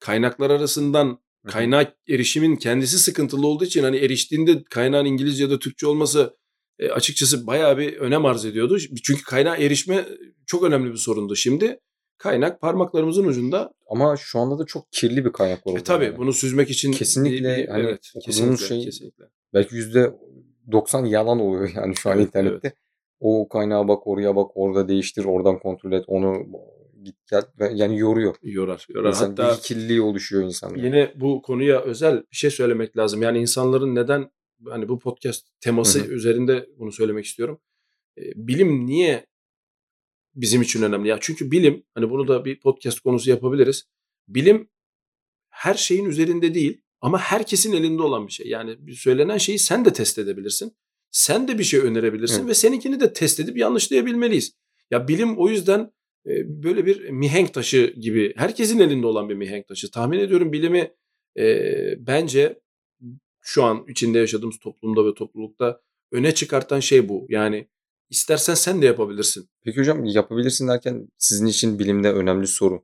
kaynaklar 0.00 0.50
arasından 0.50 1.18
kaynak 1.46 1.96
erişimin 2.08 2.56
kendisi 2.56 2.98
sıkıntılı 2.98 3.46
olduğu 3.46 3.64
için 3.64 3.82
hani 3.82 3.96
eriştiğinde 3.96 4.64
kaynağın 4.64 5.04
İngilizce 5.04 5.44
ya 5.44 5.50
da 5.50 5.58
Türkçe 5.58 5.86
olması 5.86 6.36
e, 6.78 6.90
açıkçası 6.90 7.46
bayağı 7.46 7.78
bir 7.78 7.96
önem 7.96 8.24
arz 8.26 8.44
ediyordu. 8.44 8.78
Çünkü 9.04 9.22
kaynağa 9.24 9.56
erişme 9.56 10.04
çok 10.46 10.62
önemli 10.62 10.92
bir 10.92 10.96
sorundu. 10.96 11.36
Şimdi 11.36 11.80
kaynak 12.22 12.60
parmaklarımızın 12.60 13.24
ucunda. 13.24 13.72
Ama 13.86 14.16
şu 14.16 14.38
anda 14.38 14.58
da 14.58 14.64
çok 14.66 14.92
kirli 14.92 15.24
bir 15.24 15.32
kaynak 15.32 15.66
var. 15.66 15.78
E 15.80 15.82
tabii 15.82 16.04
yani. 16.04 16.16
bunu 16.16 16.32
süzmek 16.32 16.70
için 16.70 16.92
Kesinlikle 16.92 17.56
bir- 17.56 17.68
hani 17.68 17.82
evet, 17.82 18.12
kesinlikle, 18.24 18.66
şey- 18.66 18.84
kesinlikle. 18.84 19.24
Belki 19.54 19.74
yüzde 19.74 20.12
90 20.72 21.04
yalan 21.04 21.40
oluyor 21.40 21.70
yani 21.76 21.96
şu 21.96 22.10
an 22.10 22.16
Evet, 22.16 22.26
internette. 22.26 22.74
O 23.20 23.48
kaynağa 23.48 23.88
bak, 23.88 24.06
oraya 24.06 24.36
bak, 24.36 24.50
orada 24.54 24.88
değiştir, 24.88 25.24
oradan 25.24 25.58
kontrol 25.58 25.92
et, 25.92 26.04
onu 26.06 26.46
git 27.02 27.16
gel. 27.30 27.42
Yani 27.74 27.98
yoruyor. 27.98 28.34
Yorar, 28.42 28.86
yorar. 28.88 29.08
İnsan 29.08 29.28
Hatta 29.28 29.56
kirliliği 29.62 30.00
oluşuyor 30.00 30.42
insanda. 30.44 30.78
Yine 30.78 31.12
bu 31.16 31.42
konuya 31.42 31.80
özel 31.82 32.16
bir 32.18 32.36
şey 32.36 32.50
söylemek 32.50 32.96
lazım. 32.96 33.22
Yani 33.22 33.38
insanların 33.38 33.94
neden 33.94 34.30
hani 34.68 34.88
bu 34.88 34.98
podcast 34.98 35.46
teması 35.60 35.98
Hı 35.98 36.04
hı. 36.04 36.12
üzerinde 36.12 36.66
bunu 36.78 36.92
söylemek 36.92 37.24
istiyorum. 37.24 37.60
E, 38.18 38.22
bilim 38.36 38.86
niye 38.86 39.26
bizim 40.34 40.62
için 40.62 40.82
önemli? 40.82 41.08
Ya 41.08 41.18
çünkü 41.20 41.50
bilim 41.50 41.84
hani 41.94 42.10
bunu 42.10 42.28
da 42.28 42.44
bir 42.44 42.60
podcast 42.60 43.00
konusu 43.00 43.30
yapabiliriz. 43.30 43.84
Bilim 44.28 44.70
her 45.50 45.74
şeyin 45.74 46.04
üzerinde 46.04 46.54
değil 46.54 46.82
ama 47.00 47.18
herkesin 47.18 47.72
elinde 47.72 48.02
olan 48.02 48.26
bir 48.26 48.32
şey. 48.32 48.46
Yani 48.46 48.94
söylenen 48.94 49.38
şeyi 49.38 49.58
sen 49.58 49.84
de 49.84 49.92
test 49.92 50.18
edebilirsin. 50.18 50.76
Sen 51.10 51.48
de 51.48 51.58
bir 51.58 51.64
şey 51.64 51.80
önerebilirsin 51.80 52.38
Evet. 52.38 52.48
ve 52.48 52.54
seninkini 52.54 53.00
de 53.00 53.12
test 53.12 53.40
edip 53.40 53.56
yanlışlayabilmeliyiz. 53.56 54.52
Ya 54.90 55.08
bilim 55.08 55.38
o 55.38 55.48
yüzden 55.48 55.92
e, 56.26 56.62
böyle 56.62 56.86
bir 56.86 57.10
mihenk 57.10 57.54
taşı 57.54 57.94
gibi 58.00 58.34
herkesin 58.36 58.78
elinde 58.78 59.06
olan 59.06 59.28
bir 59.28 59.34
mihenk 59.34 59.68
taşı. 59.68 59.90
Tahmin 59.90 60.18
ediyorum 60.18 60.52
bilimi 60.52 60.92
e, 61.38 61.66
bence 61.98 62.60
şu 63.40 63.64
an 63.64 63.84
içinde 63.88 64.18
yaşadığımız 64.18 64.58
toplumda 64.58 65.06
ve 65.06 65.14
toplulukta 65.14 65.80
öne 66.12 66.34
çıkartan 66.34 66.80
şey 66.80 67.08
bu. 67.08 67.26
Yani 67.28 67.68
istersen 68.12 68.54
sen 68.54 68.82
de 68.82 68.86
yapabilirsin. 68.86 69.48
Peki 69.64 69.80
hocam 69.80 70.04
yapabilirsin 70.04 70.68
derken 70.68 71.08
sizin 71.18 71.46
için 71.46 71.78
bilimde 71.78 72.12
önemli 72.12 72.46
soru. 72.46 72.82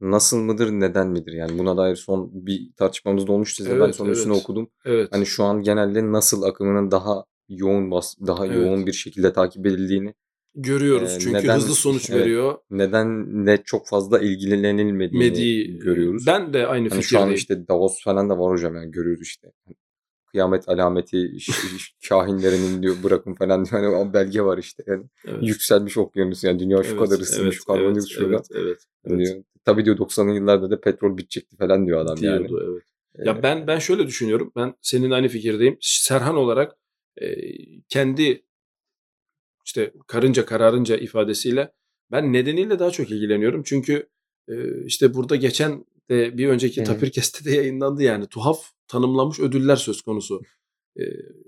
Nasıl 0.00 0.36
mıdır, 0.38 0.70
neden 0.70 1.08
midir? 1.08 1.32
Yani 1.32 1.58
buna 1.58 1.76
dair 1.76 1.96
son 1.96 2.30
bir 2.46 2.72
tartışmamız 2.76 3.26
da 3.26 3.32
olmuştu. 3.32 3.56
Size 3.64 3.74
ben 3.80 3.84
Evet, 3.84 3.94
sonra 3.94 4.10
üstüne 4.12 4.32
evet. 4.32 4.42
okudum. 4.42 4.68
Evet. 4.84 5.08
Hani 5.12 5.26
şu 5.26 5.44
an 5.44 5.62
genelde 5.62 6.12
nasıl 6.12 6.42
akımının 6.42 6.90
daha 6.90 7.24
yoğun 7.48 7.90
bas, 7.90 8.14
daha 8.26 8.46
Evet. 8.46 8.56
yoğun 8.56 8.86
bir 8.86 8.92
şekilde 8.92 9.32
takip 9.32 9.66
edildiğini, 9.66 10.14
Görüyoruz 10.54 11.12
Ee, 11.12 11.18
çünkü 11.18 11.36
neden- 11.38 11.56
hızlı 11.56 11.74
sonuç 11.74 12.10
evet. 12.10 12.20
veriyor. 12.20 12.58
nedenle 12.70 13.62
çok 13.64 13.88
fazla 13.88 14.20
ilgilenilmediğini 14.20 15.18
Medi 15.28 15.78
görüyoruz. 15.78 16.26
Ben 16.26 16.52
de 16.52 16.66
aynı 16.66 16.88
Hani 16.88 17.02
şu 17.02 17.18
an 17.18 17.28
fikirdeyim. 17.28 17.34
işte 17.34 17.68
Davos 17.68 18.02
falan 18.04 18.30
da 18.30 18.38
var 18.38 18.52
hocam 18.52 18.74
yani 18.74 18.90
görüyoruz 18.90 19.22
işte. 19.22 19.48
Kıyamet 20.32 20.68
alameti 20.68 21.36
kahinlerinin 22.08 22.82
diyor 22.82 22.96
bırakın 23.02 23.34
falan 23.34 23.64
diyor. 23.64 23.82
Hani 23.82 23.96
o 23.96 24.12
belge 24.12 24.42
var 24.42 24.58
işte. 24.58 24.82
Yani 24.86 25.04
Evet. 25.24 25.42
yükselmiş 25.42 25.98
okyanus 25.98 26.44
yani 26.44 26.58
dünya 26.58 26.82
şu 26.82 26.90
Evet, 26.90 26.98
kadar 26.98 27.18
ısınmış, 27.20 27.42
evet, 27.42 27.54
şu 27.54 27.64
karbondioksit 27.64 28.18
evet, 28.18 28.28
şurada. 28.28 28.42
Evet, 28.50 28.66
evet, 28.66 28.78
evet. 29.04 29.18
Diyor. 29.18 29.44
Tabii 29.64 29.84
diyor 29.84 29.96
90'lı 29.96 30.34
yıllarda 30.34 30.70
da 30.70 30.80
petrol 30.80 31.16
bitecekti 31.16 31.56
falan 31.56 31.86
diyor 31.86 32.00
adam 32.00 32.16
yani. 32.20 32.48
Diyordu, 32.48 32.72
evet. 32.72 32.82
Ee, 33.18 33.28
Ya 33.28 33.42
ben 33.42 33.66
ben 33.66 33.78
şöyle 33.78 34.06
düşünüyorum. 34.06 34.52
Ben 34.56 34.74
senin 34.82 35.10
aynı 35.10 35.28
fikirdeyim. 35.28 35.76
Serhan 35.80 36.36
olarak 36.36 36.76
e, 37.20 37.26
kendi 37.88 38.44
işte 39.66 39.92
karınca 40.06 40.46
kararınca 40.46 40.96
ifadesiyle 40.96 41.72
ben 42.10 42.32
nedeniyle 42.32 42.78
daha 42.78 42.90
çok 42.90 43.10
ilgileniyorum. 43.10 43.62
Çünkü 43.62 44.08
e, 44.48 44.84
işte 44.84 45.14
burada 45.14 45.36
geçen 45.36 45.84
de 46.12 46.38
bir 46.38 46.48
önceki 46.48 46.80
hı. 46.80 46.84
Tapirkest'te 46.84 47.44
de 47.44 47.56
yayınlandı 47.56 48.02
yani 48.02 48.26
tuhaf 48.26 48.58
tanımlanmış 48.88 49.40
ödüller 49.40 49.76
söz 49.76 50.02
konusu. 50.02 50.42
E, 50.96 51.02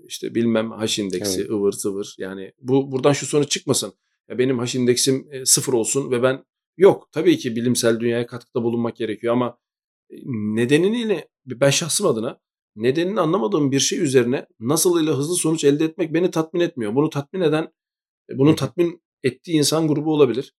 işte 0.07 0.35
bilmem 0.35 0.71
haş 0.71 0.99
indeksi 0.99 1.41
Evet. 1.41 1.49
ıvır 1.49 1.71
zıvır 1.71 2.15
yani 2.17 2.51
bu 2.61 2.91
buradan 2.91 3.13
şu 3.13 3.25
sonuç 3.25 3.51
çıkmasın. 3.51 3.93
Ya 4.29 4.37
benim 4.37 4.59
haş 4.59 4.75
indeksim 4.75 5.27
e, 5.31 5.45
sıfır 5.45 5.73
olsun 5.73 6.11
ve 6.11 6.23
ben 6.23 6.45
yok 6.77 7.09
tabii 7.11 7.37
ki 7.37 7.55
bilimsel 7.55 7.99
dünyaya 7.99 8.27
katkıda 8.27 8.63
bulunmak 8.63 8.95
gerekiyor 8.95 9.33
ama 9.33 9.57
e, 10.09 10.15
nedenini 10.25 11.25
ben 11.45 11.69
şahsım 11.69 12.07
adına 12.07 12.39
nedenini 12.75 13.19
anlamadığım 13.19 13.71
bir 13.71 13.79
şey 13.79 13.99
üzerine 13.99 14.47
nasıl 14.59 15.03
ile 15.03 15.11
hızlı 15.11 15.35
sonuç 15.35 15.63
elde 15.63 15.85
etmek 15.85 16.13
beni 16.13 16.31
tatmin 16.31 16.61
etmiyor. 16.61 16.95
Bunu 16.95 17.09
tatmin 17.09 17.41
eden, 17.41 17.63
e, 18.29 18.37
bunu 18.37 18.55
tatmin 18.55 19.03
ettiği 19.23 19.57
insan 19.57 19.87
grubu 19.87 20.13
olabilir. 20.13 20.53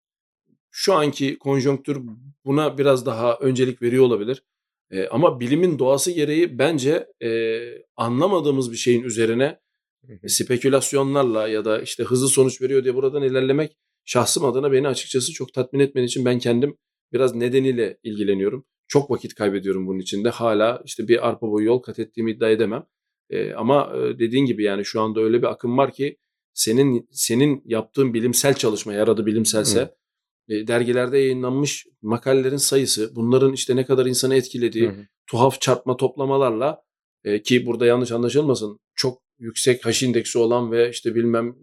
Şu 0.78 0.94
anki 0.94 1.38
konjonktür 1.38 1.98
buna 2.44 2.78
biraz 2.78 3.06
daha 3.06 3.36
öncelik 3.36 3.82
veriyor 3.82 4.04
olabilir. 4.04 4.42
E, 4.90 5.08
ama 5.08 5.40
bilimin 5.40 5.78
doğası 5.78 6.10
gereği 6.10 6.58
bence 6.58 7.06
e, 7.22 7.60
anlamadığımız 7.96 8.72
bir 8.72 8.76
şeyin 8.76 9.02
üzerine 9.02 9.60
Hı 10.06 10.12
hı. 10.12 10.28
spekülasyonlarla 10.28 11.48
ya 11.48 11.64
da 11.64 11.82
işte 11.82 12.04
hızlı 12.04 12.28
sonuç 12.28 12.62
veriyor 12.62 12.84
diye 12.84 12.94
buradan 12.94 13.22
ilerlemek 13.22 13.76
şahsım 14.04 14.44
adına 14.44 14.72
beni 14.72 14.88
açıkçası 14.88 15.32
çok 15.32 15.54
tatmin 15.54 15.80
etmediği 15.80 16.06
için 16.06 16.24
ben 16.24 16.38
kendim 16.38 16.76
biraz 17.12 17.34
nedeniyle 17.34 17.98
ilgileniyorum. 18.02 18.64
Çok 18.88 19.10
vakit 19.10 19.34
kaybediyorum 19.34 19.86
bunun 19.86 19.98
içinde. 19.98 20.30
Hala 20.30 20.82
işte 20.84 21.08
bir 21.08 21.28
arpa 21.28 21.50
boyu 21.50 21.66
yol 21.66 21.78
kat 21.78 21.98
ettiğimi 21.98 22.30
iddia 22.30 22.50
edemem. 22.50 22.86
Ee, 23.30 23.52
ama 23.52 23.92
e, 23.96 24.18
dediğin 24.18 24.46
gibi 24.46 24.64
yani 24.64 24.84
şu 24.84 25.00
anda 25.00 25.20
öyle 25.20 25.38
bir 25.38 25.46
akım 25.46 25.78
var 25.78 25.92
ki 25.92 26.18
senin 26.54 27.08
senin 27.10 27.62
yaptığın 27.64 28.14
bilimsel 28.14 28.54
çalışma 28.54 28.94
eğer 28.94 29.08
adı 29.08 29.26
bilimselse 29.26 29.80
e, 29.80 30.05
dergilerde 30.49 31.18
yayınlanmış 31.18 31.86
makalelerin 32.03 32.57
sayısı, 32.57 33.16
bunların 33.16 33.53
işte 33.53 33.76
ne 33.76 33.84
kadar 33.86 34.07
insanı 34.07 34.34
etkilediği, 34.34 34.88
Hı 34.88 34.92
hı. 34.92 35.07
tuhaf 35.26 35.61
çarpma 35.61 35.97
toplamalarla 35.97 36.82
e, 37.24 37.42
ki 37.42 37.66
burada 37.66 37.86
yanlış 37.86 38.12
anlaşılmasın 38.12 38.78
çok 38.94 39.22
yüksek 39.38 39.86
haş 39.86 40.03
indeksi 40.03 40.38
olan 40.38 40.72
ve 40.72 40.90
işte 40.90 41.14
bilmem 41.14 41.57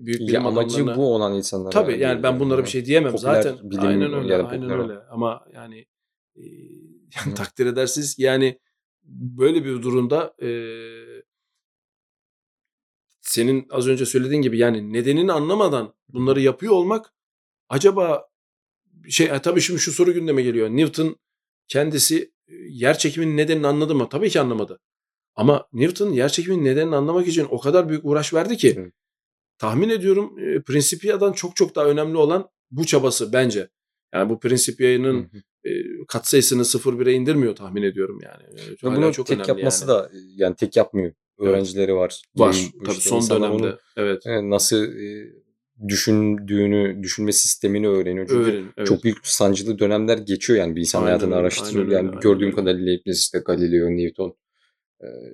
büyük 0.00 0.20
bilim 0.20 0.34
Ya 0.34 0.42
amacı 0.42 0.76
adamlarına 0.76 0.96
bu 1.02 1.14
olan 1.14 1.34
insanlara. 1.34 1.70
tabii 1.70 1.98
yani 1.98 2.22
ben 2.22 2.40
bunlara 2.40 2.64
bir 2.64 2.68
şey 2.68 2.84
diyemem 2.84 3.12
Popüler 3.12 3.42
zaten 3.42 3.70
bilim 3.70 3.82
aynen 3.82 4.12
öyle 4.12 4.36
aynen 4.36 4.68
popüler- 4.68 4.78
öyle 4.82 4.98
ama 5.10 5.44
yani 5.54 5.78
e, 6.36 6.42
yani 7.16 7.34
takdir 7.36 7.66
edersiniz 7.66 8.14
ki 8.14 8.22
yani 8.22 8.58
böyle 9.38 9.64
bir 9.64 9.82
durumda 9.82 10.34
e, 10.42 10.48
senin 13.20 13.66
az 13.70 13.88
önce 13.88 14.06
söylediğin 14.06 14.42
gibi 14.42 14.58
yani 14.58 14.92
nedenini 14.92 15.32
anlamadan 15.32 15.94
bunları 16.08 16.40
yapıyor 16.40 16.72
olmak 16.72 17.14
acaba 17.68 18.27
şey 19.08 19.26
e, 19.26 19.38
tabii 19.42 19.60
şimdi 19.60 19.80
şu 19.80 19.92
soru 19.92 20.12
gündeme 20.14 20.42
geliyor. 20.42 20.68
Newton 20.68 21.16
kendisi 21.68 22.32
e, 22.48 22.54
yer 22.68 22.98
çekiminin 22.98 23.36
nedenini 23.36 23.66
anladı 23.66 23.94
mı? 23.94 24.08
Tabii 24.10 24.30
ki 24.30 24.40
anlamadı. 24.40 24.80
Ama 25.34 25.66
Newton 25.72 26.10
yer 26.10 26.28
çekiminin 26.28 26.64
nedenini 26.64 26.96
anlamak 26.96 27.28
için 27.28 27.46
o 27.50 27.60
kadar 27.60 27.88
büyük 27.88 28.04
uğraş 28.04 28.34
verdi 28.34 28.56
ki 28.56 28.74
Evet. 28.78 28.92
tahmin 29.58 29.88
ediyorum 29.88 30.38
e, 30.38 30.62
Principia'dan 30.62 31.32
çok 31.32 31.56
çok 31.56 31.74
daha 31.74 31.86
önemli 31.86 32.16
olan 32.16 32.48
bu 32.70 32.86
çabası 32.86 33.32
bence. 33.32 33.68
Yani 34.14 34.30
bu 34.30 34.40
Principia'nın 34.40 35.30
e, 35.64 35.70
katsayısını 36.08 36.62
0-1'e 36.62 37.12
indirmiyor 37.12 37.56
tahmin 37.56 37.82
ediyorum 37.82 38.18
yani. 38.22 38.42
E, 38.60 38.70
Ve 38.70 38.96
bunu 38.96 39.12
çok 39.12 39.26
tek 39.26 39.36
önemli 39.38 39.48
yapması 39.50 39.80
yani. 39.84 39.88
da 39.90 40.10
yani 40.36 40.56
tek 40.56 40.76
yapmıyor. 40.76 41.12
Evet. 41.40 41.50
Öğrencileri 41.50 41.94
var. 41.94 42.22
var. 42.36 42.52
Bilim- 42.54 42.84
Tabii 42.84 42.94
son 42.96 43.30
dönemde. 43.30 43.76
Evet. 43.96 44.26
e, 44.26 44.50
nasıl 44.50 44.84
e, 44.84 45.32
düşündüğünü, 45.88 47.02
düşünme 47.02 47.32
sistemini 47.32 47.88
öğreniyor. 47.88 48.26
Çünkü 48.28 48.50
Öğren, 48.50 48.64
evet. 48.76 48.88
çok 48.88 49.04
büyük 49.04 49.26
sancılı 49.26 49.78
dönemler 49.78 50.18
geçiyor 50.18 50.58
yani 50.58 50.76
bir 50.76 50.80
insan 50.80 50.98
Aynen 50.98 51.06
hayatını 51.06 51.36
araştırıyor. 51.36 51.84
aynen 51.84 51.96
Yani 51.96 52.08
öyle, 52.08 52.18
gördüğüm 52.22 52.48
aynen 52.48 52.56
kadarıyla 52.56 52.92
hepimiz 52.92 53.18
işte 53.18 53.38
Galileo, 53.38 53.90
Newton, 53.90 54.36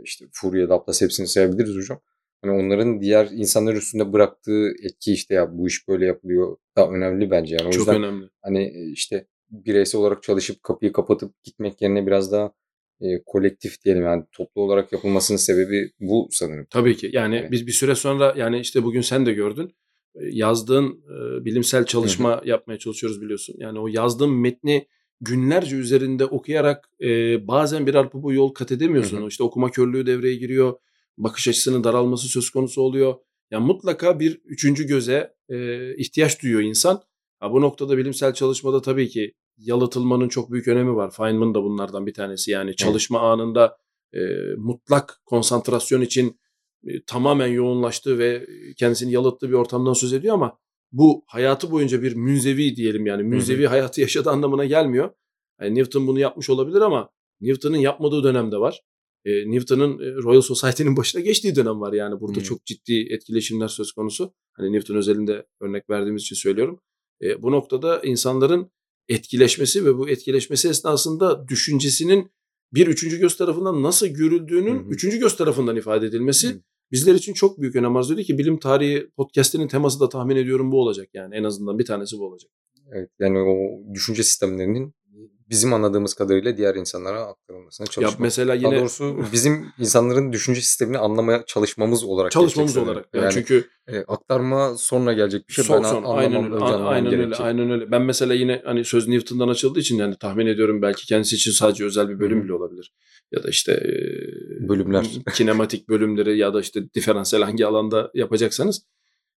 işte 0.05 0.25
Fourier, 0.33 0.69
Laplace 0.69 1.05
hepsini 1.05 1.27
sayabiliriz 1.27 1.77
hocam. 1.77 2.01
Hani 2.43 2.53
onların 2.53 3.01
diğer 3.01 3.29
insanlar 3.33 3.75
üstünde 3.75 4.13
bıraktığı 4.13 4.69
etki 4.83 5.13
işte 5.13 5.35
ya 5.35 5.59
bu 5.59 5.67
iş 5.69 5.89
böyle 5.89 6.07
yapılıyor 6.07 6.57
da 6.77 6.91
önemli 6.91 7.31
bence 7.31 7.57
yani. 7.57 7.69
O 7.69 7.71
Çok 7.71 7.81
yüzden 7.81 8.03
önemli. 8.03 8.29
hani 8.43 8.63
e, 8.65 8.91
işte 8.93 9.27
bireysel 9.51 10.01
olarak 10.01 10.23
çalışıp 10.23 10.63
kapıyı 10.63 10.93
kapatıp 10.93 11.43
gitmek 11.43 11.83
yerine 11.83 12.07
biraz 12.07 12.33
daha 12.33 12.53
e, 13.01 13.07
kolektif 13.27 13.85
diyelim 13.85 14.03
yani 14.03 14.25
toplu 14.33 14.63
olarak 14.63 14.93
yapılmasının 14.93 15.39
sebebi 15.39 15.91
bu 16.01 16.29
sanırım. 16.31 16.67
Tabii 16.71 16.97
ki. 16.97 17.11
Yani 17.13 17.37
Evet. 17.37 17.53
biz 17.53 17.67
bir 17.67 17.73
süre 17.73 17.95
sonra 17.95 18.35
yani 18.37 18.61
işte 18.61 18.83
bugün 18.83 19.01
sen 19.01 19.27
de 19.27 19.33
gördün. 19.33 19.75
Yazdığın 20.21 20.89
e, 20.89 21.45
bilimsel 21.45 21.87
çalışma 21.87 22.43
yapmaya 22.45 22.79
çalışıyoruz 22.79 23.23
biliyorsun. 23.23 23.55
Yani 23.59 23.81
o 23.81 23.89
yazdığın 23.89 24.31
metni 24.31 24.87
günlerce 25.21 25.77
üzerinde 25.77 26.25
okuyarak 26.25 26.91
e, 27.01 27.09
bazen 27.49 27.87
bir 27.87 27.95
arpa 27.95 28.23
boyu 28.23 28.37
yol 28.37 28.49
kat 28.49 28.73
edemiyorsun. 28.73 29.19
Hı 29.19 29.25
hı. 29.25 29.29
İşte 29.29 29.43
okuma 29.43 29.71
körlüğü 29.71 30.07
devreye 30.07 30.35
giriyor. 30.35 30.75
Bakış 31.19 31.49
açısının 31.49 31.85
daralması 31.85 32.29
söz 32.29 32.51
konusu 32.51 32.83
oluyor. 32.83 33.15
Yani 33.51 33.67
mutlaka 33.67 34.21
bir 34.21 34.41
üçüncü 34.45 34.87
göze 34.87 35.35
e, 35.49 35.97
ihtiyaç 35.97 36.43
duyuyor 36.43 36.61
insan. 36.61 37.03
Ha, 37.39 37.53
bu 37.53 37.61
noktada 37.61 37.97
bilimsel 37.97 38.35
çalışmada 38.35 38.83
tabii 38.83 39.09
ki 39.09 39.35
yalıtılmanın 39.59 40.29
çok 40.29 40.53
büyük 40.53 40.69
önemi 40.69 40.97
var. 40.97 41.11
Feynman 41.11 41.55
da 41.55 41.62
bunlardan 41.62 42.07
bir 42.07 42.15
tanesi. 42.15 42.51
Yani 42.51 42.77
çalışma 42.77 43.21
anında 43.21 43.77
e, 44.12 44.21
mutlak 44.57 45.21
konsantrasyon 45.27 46.01
için 46.01 46.41
tamamen 47.07 47.47
yoğunlaştığı 47.47 48.18
ve 48.18 48.47
kendisini 48.76 49.12
yalıttığı 49.12 49.49
bir 49.49 49.55
ortamdan 49.55 49.93
söz 49.93 50.12
ediyor 50.12 50.35
ama 50.35 50.59
bu 50.93 51.24
hayatı 51.26 51.70
boyunca 51.70 52.03
bir 52.03 52.14
münzevi 52.14 52.76
diyelim 52.76 53.07
yani 53.07 53.22
münzevi 53.22 53.66
hayatı 53.66 54.01
yaşadığı 54.01 54.30
anlamına 54.30 54.64
gelmiyor. 54.64 55.11
Yani 55.61 55.74
Newton 55.74 56.07
bunu 56.07 56.20
yapmış 56.20 56.51
olabilir 56.51 56.80
ama 56.80 57.11
Newton'un 57.41 57.76
yapmadığı 57.76 58.24
dönem 58.24 58.53
de 58.53 58.57
var. 58.57 58.80
E, 59.24 59.51
Newton'un 59.51 59.99
e, 59.99 60.14
Royal 60.14 60.41
Society'nin 60.41 60.97
başına 60.97 61.20
geçtiği 61.20 61.57
dönem 61.57 61.80
var 61.80 61.93
yani 61.93 62.20
burada 62.20 62.41
Hı. 62.41 62.45
çok 62.45 62.66
ciddi 62.66 63.07
etkileşimler 63.11 63.68
söz 63.68 63.93
konusu. 63.93 64.35
Hani 64.53 64.72
Newton 64.72 64.95
özelinde 64.95 65.47
örnek 65.61 65.91
verdiğimiz 65.91 66.22
için 66.22 66.37
söylüyorum. 66.37 66.80
E, 67.22 67.43
bu 67.43 67.53
noktada 67.53 68.01
insanların 68.03 68.70
etkileşmesi 69.09 69.85
ve 69.85 69.99
bu 69.99 70.09
etkileşmesi 70.09 70.68
esnasında 70.68 71.49
düşüncesinin 71.49 72.30
bir 72.74 72.87
üçüncü 72.87 73.18
göz 73.18 73.37
tarafından 73.37 73.82
nasıl 73.82 74.07
görüldüğünün 74.07 74.78
Hı 74.78 74.87
hı. 74.87 74.91
üçüncü 74.91 75.18
göz 75.18 75.37
tarafından 75.37 75.76
ifade 75.76 76.07
edilmesi 76.07 76.49
Hı. 76.49 76.61
Bizler 76.93 77.14
için 77.14 77.32
çok 77.35 77.61
büyük 77.61 77.76
önem 77.76 77.97
arz 77.97 78.11
ediyor 78.11 78.26
ki 78.26 78.39
bilim 78.39 78.59
tarihi 78.59 79.11
podcast'inin 79.16 79.68
teması 79.68 80.01
da 80.01 80.09
tahmin 80.09 80.37
ediyorum 80.37 80.72
bu 80.72 80.80
olacak 80.82 81.09
yani 81.14 81.35
en 81.37 81.45
azından 81.45 81.78
bir 81.78 81.85
tanesi 81.85 82.18
bu 82.18 82.24
olacak. 82.26 82.51
Evet 82.93 83.11
yani 83.18 83.39
o 83.39 83.55
düşünce 83.95 84.22
sistemlerinin 84.22 84.95
bizim 85.51 85.72
anladığımız 85.74 86.14
kadarıyla 86.14 86.57
diğer 86.57 86.74
insanlara 86.74 87.20
aktarılmasına 87.20 87.85
Ya 87.85 87.91
çalışmak. 87.91 88.20
mesela 88.20 88.49
Daha 88.49 88.55
yine 88.72 88.80
doğrusu 88.80 89.18
bizim 89.32 89.66
insanların 89.78 90.32
düşünce 90.32 90.61
sistemini 90.61 90.99
anlamaya 90.99 91.45
çalışmamız 91.47 92.05
olarak 92.05 92.30
çalışmamız 92.32 92.76
olarak. 92.76 93.07
sanırım. 93.12 93.24
Yani 93.24 93.35
çünkü 93.35 93.68
e, 93.89 93.99
aktarma 93.99 94.74
sonra 94.76 95.12
gelecek 95.12 95.49
bir 95.49 95.53
şey. 95.53 95.64
son 95.64 95.82
ben 95.82 95.89
son 95.89 95.97
anlamam, 95.97 96.18
aynen 96.18 96.45
öyle. 96.45 96.55
önce 96.55 96.64
a- 96.64 96.68
anlamam 96.68 96.93
Aynen 96.93 97.14
öyle. 97.20 97.37
Aynen 97.37 97.70
öyle. 97.70 97.91
Ben 97.91 98.03
mesela 98.03 98.35
yine 98.35 98.62
hani 98.64 98.85
söz 98.85 99.09
Newton'dan 99.09 99.49
açıldığı 99.49 99.80
için 99.80 99.97
yani 99.99 100.16
tahmin 100.20 100.47
ediyorum 100.47 100.82
belki 100.82 101.07
kendisi 101.07 101.37
için 101.37 101.51
sadece 101.51 101.85
özel 101.85 102.09
bir 102.09 102.20
bölüm 102.20 102.41
hı. 102.41 102.45
bile 102.45 102.53
olabilir. 102.53 102.93
Ya 103.33 103.43
da 103.43 103.49
işte 103.49 103.83
Bölümler. 104.68 105.07
kinematik 105.35 105.89
bölümleri 105.89 106.39
ya 106.39 106.55
da 106.55 106.61
işte 106.61 106.95
diferansiyel 106.95 107.45
hangi 107.45 107.66
alanda 107.66 108.11
yapacaksanız 108.14 108.87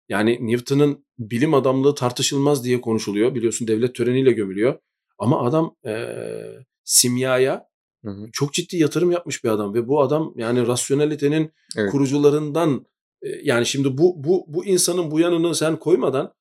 yani 0.09 0.37
Newton'un 0.41 1.05
bilim 1.19 1.53
adamlığı 1.53 1.95
tartışılmaz 1.95 2.63
diye 2.65 2.81
konuşuluyor. 2.81 3.35
Biliyorsun 3.35 3.67
devlet 3.67 3.95
töreniyle 3.95 4.31
gömülüyor. 4.31 4.79
Ama 5.19 5.45
adam 5.47 5.75
e, 5.85 6.13
simyaya 6.83 7.67
Hı 8.05 8.11
hı. 8.11 8.29
çok 8.33 8.53
ciddi 8.53 8.77
yatırım 8.77 9.11
yapmış 9.11 9.43
bir 9.43 9.49
adam 9.49 9.73
ve 9.73 9.87
bu 9.87 10.01
adam 10.01 10.33
yani 10.37 10.67
rasyonelitenin 10.67 11.51
Evet. 11.77 11.91
kurucularından 11.91 12.85
e, 13.21 13.27
yani 13.43 13.65
şimdi 13.65 13.97
bu 13.97 14.23
bu 14.23 14.45
bu 14.47 14.65
insanın 14.65 15.11
bu 15.11 15.19
yanını 15.19 15.55
sen 15.55 15.79
koymadan 15.79 16.33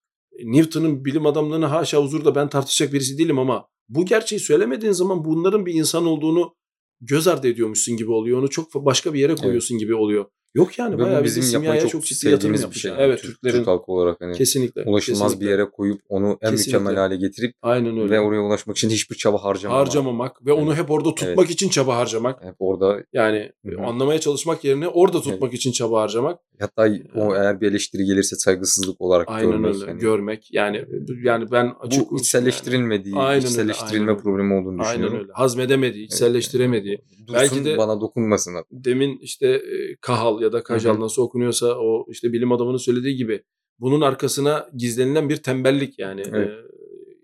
Newton'un 0.45 1.05
bilim 1.05 1.27
adamlarını 1.27 1.67
haşa 1.67 2.03
huzurda 2.03 2.35
ben 2.35 2.49
tartışacak 2.49 2.93
birisi 2.93 3.19
değilim 3.19 3.39
ama 3.39 3.69
bu 3.89 4.05
gerçeği 4.05 4.41
söylemediğin 4.41 4.93
zaman 4.93 5.25
bunların 5.25 5.67
bir 5.67 5.75
insan 5.75 6.07
olduğunu 6.07 6.55
göz 7.01 7.29
ardı 7.29 7.49
ediyormuşsun 7.49 7.97
gibi 7.97 8.11
oluyor. 8.11 8.39
Onu 8.39 8.51
çok 8.51 8.75
başka 8.75 9.15
bir 9.15 9.19
yere 9.21 9.35
koyuyorsun 9.37 9.79
gibi 9.79 9.95
oluyor. 9.95 10.25
Yok 10.57 10.79
yani 10.79 10.95
Ve 10.99 11.03
bayağı 11.03 11.25
bizim 11.25 11.43
bizim 11.43 11.61
simyaya 11.61 11.81
çok 11.81 11.91
çok, 11.91 12.05
ciddi 12.05 12.29
yatırım 12.31 12.55
bir 12.55 12.61
yapmışlar. 12.61 12.97
şey. 12.97 13.05
Evet 13.05 13.23
Türk, 13.23 13.31
Türklerin 13.33 13.55
Türk 13.57 13.67
halkı 13.67 13.93
olarak 13.93 14.17
hani 14.21 14.37
kesinlikle. 14.37 14.83
ulaşılmaz 14.83 15.21
kesinlikle. 15.23 15.47
bir 15.47 15.51
yere 15.51 15.71
koyup 15.71 16.01
onu 16.09 16.39
en 16.43 16.51
Kesinlikle. 16.51 16.79
mükemmel 16.79 16.97
hale 17.03 17.17
getirip 17.17 17.55
Aynen 17.63 17.99
öyle. 17.99 18.11
ve 18.11 18.21
oraya 18.21 18.41
ulaşmak 18.41 18.77
için 18.77 18.91
hiçbir 18.91 19.17
çaba 19.17 19.45
harcamamak. 19.45 19.87
harcamamak 19.87 20.47
ve 20.47 20.53
onu 20.53 20.75
hep 20.75 20.91
orada 20.91 21.15
tutmak 21.15 21.51
için 21.51 21.69
çaba 21.69 21.97
harcamak. 21.97 22.45
Hep 22.45 22.55
orada 22.59 23.03
Yani 23.13 23.53
Hı 23.67 23.77
hı. 23.77 23.83
anlamaya 23.87 24.21
çalışmak 24.21 24.65
yerine 24.65 24.89
orada 24.89 25.21
tutmak 25.23 25.55
için 25.55 25.73
çaba 25.73 26.03
harcamak. 26.03 26.41
hatta 26.61 26.89
o 27.15 27.35
eğer 27.35 27.61
bir 27.61 27.71
eleştiri 27.71 28.05
gelirse 28.05 28.37
saygısızlık 28.37 29.01
olarak 29.01 29.29
Aynen 29.31 29.51
görmek. 29.51 29.75
öyle. 29.75 29.85
yani. 29.91 30.01
Görmek. 30.01 30.49
Yani 30.53 30.85
yani 31.25 31.45
ben 31.53 31.73
açık 31.81 32.11
bu 32.11 32.19
içselleştirilmediği, 32.19 33.15
Aynen 33.17 33.37
öyle, 33.37 33.47
içselleştirilme 33.49 33.99
aynen 34.01 34.09
öyle. 34.09 34.19
problemi 34.23 34.55
olduğunu 34.55 34.83
Aynen 34.83 34.91
düşünüyorum. 34.93 35.19
öyle. 35.19 35.33
Hazmedemediği, 35.33 36.05
içselleştiremediği. 36.05 36.99
Dursun 37.27 37.35
Belki 37.35 37.65
de- 37.65 37.79
bana 37.79 38.01
dokunmasın. 38.01 38.53
Demin 38.71 39.19
işte 39.23 39.47
e, 39.49 39.97
Kahal 40.01 40.41
ya 40.47 40.53
da 40.53 40.63
Kajal 40.63 41.01
nasıl 41.01 41.23
okunuyorsa 41.23 41.67
o 41.67 42.07
işte 42.11 42.33
bilim 42.33 42.53
adamının 42.53 42.77
söylediği 42.77 43.17
gibi 43.17 43.43
bunun 43.79 44.01
arkasına 44.01 44.69
gizlenilen 44.77 45.29
bir 45.29 45.37
tembellik 45.37 45.99
yani 45.99 46.23
Evet. 46.27 46.49
e, 46.49 46.55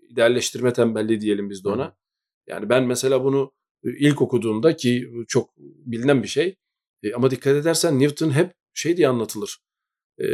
idealleştirme 0.09 0.73
tembelliği 0.73 1.21
diyelim 1.21 1.49
biz 1.49 1.63
de 1.63 1.69
ona. 1.69 1.85
hı. 1.85 1.91
Yani 2.47 2.69
ben 2.69 2.83
mesela 2.83 3.23
bunu 3.23 3.51
ilk 3.83 4.21
okuduğumda 4.21 4.75
ki 4.75 5.09
çok 5.27 5.49
bilinen 5.57 6.23
bir 6.23 6.27
şey 6.27 6.55
e, 7.03 7.13
ama 7.13 7.31
dikkat 7.31 7.55
edersen 7.55 7.99
Newton 7.99 8.29
hep 8.29 8.53
şey 8.73 8.97
diye 8.97 9.07
anlatılır. 9.07 9.57
E, 10.17 10.25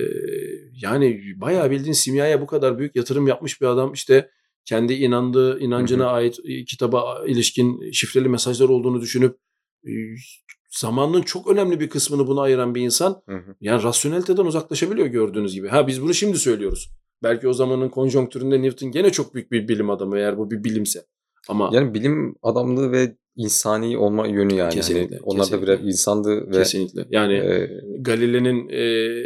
yani 0.81 1.21
bayağı 1.35 1.71
bildiğin 1.71 1.93
simyaya 1.93 2.41
bu 2.41 2.47
kadar 2.47 2.79
büyük 2.79 2.95
yatırım 2.95 3.27
yapmış 3.27 3.61
bir 3.61 3.65
adam 3.65 3.93
işte 3.93 4.29
kendi 4.65 4.93
inandığı 4.93 5.59
inancına 5.59 6.07
ait 6.07 6.39
e, 6.43 6.65
kitaba 6.65 7.25
ilişkin 7.27 7.91
şifreli 7.91 8.29
mesajlar 8.29 8.69
olduğunu 8.69 9.01
düşünüp 9.01 9.37
e, 10.69 10.79
zamanın 10.79 11.21
çok 11.21 11.47
önemli 11.47 11.79
bir 11.79 11.89
kısmını 11.89 12.27
buna 12.27 12.41
ayıran 12.41 12.75
bir 12.75 12.81
insan 12.81 13.21
Hı 13.29 13.35
hı. 13.35 13.55
yani 13.61 13.83
rasyoneliteden 13.83 14.45
uzaklaşabiliyor 14.45 15.07
gördüğünüz 15.07 15.53
gibi. 15.53 15.67
Ha 15.67 15.87
biz 15.87 16.01
bunu 16.01 16.13
şimdi 16.13 16.37
söylüyoruz. 16.37 16.89
Belki 17.23 17.47
o 17.47 17.53
zamanın 17.53 17.89
konjonktüründe 17.89 18.61
Newton 18.61 18.91
gene 18.91 19.09
çok 19.09 19.33
büyük 19.33 19.51
bir 19.51 19.67
bilim 19.67 19.89
adamı 19.89 20.17
eğer 20.17 20.37
bu 20.37 20.51
bir 20.51 20.63
bilimse. 20.63 21.05
Ama 21.49 21.69
Yani 21.73 21.93
bilim 21.93 22.35
adamlığı 22.41 22.91
ve 22.91 23.15
insani 23.35 23.97
olma 23.97 24.27
yönü 24.27 24.53
yani. 24.53 24.73
Kesinlikle, 24.73 25.15
Hani 25.15 25.23
onlar 25.23 25.39
da 25.39 25.43
kesinlikle. 25.43 25.67
birer 25.67 25.87
insandı 25.87 26.47
ve 26.47 26.51
kesinlikle. 26.51 27.05
Yani 27.09 27.33
e, 27.33 27.69
Galile'nin 27.99 28.69
e, 28.69 29.23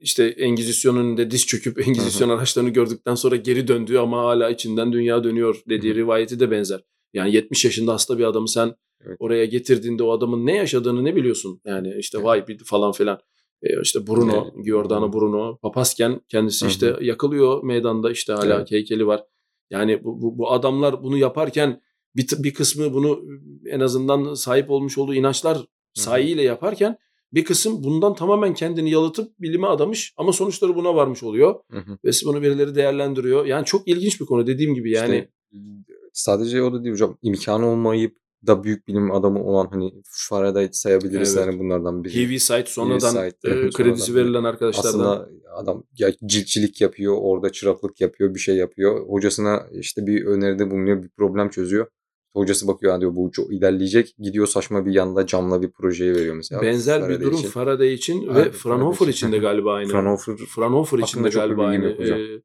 işte 0.00 0.24
Engizisyon'un 0.24 1.00
önünde 1.00 1.30
diz 1.30 1.46
çöküp 1.46 1.88
Engizisyon 1.88 2.28
araçlarını 2.28 2.70
gördükten 2.70 3.14
sonra 3.14 3.36
geri 3.36 3.68
döndüğü 3.68 3.98
ama 3.98 4.22
hala 4.22 4.50
içinden 4.50 4.92
dünya 4.92 5.24
dönüyor 5.24 5.62
dediği 5.68 5.92
Hı 5.92 5.94
rivayeti 5.94 6.40
de 6.40 6.50
benzer. 6.50 6.80
Yani 7.14 7.34
70 7.34 7.64
yaşında 7.64 7.92
hasta 7.92 8.18
bir 8.18 8.24
adamı 8.24 8.48
sen 8.48 8.74
Evet. 9.06 9.16
oraya 9.20 9.44
getirdiğinde 9.44 10.02
o 10.02 10.10
adamın 10.10 10.46
ne 10.46 10.56
yaşadığını 10.56 11.04
ne 11.04 11.16
biliyorsun? 11.16 11.60
Yani 11.64 11.94
işte 11.98 12.22
vay 12.22 12.48
bir 12.48 12.64
falan 12.64 12.92
filan. 12.92 13.18
E, 13.62 13.80
işte 13.82 14.06
Bruno, 14.06 14.50
Evet. 14.54 14.64
Giordano 14.64 15.12
Bruno, 15.12 15.58
papazken 15.58 16.20
kendisi 16.28 16.64
Hı 16.64 16.66
hı. 16.66 16.70
işte 16.70 16.96
yakılıyor 17.00 17.62
meydanda 17.64 18.10
işte 18.10 18.32
hala 18.32 18.54
Evet. 18.54 18.70
heykeli 18.70 19.06
var. 19.06 19.24
Yani 19.70 20.04
bu, 20.04 20.22
bu, 20.22 20.38
bu 20.38 20.52
adamlar 20.52 21.02
bunu 21.02 21.16
yaparken 21.16 21.80
bir, 22.16 22.26
bir 22.38 22.54
kısmı 22.54 22.92
bunu 22.92 23.22
en 23.66 23.80
azından 23.80 24.34
sahip 24.34 24.70
olmuş 24.70 24.98
olduğu 24.98 25.14
inançlar 25.14 25.58
sahiyle 25.94 26.42
yaparken 26.42 26.96
bir 27.32 27.44
kısım 27.44 27.84
bundan 27.84 28.14
tamamen 28.14 28.54
kendini 28.54 28.90
yalıtıp 28.90 29.40
bilime 29.40 29.66
adamış 29.66 30.14
ama 30.16 30.32
sonuçları 30.32 30.76
buna 30.76 30.94
varmış 30.94 31.22
oluyor. 31.22 31.54
hı 31.70 31.78
hı. 31.78 31.98
Ve 32.04 32.10
bunu 32.24 32.42
birileri 32.42 32.74
değerlendiriyor. 32.74 33.46
Yani 33.46 33.64
çok 33.64 33.88
ilginç 33.88 34.20
bir 34.20 34.26
konu 34.26 34.46
dediğim 34.46 34.74
gibi 34.74 34.90
yani. 34.90 35.28
İşte 35.52 35.94
sadece 36.12 36.62
o 36.62 36.72
da 36.72 36.84
değil 36.84 36.92
hocam. 36.92 37.18
İmkanı 37.22 37.66
olmayıp 37.66 38.16
da 38.46 38.64
büyük 38.64 38.88
bilim 38.88 39.10
adamı 39.12 39.44
olan 39.44 39.68
hani 39.70 39.92
Faraday 40.04 40.68
sayabiliriz 40.72 41.36
Evet. 41.36 41.46
yani 41.46 41.58
bunlardan 41.58 42.04
biri. 42.04 42.14
Heavy 42.24 42.38
Site 42.38 42.64
sonradan 42.66 43.08
Site, 43.10 43.26
e, 43.44 43.50
sonradan. 43.50 43.70
kredisi 43.70 44.14
verilen 44.14 44.44
arkadaşlardan. 44.44 44.88
Aslında 44.88 45.28
adam 45.54 45.84
ya 45.98 46.12
ciltçilik 46.26 46.80
yapıyor, 46.80 47.16
orada 47.20 47.52
çıraklık 47.52 48.00
yapıyor, 48.00 48.34
bir 48.34 48.40
şey 48.40 48.56
yapıyor. 48.56 49.08
Hocasına 49.08 49.66
işte 49.72 50.06
bir 50.06 50.24
öneride 50.26 50.70
bulunuyor, 50.70 51.02
bir 51.02 51.08
problem 51.08 51.48
çözüyor. 51.50 51.86
Hocası 52.32 52.68
bakıyor 52.68 52.92
"Ha," 52.92 53.00
diyor 53.00 53.16
bu 53.16 53.30
çok 53.32 53.52
ilerleyecek. 53.52 54.14
Gidiyor 54.18 54.46
saçma 54.46 54.86
bir 54.86 54.92
yanda 54.92 55.26
camla 55.26 55.62
bir 55.62 55.70
projeyi 55.70 56.14
veriyor 56.14 56.34
mesela. 56.34 56.62
Benzer 56.62 56.96
bir 56.96 57.04
Faraday 57.06 57.20
durum 57.26 57.38
için. 57.38 57.48
Faraday 57.48 57.94
için 57.94 58.34
ve 58.34 58.50
Fraunhofer 58.50 59.06
için 59.08 59.32
de 59.32 59.38
galiba 59.38 59.72
aynı. 59.74 59.88
Fraunhofer 59.88 60.36
Fraunhofer 60.36 60.98
için 60.98 61.24
de 61.24 61.28
bir 61.28 61.34
galiba 61.34 61.66
aynı. 61.66 61.86
Ee, 61.86 62.40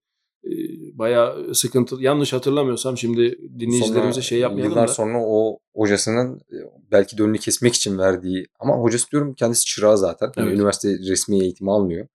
bayağı 0.94 1.56
sıkıntı. 1.56 1.96
Yanlış 2.00 2.34
hatırlamıyorsam 2.34 2.98
şimdi 2.98 3.38
dinleyicilerimize 3.60 4.14
Sonra 4.14 4.22
şey 4.22 4.40
yapmayalım 4.40 4.72
yıllar 4.72 4.88
da. 4.88 4.94
sonra 4.94 5.18
o 5.26 5.60
hocasının 5.76 6.36
e, 6.38 6.58
belki 6.92 7.18
de 7.18 7.24
önünü 7.24 7.38
kesmek 7.38 7.74
için 7.76 7.98
verdiği 7.98 8.46
ama 8.60 8.76
hocası 8.76 9.12
diyorum 9.12 9.34
kendisi 9.34 9.66
çırağı 9.66 9.98
zaten. 9.98 10.32
Yani 10.38 10.48
Evet. 10.48 10.58
üniversite 10.58 10.90
resmi 11.10 11.40
eğitimi 11.44 11.72
almıyor. 11.72 12.08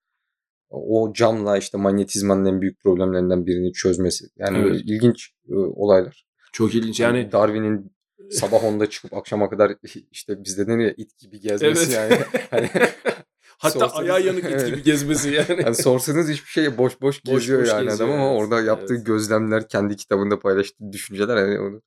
O 0.71 1.13
camla 1.13 1.59
işte 1.59 1.79
manyetizmanın 1.79 2.45
en 2.45 2.61
büyük 2.61 2.81
problemlerinden 2.81 3.47
birini 3.47 3.73
çözmesi. 3.73 4.27
Yani 4.37 4.59
Evet. 4.59 4.81
ilginç 4.85 5.31
e, 5.49 5.55
olaylar. 5.55 6.27
Çok 6.53 6.75
ilginç. 6.75 7.01
Yani 7.01 7.19
Yani 7.19 7.33
Darwin'in 7.33 7.93
sabah 8.31 8.63
10'da 8.63 8.91
çıkıp 8.91 9.15
akşama 9.15 9.51
kadar 9.51 9.73
işte 10.13 10.45
bizde 10.45 10.73
ya 10.83 10.95
it 10.97 11.19
gibi 11.19 11.41
gezmesi 11.41 11.97
Evet. 11.99 12.19
yani. 12.53 12.69
Hatta 13.59 13.79
sorsanız- 13.79 13.99
ayağı 14.11 14.27
yanık 14.27 14.45
it 14.45 14.67
gibi 14.67 14.83
gezmesi 14.83 15.29
yani. 15.35 15.63
yani 15.65 15.75
sorsanız 15.75 16.29
hiçbir 16.31 16.51
şey 16.51 16.79
boş 16.79 17.01
boş 17.01 17.27
Boş 17.27 17.41
geziyor 17.41 17.63
boş 17.63 17.69
yani 17.69 17.85
geziyor, 17.85 18.09
adam 18.09 18.21
ama 18.21 18.31
evet. 18.31 18.43
orada 18.43 18.61
yaptığı 18.61 18.95
Evet. 18.95 19.07
gözlemler 19.07 19.69
kendi 19.69 19.97
kitabında 19.97 20.39
paylaştığı 20.41 20.93
düşünceler 20.93 21.37
hani 21.37 21.59
onu 21.61 21.83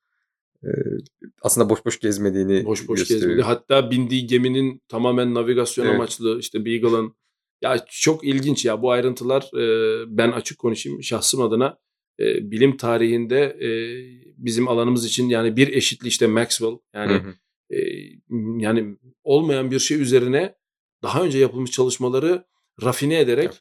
e, 0.63 0.69
aslında 1.41 1.69
boş 1.69 1.85
boş 1.85 1.99
gezmediğini 1.99 2.65
boş 2.65 2.87
boş 2.87 2.99
gösteriyor. 2.99 3.27
gezmedi. 3.27 3.41
Hatta 3.45 3.91
bindiği 3.91 4.27
geminin 4.27 4.81
tamamen 4.87 5.33
navigasyon 5.33 5.85
Evet. 5.85 5.95
amaçlı 5.95 6.39
işte 6.39 6.65
Beagle'ın 6.65 7.15
ya 7.61 7.85
çok 7.89 8.23
ilginç 8.23 8.65
ya 8.65 8.81
bu 8.81 8.91
ayrıntılar 8.91 9.41
e, 9.57 9.63
ben 10.17 10.31
açık 10.31 10.59
konuşayım 10.59 11.03
şahsım 11.03 11.41
adına 11.41 11.77
e, 12.19 12.51
bilim 12.51 12.77
tarihinde 12.77 13.39
e, 13.41 13.69
bizim 14.37 14.67
alanımız 14.67 15.05
için 15.05 15.29
yani 15.29 15.55
bir 15.55 15.67
eşitli 15.73 16.07
işte 16.07 16.27
Maxwell 16.27 16.77
yani 16.93 17.13
Hı 17.13 17.17
hı. 17.17 17.33
e, 17.75 17.77
yani 18.57 18.97
olmayan 19.23 19.71
bir 19.71 19.79
şey 19.79 20.01
üzerine 20.01 20.55
daha 21.03 21.23
önce 21.23 21.39
yapılmış 21.39 21.71
çalışmaları 21.71 22.43
rafine 22.83 23.19
ederek 23.19 23.59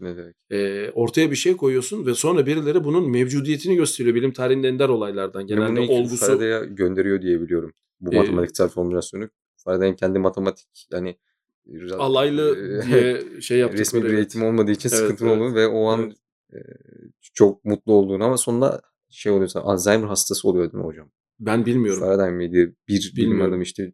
e, 0.51 0.91
ortaya 0.91 1.31
bir 1.31 1.37
şey 1.37 1.57
koyuyorsun 1.57 2.07
ve 2.07 2.15
sonra 2.15 2.47
birileri 2.47 2.85
bunun 2.85 3.11
mevcudiyetini 3.11 3.77
gösteriyor. 3.77 4.15
Bilim 4.15 4.33
tarihinin 4.33 4.63
ender 4.63 4.89
olaylardan. 4.89 5.47
Genelde 5.47 5.71
bunu 5.71 5.81
ilk 5.81 5.91
olgusu 5.91 6.17
Faraday'a 6.27 6.65
gönderiyor 6.65 7.23
diye 7.23 7.41
biliyorum. 7.41 7.73
Bu 8.01 8.15
Ee, 8.15 8.17
matematiksel 8.19 8.69
formülasyonu. 8.69 9.29
Faraday'ın 9.57 9.95
kendi 9.95 10.19
matematik 10.19 10.69
yani 10.93 11.17
alaylı 11.99 12.57
e, 12.83 12.87
diye 12.87 13.23
şey 13.41 13.59
yaptıkları. 13.59 13.81
resmi 13.81 14.03
bir 14.03 14.09
evet. 14.09 14.19
eğitim 14.19 14.43
olmadığı 14.43 14.71
için 14.71 14.89
Evet, 14.89 14.99
sıkıntılı 14.99 15.29
evet. 15.29 15.39
olduğunu 15.39 15.55
ve 15.55 15.67
o 15.67 15.87
an 15.87 16.01
Evet. 16.53 16.67
e, 16.67 16.73
çok 17.35 17.65
mutlu 17.65 17.93
olduğunu 17.93 18.25
ama 18.25 18.37
sonunda 18.37 18.81
şey 19.11 19.33
oluyor 19.33 19.51
Alzheimer 19.55 20.09
hastası 20.09 20.49
oluyor 20.49 20.73
değil 20.73 20.85
mi 20.85 20.87
hocam? 20.87 21.11
Ben 21.41 21.67
bilmiyorum. 21.67 22.01
Faraday 22.01 22.31
mıydı? 22.33 22.75
Bir 22.89 23.13
bilim 23.17 23.31
Bilmiyorum. 23.31 23.49
adamı 23.53 23.63
işte 23.63 23.93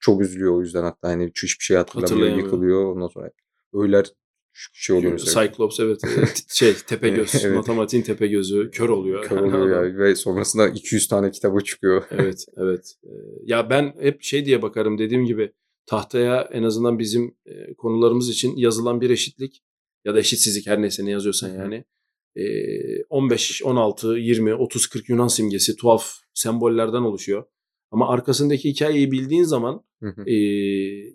çok 0.00 0.20
üzülüyor 0.20 0.56
o 0.56 0.60
yüzden 0.60 0.82
hatta 0.82 1.08
hani 1.08 1.26
hiçbir 1.26 1.64
şey 1.64 1.76
hatırlamıyor, 1.76 2.36
yıkılıyor. 2.36 2.84
Ondan 2.84 3.08
sonra 3.08 3.30
öğler 3.72 4.06
şey 4.72 4.96
oluyor 4.96 5.12
mesela. 5.12 5.46
Cyclops 5.46 5.80
evet. 5.80 6.04
e, 6.04 6.08
şey 6.48 6.74
Tepegöz. 6.86 7.44
Evet. 7.44 7.56
Matematiğin 7.56 8.02
Tepegöz'ü 8.02 8.70
kör 8.70 8.88
oluyor. 8.88 9.24
Kör 9.24 9.40
oluyor 9.40 9.84
yani 9.84 9.98
ve 10.04 10.14
sonrasında 10.14 10.68
200 10.68 11.08
tane 11.08 11.30
kitabı 11.30 11.60
çıkıyor. 11.60 12.04
evet, 12.10 12.44
evet. 12.56 12.94
Ee, 13.04 13.08
Ya 13.44 13.70
ben 13.70 13.94
hep 14.00 14.22
şey 14.22 14.44
diye 14.44 14.62
bakarım 14.62 14.98
dediğim 14.98 15.24
gibi 15.24 15.52
tahtaya 15.86 16.48
en 16.52 16.62
azından 16.62 16.98
bizim 16.98 17.36
e, 17.46 17.74
konularımız 17.74 18.28
için 18.28 18.56
yazılan 18.56 19.00
bir 19.00 19.10
eşitlik 19.10 19.62
ya 20.04 20.14
da 20.14 20.18
eşitsizlik 20.18 20.66
her 20.66 20.82
neyse 20.82 21.04
ne 21.04 21.10
yazıyorsan 21.10 21.48
yani. 21.48 21.84
Ee, 22.36 23.02
15, 23.04 23.62
16, 23.62 24.08
20, 24.08 24.54
30, 24.54 24.86
40 24.86 25.08
Yunan 25.08 25.28
simgesi 25.28 25.76
tuhaf 25.76 26.12
sembollerden 26.34 27.02
oluşuyor. 27.02 27.44
Ama 27.96 28.08
arkasındaki 28.08 28.68
hikayeyi 28.68 29.12
bildiğin 29.12 29.44
zaman 29.44 29.84
Hı 30.02 30.08
hı. 30.08 30.22
e, 30.30 30.34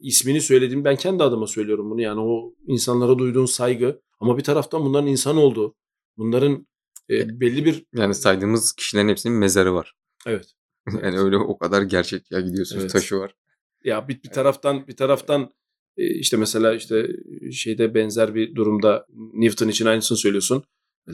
ismini 0.01 0.41
söylediğim 0.41 0.85
ben 0.85 0.95
kendi 0.95 1.23
adıma 1.23 1.47
söylüyorum 1.47 1.89
bunu 1.91 2.01
yani 2.01 2.19
o 2.19 2.53
insanlara 2.67 3.17
duyduğun 3.19 3.45
saygı 3.45 4.01
ama 4.19 4.37
bir 4.37 4.43
taraftan 4.43 4.85
bunların 4.85 5.07
insan 5.07 5.37
olduğu 5.37 5.75
bunların 6.17 6.67
e, 7.09 7.39
belli 7.39 7.65
bir 7.65 7.85
yani 7.93 8.15
saydığımız 8.15 8.73
kişilerin 8.73 9.09
hepsinin 9.09 9.35
mezarı 9.35 9.73
var. 9.73 9.95
evet 10.27 10.53
Yani 11.03 11.19
öyle 11.19 11.37
o 11.37 11.57
kadar 11.57 11.81
gerçek 11.81 12.31
ya 12.31 12.39
gidiyorsunuz 12.39 12.81
Evet. 12.81 12.91
taşı 12.91 13.15
var. 13.19 13.35
ya 13.83 14.07
bir, 14.07 14.23
bir 14.23 14.29
taraftan 14.29 14.87
bir 14.87 14.95
taraftan 14.95 15.51
işte 15.97 16.37
mesela 16.37 16.75
işte 16.75 17.07
şeyde 17.51 17.93
benzer 17.95 18.35
bir 18.35 18.55
durumda 18.55 19.05
Newton 19.33 19.67
için 19.67 19.85
aynısını 19.85 20.17
söylüyorsun. 20.17 20.63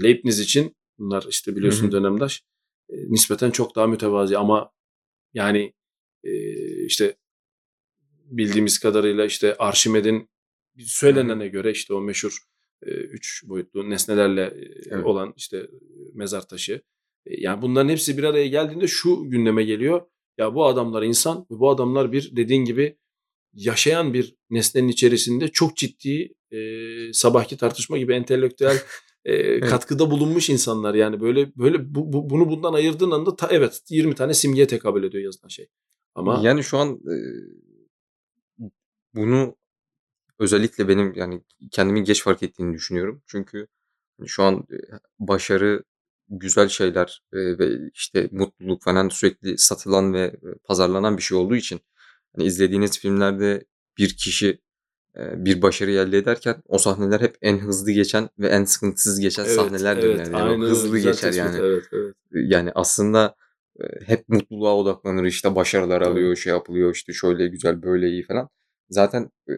Leibniz 0.04 0.40
için 0.40 0.76
bunlar 1.00 1.26
işte 1.30 1.56
biliyorsun 1.56 1.84
Hı 1.84 1.88
hı. 1.88 1.92
dönemdaş 1.92 2.44
e, 2.90 2.96
nispeten 3.12 3.52
çok 3.52 3.76
daha 3.76 3.88
mütevazi 3.88 4.38
ama 4.38 4.77
yani 5.38 5.74
e, 6.24 6.32
işte 6.86 7.16
bildiğimiz 8.26 8.80
kadarıyla 8.80 9.26
işte 9.26 9.56
Arşimed'in 9.56 10.30
söylenene 10.80 11.48
göre 11.48 11.72
işte 11.72 11.94
o 11.94 12.02
meşhur 12.02 12.38
e, 12.86 12.92
üç 12.92 13.44
boyutlu 13.48 13.90
nesnelerle 13.90 14.42
e, 14.42 14.70
Evet. 14.90 15.06
olan 15.06 15.34
işte 15.38 15.68
mezar 16.14 16.48
taşı. 16.48 16.82
E, 17.26 17.42
Yani 17.42 17.62
bunların 17.62 17.90
hepsi 17.90 18.18
bir 18.18 18.24
araya 18.24 18.48
geldiğinde 18.48 18.88
şu 18.88 19.30
gündeme 19.30 19.64
geliyor. 19.64 20.02
Ya 20.38 20.56
bu 20.56 20.66
adamlar 20.66 21.04
insan 21.04 21.38
ve 21.52 21.60
bu 21.60 21.70
adamlar 21.70 22.12
bir 22.12 22.36
dediğin 22.36 22.66
gibi 22.66 22.98
yaşayan 23.54 24.14
bir 24.14 24.36
nesnenin 24.50 24.88
içerisinde 24.88 25.48
çok 25.48 25.78
ciddi 25.78 26.34
e, 26.52 26.60
sabahki 27.14 27.58
tartışma 27.58 27.98
gibi 27.98 28.14
entelektüel 28.14 28.78
e, 29.28 29.60
katkıda 29.60 30.12
bulunmuş 30.12 30.50
insanlar. 30.50 30.96
Yani 30.96 31.22
böyle 31.22 31.56
böyle 31.56 31.96
bu, 31.96 32.14
bu- 32.14 32.30
bunu 32.30 32.50
bundan 32.50 32.74
ayırdığın 32.74 33.12
anda 33.12 33.36
ta, 33.36 33.48
evet 33.52 33.82
20 33.90 34.16
tane 34.16 34.34
simgeye 34.34 34.68
tekabül 34.68 35.04
ediyor 35.04 35.24
yazılan 35.24 35.50
şey. 35.50 35.70
Ama 36.16 36.42
Yani 36.44 36.64
şu 36.64 36.78
an 36.78 36.90
e, 36.90 37.16
bunu 39.16 39.56
özellikle 40.40 40.88
benim 40.88 41.14
yani 41.16 41.42
kendimi 41.72 42.04
geç 42.04 42.24
fark 42.24 42.44
ettiğini 42.44 42.74
düşünüyorum. 42.74 43.24
Çünkü 43.28 43.68
hani 44.20 44.30
şu 44.30 44.44
an 44.44 44.56
e, 44.72 44.78
başarı, 45.20 45.84
güzel 46.30 46.70
şeyler 46.70 47.24
e, 47.34 47.38
ve 47.38 47.90
işte 47.94 48.30
mutluluk 48.32 48.84
falan 48.84 49.10
sürekli 49.10 49.58
satılan 49.58 50.14
ve 50.14 50.20
e, 50.26 50.40
pazarlanan 50.64 51.18
bir 51.18 51.22
şey 51.24 51.38
olduğu 51.38 51.56
için 51.56 51.80
hani 52.36 52.48
izlediğiniz 52.48 53.00
filmlerde 53.00 53.66
bir 53.98 54.18
kişi 54.18 54.62
bir 55.18 55.62
başarı 55.62 55.92
elde 55.92 56.18
ederken 56.18 56.64
o 56.68 56.78
sahneler 56.78 57.22
hep 57.22 57.38
en 57.42 57.58
hızlı 57.58 57.92
geçen 57.92 58.30
ve 58.40 58.48
en 58.48 58.64
sıkıntısız 58.64 59.20
geçen 59.20 59.44
evet, 59.44 59.56
sahnelerdir 59.56 60.10
evet, 60.10 60.20
yani. 60.20 60.36
Yani 60.36 60.44
aynen 60.44 60.66
hızlı 60.66 60.98
geçer 60.98 61.14
tespit, 61.14 61.38
yani. 61.38 61.58
Evet, 61.60 61.84
evet. 61.94 62.16
Yani 62.32 62.72
aslında 62.76 63.36
e, 63.80 63.84
hep 64.06 64.30
mutluluğa 64.30 64.76
odaklanır 64.76 65.24
işte 65.24 65.56
başarılar 65.56 66.00
Tabii. 66.00 66.12
alıyor 66.12 66.36
şey 66.36 66.54
yapılıyor 66.54 66.96
işte 66.96 67.14
şöyle 67.14 67.48
güzel 67.48 67.84
böyle 67.84 68.10
iyi 68.10 68.24
falan. 68.24 68.50
Zaten 68.90 69.32
e, 69.50 69.54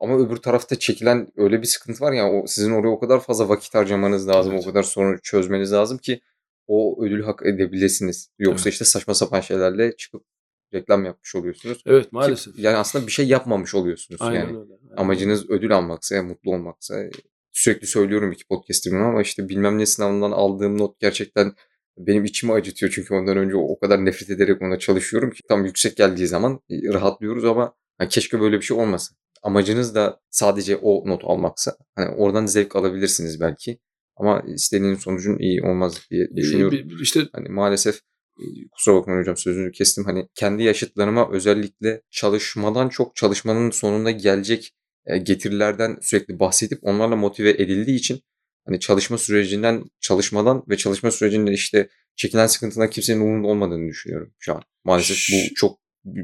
ama 0.00 0.18
öbür 0.18 0.36
tarafta 0.36 0.78
çekilen 0.78 1.28
öyle 1.36 1.62
bir 1.62 1.66
sıkıntı 1.66 2.04
var 2.04 2.12
ya 2.12 2.32
o 2.32 2.46
sizin 2.46 2.72
oraya 2.72 2.88
o 2.88 3.00
kadar 3.00 3.20
fazla 3.20 3.48
vakit 3.48 3.74
harcamanız 3.74 4.28
lazım 4.28 4.52
Evet. 4.52 4.62
o 4.62 4.68
kadar 4.68 4.82
sorunu 4.82 5.18
çözmeniz 5.22 5.72
lazım 5.72 5.98
ki 5.98 6.20
o 6.66 7.04
ödülü 7.04 7.22
hak 7.22 7.46
edebilirsiniz. 7.46 8.30
Yoksa 8.38 8.62
Evet. 8.62 8.72
işte 8.72 8.84
saçma 8.84 9.14
sapan 9.14 9.40
şeylerle 9.40 9.96
çıkıp 9.96 10.22
reklam 10.74 11.04
yapmış 11.04 11.34
oluyorsunuz. 11.34 11.82
Evet 11.86 12.02
Ki 12.04 12.08
maalesef. 12.12 12.58
yani 12.58 12.76
aslında 12.76 13.06
bir 13.06 13.12
şey 13.12 13.26
yapmamış 13.28 13.74
oluyorsunuz 13.74 14.22
Aynen 14.22 14.40
yani. 14.40 14.48
öyle. 14.58 14.72
aynen 14.90 14.96
Amacınız 15.02 15.50
ödül 15.50 15.76
almaksa, 15.76 16.22
mutlu 16.22 16.50
olmaksa 16.50 17.04
sürekli 17.52 17.86
söylüyorum 17.86 18.32
iki 18.32 18.46
podcast'imde 18.46 18.98
ama 19.04 19.22
işte 19.22 19.48
bilmem 19.48 19.78
ne 19.78 19.86
sınavından 19.86 20.30
aldığım 20.30 20.78
not 20.78 21.00
gerçekten 21.00 21.52
benim 21.98 22.24
içimi 22.24 22.52
acıtıyor. 22.52 22.92
Çünkü 22.94 23.14
ondan 23.14 23.36
önce 23.36 23.56
o 23.56 23.78
kadar 23.78 24.04
nefret 24.04 24.30
ederek 24.30 24.62
ona 24.62 24.78
çalışıyorum 24.78 25.30
ki 25.30 25.42
tam 25.48 25.64
yüksek 25.64 25.96
geldiği 25.96 26.26
zaman 26.26 26.60
e, 26.70 26.92
rahatlıyoruz 26.92 27.44
ama 27.44 27.74
ha, 27.98 28.08
keşke 28.08 28.40
böyle 28.40 28.56
bir 28.56 28.62
şey 28.62 28.76
olmasa. 28.76 29.14
Amacınız 29.42 29.94
da 29.94 30.20
sadece 30.30 30.76
o 30.76 31.08
not 31.08 31.24
almaksa 31.24 31.76
hani 31.94 32.08
oradan 32.08 32.46
zevk 32.46 32.76
alabilirsiniz 32.76 33.40
belki 33.40 33.78
ama 34.16 34.42
istediğiniz 34.46 35.00
sonucun 35.00 35.38
iyi 35.38 35.62
olmaz 35.62 36.00
diye 36.10 36.28
düşünüyorum. 36.36 36.78
İşte 37.02 37.20
Hani 37.32 37.48
maalesef 37.48 37.94
e, 37.96 38.00
kusura 38.72 38.94
bakmayın 38.94 39.20
hocam 39.20 39.36
sözünüzü 39.36 39.72
kestim. 39.72 40.04
Hani 40.04 40.28
kendi 40.34 40.62
yaşıtlarıma 40.62 41.30
özellikle 41.30 42.02
çalışmadan 42.10 42.88
çok 42.88 43.16
çalışmanın 43.16 43.70
sonunda 43.70 44.10
gelecek 44.10 44.72
e, 45.06 45.18
getirilerden 45.18 45.98
sürekli 46.02 46.40
bahsedip 46.40 46.78
onlarla 46.82 47.16
motive 47.16 47.50
edildiği 47.50 47.98
için 47.98 48.20
hani 48.66 48.80
çalışma 48.80 49.18
sürecinden 49.18 49.84
çalışmadan 50.00 50.64
ve 50.68 50.76
çalışma 50.76 51.10
sürecinde 51.10 51.52
işte 51.52 51.88
çekilen 52.16 52.46
sıkıntıdan 52.46 52.90
kimsenin 52.90 53.20
umurunda 53.20 53.48
olmadığını 53.48 53.88
düşünüyorum 53.88 54.34
şu 54.38 54.54
an. 54.54 54.62
Maalesef 54.84 55.16
bu 55.32 55.54
çok 55.54 55.78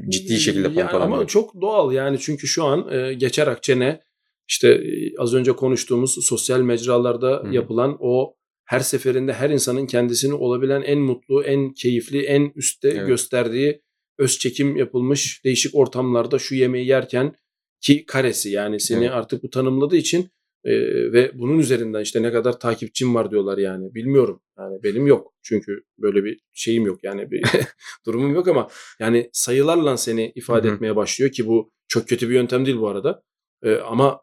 ciddi 0.09 0.39
şekilde 0.39 0.67
yani 0.67 0.75
pompalanıyor. 0.75 1.17
ama 1.17 1.27
çok 1.27 1.61
doğal 1.61 1.93
yani 1.93 2.19
çünkü 2.19 2.47
şu 2.47 2.63
an 2.63 2.93
e, 2.93 3.13
geçer 3.13 3.47
akçene 3.47 4.01
işte 4.47 4.69
e, 4.69 5.17
az 5.17 5.33
önce 5.33 5.51
konuştuğumuz 5.51 6.25
sosyal 6.25 6.61
mecralarda 6.61 7.43
hı. 7.45 7.53
yapılan 7.53 7.97
o 7.99 8.36
her 8.67 8.79
seferinde 8.79 9.33
her 9.33 9.49
insanın 9.49 9.85
kendisini 9.85 10.33
olabilen 10.33 10.81
en 10.81 10.99
mutlu, 10.99 11.43
en 11.43 11.73
keyifli, 11.73 12.21
en 12.21 12.51
üstte 12.55 12.89
Evet. 12.89 13.07
gösterdiği 13.07 13.81
öz 14.17 14.39
çekim 14.39 14.75
yapılmış 14.75 15.45
değişik 15.45 15.75
ortamlarda 15.75 16.39
şu 16.39 16.55
yemeği 16.55 16.87
yerken 16.87 17.35
ki 17.81 18.05
karesi 18.05 18.49
yani 18.49 18.79
seni 18.79 19.05
Evet. 19.05 19.13
artık 19.13 19.43
bu 19.43 19.49
tanımladığı 19.49 19.97
için 19.97 20.29
e, 20.63 20.71
ve 21.13 21.31
bunun 21.33 21.59
üzerinden 21.59 22.01
işte 22.01 22.21
ne 22.21 22.31
kadar 22.31 22.59
takipçim 22.59 23.15
var 23.15 23.31
diyorlar 23.31 23.57
yani 23.57 23.95
bilmiyorum 23.95 24.41
yani 24.59 24.83
benim 24.83 25.07
yok 25.07 25.33
çünkü 25.43 25.83
böyle 25.97 26.23
bir 26.23 26.39
şeyim 26.53 26.85
yok 26.85 27.03
yani 27.03 27.31
bir 27.31 27.43
durumum 28.05 28.35
yok 28.35 28.47
ama 28.47 28.67
yani 28.99 29.29
sayılarla 29.33 29.97
seni 29.97 30.31
ifade 30.35 30.67
Hı 30.67 30.71
hı. 30.71 30.75
etmeye 30.75 30.95
başlıyor 30.95 31.31
ki 31.31 31.47
bu 31.47 31.71
çok 31.87 32.07
kötü 32.07 32.29
bir 32.29 32.33
yöntem 32.35 32.65
değil 32.65 32.77
bu 32.77 32.87
arada 32.87 33.23
E, 33.63 33.75
ama 33.75 34.21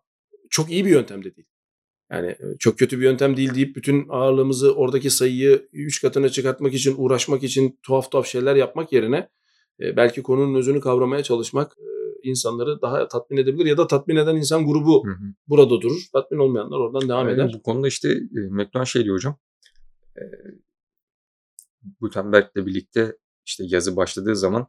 çok 0.51 0.71
iyi 0.71 0.85
bir 0.85 0.91
yöntem 0.91 1.25
de 1.25 1.37
değil. 1.37 1.49
Yani 2.11 2.27
e, 2.27 2.59
çok 2.59 2.79
kötü 2.79 2.99
bir 2.99 3.05
yöntem 3.05 3.37
değil 3.37 3.55
deyip 3.55 3.77
bütün 3.77 4.07
ağırlığımızı 4.09 4.75
oradaki 4.75 5.11
sayıyı 5.11 5.69
3 5.73 6.03
katına 6.03 6.29
çıkartmak 6.29 6.75
için 6.75 6.95
uğraşmak 6.99 7.43
için 7.43 7.79
tuhaf 7.83 8.11
tuhaf 8.11 8.27
şeyler 8.27 8.57
yapmak 8.57 8.93
yerine 8.93 9.29
e, 9.81 9.97
belki 9.97 10.23
konunun 10.23 10.55
özünü 10.55 10.81
kavramaya 10.81 11.23
çalışmak 11.23 11.77
e, 11.79 12.29
insanları 12.29 12.83
daha 12.83 13.09
tatmin 13.09 13.37
edebilir 13.39 13.67
ya 13.67 13.79
da 13.79 13.87
tatmin 13.87 14.17
eden 14.17 14.37
insan 14.37 14.67
grubu 14.67 15.07
Hı 15.07 15.11
hı. 15.11 15.35
burada 15.49 15.81
durur. 15.81 16.03
Tatmin 16.13 16.39
olmayanlar 16.39 16.79
oradan 16.79 17.09
devam 17.09 17.27
Aynen, 17.27 17.35
eder. 17.35 17.53
Bu 17.55 17.63
konuda 17.63 17.89
işte 17.89 18.21
McLuhan 18.51 18.85
şey 18.85 19.05
diyor 19.05 19.17
hocam. 19.17 19.39
E, 20.17 20.23
Gutenberg'le 22.01 22.57
birlikte 22.57 23.17
işte 23.47 23.65
yazı 23.67 23.97
başladığı 23.97 24.37
zaman 24.37 24.67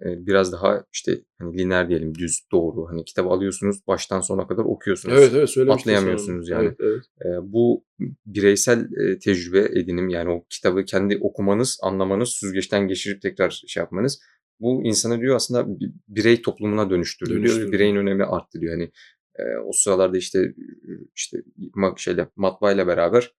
biraz 0.00 0.52
daha 0.52 0.84
işte 0.92 1.20
hani 1.38 1.58
lineer 1.58 1.88
diyelim 1.88 2.14
düz 2.14 2.40
doğru 2.52 2.88
hani 2.88 3.04
kitabı 3.04 3.28
alıyorsunuz 3.28 3.86
baştan 3.86 4.20
sona 4.20 4.46
kadar 4.46 4.64
okuyorsunuz. 4.64 5.18
Evet 5.18 5.56
evet 5.58 5.70
Atlayamıyorsunuz 5.70 6.48
yani. 6.48 6.64
Evet, 6.64 6.76
evet. 6.80 7.42
Bu 7.42 7.84
bireysel 8.26 8.88
tecrübe 9.24 9.60
edinim 9.60 10.08
yani 10.08 10.30
o 10.30 10.44
kitabı 10.50 10.84
kendi 10.84 11.18
okumanız, 11.18 11.78
anlamanız, 11.82 12.28
süzgeçten 12.28 12.88
geçirip 12.88 13.22
tekrar 13.22 13.62
şey 13.66 13.80
yapmanız 13.80 14.20
bu 14.60 14.84
insanı 14.84 15.20
diyor 15.20 15.36
aslında 15.36 15.80
bir 15.80 15.90
birey 16.08 16.42
toplumuna. 16.42 16.90
Dönüştürdü. 16.90 17.72
Bireyin 17.72 17.96
önemi 17.96 18.24
arttı 18.24 18.60
diyor. 18.60 18.72
Hani 18.72 18.90
o 19.64 19.72
sıralarda 19.72 20.18
işte 20.18 20.54
işte 21.16 21.38
şeyle 21.96 22.28
matbaayla 22.36 22.86
beraber 22.86 23.32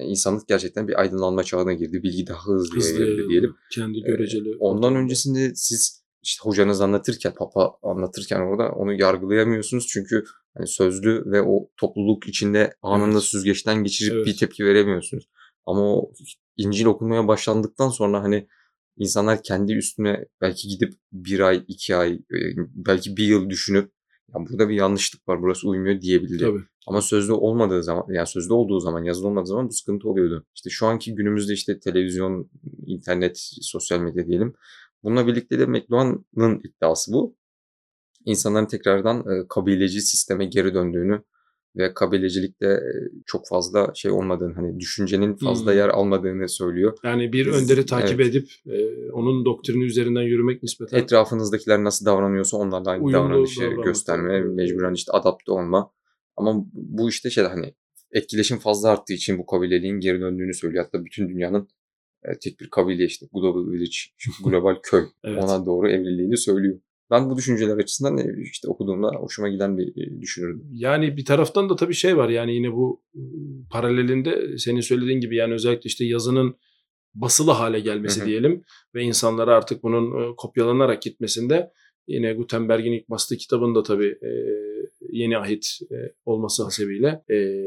insanlık 0.00 0.48
gerçekten 0.48 0.88
bir 0.88 1.00
aydınlanma 1.00 1.44
çağına 1.44 1.72
girdi. 1.72 2.02
Bilgi 2.02 2.26
daha 2.26 2.46
hızlı, 2.46 2.76
Hızlı 2.76 3.00
yayıldı 3.02 3.28
diyelim. 3.28 3.54
Kendi 3.72 3.98
Ee, 3.98 4.00
göreceli. 4.00 4.56
Ondan 4.60 4.96
öncesinde 4.96 5.54
siz 5.54 6.02
işte 6.22 6.40
hocanız 6.42 6.80
anlatırken, 6.80 7.34
papa 7.34 7.72
anlatırken 7.82 8.40
orada 8.40 8.68
onu 8.68 8.92
yargılayamıyorsunuz. 8.92 9.86
Çünkü 9.86 10.24
hani 10.56 10.66
sözlü 10.66 11.22
ve 11.26 11.42
o 11.42 11.70
topluluk 11.76 12.28
içinde 12.28 12.74
anında 12.82 13.12
Evet. 13.12 13.22
süzgeçten 13.22 13.84
geçirip 13.84 14.12
Evet. 14.14 14.26
bir 14.26 14.36
tepki 14.36 14.64
veremiyorsunuz. 14.64 15.28
Ama 15.66 15.80
o 15.96 16.12
İncil 16.56 16.86
okunmaya 16.86 17.28
başlandıktan 17.28 17.88
sonra 17.88 18.22
hani 18.22 18.48
insanlar 18.96 19.42
kendi 19.42 19.72
üstüne 19.72 20.24
belki 20.40 20.68
gidip 20.68 20.94
bir 21.12 21.40
ay, 21.40 21.64
iki 21.68 21.96
ay, 21.96 22.12
e, 22.12 22.38
belki 22.74 23.16
bir 23.16 23.24
yıl 23.24 23.50
düşünüp 23.50 23.92
ya 24.34 24.34
burada 24.50 24.68
bir 24.68 24.74
yanlışlık 24.74 25.28
var, 25.28 25.42
burası 25.42 25.68
uymuyor 25.68 26.00
diyebildi. 26.00 26.38
Tabii. 26.38 26.62
Ama 26.88 27.02
sözlü 27.02 27.32
olmadığı 27.32 27.82
zaman, 27.82 28.04
yani 28.08 28.26
sözlü 28.26 28.52
olduğu 28.52 28.80
zaman, 28.80 29.04
yazılı 29.04 29.28
olmadığı 29.28 29.46
zaman 29.46 29.68
bu 29.68 29.72
sıkıntı 29.72 30.08
oluyordu. 30.08 30.46
İşte 30.54 30.70
şu 30.70 30.86
anki 30.86 31.14
günümüzde 31.14 31.52
işte 31.52 31.80
televizyon, 31.80 32.50
internet, 32.86 33.38
sosyal 33.60 34.00
medya 34.00 34.26
diyelim. 34.26 34.54
Bununla 35.02 35.26
birlikte 35.26 35.58
de 35.58 35.66
McLuhan'ın 35.66 36.60
iddiası 36.64 37.12
bu. 37.12 37.36
İnsanların 38.24 38.66
tekrardan 38.66 39.18
e, 39.20 39.48
kabileci 39.48 40.00
sisteme 40.00 40.44
geri 40.44 40.74
döndüğünü 40.74 41.22
ve 41.76 41.94
kabilecilikte 41.94 42.66
e, 42.66 42.90
çok 43.26 43.48
fazla 43.48 43.92
şey 43.94 44.10
olmadığını, 44.10 44.54
hani 44.54 44.80
düşüncenin 44.80 45.36
fazla 45.36 45.70
Hmm. 45.72 45.78
yer 45.78 45.88
almadığını 45.88 46.48
söylüyor. 46.48 46.96
Yani 47.04 47.32
bir 47.32 47.46
Biz- 47.46 47.62
önderi 47.62 47.86
takip 47.86 48.20
evet. 48.20 48.26
edip 48.30 48.48
e, 48.66 49.10
onun 49.12 49.44
doktrini 49.44 49.84
üzerinden 49.84 50.22
yürümek 50.22 50.62
nispeten 50.62 50.98
Etrafınızdakiler 50.98 51.84
nasıl 51.84 52.06
davranıyorsa 52.06 52.56
onlarla 52.56 52.90
aynı 52.90 53.12
davranışı 53.12 53.60
davranmak, 53.60 53.84
gösterme, 53.84 54.40
mecburen 54.40 54.94
işte 54.94 55.12
adapte 55.12 55.52
olma. 55.52 55.90
Ama 56.38 56.64
bu 56.72 57.08
işte 57.08 57.30
şey 57.30 57.44
hani 57.44 57.74
etkileşim 58.12 58.58
fazla 58.58 58.90
arttığı 58.90 59.12
için 59.12 59.38
bu 59.38 59.46
kabileliğin 59.46 60.00
geri 60.00 60.20
döndüğünü 60.20 60.54
söylüyor. 60.54 60.84
Hatta 60.84 61.04
bütün 61.04 61.28
dünyanın 61.28 61.68
e, 62.24 62.38
tek 62.38 62.60
bir 62.60 62.70
kabile 62.70 63.04
işte 63.04 63.26
global 63.32 63.70
village, 63.72 63.96
global 64.44 64.76
köy 64.82 65.04
Evet. 65.24 65.44
ona 65.44 65.66
doğru 65.66 65.90
evrildiğini 65.90 66.36
söylüyor. 66.36 66.80
Ben 67.10 67.30
bu 67.30 67.36
düşünceler 67.36 67.76
açısından 67.76 68.18
e, 68.18 68.42
işte 68.42 68.68
okuduğumda 68.68 69.08
hoşuma 69.08 69.48
giden 69.48 69.78
bir 69.78 69.88
e, 69.88 70.20
düşünürdüm. 70.20 70.68
Yani 70.72 71.16
bir 71.16 71.24
taraftan 71.24 71.68
da 71.68 71.76
tabii 71.76 71.94
şey 71.94 72.16
var 72.16 72.28
yani 72.28 72.54
yine 72.54 72.72
bu 72.72 73.02
paralelinde 73.70 74.58
senin 74.58 74.80
söylediğin 74.80 75.20
gibi 75.20 75.36
yani 75.36 75.54
özellikle 75.54 75.88
işte 75.88 76.04
yazının 76.04 76.56
basılı 77.14 77.50
hale 77.50 77.80
gelmesi 77.80 78.26
diyelim 78.26 78.64
ve 78.94 79.02
insanlara 79.02 79.54
artık 79.54 79.82
bunun 79.82 80.34
kopyalanarak 80.36 81.02
gitmesinde 81.02 81.72
yine 82.08 82.32
Gutenberg'in 82.32 82.92
ilk 82.92 83.10
bastığı 83.10 83.36
kitabında 83.36 83.82
tabii 83.82 84.18
e, 84.22 84.30
yeni 85.12 85.38
ahit 85.38 85.78
e, 85.90 85.96
olması 86.24 86.64
hasebiyle 86.64 87.22
e, 87.30 87.64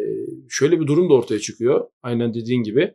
şöyle 0.50 0.80
bir 0.80 0.88
durum 0.88 1.10
da 1.10 1.14
ortaya 1.14 1.40
çıkıyor. 1.40 1.88
Aynen 2.04 2.34
dediğin 2.34 2.64
gibi 2.64 2.94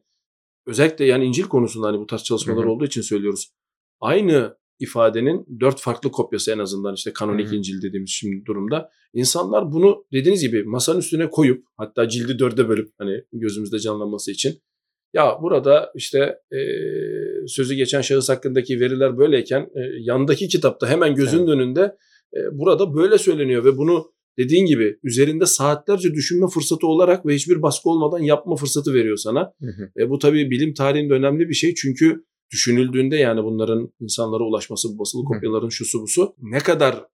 özellikle 0.66 1.04
yani 1.04 1.24
İncil 1.24 1.44
konusunda 1.44 1.86
hani 1.86 1.98
bu 1.98 2.06
tarz 2.06 2.22
çalışmalar 2.22 2.64
Hı 2.64 2.68
hı. 2.68 2.72
olduğu 2.72 2.84
için 2.84 3.00
söylüyoruz. 3.00 3.52
Aynı 4.00 4.56
ifadenin 4.78 5.46
dört 5.60 5.80
farklı 5.80 6.10
kopyası 6.10 6.52
en 6.52 6.58
azından 6.58 6.94
işte 6.94 7.12
kanonik 7.12 7.46
Hı 7.46 7.50
hı. 7.50 7.56
İncil 7.56 7.82
dediğimiz 7.82 8.10
şimdi 8.10 8.46
durumda. 8.46 8.90
İnsanlar 9.12 9.72
bunu 9.72 10.06
dediğiniz 10.12 10.42
gibi 10.42 10.64
masanın 10.64 10.98
üstüne 10.98 11.30
koyup 11.30 11.64
hatta 11.76 12.08
cildi 12.08 12.38
dörde 12.38 12.68
bölüp 12.68 12.92
hani 12.98 13.24
gözümüzde 13.32 13.78
canlanması 13.78 14.30
için 14.30 14.62
ya 15.14 15.38
burada 15.42 15.92
işte 15.94 16.38
e, 16.52 16.58
sözü 17.46 17.74
geçen 17.74 18.00
şahıs 18.00 18.28
hakkındaki 18.28 18.80
veriler 18.80 19.18
böyleyken 19.18 19.60
e, 19.60 19.80
yandaki 20.00 20.48
kitapta 20.48 20.88
hemen 20.88 21.14
gözünün 21.14 21.46
önünde 21.46 21.96
e, 22.36 22.38
burada 22.52 22.94
böyle 22.94 23.18
söyleniyor 23.18 23.64
ve 23.64 23.76
bunu 23.76 24.12
dediğin 24.38 24.66
gibi 24.66 24.98
üzerinde 25.02 25.46
saatlerce 25.46 26.14
düşünme 26.14 26.46
fırsatı 26.48 26.86
olarak 26.86 27.26
ve 27.26 27.34
hiçbir 27.34 27.62
baskı 27.62 27.90
olmadan 27.90 28.22
yapma 28.22 28.56
fırsatı 28.56 28.94
veriyor 28.94 29.16
sana. 29.16 29.52
Hı 29.60 29.66
hı. 29.66 30.02
E, 30.02 30.10
bu 30.10 30.18
tabii 30.18 30.50
bilim 30.50 30.74
tarihinde 30.74 31.14
önemli 31.14 31.48
bir 31.48 31.54
şey 31.54 31.74
çünkü 31.74 32.24
düşünüldüğünde 32.52 33.16
yani 33.16 33.44
bunların 33.44 33.92
insanlara 34.00 34.44
ulaşması, 34.44 34.88
bu 34.94 34.98
basılı 34.98 35.24
kopyaların 35.24 35.68
şusu 35.68 36.02
busu 36.02 36.34
ne 36.42 36.58
kadar 36.58 37.04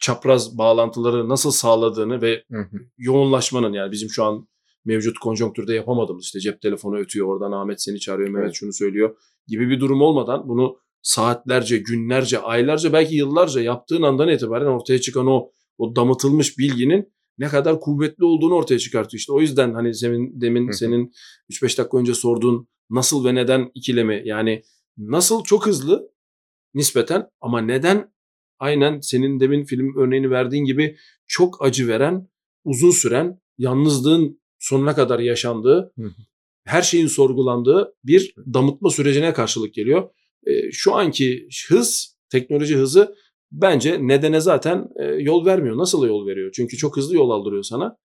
çapraz 0.00 0.58
bağlantıları 0.58 1.28
nasıl 1.28 1.50
sağladığını 1.50 2.22
ve 2.22 2.44
Hı 2.50 2.58
hı. 2.58 2.76
yoğunlaşmanın 2.98 3.72
yani 3.72 3.92
bizim 3.92 4.08
şu 4.08 4.24
an 4.24 4.48
mevcut 4.84 5.18
konjonktürde 5.18 5.74
yapamadığımız 5.74 6.24
işte 6.24 6.40
cep 6.40 6.60
telefonu 6.60 6.98
ötüyor 6.98 7.26
oradan 7.26 7.52
Ahmet 7.52 7.82
seni 7.82 8.00
çağırıyor 8.00 8.28
Mehmet 8.28 8.44
Evet. 8.44 8.54
şunu 8.54 8.72
söylüyor 8.72 9.16
gibi 9.46 9.68
bir 9.68 9.80
durum 9.80 10.02
olmadan 10.02 10.48
bunu 10.48 10.76
saatlerce, 11.02 11.78
günlerce, 11.78 12.38
aylarca 12.38 12.92
belki 12.92 13.14
yıllarca 13.14 13.60
yaptığın 13.60 14.02
andan 14.02 14.28
itibaren 14.28 14.66
ortaya 14.66 15.00
çıkan 15.00 15.26
o 15.26 15.50
o 15.82 15.96
damıtılmış 15.96 16.58
bilginin 16.58 17.12
ne 17.38 17.48
kadar 17.48 17.80
kuvvetli 17.80 18.24
olduğunu 18.24 18.54
ortaya 18.54 18.78
çıkartıyor. 18.78 19.18
İşte 19.18 19.32
o 19.32 19.40
yüzden 19.40 19.74
hani 19.74 19.94
senin 19.94 20.40
demin 20.40 20.70
senin 20.70 21.12
3-5 21.50 21.78
dakika 21.78 21.98
önce 21.98 22.14
sorduğun 22.14 22.68
nasıl 22.90 23.24
ve 23.24 23.34
neden 23.34 23.70
ikilemi 23.74 24.22
yani 24.24 24.62
nasıl 24.96 25.44
çok 25.44 25.66
hızlı 25.66 26.12
nispeten 26.74 27.28
ama 27.40 27.60
neden 27.60 28.12
aynen 28.58 29.00
senin 29.00 29.40
demin 29.40 29.64
film 29.64 29.96
örneğini 29.96 30.30
verdiğin 30.30 30.64
gibi 30.64 30.96
çok 31.26 31.64
acı 31.64 31.88
veren, 31.88 32.28
uzun 32.64 32.90
süren, 32.90 33.40
yalnızlığın 33.58 34.40
sonuna 34.58 34.94
kadar 34.94 35.18
yaşandığı, 35.18 35.92
her 36.64 36.82
şeyin 36.82 37.06
sorgulandığı 37.06 37.94
bir 38.04 38.34
damıtma 38.54 38.90
sürecine 38.90 39.32
karşılık 39.32 39.74
geliyor. 39.74 40.10
E, 40.46 40.72
şu 40.72 40.94
anki 40.94 41.48
hız, 41.68 42.16
teknoloji 42.30 42.76
hızı 42.76 43.14
bence 43.52 43.98
nedene 44.08 44.40
zaten 44.40 44.88
e, 45.00 45.04
yol 45.04 45.46
vermiyor. 45.46 45.78
Nasıl 45.78 46.06
yol 46.06 46.26
veriyor? 46.26 46.50
Çünkü 46.54 46.76
çok 46.76 46.96
hızlı 46.96 47.14
yol 47.16 47.30
aldırıyor 47.30 47.62
sana. 47.62 47.96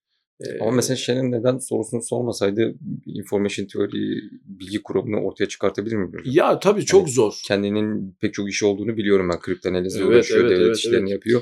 E, 0.45 0.59
Ama 0.61 0.71
mesela 0.71 0.97
Shannon 0.97 1.31
neden 1.31 1.57
sorusunu 1.57 2.01
sormasaydı 2.03 2.75
information 3.05 3.67
teori 3.67 4.21
bilgi 4.45 4.83
kuramını 4.83 5.21
ortaya 5.23 5.45
çıkartabilir 5.47 5.95
mi? 5.95 6.11
ya 6.25 6.59
tabii 6.59 6.85
çok 6.85 7.01
Hani 7.01 7.11
zor. 7.11 7.39
Kendinin 7.47 8.15
pek 8.21 8.33
çok 8.33 8.49
işi 8.49 8.65
olduğunu 8.65 8.97
biliyorum 8.97 9.29
ben. 9.33 9.39
Kriptanalizle 9.39 9.99
Evet, 9.99 10.09
uğraşıyor, 10.09 10.39
evet, 10.41 10.51
devlet 10.51 10.65
evet, 10.67 10.77
işlerini 10.77 10.99
evet. 10.99 11.11
yapıyor. 11.11 11.41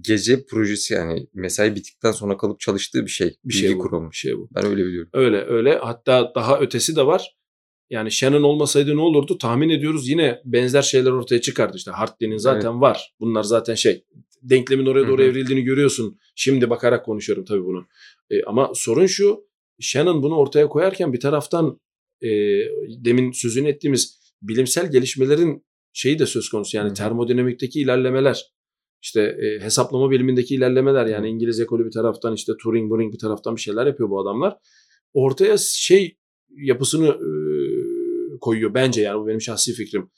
Gece 0.00 0.44
projesi 0.46 0.94
yani 0.94 1.26
mesai 1.34 1.74
bittikten 1.74 2.12
sonra 2.12 2.36
kalıp 2.36 2.60
çalıştığı 2.60 3.04
bir 3.04 3.10
şey. 3.10 3.28
Bir 3.44 3.54
bilgi 3.54 3.58
şey 3.66 3.74
bu. 3.74 3.78
kuramı. 3.78 4.10
Bir 4.10 4.16
şey 4.16 4.36
bu. 4.38 4.48
Ben 4.54 4.66
öyle 4.66 4.84
biliyorum. 4.86 5.10
Öyle 5.12 5.44
öyle. 5.46 5.78
Hatta 5.78 6.32
daha 6.34 6.58
ötesi 6.60 6.96
de 6.96 7.06
var. 7.06 7.36
Yani 7.92 8.10
Shannon 8.10 8.42
olmasaydı 8.42 8.96
ne 8.96 9.00
olurdu? 9.00 9.38
Tahmin 9.38 9.68
ediyoruz 9.68 10.08
yine 10.08 10.40
benzer 10.44 10.82
şeyler 10.82 11.10
ortaya 11.10 11.40
çıkardı. 11.40 11.76
İşte 11.76 11.90
Hartley'nin 11.90 12.36
zaten 12.36 12.80
var. 12.80 13.14
Bunlar 13.20 13.42
zaten 13.42 13.74
şey 13.74 14.04
denklemin 14.42 14.86
oraya 14.86 15.08
doğru 15.08 15.22
Hı 15.22 15.26
hı. 15.26 15.30
evrildiğini 15.30 15.62
görüyorsun. 15.62 16.18
Şimdi 16.36 16.70
bakarak 16.70 17.04
konuşuyorum 17.04 17.44
tabii 17.44 17.64
bunu. 17.64 17.86
E, 18.30 18.42
ama 18.44 18.72
sorun 18.74 19.06
şu. 19.06 19.44
Shannon 19.80 20.22
bunu 20.22 20.36
ortaya 20.36 20.68
koyarken 20.68 21.12
bir 21.12 21.20
taraftan 21.20 21.80
e, 22.22 22.28
demin 23.04 23.32
sözünü 23.32 23.68
ettiğimiz 23.68 24.20
bilimsel 24.42 24.90
gelişmelerin 24.90 25.64
şeyi 25.92 26.18
de 26.18 26.26
söz 26.26 26.48
konusu. 26.48 26.76
Yani 26.76 26.86
Hı 26.86 26.90
hı. 26.90 26.94
termodinamikteki 26.94 27.80
ilerlemeler. 27.80 28.52
işte 29.02 29.20
e, 29.20 29.64
hesaplama 29.64 30.10
bilimindeki 30.10 30.54
ilerlemeler 30.54 31.06
yani. 31.06 31.28
İngiliz 31.28 31.60
ekolü 31.60 31.86
bir 31.86 31.90
taraftan 31.90 32.34
işte 32.34 32.52
Turing, 32.62 32.90
Turing 32.90 33.14
bir 33.14 33.18
taraftan 33.18 33.56
bir 33.56 33.60
şeyler 33.60 33.86
yapıyor 33.86 34.10
bu 34.10 34.20
adamlar. 34.20 34.56
Ortaya 35.14 35.56
şey 35.58 36.16
yapısını 36.56 37.08
e, 37.08 37.28
koyuyor 38.42 38.74
bence 38.74 39.02
yani 39.02 39.20
bu 39.20 39.26
benim 39.26 39.40
şahsi 39.40 39.72
fikrim. 39.72 40.10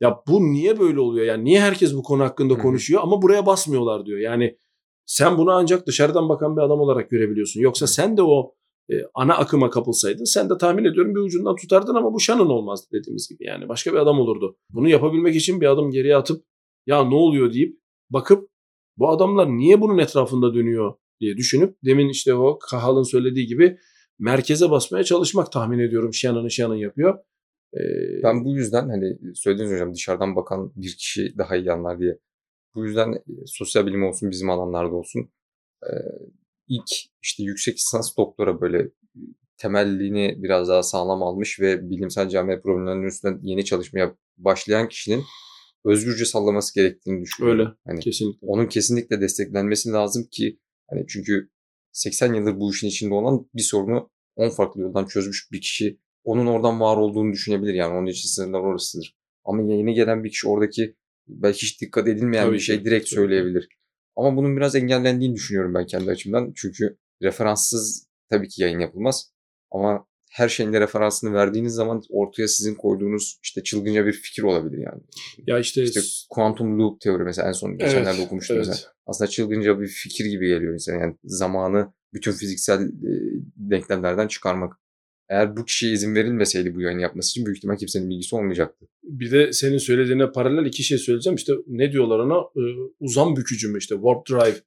Ya 0.00 0.22
bu 0.28 0.40
niye 0.40 0.80
böyle 0.80 1.00
oluyor? 1.00 1.26
Yani 1.26 1.44
niye 1.44 1.60
herkes 1.60 1.94
bu 1.94 2.02
konu 2.02 2.22
hakkında 2.22 2.58
konuşuyor 2.58 3.02
ama 3.02 3.22
buraya 3.22 3.46
basmıyorlar 3.46 4.06
diyor. 4.06 4.18
Yani 4.18 4.58
sen 5.06 5.38
bunu 5.38 5.50
ancak 5.52 5.86
dışarıdan 5.86 6.28
bakan 6.28 6.56
bir 6.56 6.62
adam 6.62 6.80
olarak 6.80 7.10
görebiliyorsun. 7.10 7.60
Yoksa 7.60 7.86
sen 7.86 8.16
de 8.16 8.22
o 8.22 8.54
e, 8.90 8.94
ana 9.14 9.34
akıma 9.34 9.70
kapılsaydın 9.70 10.24
sen 10.24 10.50
de 10.50 10.58
tahmin 10.58 10.84
ediyorum 10.84 11.14
bir 11.14 11.20
ucundan 11.20 11.56
tutardın 11.56 11.94
ama 11.94 12.12
bu 12.12 12.20
Shannon 12.20 12.50
olmazdı 12.50 12.86
dediğimiz 12.92 13.28
gibi. 13.28 13.44
Yani 13.46 13.68
başka 13.68 13.92
bir 13.92 13.98
adam 13.98 14.20
olurdu. 14.20 14.56
Bunu 14.70 14.88
yapabilmek 14.88 15.36
için 15.36 15.60
bir 15.60 15.66
adım 15.66 15.90
geriye 15.90 16.16
atıp 16.16 16.44
ya 16.86 17.04
ne 17.04 17.14
oluyor 17.14 17.52
deyip 17.52 17.78
bakıp 18.10 18.48
bu 18.96 19.08
adamlar 19.08 19.48
niye 19.48 19.80
bunun 19.80 19.98
etrafında 19.98 20.54
dönüyor 20.54 20.94
diye 21.20 21.36
düşünüp 21.36 21.76
demin 21.84 22.08
işte 22.08 22.34
o 22.34 22.58
Kahal'ın 22.58 23.02
söylediği 23.02 23.46
gibi 23.46 23.78
merkeze 24.18 24.70
basmaya 24.70 25.04
çalışmak 25.04 25.52
tahmin 25.52 25.78
ediyorum 25.78 26.14
Shannon'ı 26.14 26.50
Shannon 26.50 26.74
yapıyor. 26.74 27.18
Ben 28.22 28.44
bu 28.44 28.56
yüzden 28.56 28.88
hani 28.88 29.18
söylediğiniz 29.34 29.74
hocam 29.74 29.94
dışarıdan 29.94 30.36
bakan 30.36 30.72
bir 30.76 30.96
kişi 30.96 31.38
daha 31.38 31.56
iyi 31.56 31.72
anlar 31.72 31.98
diye. 31.98 32.18
Bu 32.74 32.86
yüzden 32.86 33.14
sosyal 33.46 33.86
bilim 33.86 34.04
olsun 34.04 34.30
bizim 34.30 34.50
alanlarda 34.50 34.94
olsun. 34.94 35.30
ilk 36.68 36.90
işte 37.22 37.42
yüksek 37.42 37.74
lisans 37.74 38.16
doktora 38.16 38.60
böyle 38.60 38.90
temellini 39.56 40.42
biraz 40.42 40.68
daha 40.68 40.82
sağlam 40.82 41.22
almış 41.22 41.60
ve 41.60 41.90
bilimsel 41.90 42.28
camia 42.28 42.60
problemlerinin 42.60 43.06
üstünden 43.06 43.40
yeni 43.42 43.64
çalışmaya 43.64 44.16
başlayan 44.38 44.88
kişinin 44.88 45.24
özgürce 45.84 46.24
sallaması 46.24 46.74
gerektiğini 46.74 47.22
düşünüyorum. 47.22 47.60
Öyle. 47.60 47.70
Hani 47.86 48.00
kesinlikle. 48.00 48.46
onun 48.46 48.66
kesinlikle 48.66 49.20
desteklenmesi 49.20 49.90
lazım 49.90 50.28
ki 50.30 50.58
hani 50.90 51.04
çünkü 51.08 51.50
80 51.92 52.34
yıldır 52.34 52.60
bu 52.60 52.70
işin 52.70 52.88
içinde 52.88 53.14
olan 53.14 53.48
bir 53.54 53.62
sorunu 53.62 54.10
10 54.36 54.50
farklı 54.50 54.80
yoldan 54.80 55.06
çözmüş 55.06 55.48
bir 55.52 55.60
kişi 55.60 55.98
onun 56.24 56.46
oradan 56.46 56.80
var 56.80 56.96
olduğunu 56.96 57.32
düşünebilir 57.32 57.74
yani 57.74 57.94
onun 57.94 58.06
için 58.06 58.28
sınırlar 58.28 58.60
orasıdır. 58.60 59.16
Ama 59.44 59.62
yeni 59.62 59.94
gelen 59.94 60.24
bir 60.24 60.30
kişi 60.30 60.48
oradaki 60.48 60.96
belki 61.28 61.62
hiç 61.62 61.80
dikkat 61.80 62.08
edilmeyen 62.08 62.44
Tabii 62.44 62.54
bir 62.54 62.60
şey 62.60 62.78
ki, 62.78 62.84
direkt 62.84 63.04
tabii 63.04 63.14
söyleyebilir. 63.14 63.68
Ama 64.16 64.36
bunun 64.36 64.56
biraz 64.56 64.74
engellendiğini 64.74 65.34
düşünüyorum 65.34 65.74
ben 65.74 65.86
kendi 65.86 66.10
açımdan. 66.10 66.52
Çünkü 66.56 66.96
referanssız 67.22 68.06
tabii 68.30 68.48
ki 68.48 68.62
yayın 68.62 68.78
yapılmaz. 68.78 69.32
Ama 69.70 70.06
her 70.30 70.48
şeyin 70.48 70.72
de 70.72 70.80
referansını 70.80 71.34
verdiğiniz 71.34 71.74
zaman 71.74 72.02
ortaya 72.10 72.48
sizin 72.48 72.74
koyduğunuz 72.74 73.38
işte 73.42 73.62
çılgınca 73.62 74.06
bir 74.06 74.12
fikir 74.12 74.42
olabilir 74.42 74.78
yani. 74.78 75.02
Ya 75.46 75.58
işte, 75.58 75.82
İşte 75.82 76.00
kuantum 76.30 76.78
loop 76.78 77.00
teori 77.00 77.22
mesela 77.22 77.48
en 77.48 77.52
son 77.52 77.78
geçenlerde 77.78 78.10
evet, 78.10 78.26
okumuştum 78.26 78.56
evet. 78.56 78.66
mesela. 78.68 78.92
Aslında 79.06 79.30
çılgınca 79.30 79.80
bir 79.80 79.86
fikir 79.86 80.24
gibi 80.24 80.48
geliyor 80.48 80.74
insana. 80.74 80.96
Yani 80.96 81.16
zamanı 81.24 81.92
bütün 82.12 82.32
fiziksel 82.32 82.90
denklemlerden 83.56 84.28
çıkarmak. 84.28 84.83
Eğer 85.28 85.56
bu 85.56 85.64
kişiye 85.64 85.92
izin 85.92 86.14
verilmeseydi 86.14 86.74
bu 86.74 86.80
yayını 86.80 87.00
yapması 87.02 87.30
için 87.30 87.46
büyük 87.46 87.58
ihtimal 87.58 87.76
kimsenin 87.76 88.10
bilgisi 88.10 88.36
olmayacaktı. 88.36 88.86
Bir 89.02 89.30
de 89.30 89.52
senin 89.52 89.78
söylediğine 89.78 90.32
paralel 90.32 90.66
iki 90.66 90.82
şey 90.82 90.98
söyleyeceğim. 90.98 91.36
İşte 91.36 91.52
ne 91.66 91.92
diyorlar 91.92 92.18
ona? 92.18 92.38
Ee, 92.38 92.60
uzam 93.00 93.36
bükücü 93.36 93.68
mü 93.68 93.78
işte 93.78 93.94
warp 93.94 94.28
drive. 94.28 94.60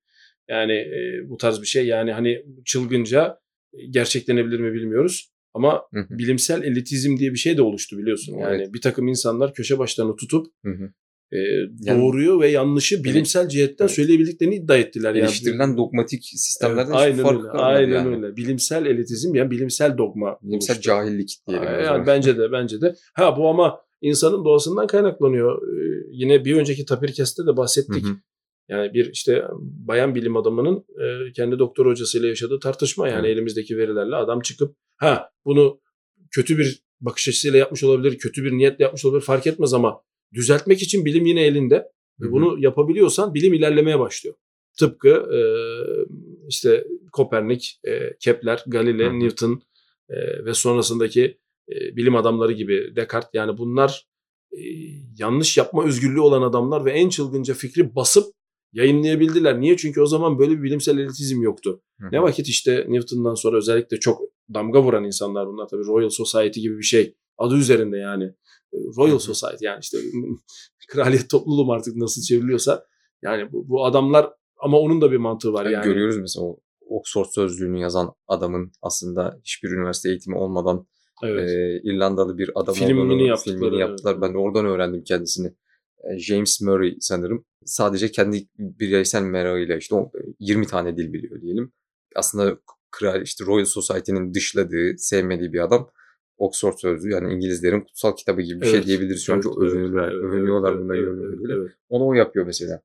Yani 0.49 0.73
e, 0.73 1.29
bu 1.29 1.37
tarz 1.37 1.61
bir 1.61 1.67
şey. 1.67 1.87
Yani 1.87 2.11
hani 2.11 2.45
çılgınca 2.65 3.39
e, 3.73 3.85
gerçeklenebilir 3.85 4.59
mi 4.59 4.73
bilmiyoruz. 4.73 5.31
Ama 5.53 5.81
Hı 5.93 5.99
hı, 5.99 6.17
bilimsel 6.17 6.63
elitizm 6.63 7.17
diye 7.17 7.31
bir 7.31 7.37
şey 7.37 7.57
de 7.57 7.61
oluştu 7.61 7.97
biliyorsun. 7.97 8.37
Yani 8.37 8.55
Evet. 8.55 8.73
bir 8.73 8.81
takım 8.81 9.07
insanlar 9.07 9.53
köşe 9.53 9.79
başlarını 9.79 10.15
tutup 10.15 10.47
hı 10.65 10.71
hı. 10.71 10.91
E, 11.31 11.37
Yani- 11.81 12.01
doğruyu 12.01 12.39
ve 12.39 12.47
yanlışı 12.47 13.03
bilimsel 13.03 13.49
cihetten 13.49 13.85
Evet. 13.85 13.95
söyleyebildiklerini 13.95 14.55
iddia 14.55 14.77
ettiler. 14.77 15.09
Yani 15.15 15.19
Eleştirilen 15.19 15.77
dogmatik 15.77 16.23
sistemlerden 16.23 16.91
Evet, 16.91 16.95
aynen 17.01 17.23
farkı 17.23 17.39
öyle. 17.39 17.49
Aynen 17.49 17.91
yani. 17.93 18.15
öyle. 18.15 18.35
Bilimsel 18.35 18.85
elitizm 18.85 19.35
yani 19.35 19.51
bilimsel 19.51 19.97
dogma. 19.97 20.37
Bilimsel 20.41 20.75
oluştu. 20.75 20.89
cahillik 20.89 21.35
diyelim. 21.47 21.67
o 21.67 21.71
Yani 21.71 22.07
bence 22.07 22.37
de 22.37 22.51
bence 22.51 22.81
de. 22.81 22.95
Ha 23.13 23.37
bu 23.37 23.47
ama 23.49 23.79
insanın 24.01 24.45
doğasından 24.45 24.87
kaynaklanıyor. 24.87 25.61
Ee, 25.61 26.07
yine 26.11 26.45
bir 26.45 26.55
önceki 26.55 26.85
Tapirkest'te 26.85 27.45
de 27.45 27.57
bahsettik. 27.57 28.05
Hı 28.05 28.09
hı. 28.09 28.15
Yani 28.69 28.93
bir 28.93 29.09
işte 29.13 29.43
bayan 29.59 30.15
bilim 30.15 30.37
adamının 30.37 30.77
e, 30.77 31.31
kendi 31.31 31.59
doktor 31.59 31.85
hocasıyla 31.85 32.27
yaşadığı 32.27 32.59
tartışma 32.59 33.09
yani 33.09 33.27
Hı. 33.27 33.31
elimizdeki 33.31 33.77
verilerle 33.77 34.15
adam 34.15 34.41
çıkıp 34.41 34.75
ha 34.95 35.29
bunu 35.45 35.79
kötü 36.31 36.57
bir 36.57 36.83
bakış 37.01 37.27
açısıyla 37.27 37.59
yapmış 37.59 37.83
olabilir, 37.83 38.17
kötü 38.17 38.43
bir 38.43 38.51
niyetle 38.51 38.83
yapmış 38.83 39.05
olabilir 39.05 39.25
fark 39.25 39.47
etmez 39.47 39.73
ama 39.73 40.01
düzeltmek 40.33 40.81
için 40.81 41.05
bilim 41.05 41.25
yine 41.25 41.41
elinde. 41.41 41.87
Ve 42.19 42.31
bunu 42.31 42.59
yapabiliyorsan 42.59 43.33
bilim 43.33 43.53
ilerlemeye 43.53 43.99
başlıyor. 43.99 44.35
Tıpkı 44.79 45.09
e, 45.09 45.39
işte 46.47 46.87
Kopernik, 47.11 47.79
e, 47.83 48.17
Kepler, 48.19 48.63
Galile, 48.67 49.05
Hı 49.05 49.09
hı. 49.09 49.19
Newton 49.19 49.61
e, 50.09 50.45
ve 50.45 50.53
sonrasındaki 50.53 51.37
e, 51.69 51.95
bilim 51.95 52.15
adamları 52.15 52.51
gibi 52.51 52.95
Descartes 52.95 53.29
yani 53.33 53.57
bunlar 53.57 54.07
e, 54.51 54.59
yanlış 55.17 55.57
yapma 55.57 55.85
özgürlüğü 55.85 56.19
olan 56.19 56.41
adamlar 56.41 56.85
ve 56.85 56.91
en 56.91 57.09
çılgınca 57.09 57.53
fikri 57.53 57.95
basıp 57.95 58.25
yayınlayabildiler. 58.73 59.61
Niye? 59.61 59.77
Çünkü 59.77 60.01
o 60.01 60.05
zaman 60.05 60.39
böyle 60.39 60.57
bir 60.57 60.63
bilimsel 60.63 60.97
elitizm 60.97 61.41
yoktu. 61.41 61.81
Hı 61.99 62.07
hı. 62.07 62.11
Ne 62.11 62.21
vakit 62.21 62.47
işte 62.47 62.85
Newton'dan 62.89 63.35
sonra 63.35 63.57
özellikle 63.57 63.99
çok 63.99 64.21
damga 64.53 64.83
vuran 64.83 65.03
insanlar 65.03 65.47
bunlar 65.47 65.67
tabii 65.67 65.85
Royal 65.85 66.09
Society 66.09 66.59
gibi 66.59 66.77
bir 66.77 66.83
şey. 66.83 67.15
Adı 67.37 67.55
üzerinde 67.55 67.97
yani. 67.97 68.33
Royal. 68.73 69.19
Society 69.19 69.65
yani 69.65 69.79
işte 69.81 69.97
kraliyet 70.87 71.29
topluluğu 71.29 71.65
mu 71.65 71.73
artık 71.73 71.95
nasıl 71.95 72.21
çevriliyorsa. 72.21 72.85
Yani 73.21 73.51
bu, 73.51 73.69
bu 73.69 73.85
adamlar 73.85 74.29
ama 74.59 74.79
onun 74.79 75.01
da 75.01 75.11
bir 75.11 75.17
mantığı 75.17 75.53
var 75.53 75.65
Yani 75.65 75.73
yani. 75.73 75.83
Görüyoruz 75.83 76.17
mesela 76.17 76.45
o 76.45 76.59
Oxford 76.89 77.25
sözlüğünü 77.25 77.79
yazan 77.79 78.13
adamın 78.27 78.71
aslında 78.81 79.39
hiçbir 79.43 79.69
üniversite 79.69 80.09
eğitimi 80.09 80.37
olmadan 80.37 80.87
Evet. 81.23 81.49
e, 81.49 81.81
İrlandalı 81.83 82.37
bir 82.37 82.51
adam 82.55 82.75
Filmini 82.75 82.99
olduğunu 82.99 83.21
yaptıkları, 83.21 83.57
filmini 83.57 83.75
evet. 83.75 83.89
yaptılar. 83.89 84.21
Ben 84.21 84.33
de 84.33 84.37
oradan 84.37 84.65
öğrendim 84.65 85.03
kendisini. 85.03 85.53
James 86.17 86.61
Murray 86.61 86.95
sanırım. 86.99 87.45
Sadece 87.65 88.11
kendi 88.11 88.47
bireysel 88.57 89.21
merakıyla 89.21 89.77
işte 89.77 89.95
o 89.95 90.11
20 90.39 90.67
tane 90.67 90.97
dil 90.97 91.13
biliyor 91.13 91.41
diyelim. 91.41 91.73
Aslında 92.15 92.57
kral 92.91 93.21
işte 93.21 93.45
Royal 93.45 93.65
Society'nin 93.65 94.33
dışladığı, 94.33 94.97
sevmediği 94.97 95.53
bir 95.53 95.59
adam. 95.59 95.89
Oxford 96.37 96.73
sözlüğü 96.77 97.11
yani 97.11 97.33
İngilizlerin 97.33 97.81
kutsal 97.81 98.15
kitabı 98.15 98.41
gibi 98.41 98.61
bir 98.61 98.65
şey 98.65 98.75
Evet. 98.75 98.87
diyebiliriz. 98.87 99.23
Şu 99.23 99.33
an 99.33 99.35
Evet, 99.35 99.43
çok 99.43 99.63
evet, 99.63 99.73
övünürler, 99.73 100.11
evet, 100.11 100.23
övünüyorlar 100.23 100.71
evet, 100.71 100.81
bunda 100.81 100.95
evet, 100.95 101.39
evet. 101.49 101.71
Onu 101.89 102.07
o 102.07 102.13
yapıyor 102.13 102.45
mesela. 102.45 102.81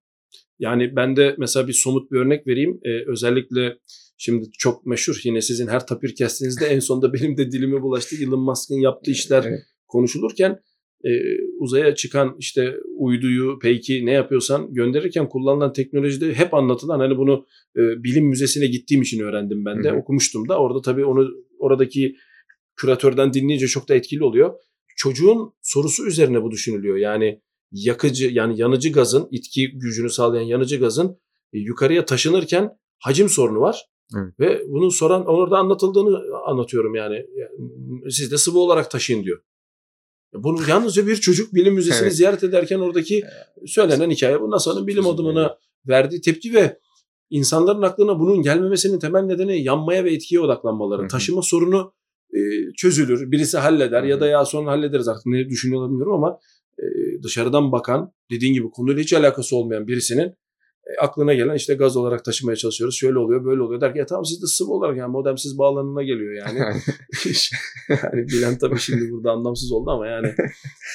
Yani 0.59 0.97
ben 0.97 1.17
de 1.17 1.35
mesela 1.39 1.69
bir 1.69 1.73
somut 1.73 2.13
bir 2.13 2.19
örnek 2.19 2.47
vereyim. 2.47 2.81
Ee, 2.85 3.11
özellikle 3.11 3.79
şimdi 4.17 4.51
çok 4.59 4.87
meşhur 4.87 5.21
yine 5.25 5.41
sizin 5.41 5.67
her 5.67 5.87
tapir 5.87 6.15
kestinizde 6.15 6.67
en 6.67 6.79
sonunda 6.79 7.13
benim 7.13 7.37
de 7.37 7.53
dilime 7.53 7.83
bulaştı. 7.83 8.17
Elon 8.23 8.41
Musk'ın 8.41 8.81
yaptığı 8.81 9.11
işler 9.11 9.45
Evet. 9.49 9.61
konuşulurken 9.89 10.59
e, 11.05 11.11
uzaya 11.59 11.95
çıkan 11.95 12.37
işte 12.39 12.75
uyduyu, 12.99 13.59
peki 13.63 14.07
ne 14.07 14.13
yapıyorsan 14.13 14.75
gönderirken 14.75 15.29
kullanılan 15.29 15.73
teknolojide 15.73 16.35
hep 16.35 16.55
anlatılan 16.55 16.99
hani 16.99 17.17
bunu 17.17 17.47
e, 17.77 17.81
bilim 18.05 18.27
müzesine 18.27 18.67
gittiğim 18.67 19.03
için 19.03 19.21
öğrendim 19.21 19.65
ben 19.65 19.85
de 19.85 19.89
Hı 19.89 19.93
hı. 19.93 19.97
okumuştum 19.97 20.49
da 20.49 20.59
orada 20.59 20.81
tabii 20.81 21.05
onu 21.05 21.31
oradaki 21.59 22.17
küratörden 22.77 23.33
dinleyince 23.33 23.67
çok 23.67 23.89
da 23.89 23.95
etkili 23.95 24.25
oluyor. 24.25 24.55
Çocuğun 24.97 25.55
sorusu 25.63 26.07
üzerine 26.07 26.43
bu 26.43 26.51
düşünülüyor. 26.51 26.97
Yani 26.97 27.43
yakıcı 27.73 28.27
yani 28.27 28.61
yanıcı 28.61 28.93
gazın 28.93 29.29
itki 29.31 29.71
gücünü 29.79 30.11
sağlayan 30.11 30.45
yanıcı 30.45 30.81
gazın 30.81 31.19
e, 31.53 31.59
yukarıya 31.59 32.05
taşınırken 32.05 32.79
hacim 32.99 33.29
sorunu 33.29 33.61
var. 33.61 33.87
Evet. 34.17 34.41
Ve 34.41 34.63
bunu 34.69 34.91
soran 34.91 35.27
orada 35.27 35.59
anlatıldığını 35.59 36.21
anlatıyorum 36.47 36.95
yani. 36.95 37.27
Siz 38.11 38.33
de 38.33 38.39
sıvı 38.39 38.59
olarak 38.59 38.91
taşıyın 38.91 39.25
diyor. 39.25 39.41
Bunu 40.35 40.59
yalnızca 40.69 41.07
bir 41.07 41.17
çocuk 41.17 41.55
bilim 41.55 41.75
müzesini 41.75 42.03
Evet. 42.03 42.17
ziyaret 42.17 42.45
ederken 42.45 42.79
oradaki 42.79 43.25
söylenen 43.67 44.11
hikaye 44.11 44.41
bu 44.41 44.51
NASA'nın 44.51 44.87
bilim 44.87 45.07
adımına 45.07 45.59
verdiği 45.89 46.21
tepki 46.21 46.55
ve 46.55 46.79
insanların 47.31 47.83
aklına 47.83 48.19
bunun 48.19 48.43
gelmemesinin 48.43 48.99
temel 48.99 49.23
nedeni 49.23 49.63
yanmaya 49.63 50.05
ve 50.05 50.13
etkiye 50.13 50.41
odaklanmaları. 50.41 51.03
Hı 51.03 51.05
hı. 51.05 51.09
Taşıma 51.09 51.43
sorunu 51.43 51.93
e, 52.33 52.41
çözülür, 52.77 53.33
birisi 53.33 53.59
halleder 53.59 54.03
ya 54.03 54.21
da 54.21 54.27
ya 54.27 54.45
sonra 54.45 54.71
hallederiz 54.71 55.09
artık 55.09 55.27
ne 55.27 55.49
düşünüyorlar 55.49 55.91
bilmiyorum 55.91 56.15
ama 56.15 56.39
e, 56.79 56.85
dışarıdan 57.23 57.73
bakan 57.73 58.13
dediğin 58.31 58.55
gibi 58.55 58.71
konuyla 58.71 59.03
hiç 59.03 59.13
alakası 59.13 59.57
olmayan 59.57 59.87
birisinin 59.87 60.29
e, 60.87 61.01
aklına 61.01 61.35
gelen 61.35 61.55
işte 61.55 61.75
gaz 61.75 61.97
olarak 61.97 62.25
taşımaya 62.25 62.57
çalışıyoruz. 62.57 62.97
Şöyle 62.97 63.19
oluyor, 63.19 63.45
böyle 63.45 63.63
oluyor 63.63 63.81
der 63.81 63.93
ki 63.93 63.99
ya 63.99 64.07
tamam 64.07 64.25
siz 64.25 64.43
de 64.43 64.47
sıvı 64.47 64.71
olarak 64.71 64.97
yani 64.97 65.11
modemsiz 65.13 65.59
bağlanına 65.59 66.03
geliyor 66.03 66.33
yani. 66.33 66.59
yani 67.89 68.29
bilen 68.29 68.59
tabii 68.59 68.79
şimdi 68.79 69.11
burada 69.11 69.31
anlamsız 69.31 69.73
oldu 69.73 69.91
ama 69.91 70.07
yani 70.07 70.27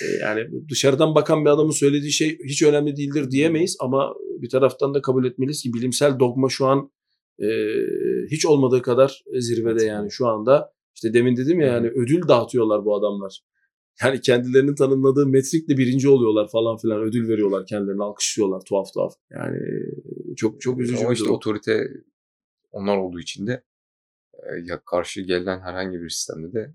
e, 0.04 0.06
yani 0.22 0.42
dışarıdan 0.70 1.16
bakan 1.16 1.46
bir 1.46 1.50
adamın 1.50 1.72
söylediği 1.72 2.12
şey 2.12 2.38
hiç 2.44 2.64
önemli 2.64 2.98
değildir 2.98 3.32
diyemeyiz 3.32 3.78
ama 3.80 4.14
bir 4.42 4.50
taraftan 4.50 4.94
da 4.94 5.02
kabul 5.02 5.26
etmeliyiz 5.26 5.64
ki 5.64 5.74
bilimsel 5.74 6.20
dogma 6.20 6.50
şu 6.50 6.66
an 6.66 6.92
e, 7.40 7.48
hiç 8.32 8.46
olmadığı 8.46 8.82
kadar 8.82 9.24
zirvede 9.40 9.84
yani 9.84 10.12
şu 10.12 10.28
anda 10.28 10.77
işte 10.98 11.14
demin 11.14 11.38
dedim 11.38 11.60
ya 11.60 11.68
yani 11.68 11.88
ödül 11.88 12.28
dağıtıyorlar 12.28 12.86
bu 12.86 12.96
adamlar. 12.96 13.42
Yani 14.04 14.22
kendilerinin 14.22 14.76
tanımladığı 14.76 15.28
metrikle 15.28 15.78
birinci 15.78 16.10
oluyorlar 16.10 16.50
falan 16.52 16.78
filan 16.78 17.02
ödül 17.02 17.30
veriyorlar 17.30 17.66
kendilerini 17.66 18.04
alkışlıyorlar 18.04 18.62
tuhaf 18.62 18.94
tuhaf. 18.94 19.14
Yani 19.32 19.60
çok 20.36 20.62
çok 20.62 20.82
üzücü 20.82 21.04
Ama 21.04 21.14
işte 21.14 21.30
otorite 21.30 21.88
onlar 22.72 22.98
olduğu 22.98 23.20
için 23.20 23.48
de 23.48 23.64
e, 24.34 24.50
ya 24.64 24.82
karşı 24.86 25.22
gelen 25.22 25.60
herhangi 25.60 26.02
bir 26.02 26.10
sistemde 26.10 26.54
de 26.54 26.74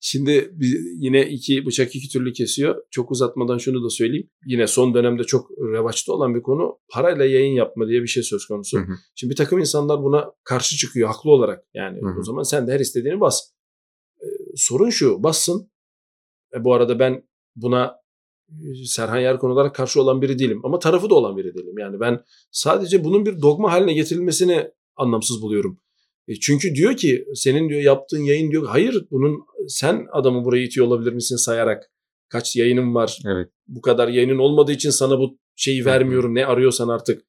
Şimdi 0.00 0.54
yine 0.98 1.28
iki 1.28 1.66
bıçak 1.66 1.96
iki 1.96 2.08
türlü 2.08 2.32
kesiyor. 2.32 2.82
Çok 2.90 3.10
uzatmadan 3.10 3.58
şunu 3.58 3.84
da 3.84 3.90
söyleyeyim. 3.90 4.30
Yine 4.46 4.66
son 4.66 4.94
dönemde 4.94 5.24
çok 5.24 5.50
revaçta 5.50 6.12
olan 6.12 6.34
bir 6.34 6.42
konu 6.42 6.78
parayla 6.88 7.24
yayın 7.24 7.54
yapma 7.54 7.88
diye 7.88 8.02
bir 8.02 8.06
şey 8.06 8.22
söz 8.22 8.46
konusu. 8.46 8.78
Hı 8.78 8.82
hı. 8.82 8.92
Şimdi 9.14 9.30
bir 9.30 9.36
takım 9.36 9.58
insanlar 9.58 10.02
buna 10.02 10.32
karşı 10.44 10.76
çıkıyor 10.76 11.08
haklı 11.08 11.30
olarak. 11.30 11.64
Yani 11.74 12.00
Hı 12.00 12.06
hı. 12.06 12.20
o 12.20 12.22
zaman 12.22 12.42
sen 12.42 12.66
de 12.66 12.72
her 12.72 12.80
istediğini 12.80 13.20
bas. 13.20 13.40
Ee, 14.22 14.26
sorun 14.56 14.90
şu 14.90 15.22
bassın. 15.22 15.70
E, 16.54 16.64
bu 16.64 16.74
arada 16.74 16.98
ben 16.98 17.28
buna 17.56 17.96
e, 18.48 18.84
Serhan 18.86 19.18
Yarkon 19.18 19.50
olarak 19.50 19.74
karşı 19.74 20.02
olan 20.02 20.22
biri 20.22 20.38
değilim. 20.38 20.60
Ama 20.64 20.78
tarafı 20.78 21.10
da 21.10 21.14
olan 21.14 21.36
biri 21.36 21.54
değilim. 21.54 21.78
Yani 21.78 22.00
ben 22.00 22.20
sadece 22.50 23.04
bunun 23.04 23.26
bir 23.26 23.42
dogma 23.42 23.72
haline 23.72 23.92
getirilmesini 23.92 24.70
anlamsız 24.96 25.42
buluyorum. 25.42 25.80
E, 26.28 26.34
çünkü 26.34 26.74
diyor 26.74 26.96
ki 26.96 27.24
senin 27.34 27.68
diyor 27.68 27.80
yaptığın 27.80 28.22
yayın 28.22 28.50
diyor 28.50 28.66
hayır 28.66 29.06
bunun 29.10 29.40
sen 29.68 30.06
adamı 30.12 30.44
buraya 30.44 30.64
itiyor 30.64 30.86
olabilir 30.86 31.12
misin 31.12 31.36
sayarak 31.36 31.90
kaç 32.28 32.56
yayınım 32.56 32.94
var 32.94 33.18
evet 33.26 33.48
bu 33.68 33.80
kadar 33.80 34.08
yayının 34.08 34.38
olmadığı 34.38 34.72
için 34.72 34.90
sana 34.90 35.18
bu 35.18 35.38
şeyi 35.56 35.84
vermiyorum 35.84 36.34
ne 36.34 36.46
arıyorsan 36.46 36.88
artık. 36.88 37.22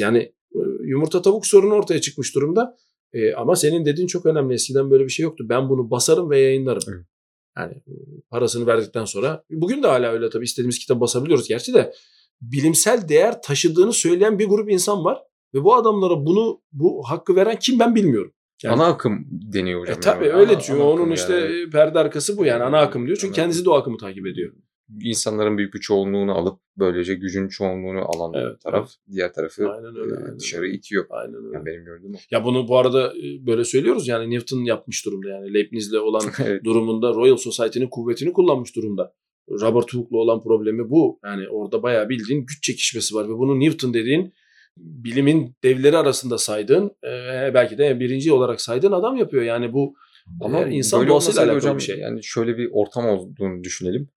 Yani 0.00 0.18
e, 0.54 0.60
yumurta 0.84 1.22
tavuk 1.22 1.46
sorunu 1.46 1.74
ortaya 1.74 2.00
çıkmış 2.00 2.34
durumda. 2.34 2.76
E, 3.12 3.34
ama 3.34 3.56
senin 3.56 3.84
dediğin 3.84 4.06
çok 4.06 4.26
önemli. 4.26 4.54
Eskiden 4.54 4.90
böyle 4.90 5.04
bir 5.04 5.10
şey 5.10 5.22
yoktu. 5.22 5.46
Ben 5.48 5.68
bunu 5.68 5.90
basarım 5.90 6.30
ve 6.30 6.40
yayınlarım. 6.40 6.82
Evet. 6.88 7.06
Yani 7.58 7.72
e, 7.74 7.92
parasını 8.30 8.66
verdikten 8.66 9.04
sonra. 9.04 9.44
Bugün 9.50 9.82
de 9.82 9.86
hala 9.86 10.12
öyle 10.12 10.30
tabii. 10.30 10.44
istediğimiz 10.44 10.78
kitabı 10.78 11.00
basabiliyoruz 11.00 11.48
gerçi 11.48 11.74
de. 11.74 11.92
Bilimsel 12.40 13.08
değer 13.08 13.42
taşıdığını 13.42 13.92
söyleyen 13.92 14.38
bir 14.38 14.46
grup 14.46 14.70
insan 14.70 15.04
var. 15.04 15.22
Ve 15.54 15.64
bu 15.64 15.74
adamlara 15.74 16.26
bunu 16.26 16.62
bu 16.72 17.02
hakkı 17.06 17.36
veren 17.36 17.58
kim 17.58 17.78
ben 17.78 17.94
bilmiyorum. 17.94 18.32
Yani- 18.62 18.74
ana 18.74 18.84
akım 18.86 19.26
deniyor 19.30 19.80
hocam. 19.80 19.96
E, 19.96 20.00
tabii 20.00 20.24
yani. 20.26 20.34
öyle 20.36 20.52
Ana- 20.52 20.60
diyor. 20.60 20.78
ana 20.78 20.84
Onun 20.88 21.10
işte 21.10 21.34
yani. 21.34 21.70
perde 21.70 21.98
arkası 21.98 22.36
bu 22.38 22.44
yani 22.44 22.62
ana 22.62 22.78
akım 22.78 23.06
diyor. 23.06 23.16
Çünkü 23.20 23.32
Ana 23.32 23.36
kendisi 23.36 23.64
de 23.64 23.70
o 23.70 23.72
akımı 23.74 23.96
takip 23.98 24.26
ediyor. 24.26 24.52
insanların 25.02 25.58
büyük 25.58 25.74
bir 25.74 25.80
çoğunluğunu 25.80 26.32
alıp 26.38 26.60
böylece 26.78 27.14
gücün 27.14 27.48
çoğunluğunu 27.48 28.00
alan 28.00 28.32
Evet, 28.34 28.60
taraf 28.60 28.90
diğer 29.12 29.32
tarafı 29.32 29.70
Aynen 29.70 29.96
öyle. 29.96 30.14
e, 30.14 30.16
aynen 30.16 30.38
dışarı 30.38 30.62
öyle. 30.62 30.74
itiyor. 30.74 31.04
Aynen 31.10 31.34
öyle. 31.44 31.54
Yani 31.56 31.66
benim 31.66 31.84
gördüğüm 31.84 32.14
o. 32.14 32.18
Ya 32.30 32.44
bunu 32.44 32.68
bu 32.68 32.78
arada 32.78 33.12
e, 33.16 33.46
böyle 33.46 33.64
söylüyoruz 33.64 34.08
yani 34.08 34.30
Newton 34.30 34.64
yapmış 34.64 35.06
durumda 35.06 35.28
yani 35.28 35.54
Leibniz'le 35.54 35.94
olan 35.94 36.22
evet. 36.46 36.64
durumunda 36.64 37.14
Royal 37.14 37.36
Society'nin 37.36 37.88
kuvvetini 37.88 38.32
kullanmış 38.32 38.76
durumda. 38.76 39.14
Robert 39.50 39.94
Hooke'la 39.94 40.18
olan 40.18 40.42
problemi 40.42 40.90
bu. 40.90 41.18
Yani 41.24 41.48
orada 41.48 41.82
bayağı 41.82 42.08
bildiğin 42.08 42.40
güç 42.40 42.62
çekişmesi 42.62 43.14
var 43.14 43.24
ve 43.28 43.32
bunu 43.38 43.60
Newton 43.60 43.94
dediğin 43.94 44.32
bilimin 44.76 45.54
devleri 45.64 45.96
arasında 45.96 46.38
saydığın 46.38 46.96
e, 47.04 47.54
belki 47.54 47.78
de 47.78 48.00
birinci 48.00 48.32
olarak 48.32 48.60
saydığın 48.60 48.92
adam 48.92 49.16
yapıyor. 49.16 49.42
Yani 49.42 49.72
bu 49.72 49.94
Ama 50.40 50.64
e, 50.64 50.70
insan 50.70 51.08
doğasıyla 51.08 51.40
alakalı 51.40 51.56
hocam, 51.56 51.76
bir 51.76 51.82
şey. 51.82 51.98
Yani 51.98 52.24
şöyle 52.24 52.58
bir 52.58 52.68
ortam 52.72 53.06
olduğunu 53.06 53.64
düşünelim. 53.64 54.08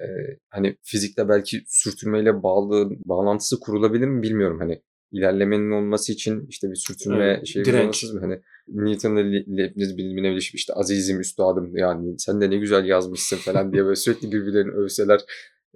Ee, 0.00 0.04
hani 0.48 0.76
fizikte 0.82 1.28
belki 1.28 1.62
sürtünmeyle 1.66 2.42
bağlı 2.42 2.90
bağlantısı 3.04 3.60
kurulabilir 3.60 4.06
mi 4.06 4.22
bilmiyorum. 4.22 4.58
Hani 4.60 4.82
ilerlemenin 5.12 5.70
olması 5.70 6.12
için 6.12 6.46
işte 6.48 6.70
bir 6.70 6.76
sürtünme 6.76 7.24
Evet, 7.24 7.46
şey 7.46 7.80
olmasız 7.80 8.14
mı? 8.14 8.20
Hani 8.20 8.40
Newton'la 8.68 9.20
Le- 9.20 9.56
Leibniz 9.56 9.96
bilimine 9.96 10.30
birleşip 10.30 10.54
işte 10.54 10.72
azizim 10.72 11.20
üstadım 11.20 11.76
yani 11.76 12.14
sen 12.18 12.40
de 12.40 12.50
ne 12.50 12.56
güzel 12.56 12.84
yazmışsın 12.84 13.36
falan 13.36 13.72
diye 13.72 13.84
böyle 13.84 13.96
sürekli 13.96 14.32
birbirlerini 14.32 14.70
övseler 14.70 15.20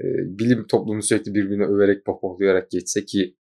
e, 0.00 0.04
bilim 0.38 0.66
toplumu 0.66 1.02
sürekli 1.02 1.34
birbirine 1.34 1.64
överek 1.64 2.04
pohpohlayarak 2.04 2.70
geçse 2.70 3.04
ki 3.04 3.36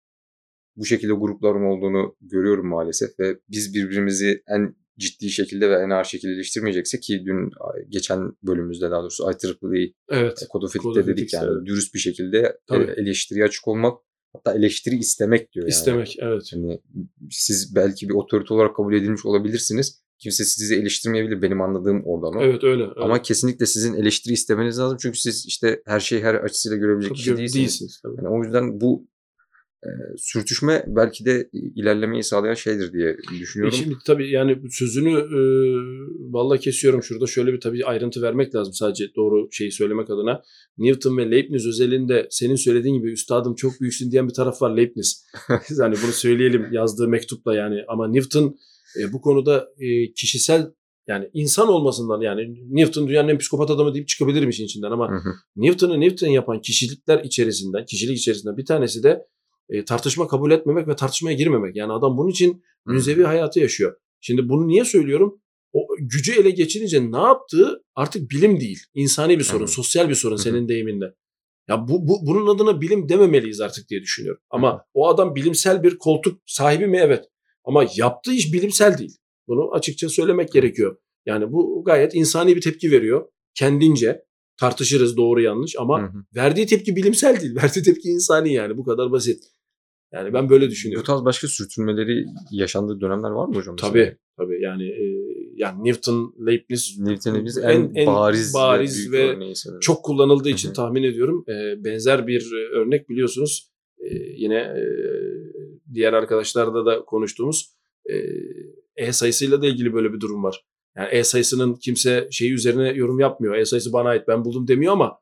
bu 0.76 0.86
şekilde 0.86 1.14
grupların 1.14 1.64
olduğunu 1.64 2.16
görüyorum 2.22 2.68
maalesef 2.68 3.20
ve 3.20 3.38
biz 3.50 3.74
birbirimizi 3.74 4.44
en 4.48 4.76
ciddi 5.00 5.30
şekilde 5.30 5.70
ve 5.70 5.76
en 5.76 5.90
ağır 5.90 6.04
şekilde 6.04 6.32
eleştirmeyeceksek 6.34 7.04
ki 7.04 7.24
dün 7.26 7.52
geçen 7.90 8.32
bölümümüzde 8.44 8.92
daha 8.92 9.02
doğrusu 9.02 9.24
IEEE 9.32 9.94
Evet. 10.10 10.46
Kodofitik'te 10.50 10.84
Code 10.84 11.00
of 11.00 11.08
dedik 11.08 11.20
Ethics, 11.20 11.34
yani 11.34 11.50
evet. 11.52 11.66
dürüst 11.66 11.94
bir 11.94 12.00
şekilde 12.00 12.38
e, 12.38 12.54
Tabii. 12.68 12.92
eleştiriye 12.98 13.46
açık 13.46 13.68
olmak 13.68 13.98
hatta 14.34 14.54
eleştiri 14.54 14.96
istemek 14.96 15.54
diyor 15.54 15.64
yani. 15.66 15.70
İstemek 15.70 16.18
evet. 16.20 16.52
Hani 16.54 16.82
siz 17.32 17.76
belki 17.76 18.10
bir 18.10 18.14
otorite 18.14 18.54
olarak 18.54 18.76
kabul 18.76 18.94
edilmiş 18.94 19.26
olabilirsiniz. 19.26 20.06
Kimse 20.20 20.44
sizi 20.46 20.76
eleştirmeyebilir 20.76 21.42
benim 21.42 21.62
anladığım 21.62 22.04
oradan 22.06 22.40
o. 22.40 22.44
Evet 22.44 22.64
öyle. 22.64 22.84
evet. 22.84 22.98
Ama 22.98 23.22
kesinlikle 23.22 23.66
sizin 23.66 23.94
eleştiri 23.94 24.34
istemeniz 24.34 24.80
lazım 24.80 24.98
çünkü 25.02 25.20
siz 25.20 25.46
işte 25.46 25.82
her 25.86 26.00
şeyi 26.00 26.24
her 26.24 26.36
açısıyla 26.36 26.78
görebilecek 26.78 27.10
Tabii 27.10 27.18
kişi 27.18 27.38
değilsiniz. 27.38 27.56
değilsiniz. 27.56 28.00
tabii. 28.04 28.16
Yani 28.18 28.28
o 28.28 28.44
yüzden 28.44 28.82
bu 28.82 29.08
e, 29.08 29.15
sürtüşme 30.18 30.84
belki 30.88 31.26
de 31.26 31.50
ilerlemeyi 31.54 32.24
sağlayan 32.24 32.54
şeydir 32.54 32.94
diye 32.94 33.10
E 33.10 33.40
düşünüyorum. 33.40 33.78
şimdi 33.78 33.96
tabii 34.06 34.32
yani 34.32 34.58
sözünü 34.72 35.12
e, 35.20 35.42
valla 36.34 36.58
kesiyorum 36.58 37.04
şurada. 37.04 37.28
Şöyle 37.28 37.54
bir 37.54 37.60
tabii 37.60 37.86
ayrıntı 37.86 38.22
vermek 38.22 38.56
lazım 38.56 38.74
sadece 38.74 39.06
doğru 39.16 39.48
şeyi 39.52 39.72
söylemek 39.72 40.10
adına. 40.10 40.42
Newton 40.78 41.18
ve 41.18 41.32
Leibniz 41.32 41.68
özelinde 41.68 42.28
senin 42.30 42.56
söylediğin 42.56 42.96
gibi 42.98 43.12
üstadım 43.12 43.56
çok 43.56 43.82
büyüksün 43.82 44.12
diyen 44.12 44.28
bir 44.28 44.34
taraf 44.34 44.62
var 44.62 44.78
Leibniz. 44.78 45.26
hani 45.80 45.96
bunu 46.04 46.12
söyleyelim 46.12 46.68
yazdığı 46.72 47.08
mektupla 47.08 47.56
yani. 47.56 47.82
Ama 47.88 48.08
Newton 48.08 48.56
e, 49.00 49.14
bu 49.14 49.22
konuda 49.22 49.68
e, 49.80 50.14
kişisel 50.14 50.72
Yani 51.08 51.30
insan 51.34 51.68
olmasından 51.68 52.22
yani 52.22 52.42
Newton 52.70 53.08
dünyanın 53.08 53.30
en 53.30 53.38
psikopat 53.38 53.70
adamı 53.72 53.94
deyip 53.94 54.08
çıkabilirim 54.08 54.50
işin 54.50 54.66
içinden 54.66 54.92
ama. 54.92 55.22
Newton'u 55.56 56.00
Newton 56.00 56.28
yapan 56.28 56.62
kişilikler 56.62 57.24
içerisinden, 57.24 57.86
kişilik 57.86 58.18
içerisinden 58.18 58.58
bir 58.58 58.66
tanesi 58.66 59.04
de 59.04 59.26
e, 59.70 59.86
tartışma 59.86 60.28
kabul 60.28 60.52
etmemek 60.52 60.88
ve 60.88 60.96
tartışmaya 60.96 61.34
girmemek. 61.34 61.76
Yani 61.76 61.94
adam 61.94 62.18
bunun 62.18 62.30
için 62.30 62.64
münzevi 62.86 63.24
hayatı 63.24 63.60
yaşıyor. 63.60 63.96
Şimdi 64.22 64.50
bunu 64.50 64.68
niye 64.68 64.86
söylüyorum? 64.86 65.42
O 65.74 65.88
gücü 66.00 66.34
ele 66.42 66.50
geçirince 66.50 67.12
ne 67.12 67.18
yaptığı 67.18 67.84
artık 67.96 68.32
bilim 68.32 68.60
değil. 68.60 68.80
insani 68.94 69.40
bir 69.40 69.44
sorun, 69.44 69.60
Hı 69.60 69.68
hı. 69.68 69.72
sosyal 69.72 70.10
bir 70.10 70.16
sorun 70.16 70.36
Hı 70.36 70.40
hı. 70.40 70.44
senin 70.44 70.68
deyiminle. 70.68 71.06
Ya 71.68 71.88
bu, 71.88 72.08
bu 72.08 72.28
bunun 72.28 72.56
adına 72.56 72.82
bilim 72.82 73.10
dememeliyiz 73.10 73.62
artık 73.62 73.90
diye 73.90 74.02
düşünüyorum. 74.02 74.42
Ama 74.50 74.86
o 74.94 75.08
adam 75.08 75.36
bilimsel 75.36 75.84
bir 75.84 75.98
koltuk 75.98 76.42
sahibi 76.46 76.88
mi? 76.88 76.98
Evet. 76.98 77.26
Ama 77.64 77.86
yaptığı 77.96 78.34
iş 78.34 78.54
bilimsel 78.54 78.98
değil. 78.98 79.18
Bunu 79.48 79.74
açıkça 79.74 80.10
söylemek 80.10 80.52
gerekiyor. 80.52 80.98
Yani 81.26 81.52
bu 81.52 81.84
gayet 81.86 82.16
insani 82.16 82.56
bir 82.56 82.62
tepki 82.62 82.92
veriyor. 82.92 83.28
Kendince 83.54 84.26
tartışırız 84.58 85.18
doğru 85.18 85.42
yanlış 85.42 85.76
ama 85.80 86.02
Hı 86.02 86.06
hı. 86.06 86.26
verdiği 86.36 86.66
tepki 86.66 86.96
bilimsel 86.96 87.42
değil. 87.42 87.56
Verdiği 87.64 87.84
tepki 87.84 88.10
insani 88.10 88.54
yani 88.54 88.78
bu 88.78 88.84
kadar 88.84 89.12
basit. 89.12 89.44
Yani 90.16 90.34
ben 90.34 90.50
böyle 90.50 90.66
Bu 90.66 90.70
düşünüyorum. 90.70 91.06
tarz 91.06 91.26
başka 91.26 91.48
sürtünmeleri 91.48 92.26
yaşandığı 92.52 93.02
dönemler 93.02 93.30
var 93.30 93.48
mı 93.48 93.56
hocam? 93.56 93.76
Tabii 93.76 94.18
tabii 94.38 94.62
yani 94.62 94.88
e, 94.88 95.06
yani 95.56 95.84
Newton, 95.84 96.36
Leibniz 96.48 97.00
Newton'un 97.00 97.46
biz 97.46 97.58
en, 97.58 97.96
bariz, 97.96 98.54
bariz 98.54 99.12
ve, 99.12 99.40
ve 99.40 99.54
çok 99.82 100.06
kullanıldığı 100.06 100.50
için 100.50 100.68
Hı 100.68 100.72
hı. 100.72 100.76
tahmin 100.76 101.04
ediyorum. 101.04 101.46
E, 101.50 101.84
benzer 101.84 102.28
bir 102.28 102.52
e, 102.54 102.78
örnek 102.80 103.10
biliyorsunuz. 103.10 103.72
E, 104.00 104.16
yine 104.38 104.56
e, 104.56 104.86
diğer 105.94 106.14
arkadaşlarda 106.14 106.86
da 106.86 107.06
konuştuğumuz 107.06 107.76
e, 108.10 108.16
E 108.96 109.12
sayısıyla 109.12 109.62
da 109.62 109.68
ilgili 109.68 109.94
böyle 109.94 110.14
bir 110.14 110.20
durum 110.20 110.44
var. 110.44 110.66
Yani 110.98 111.10
E 111.12 111.24
sayısının 111.24 111.76
kimse 111.76 112.28
şeyi 112.32 112.54
üzerine 112.54 112.90
yorum 112.90 113.20
yapmıyor. 113.20 113.56
E 113.56 113.66
sayısı 113.66 113.94
bana 113.94 114.10
ait 114.10 114.28
ben 114.28 114.46
buldum 114.46 114.68
demiyor 114.68 114.94
ama 114.94 115.20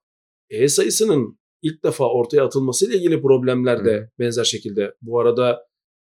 E 0.49 0.67
sayısının 0.67 1.37
ilk 1.63 1.83
defa 1.83 2.09
ortaya 2.09 2.43
atılmasıyla 2.45 2.95
ilgili 2.95 3.21
problemler 3.21 3.85
de 3.85 3.97
Hı. 3.97 4.09
benzer 4.19 4.43
şekilde. 4.43 4.93
Bu 5.01 5.19
arada 5.19 5.59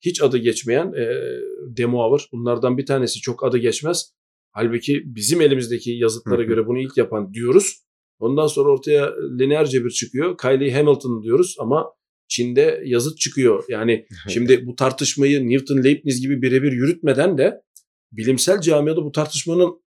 hiç 0.01 0.23
adı 0.23 0.39
geçmeyen 0.39 0.93
e, 0.93 1.07
demo 1.77 1.99
hour 1.99 2.21
bunlardan 2.33 2.79
bir 2.79 2.87
tanesi 2.87 3.21
çok 3.21 3.45
adı 3.45 3.59
geçmez. 3.59 4.13
Halbuki 4.53 5.03
bizim 5.05 5.41
elimizdeki 5.41 5.91
yazıtlara 5.91 6.43
Hı 6.43 6.47
göre 6.47 6.67
bunu 6.67 6.79
ilk 6.79 6.97
yapan 6.97 7.35
diyoruz. 7.35 7.85
Ondan 8.19 8.47
sonra 8.47 8.71
ortaya 8.71 9.15
lineer 9.39 9.67
cebir 9.67 9.91
çıkıyor. 9.91 10.39
Kylie 10.39 10.73
Hamilton 10.73 11.23
diyoruz 11.23 11.57
ama 11.59 11.87
Çin'de 12.29 12.83
yazıt 12.85 13.19
çıkıyor. 13.19 13.65
Yani 13.69 14.07
şimdi 14.29 14.67
bu 14.67 14.75
tartışmayı 14.75 15.49
Newton 15.49 15.85
Leibniz 15.85 16.21
gibi 16.21 16.43
birebir 16.43 16.73
yürütmeden 16.73 17.39
de 17.39 17.63
bilimsel 18.13 18.61
camiada 18.61 19.05
bu 19.05 19.13
tartışmanın 19.13 19.83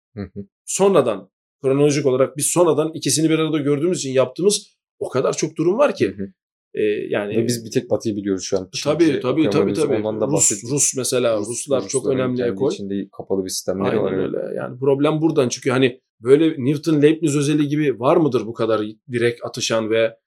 sonradan 0.65 1.29
kronolojik 1.61 2.05
olarak 2.05 2.37
biz 2.37 2.45
sonradan 2.45 2.91
ikisini 2.93 3.29
bir 3.29 3.39
arada 3.39 3.57
gördüğümüz 3.57 3.99
için 3.99 4.11
yaptığımız 4.11 4.67
o 4.99 5.09
kadar 5.09 5.33
çok 5.33 5.55
durum 5.55 5.77
var 5.77 5.95
ki. 5.95 6.07
Hı 6.07 6.23
hı. 6.23 6.27
e, 6.73 6.81
yani 7.09 7.37
Ve 7.37 7.47
biz 7.47 7.65
bir 7.65 7.71
tek 7.71 7.89
Batı'yı 7.89 8.15
biliyoruz 8.15 8.43
şu 8.43 8.57
an. 8.57 8.69
Çince 8.73 8.89
tabii 8.89 9.05
tabii 9.05 9.21
tabii 9.21 9.47
okuyamıyoruz. 9.47 9.83
tabii. 9.83 9.95
Ondan 9.95 10.21
da 10.21 10.27
Rus. 10.27 10.63
Rus 10.71 10.93
mesela 10.97 11.37
Rus- 11.37 11.49
Ruslar 11.49 11.87
çok 11.87 12.03
Rusların 12.03 12.19
önemli 12.19 12.37
kendi 12.37 12.51
ekol. 12.51 12.71
içinde 12.71 13.07
kapalı 13.17 13.43
bir 13.43 13.49
sistemleri 13.49 14.01
var. 14.01 14.11
Aynen 14.11 14.19
evet. 14.19 14.33
öyle. 14.33 14.55
Yani 14.55 14.79
problem 14.79 15.21
buradan 15.21 15.49
çıkıyor. 15.49 15.73
Hani 15.75 16.01
böyle 16.19 16.55
Newton 16.57 17.01
Leibniz 17.01 17.37
özeli 17.37 17.67
gibi 17.67 17.99
var 17.99 18.17
mıdır 18.17 18.45
bu 18.45 18.53
kadar 18.53 18.81
direkt 19.11 19.45
atışan 19.45 19.89
ve 19.89 20.17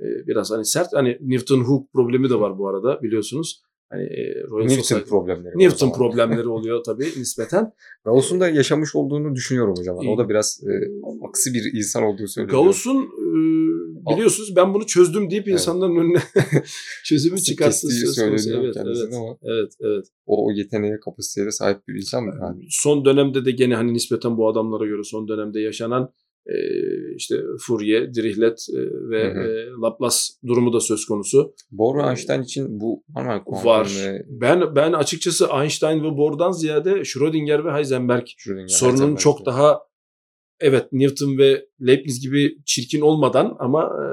e, 0.00 0.06
biraz 0.26 0.50
hani 0.50 0.64
sert 0.64 0.88
hani 0.92 1.18
Newton 1.20 1.60
Hooke 1.60 1.88
problemi 1.92 2.30
de 2.30 2.34
var 2.40 2.58
bu 2.58 2.68
arada 2.68 3.02
biliyorsunuz. 3.02 3.62
Hani 3.90 4.02
e, 4.02 4.42
Royal 4.50 4.66
Newton 4.68 4.82
Society- 4.96 5.04
problemleri. 5.04 5.58
Newton 5.58 5.92
problemleri 5.92 6.48
oluyor 6.48 6.84
tabii 6.84 7.04
nispeten. 7.04 7.72
Gauss'un 8.04 8.40
da 8.40 8.48
yaşamış 8.48 8.94
olduğunu 8.94 9.34
düşünüyorum 9.34 9.74
hocam. 9.78 9.96
O 9.96 10.18
da 10.18 10.28
biraz 10.28 10.60
e, 10.64 10.72
aksi 11.28 11.54
bir 11.54 11.72
insan 11.78 12.02
olduğu 12.02 12.26
söyleniyor. 12.26 12.64
Gauss'un 12.64 12.96
e, 12.96 13.36
biliyorsunuz 14.14 14.56
ben 14.56 14.74
bunu 14.74 14.86
çözdüm 14.86 15.30
deyip 15.30 15.48
Evet. 15.48 15.58
insanların 15.60 15.96
önüne 15.96 16.18
çözümü 17.04 17.36
konusu. 17.58 18.14
söyleniyor 18.14 18.64
Evet, 18.64 18.76
evet, 18.86 19.14
ama 19.16 19.36
evet, 19.42 19.72
evet. 19.80 20.04
o, 20.26 20.46
o 20.46 20.52
yeteneğe 20.52 21.00
kapasiteye 21.04 21.50
sahip 21.50 21.88
bir 21.88 21.94
insan 21.94 22.24
mı? 22.24 22.34
Yani? 22.42 22.64
Son 22.70 23.04
dönemde 23.04 23.44
de 23.44 23.50
gene 23.50 23.74
hani 23.74 23.94
nispeten 23.94 24.36
bu 24.36 24.48
adamlara 24.48 24.86
göre 24.86 25.04
son 25.04 25.28
dönemde 25.28 25.60
yaşanan 25.60 26.02
e, 26.02 26.25
işte 27.16 27.36
Fourier, 27.66 28.14
Dirichlet 28.14 28.66
e, 28.74 28.78
ve 29.10 29.34
Hı 29.34 29.38
hı. 29.38 29.48
e, 29.48 29.66
Laplace 29.82 30.16
durumu 30.46 30.72
da 30.72 30.80
söz 30.80 31.06
konusu. 31.06 31.54
Bohr 31.70 31.98
ve 31.98 32.08
Einstein 32.08 32.42
için 32.42 32.80
bu? 32.80 33.04
Kuantum 33.44 33.70
Var. 33.70 33.88
ve 34.04 34.22
Ben 34.28 34.76
ben 34.76 34.92
açıkçası 34.92 35.48
Einstein 35.60 36.04
ve 36.04 36.16
Bohr'dan 36.16 36.50
ziyade 36.50 37.04
Schrödinger 37.04 37.64
ve 37.64 37.72
Heisenberg 37.72 38.26
Schrödinger, 38.38 38.68
sorunun 38.68 38.92
Heisenberg 38.92 39.18
çok 39.18 39.46
daha 39.46 39.80
evet 40.60 40.92
Newton 40.92 41.38
ve 41.38 41.66
Leibniz 41.86 42.20
gibi 42.20 42.56
çirkin 42.66 43.00
olmadan 43.00 43.56
ama 43.58 43.82
e, 43.84 44.06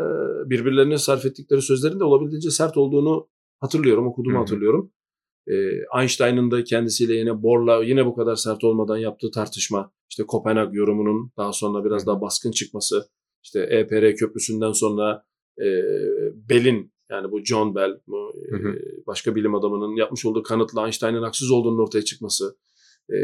birbirlerine 0.49 0.97
sarf 0.97 1.25
ettikleri 1.25 1.61
sözlerin 1.61 1.99
de 1.99 2.03
olabildiğince 2.03 2.49
sert 2.51 2.77
olduğunu 2.77 3.27
hatırlıyorum, 3.59 4.07
okuduğumu 4.07 4.36
Hı 4.36 4.38
hı. 4.38 4.41
hatırlıyorum. 4.41 4.91
E, 5.47 5.53
Einstein'ın 6.01 6.51
da 6.51 6.63
kendisiyle 6.63 7.13
yine 7.13 7.43
Bohr'la 7.43 7.84
yine 7.84 8.05
bu 8.05 8.15
kadar 8.15 8.36
sert 8.36 8.63
olmadan 8.63 8.97
yaptığı 8.97 9.31
tartışma, 9.31 9.91
işte 10.14 10.26
Kopenhag 10.26 10.76
yorumunun 10.76 11.32
daha 11.38 11.53
sonra 11.53 11.86
biraz 11.86 12.07
daha 12.07 12.22
baskın 12.22 12.51
çıkması, 12.51 13.05
işte 13.43 13.59
EPR 13.59 14.16
köprüsünden 14.16 14.72
sonra 14.72 15.24
e, 15.59 15.68
Bell'in 16.49 16.93
yani 17.11 17.32
bu 17.32 17.43
John 17.43 17.76
Bell, 17.76 17.91
bu, 18.07 18.34
e, 18.51 18.57
Hı 18.57 18.76
başka 19.07 19.36
bilim 19.36 19.55
adamının 19.55 19.95
yapmış 19.95 20.26
olduğu 20.26 20.43
kanıtla 20.43 20.86
Einstein'ın 20.86 21.24
haksız 21.24 21.51
olduğunun 21.51 21.84
ortaya 21.84 22.01
çıkması. 22.01 22.57
E, 23.09 23.18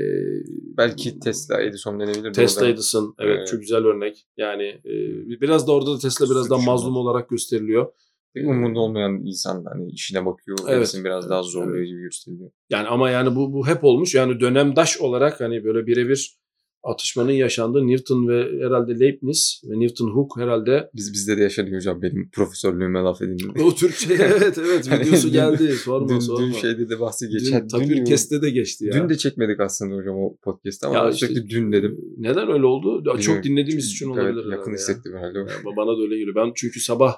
Belki 0.77 1.19
Tesla, 1.19 1.61
Edison 1.61 1.99
denebilir. 1.99 2.33
Tesla 2.33 2.61
Orada- 2.61 2.73
Edison 2.73 3.15
evet 3.19 3.37
Evet. 3.37 3.47
çok 3.47 3.59
güzel 3.59 3.85
örnek. 3.85 4.27
Yani 4.37 4.63
e, 4.63 4.93
biraz 5.41 5.67
da 5.67 5.71
orada 5.71 5.93
da 5.93 5.99
Tesla 5.99 6.25
biraz 6.29 6.49
daha 6.49 6.59
mazlum 6.61 6.97
olarak 6.97 7.29
gösteriliyor. 7.29 7.91
Umurunda 8.45 8.79
olmayan 8.79 9.25
insan 9.25 9.65
hani 9.65 9.91
işine 9.91 10.25
bakıyor. 10.25 10.57
Evet. 10.67 10.91
Evet. 10.95 11.05
biraz 11.05 11.29
daha 11.29 11.39
Evet. 11.39 11.49
zorluyor 11.51 11.85
gibi 11.85 12.01
gösteriyor. 12.01 12.51
Yani 12.69 12.87
ama 12.87 13.09
yani 13.09 13.35
bu 13.35 13.53
bu 13.53 13.67
hep 13.67 13.83
olmuş. 13.83 14.15
Yani 14.15 14.39
dönemdaş 14.39 15.01
olarak 15.01 15.41
hani 15.41 15.63
böyle 15.63 15.87
birebir 15.87 16.38
atışmanın 16.83 17.31
yaşandığı 17.31 17.87
Newton 17.87 18.27
ve 18.27 18.65
herhalde 18.65 18.99
Leibniz 18.99 19.61
ve 19.69 19.79
Newton 19.79 20.07
Hooke 20.07 20.41
herhalde 20.41 20.89
Biz 20.95 21.13
bizde 21.13 21.37
de 21.37 21.41
yaşanıyor 21.43 21.75
hocam 21.75 22.01
benim 22.01 22.29
profesörlüğüme 22.33 22.99
laf 22.99 23.21
edin. 23.21 23.37
o 23.63 23.75
Türkçe 23.75 24.13
evet 24.13 24.57
evet 24.57 24.91
Hani 24.91 25.01
videosu 25.05 25.27
dün- 25.27 25.33
geldi 25.33 25.73
sorma 25.73 26.09
dün, 26.09 26.19
sorma. 26.19 26.47
dün 26.47 26.51
şeyde 26.51 26.89
de 26.89 26.99
bahsi 26.99 27.25
Dün 27.25 27.31
geçen. 27.39 27.67
Tapir 27.67 28.05
Kest'te 28.05 28.41
de 28.41 28.49
geçti 28.49 28.85
ya. 28.85 28.93
Dün 28.93 29.09
de 29.09 29.17
çekmedik 29.17 29.59
aslında 29.59 29.95
hocam 29.95 30.15
o 30.17 30.37
podcast'ı 30.43 30.87
ama 30.87 30.97
Ya 30.97 31.09
işte- 31.09 31.47
dün 31.49 31.71
dedim. 31.71 31.97
Neden 32.17 32.51
öyle 32.51 32.65
oldu? 32.65 32.95
Ya 32.97 33.03
Çok 33.03 33.19
Bilmiyorum. 33.19 33.43
dinlediğimiz 33.43 33.91
için 33.91 34.05
Evet, 34.13 34.23
olabilir 34.23 34.51
yakın 34.51 34.71
ya. 34.71 34.77
hissettim 34.77 35.13
herhalde. 35.17 35.37
Ya 35.39 35.45
bana 35.77 35.97
da 35.97 36.01
öyle 36.01 36.17
geliyor. 36.17 36.35
Ben 36.35 36.51
çünkü 36.55 36.79
sabah 36.79 37.15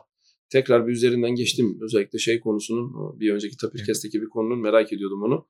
tekrar 0.52 0.88
bir 0.88 0.92
üzerinden 0.92 1.36
geçtim. 1.36 1.78
Özellikle 1.82 2.20
şey 2.20 2.40
konusunun, 2.40 2.92
bir 3.20 3.34
önceki 3.34 3.58
Tapirkes'teki 3.58 4.22
bir 4.22 4.30
konunun 4.30 4.62
merak 4.62 4.94
ediyordum 4.94 5.24
onu. 5.24 5.48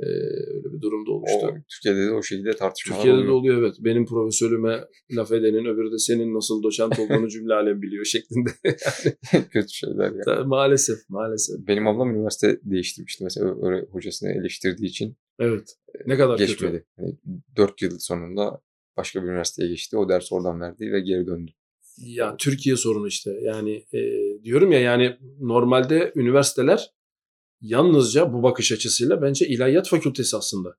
Ee, 0.00 0.06
öyle 0.54 0.72
bir 0.72 0.80
durumda 0.80 1.10
olmuştu. 1.10 1.38
O, 1.42 1.54
Türkiye'de 1.68 2.06
de 2.06 2.12
o 2.12 2.22
şekilde 2.22 2.56
tartışmalar 2.56 3.02
Türkiye'de 3.02 3.18
de 3.18 3.30
oluyor. 3.30 3.34
oluyor 3.34 3.62
evet. 3.62 3.74
Benim 3.80 4.06
profesörüme 4.06 4.84
laf 5.12 5.32
edenin 5.32 5.64
öbürü 5.64 5.92
de 5.92 5.98
senin 5.98 6.34
nasıl 6.34 6.62
doçent 6.62 6.98
olduğunu 6.98 7.28
cümle 7.28 7.54
alem 7.54 7.82
biliyor 7.82 8.04
şeklinde. 8.04 8.50
Kötü 9.50 9.68
şeyler 9.68 10.12
ya. 10.26 10.44
maalesef, 10.44 10.98
maalesef. 11.08 11.56
Benim 11.68 11.86
ablam 11.86 12.16
üniversite 12.16 12.60
değiştirmişti 12.64 13.24
mesela 13.24 13.56
öyle 13.62 13.86
hocasını 13.90 14.32
eleştirdiği 14.32 14.90
için 14.90 15.16
Evet. 15.38 15.76
Ne 16.06 16.16
kadar 16.16 16.38
kötü. 16.38 16.52
geçmedi. 16.52 16.86
Hani 16.96 17.14
4 17.56 17.82
yıl 17.82 17.98
sonunda 17.98 18.60
başka 18.96 19.22
bir 19.22 19.28
üniversiteye 19.28 19.68
geçti. 19.68 19.96
O 19.96 20.08
ders 20.08 20.32
oradan 20.32 20.60
verdi 20.60 20.92
ve 20.92 21.00
geri 21.00 21.26
döndü. 21.26 21.50
Ya 21.98 22.36
Türkiye 22.36 22.76
sorunu 22.76 23.06
işte. 23.06 23.30
Yani 23.42 23.84
e, 23.92 24.00
diyorum 24.44 24.72
ya 24.72 24.80
yani 24.80 25.16
normalde 25.40 26.12
üniversiteler 26.16 26.90
yalnızca 27.64 28.32
bu 28.32 28.42
bakış 28.42 28.72
açısıyla 28.72 29.22
bence 29.22 29.46
ilahiyat 29.46 29.88
fakültesi 29.88 30.36
aslında. 30.36 30.76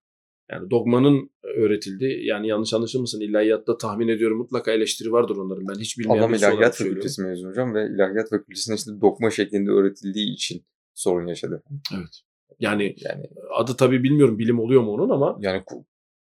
Yani 0.52 0.70
dogmanın 0.70 1.30
öğretildiği 1.44 2.26
yani 2.26 2.48
yanlış 2.48 2.74
anlaşılmasın 2.74 3.22
ilahiyatta 3.22 3.78
tahmin 3.78 4.08
ediyorum 4.08 4.38
mutlaka 4.38 4.72
eleştiri 4.72 5.12
vardır 5.12 5.38
onların. 5.38 5.68
Ben 5.68 5.80
hiç 5.80 5.98
bilmeyen 6.00 6.24
olarak 6.24 6.40
ilahiyat 6.40 6.78
fakültesi 6.78 7.22
mezunu 7.22 7.50
hocam 7.50 7.74
ve 7.74 7.88
ilahiyat 7.96 8.30
fakültesinde 8.30 8.76
işte 8.76 8.92
dokma 9.02 9.30
şeklinde 9.30 9.72
öğretildiği 9.72 10.34
için 10.34 10.66
sorun 10.94 11.28
yaşadı. 11.28 11.64
Evet. 11.96 12.22
Yani 12.60 12.96
Yani 12.98 13.24
adı 13.56 13.76
tabii 13.78 14.04
bilmiyorum 14.04 14.40
bilim 14.40 14.60
oluyor 14.60 14.82
mu 14.82 14.92
onun 14.92 15.10
ama 15.10 15.38
yani 15.42 15.64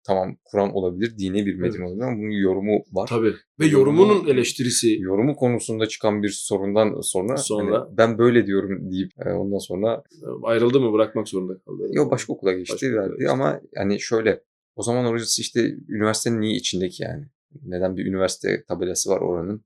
tamam 0.05 0.37
Kur'an 0.45 0.75
olabilir, 0.75 1.19
dini 1.19 1.47
bir 1.47 1.55
metin 1.55 1.79
Evet. 1.79 1.89
olabilir 1.89 2.03
ama 2.05 2.17
bunun 2.19 2.31
yorumu 2.31 2.83
var. 2.93 3.07
tabii 3.09 3.35
ve 3.61 3.67
Yorumu- 3.67 3.73
yorumunun 3.73 4.27
eleştirisi 4.29 4.97
Yorumu 5.01 5.37
konusunda 5.37 5.87
çıkan 5.87 6.23
bir 6.23 6.29
sorundan 6.29 7.01
sonra, 7.01 7.37
Sonra- 7.37 7.81
hani 7.81 7.97
ben 7.97 8.19
böyle 8.19 8.47
diyorum 8.47 8.91
deyip 8.93 9.11
e, 9.27 9.31
ondan 9.33 9.59
sonra 9.59 10.03
ayrıldı 10.43 10.81
mı 10.81 10.93
bırakmak 10.93 11.29
zorunda 11.29 11.59
kaldı. 11.59 11.89
yok 11.93 12.11
başka 12.11 12.33
okula 12.33 12.53
geçti 12.53 12.75
Başka 12.75 12.97
verdi 12.97 13.29
ama 13.31 13.61
yani 13.77 14.01
şöyle 14.01 14.43
o 14.77 14.83
zaman 14.83 15.05
orası 15.07 15.43
işte 15.43 15.75
üniversitenin 15.89 16.41
niye 16.41 16.55
içindeki 16.55 17.03
yani? 17.03 17.25
Neden 17.63 17.97
bir 17.97 18.07
üniversite 18.07 18.65
tabelası 18.69 19.11
var 19.11 19.21
oranın? 19.21 19.65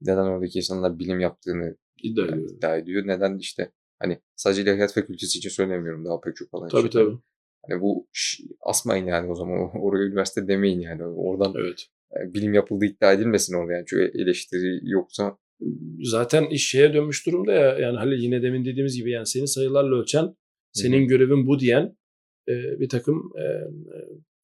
Neden 0.00 0.24
oradaki 0.24 0.58
insanlar 0.58 0.98
bilim 0.98 1.20
yaptığını 1.20 1.76
iddia 2.02 2.22
yani 2.24 2.32
ediyorum. 2.34 2.56
iddia 2.56 2.76
ediyor? 2.76 3.06
Neden 3.06 3.38
işte 3.38 3.70
hani 3.98 4.18
sadece 4.36 4.62
ilahiyat 4.62 4.94
fakültesi 4.94 5.38
için 5.38 5.50
söylemiyorum 5.50 6.04
daha 6.04 6.20
pek 6.20 6.36
çok 6.36 6.48
alan 6.52 6.68
Tabii 6.68 6.88
için. 6.88 6.98
tabii. 6.98 7.16
Hani 7.68 7.80
bu 7.80 8.08
ş- 8.12 8.44
asmayın 8.60 9.06
yani 9.06 9.30
o 9.30 9.34
zaman 9.34 9.70
oraya 9.82 10.06
üniversite 10.06 10.48
demeyin 10.48 10.80
yani. 10.80 11.04
Oradan 11.04 11.54
Evet. 11.58 11.86
e, 12.12 12.34
bilim 12.34 12.54
yapıldığı 12.54 12.84
iddia 12.84 13.12
edilmesin 13.12 13.54
orada 13.54 13.72
yani. 13.72 13.84
Çünkü 13.86 14.22
eleştiri 14.22 14.80
yoksa 14.82 15.38
Zaten 16.02 16.44
iş 16.46 16.68
şeye 16.68 16.94
dönmüş 16.94 17.26
durumda 17.26 17.52
ya. 17.52 17.78
Yani 17.78 17.96
Halil 17.96 18.22
yine 18.22 18.42
demin 18.42 18.64
dediğimiz 18.64 18.96
gibi 18.96 19.10
yani 19.10 19.26
seni 19.26 19.48
sayılarla 19.48 19.96
ölçen, 19.96 20.36
senin 20.72 21.08
görevin 21.08 21.46
bu 21.46 21.60
diyen 21.60 21.96
e, 22.48 22.80
bir 22.80 22.88
takım 22.88 23.32
e, 23.38 23.44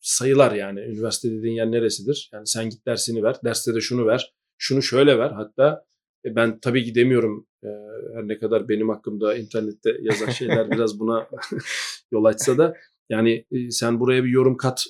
sayılar 0.00 0.52
yani. 0.52 0.80
Üniversite 0.80 1.30
dediğin 1.30 1.54
yer 1.54 1.70
neresidir? 1.70 2.30
Yani 2.32 2.46
sen 2.46 2.70
git 2.70 2.86
dersini 2.86 3.22
ver, 3.22 3.36
derste 3.44 3.74
de 3.74 3.80
şunu 3.80 4.06
ver, 4.06 4.32
şunu 4.58 4.82
şöyle 4.82 5.18
ver. 5.18 5.30
Hatta 5.30 5.84
e, 6.24 6.36
ben 6.36 6.58
tabii 6.60 6.84
ki 6.84 6.94
demiyorum 6.94 7.46
e, 7.64 7.68
her 8.14 8.28
ne 8.28 8.38
kadar 8.38 8.68
benim 8.68 8.88
hakkımda 8.88 9.34
internette 9.36 9.90
yazan 10.00 10.30
şeyler 10.30 10.70
biraz 10.70 10.98
buna 11.00 11.28
yol 12.12 12.24
açsa 12.24 12.58
da 12.58 12.74
yani 13.12 13.44
e, 13.50 13.70
sen 13.70 14.00
buraya 14.00 14.24
bir 14.24 14.30
yorum 14.30 14.56
kat 14.56 14.84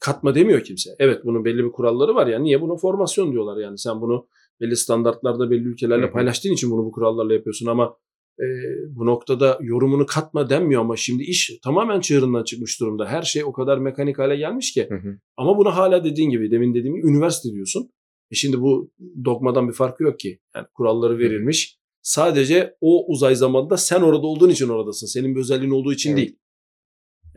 katma 0.00 0.34
demiyor 0.34 0.64
kimse. 0.64 0.90
Evet 0.98 1.24
bunun 1.24 1.44
belli 1.44 1.64
bir 1.64 1.72
kuralları 1.72 2.14
var 2.14 2.26
yani 2.26 2.44
niye 2.44 2.60
bunu 2.60 2.76
formasyon 2.76 3.32
diyorlar 3.32 3.56
yani 3.62 3.78
sen 3.78 4.00
bunu 4.00 4.28
belli 4.60 4.76
standartlarda 4.76 5.50
belli 5.50 5.68
ülkelerle 5.68 6.02
Hı 6.02 6.08
hı. 6.08 6.12
paylaştığın 6.12 6.52
için 6.52 6.70
bunu 6.70 6.84
bu 6.84 6.92
kurallarla 6.92 7.34
yapıyorsun 7.34 7.66
ama 7.66 7.96
e, 8.40 8.46
bu 8.88 9.06
noktada 9.06 9.58
yorumunu 9.62 10.06
katma 10.06 10.50
denmiyor 10.50 10.80
ama 10.80 10.96
şimdi 10.96 11.22
iş 11.22 11.58
tamamen 11.64 12.00
çığırından 12.00 12.44
çıkmış 12.44 12.80
durumda. 12.80 13.06
Her 13.06 13.22
şey 13.22 13.44
o 13.44 13.52
kadar 13.52 13.78
mekanik 13.78 14.18
hale 14.18 14.36
gelmiş 14.36 14.72
ki 14.72 14.86
Hı 14.88 14.94
hı. 14.94 15.18
ama 15.36 15.58
bunu 15.58 15.76
hala 15.76 16.04
dediğin 16.04 16.30
gibi 16.30 16.50
demin 16.50 16.74
dediğim 16.74 16.96
gibi 16.96 17.06
üniversite 17.06 17.54
diyorsun. 17.54 17.90
E 18.30 18.34
şimdi 18.34 18.60
bu 18.60 18.90
dogmadan 19.24 19.68
bir 19.68 19.72
farkı 19.72 20.02
yok 20.02 20.18
ki. 20.18 20.40
Yani 20.56 20.66
kuralları 20.74 21.18
verilmiş. 21.18 21.78
Sadece 22.02 22.76
o 22.80 23.06
uzay 23.12 23.34
zamanında 23.34 23.76
sen 23.76 24.00
orada 24.00 24.26
olduğun 24.26 24.50
için 24.50 24.68
oradasın. 24.68 25.06
Senin 25.06 25.34
bir 25.34 25.40
özelliğin 25.40 25.70
olduğu 25.70 25.92
için 25.92 26.10
Evet. 26.10 26.16
değil. 26.16 26.38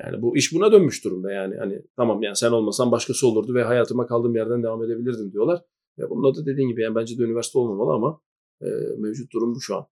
Yani 0.03 0.22
bu 0.22 0.38
iş 0.38 0.53
buna 0.53 0.72
dönmüş 0.72 1.06
durumda 1.06 1.32
yani. 1.32 1.56
Hani 1.56 1.82
tamam 1.95 2.23
yani 2.23 2.36
sen 2.36 2.52
olmasan 2.52 2.91
başkası 2.91 3.28
olurdu 3.28 3.53
ve 3.53 3.64
hayatıma 3.64 4.07
kaldığım 4.07 4.36
yerden 4.36 4.64
devam 4.64 4.84
edebilirdim 4.84 5.32
diyorlar. 5.32 5.61
Ya 5.98 6.10
bunun 6.10 6.32
adı 6.32 6.45
dediğin 6.45 6.69
gibi 6.69 6.82
yani 6.82 6.95
bence 6.95 7.18
de 7.18 7.23
üniversite 7.23 7.60
olmamalı 7.60 7.94
ama 7.94 8.22
e, 8.61 8.68
mevcut 8.98 9.34
durum 9.34 9.56
bu 9.56 9.61
şu 9.61 9.76
an. 9.76 9.86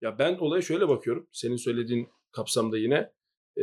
Ya 0.00 0.18
ben 0.18 0.38
olaya 0.38 0.62
şöyle 0.62 0.88
bakıyorum. 0.88 1.26
Senin 1.32 1.56
söylediğin 1.56 2.08
kapsamda 2.32 2.78
yine 2.78 3.12
e, 3.56 3.62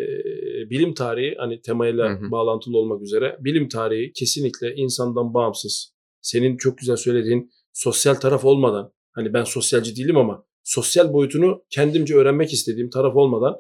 bilim 0.70 0.94
tarihi 0.94 1.36
hani 1.38 1.62
temayla 1.62 2.10
Hı 2.10 2.26
hı. 2.26 2.32
bağlantılı 2.32 2.78
olmak 2.78 3.02
üzere 3.02 3.38
bilim 3.40 3.70
tarihi 3.70 4.14
kesinlikle 4.14 4.76
insandan 4.76 5.34
bağımsız. 5.34 5.96
Senin 6.22 6.58
çok 6.58 6.78
güzel 6.78 6.96
söylediğin 6.96 7.52
sosyal 7.74 8.16
taraf 8.16 8.46
olmadan 8.46 8.94
hani 9.12 9.34
ben 9.34 9.44
sosyalci 9.44 9.96
değilim 9.96 10.18
ama 10.18 10.46
sosyal 10.64 11.14
boyutunu 11.14 11.64
kendimce 11.70 12.16
öğrenmek 12.16 12.54
istediğim 12.54 12.90
taraf 12.90 13.16
olmadan 13.16 13.56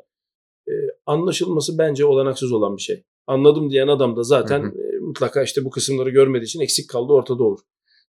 anlaşılması 1.06 1.78
bence 1.78 2.06
olanaksız 2.06 2.52
olan 2.52 2.78
bir 2.78 2.82
şey. 2.82 3.04
Anladım 3.28 3.70
diyen 3.70 3.88
adam 3.88 4.16
da 4.16 4.24
zaten 4.24 4.64
Hı 4.64 4.68
e, 4.68 5.00
mutlaka 5.00 5.44
işte 5.44 5.66
bu 5.66 5.70
kısımları 5.70 6.10
görmediği 6.10 6.46
için 6.46 6.62
eksik 6.62 6.90
kaldı 6.90 7.14
ortada 7.14 7.44
olur. 7.44 7.60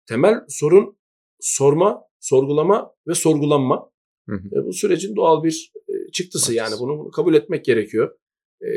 Temel 0.06 0.34
sorun 0.48 0.96
sorma, 1.40 2.02
sorgulama 2.20 2.92
ve 3.08 3.14
sorgulanma. 3.14 3.90
Hı 4.28 4.36
hı. 4.36 4.60
E, 4.60 4.66
bu 4.66 4.72
sürecin 4.72 5.16
doğal 5.16 5.44
bir 5.44 5.72
e, 5.88 6.12
çıktısı 6.12 6.54
yani 6.54 6.74
bunu 6.80 7.10
kabul 7.10 7.34
etmek 7.34 7.64
gerekiyor. 7.64 8.16
E, 8.62 8.70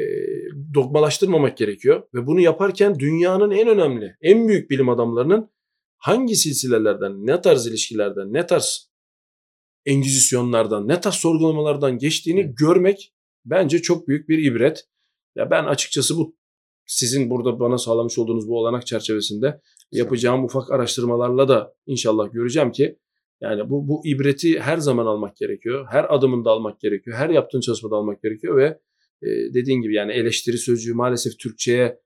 dogmalaştırmamak 0.74 1.58
gerekiyor 1.58 2.04
ve 2.14 2.28
bunu 2.28 2.42
yaparken 2.42 3.00
dünyanın 3.00 3.52
en 3.52 3.68
önemli, 3.68 4.16
en 4.22 4.48
büyük 4.48 4.70
bilim 4.70 4.90
adamlarının 4.90 5.50
hangi 5.98 6.36
silsilelerden, 6.36 7.26
ne 7.26 7.42
tarz 7.42 7.68
ilişkilerden, 7.68 8.34
ne 8.34 8.46
tarz 8.46 8.92
engizisyonlardan, 9.86 10.88
ne 10.88 11.02
tarz 11.02 11.16
sorgulamalardan 11.16 11.98
geçtiğini 11.98 12.42
Evet. 12.42 12.58
görmek 12.58 13.14
bence 13.46 13.82
çok 13.82 14.08
büyük 14.08 14.30
bir 14.30 14.38
ibret. 14.38 14.84
Ya 15.36 15.52
ben 15.52 15.64
açıkçası 15.64 16.18
bu 16.18 16.36
sizin 16.86 17.30
burada 17.30 17.60
bana 17.60 17.78
sağlamış 17.78 18.18
olduğunuz 18.18 18.48
bu 18.48 18.60
olanak 18.60 18.88
çerçevesinde 18.88 19.62
yapacağım 19.92 20.44
ufak 20.44 20.72
araştırmalarla 20.72 21.48
da 21.48 21.74
inşallah 21.86 22.34
göreceğim 22.34 22.72
ki 22.72 23.00
yani 23.42 23.70
bu 23.70 23.88
bu 23.88 24.02
ibreti 24.06 24.60
her 24.60 24.78
zaman 24.78 25.06
almak 25.06 25.38
gerekiyor. 25.38 25.88
Her 25.90 26.16
adımında 26.16 26.50
almak 26.52 26.80
gerekiyor. 26.80 27.18
Her 27.18 27.30
yaptığın 27.30 27.62
çalışmada 27.62 27.96
almak 27.96 28.22
gerekiyor 28.22 28.58
ve 28.58 28.80
e, 29.22 29.54
dediğin 29.54 29.82
gibi 29.82 29.96
yani 29.96 30.12
eleştiri 30.12 30.58
sözcüğü 30.58 30.94
maalesef 30.94 31.40
Türkçeye 31.40 32.00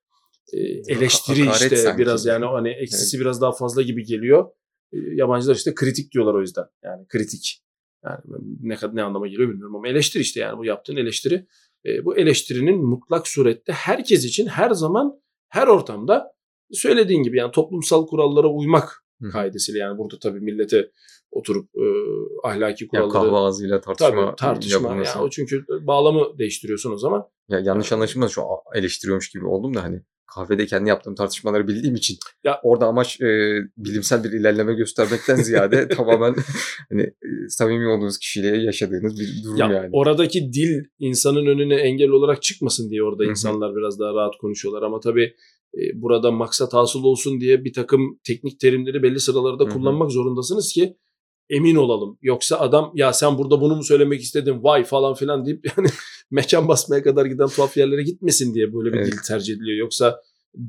e, 0.53 0.59
eleştiri 0.87 1.39
hakaret 1.39 1.61
işte 1.61 1.77
sanki. 1.77 2.01
biraz 2.01 2.25
yani 2.25 2.45
hani 2.45 2.69
eksisi 2.69 3.19
biraz 3.19 3.41
daha 3.41 3.51
fazla 3.51 3.81
gibi 3.81 4.03
geliyor. 4.03 4.49
E, 4.93 4.97
yabancılar 5.13 5.55
işte 5.55 5.73
kritik 5.75 6.11
diyorlar 6.11 6.33
o 6.33 6.41
yüzden. 6.41 6.65
Yani 6.83 7.07
kritik. 7.07 7.63
Yani 8.05 8.19
ne 8.61 8.75
kadar 8.75 8.95
ne 8.95 9.03
anlama 9.03 9.27
geliyor 9.27 9.49
bilmiyorum 9.49 9.75
ama 9.75 9.87
eleştiri 9.87 10.21
işte 10.21 10.39
yani 10.39 10.57
bu 10.57 10.65
yaptığın 10.65 10.95
eleştiri. 10.95 11.47
E, 11.85 12.05
bu 12.05 12.17
eleştirinin 12.17 12.85
mutlak 12.85 13.27
surette 13.27 13.73
herkes 13.73 14.25
için 14.25 14.47
her 14.47 14.71
zaman 14.71 15.21
her 15.49 15.67
ortamda 15.67 16.31
söylediğin 16.71 17.23
gibi 17.23 17.37
yani 17.37 17.51
toplumsal 17.51 18.07
kurallara 18.07 18.47
uymak 18.47 19.03
Hı. 19.21 19.29
kaidesiyle 19.29 19.79
yani 19.79 19.97
burada 19.97 20.19
tabii 20.19 20.39
millete 20.39 20.91
oturup 21.31 21.69
e, 21.75 21.85
ahlaki 22.43 22.87
kuralları 22.87 23.11
kahve 23.11 23.35
ağzıyla 23.35 23.81
tartışma, 23.81 24.25
tabii 24.25 24.35
tartışma 24.35 24.95
ya 24.95 25.21
o 25.21 25.29
çünkü 25.29 25.65
bağlamı 25.81 26.37
değiştiriyorsun 26.37 26.91
o 26.91 26.97
zaman. 26.97 27.27
Ya 27.49 27.59
yanlış 27.59 27.91
anlaşılmaz 27.91 28.31
şu 28.31 28.41
eleştiriyormuş 28.73 29.29
gibi 29.29 29.45
oldum 29.45 29.73
da 29.73 29.83
hani 29.83 30.01
kahvede 30.35 30.65
kendi 30.65 30.89
yaptığım 30.89 31.15
tartışmaları 31.15 31.67
bildiğim 31.67 31.95
için. 31.95 32.17
Ya- 32.43 32.59
orada 32.63 32.85
amaç 32.85 33.21
e, 33.21 33.25
bilimsel 33.77 34.23
bir 34.23 34.31
ilerleme 34.31 34.73
göstermekten 34.73 35.35
ziyade 35.35 35.87
tamamen 35.97 36.35
hani 36.89 37.01
e, 37.01 37.49
samimi 37.49 37.87
olduğunuz 37.87 38.17
kişiyle 38.17 38.47
yaşadığınız 38.47 39.19
bir 39.19 39.43
durum 39.43 39.57
Ya 39.57 39.67
yani. 39.71 39.89
oradaki 39.93 40.53
dil 40.53 40.83
insanın 40.99 41.45
önüne 41.45 41.75
engel 41.75 42.09
olarak 42.09 42.41
çıkmasın 42.41 42.89
diye 42.89 43.03
orada 43.03 43.25
insanlar 43.25 43.75
biraz 43.75 43.99
daha 43.99 44.13
rahat 44.13 44.33
konuşuyorlar. 44.41 44.81
Ama 44.81 44.99
tabii 44.99 45.33
e, 45.77 45.81
burada 46.01 46.31
maksat 46.31 46.73
hasıl 46.73 47.03
olsun 47.03 47.39
diye 47.41 47.63
bir 47.63 47.73
takım 47.73 48.19
teknik 48.27 48.59
terimleri 48.59 49.03
belli 49.03 49.19
sıralarda 49.19 49.69
kullanmak 49.69 50.11
zorundasınız 50.11 50.73
ki 50.73 50.97
emin 51.49 51.75
olalım. 51.75 52.17
Yoksa 52.21 52.59
adam 52.59 52.91
ya 52.95 53.13
sen 53.13 53.37
burada 53.37 53.61
bunu 53.61 53.75
mu 53.75 53.83
söylemek 53.83 54.21
istedin 54.21 54.63
vay 54.63 54.83
falan 54.83 55.13
filan 55.13 55.45
deyip 55.45 55.65
yani 55.77 55.87
mekan 56.31 56.67
basmaya 56.67 57.03
kadar 57.03 57.25
giden 57.25 57.47
tuhaf 57.47 57.77
yerlere 57.77 58.03
gitmesin 58.03 58.53
diye 58.53 58.73
böyle 58.73 58.93
bir 58.93 58.97
Evet. 58.97 59.11
dil 59.11 59.17
tercih 59.27 59.55
ediliyor. 59.55 59.77
Yoksa 59.77 60.21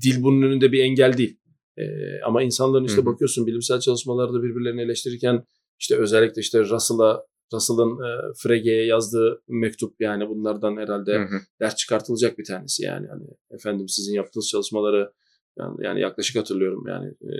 dil 0.03 0.23
bunun 0.23 0.43
önünde 0.43 0.73
bir 0.73 0.85
engel 0.85 1.19
değil. 1.19 1.39
E, 1.77 1.85
ama 2.27 2.43
insanların 2.43 2.85
işte 2.85 2.97
Hı 2.97 3.03
hı. 3.03 3.07
bakıyorsun 3.07 3.47
bilimsel 3.47 3.81
çalışmalarda 3.81 4.43
birbirlerini 4.43 4.83
eleştirirken 4.83 5.45
işte 5.79 5.97
özellikle 5.97 6.41
işte 6.41 6.61
Russell'a 6.61 7.25
Russell'ın 7.53 7.91
e, 7.91 8.33
Frege'ye 8.43 8.85
yazdığı 8.85 9.43
mektup 9.49 10.01
yani 10.01 10.29
bunlardan 10.29 10.77
herhalde 10.77 11.15
Hı 11.15 11.23
hı. 11.23 11.41
ders 11.61 11.77
çıkartılacak 11.77 12.39
bir 12.39 12.45
tanesi 12.45 12.85
yani 12.85 13.07
hani 13.07 13.25
efendim 13.51 13.89
sizin 13.89 14.15
yaptığınız 14.15 14.49
çalışmaları 14.49 15.13
yani, 15.59 15.77
yani 15.81 16.01
yaklaşık 16.01 16.37
hatırlıyorum 16.37 16.85
yani 16.89 17.07
e, 17.09 17.33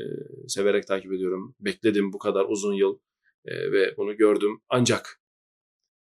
severek 0.49 0.87
takip 0.87 1.13
ediyorum 1.13 1.55
bekledim 1.61 2.13
bu 2.13 2.19
kadar 2.19 2.45
uzun 2.49 2.75
yıl 2.75 2.99
e, 3.45 3.73
ve 3.73 3.97
bunu 3.97 4.17
gördüm 4.17 4.61
ancak 4.69 5.21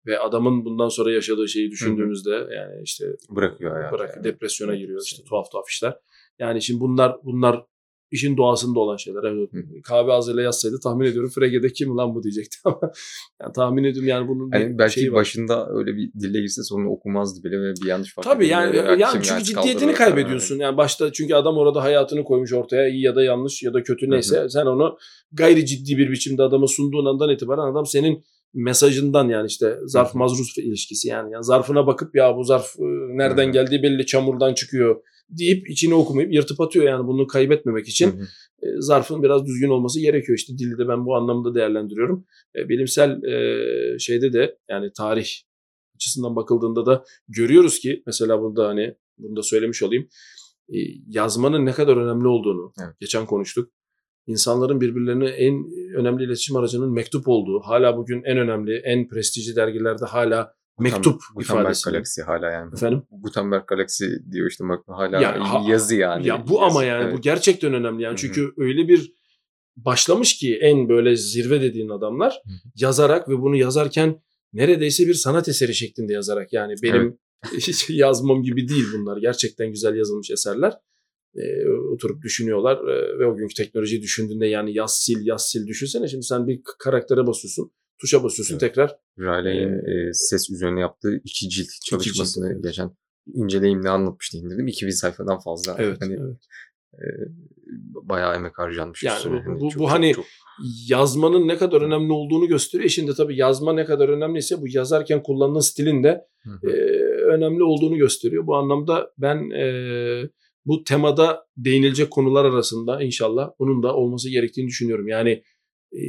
ve 0.05 0.19
adamın 0.19 0.65
bundan 0.65 0.89
sonra 0.89 1.11
yaşadığı 1.11 1.47
şeyi 1.47 1.71
düşündüğünüzde 1.71 2.47
yani 2.55 2.81
işte 2.83 3.05
Bırakıyor 3.29 3.71
hayatı. 3.71 3.95
bırak 3.95 4.15
yani. 4.15 4.23
depresyona 4.23 4.75
giriyor 4.75 5.01
işte 5.05 5.23
tuhaf 5.23 5.51
tuhaf 5.51 5.69
işler. 5.69 5.93
Yani 6.39 6.61
şimdi 6.61 6.79
bunlar 6.79 7.17
bunlar 7.23 7.65
işin 8.13 8.37
doğasında 8.37 8.79
olan 8.79 8.97
şeyler. 8.97 9.23
Evet, 9.23 9.53
Hı. 9.53 9.81
kahve 9.83 10.11
ağzıyla 10.11 10.41
yazsaydı 10.41 10.79
tahmin 10.83 11.05
ediyorum 11.05 11.29
Frege'de 11.29 11.69
kim 11.73 11.97
lan 11.97 12.15
bu 12.15 12.23
diyecekti 12.23 12.57
ama 12.65 12.79
yani 13.41 13.53
tahmin 13.53 13.83
ediyorum 13.83 14.07
yani 14.07 14.27
bunun 14.27 14.51
bir 14.51 14.57
Hani 14.57 14.77
belki 14.77 14.93
şeyi 14.93 15.11
var. 15.11 15.19
başında 15.19 15.69
öyle 15.69 15.95
bir 15.95 16.13
dille 16.13 16.41
girse 16.41 16.63
sonunu 16.63 16.89
okumazdı 16.89 17.43
bile 17.43 17.61
ve 17.61 17.73
bir 17.83 17.87
yanlış 17.87 18.13
fark 18.13 18.25
Tabii 18.25 18.47
yani, 18.47 18.77
yani 18.77 19.03
çünkü 19.13 19.29
yani 19.29 19.43
ciddiyetini 19.43 19.93
kaybediyorsun. 19.93 20.59
Yani 20.59 20.77
başta 20.77 21.11
çünkü 21.11 21.33
adam 21.33 21.57
orada 21.57 21.83
hayatını 21.83 22.23
koymuş 22.23 22.53
ortaya 22.53 22.89
iyi 22.89 23.01
ya 23.01 23.15
da 23.15 23.23
yanlış 23.23 23.63
ya 23.63 23.73
da 23.73 23.83
kötü 23.83 24.09
neyse 24.09 24.49
sen 24.49 24.65
onu 24.65 24.97
gayri 25.31 25.65
ciddi 25.65 25.97
bir 25.97 26.11
biçimde 26.11 26.43
adama 26.43 26.67
sunduğun 26.67 27.05
andan 27.05 27.29
itibaren 27.29 27.71
adam 27.71 27.85
senin 27.85 28.23
mesajından 28.53 29.29
yani 29.29 29.47
işte 29.47 29.77
zarf 29.85 30.15
mazruf 30.15 30.57
ilişkisi 30.57 31.07
yani. 31.07 31.33
yani 31.33 31.43
zarfına 31.43 31.87
bakıp 31.87 32.15
ya 32.15 32.37
bu 32.37 32.43
zarf 32.43 32.75
nereden 33.09 33.51
geldiği 33.51 33.83
belli 33.83 34.05
çamurdan 34.05 34.53
çıkıyor 34.53 35.01
deyip 35.37 35.69
içini 35.69 35.93
okumayıp 35.93 36.33
yırtıp 36.33 36.61
atıyor 36.61 36.85
yani 36.85 37.07
bunu 37.07 37.27
kaybetmemek 37.27 37.87
için 37.87 38.11
Hı 38.11 38.17
hı. 38.17 38.23
e, 38.61 38.67
zarfın 38.79 39.23
biraz 39.23 39.45
düzgün 39.45 39.69
olması 39.69 39.99
gerekiyor. 39.99 40.37
İşte 40.37 40.57
dili 40.57 40.77
de 40.77 40.87
ben 40.87 41.05
bu 41.05 41.15
anlamda 41.15 41.55
değerlendiriyorum. 41.55 42.25
E, 42.55 42.69
bilimsel 42.69 43.23
e, 43.23 43.99
şeyde 43.99 44.33
de 44.33 44.57
yani 44.69 44.91
tarih 44.97 45.27
açısından 45.95 46.35
bakıldığında 46.35 46.85
da 46.85 47.03
görüyoruz 47.27 47.79
ki 47.79 48.03
mesela 48.05 48.41
burada 48.41 48.67
hani 48.67 48.95
bunu 49.17 49.35
da 49.35 49.43
söylemiş 49.43 49.83
olayım. 49.83 50.07
yazmanın 51.07 51.65
ne 51.65 51.71
kadar 51.71 51.97
önemli 51.97 52.27
olduğunu 52.27 52.73
Evet. 52.83 52.99
geçen 52.99 53.25
konuştuk. 53.25 53.71
İnsanların 54.27 54.81
birbirlerine 54.81 55.29
en 55.29 55.65
önemli 55.95 56.23
iletişim 56.23 56.55
aracının 56.55 56.93
mektup 56.93 57.27
olduğu, 57.27 57.59
hala 57.59 57.97
bugün 57.97 58.23
en 58.23 58.37
önemli, 58.37 58.81
en 58.83 59.07
prestijli 59.07 59.55
dergilerde 59.55 60.05
hala 60.05 60.53
mektup 60.79 61.21
Gutenberg 61.35 61.63
ifadesi. 61.63 61.89
galaksi 61.89 62.21
hala 62.21 62.51
yani. 62.51 62.73
Efendim? 62.73 63.03
Gutenberg 63.11 63.67
galaksi 63.67 64.31
diyor 64.31 64.49
işte 64.49 64.63
bak 64.69 64.83
hala 64.87 65.21
Ya, 65.21 65.53
ha- 65.53 65.63
yazı 65.67 65.95
yani. 65.95 66.27
Ya 66.27 66.47
bu 66.47 66.61
ama 66.61 66.83
Yazı, 66.83 66.85
yani 66.85 67.03
evet. 67.03 67.17
bu 67.17 67.21
gerçekten 67.21 67.73
önemli 67.73 68.03
yani 68.03 68.17
çünkü 68.17 68.53
öyle 68.57 68.87
bir 68.87 69.13
başlamış 69.75 70.37
ki 70.37 70.57
en 70.61 70.89
böyle 70.89 71.15
zirve 71.15 71.61
dediğin 71.61 71.89
adamlar 71.89 72.33
hı. 72.45 72.51
yazarak 72.75 73.29
ve 73.29 73.41
bunu 73.41 73.55
yazarken 73.55 74.21
neredeyse 74.53 75.07
bir 75.07 75.13
sanat 75.13 75.47
eseri 75.47 75.75
şeklinde 75.75 76.13
yazarak 76.13 76.53
yani 76.53 76.75
benim 76.83 77.19
hiç 77.53 77.89
yazmam 77.89 78.43
gibi 78.43 78.67
değil 78.67 78.85
bunlar. 78.93 79.17
Gerçekten 79.17 79.69
güzel 79.69 79.95
yazılmış 79.95 80.31
eserler. 80.31 80.73
E, 81.35 81.69
oturup 81.93 82.21
düşünüyorlar 82.21 82.77
e, 82.77 83.19
ve 83.19 83.25
o 83.25 83.35
günkü 83.35 83.53
teknolojiyi 83.53 84.01
düşündüğünde 84.01 84.45
yani 84.45 84.73
yaz 84.73 84.97
sil 85.03 85.21
yaz 85.25 85.49
sil 85.49 85.63
düşünsene 85.67 86.07
şimdi 86.07 86.23
sen 86.23 86.47
bir 86.47 86.61
karaktere 86.79 87.27
basıyorsun 87.27 87.71
tuşa 88.03 88.23
basıyorsun 88.23 88.53
Evet. 88.53 88.59
tekrar 88.61 88.95
Riley'in 89.19 89.69
e, 90.09 90.13
ses 90.13 90.49
üzerine 90.49 90.79
yaptığı 90.79 91.15
iki 91.23 91.49
cilt 91.49 91.67
çalışmasını 91.85 92.51
evet. 92.53 92.63
geçen 92.63 92.91
inceleyeyim 93.33 93.83
ne 93.83 93.89
anlatmıştı 93.89 94.37
indirdim. 94.37 94.67
2000 94.67 94.91
sayfadan 94.91 95.39
fazla. 95.39 95.75
evet, 95.79 95.97
Hani 96.01 96.13
evet. 96.13 96.37
e, 96.93 97.05
bayağı 98.09 98.35
emek 98.35 98.57
harcanmış. 98.59 99.03
Yani 99.03 99.17
üstüne. 99.17 99.33
bu- 99.33 99.49
Hani 99.49 99.59
bu- 99.61 99.69
çok- 99.69 99.79
bu 99.81 99.91
hani 99.91 100.13
çok- 100.13 100.25
yazmanın 100.89 101.47
ne 101.47 101.57
kadar 101.57 101.81
önemli 101.81 102.11
olduğunu 102.13 102.47
gösteriyor. 102.47 102.85
E 102.85 102.89
Şimdi 102.89 103.13
tabii 103.15 103.37
yazma 103.37 103.73
ne 103.73 103.85
kadar 103.85 104.09
önemliyse 104.09 104.61
bu 104.61 104.65
yazarken 104.67 105.23
kullanılan 105.23 105.59
stilin 105.59 106.03
de 106.03 106.21
Hı 106.43 106.67
e, 106.69 106.71
önemli 107.35 107.63
olduğunu 107.63 107.97
gösteriyor. 107.97 108.47
Bu 108.47 108.55
anlamda 108.55 109.11
ben 109.17 109.49
e, 109.49 109.65
bu 110.65 110.83
temada 110.83 111.45
değinilecek 111.57 112.11
konular 112.11 112.45
arasında 112.45 113.03
inşallah 113.03 113.49
bunun 113.59 113.83
da 113.83 113.95
olması 113.95 114.29
gerektiğini 114.29 114.67
düşünüyorum. 114.67 115.07
Yani 115.07 115.43
e, 115.93 116.01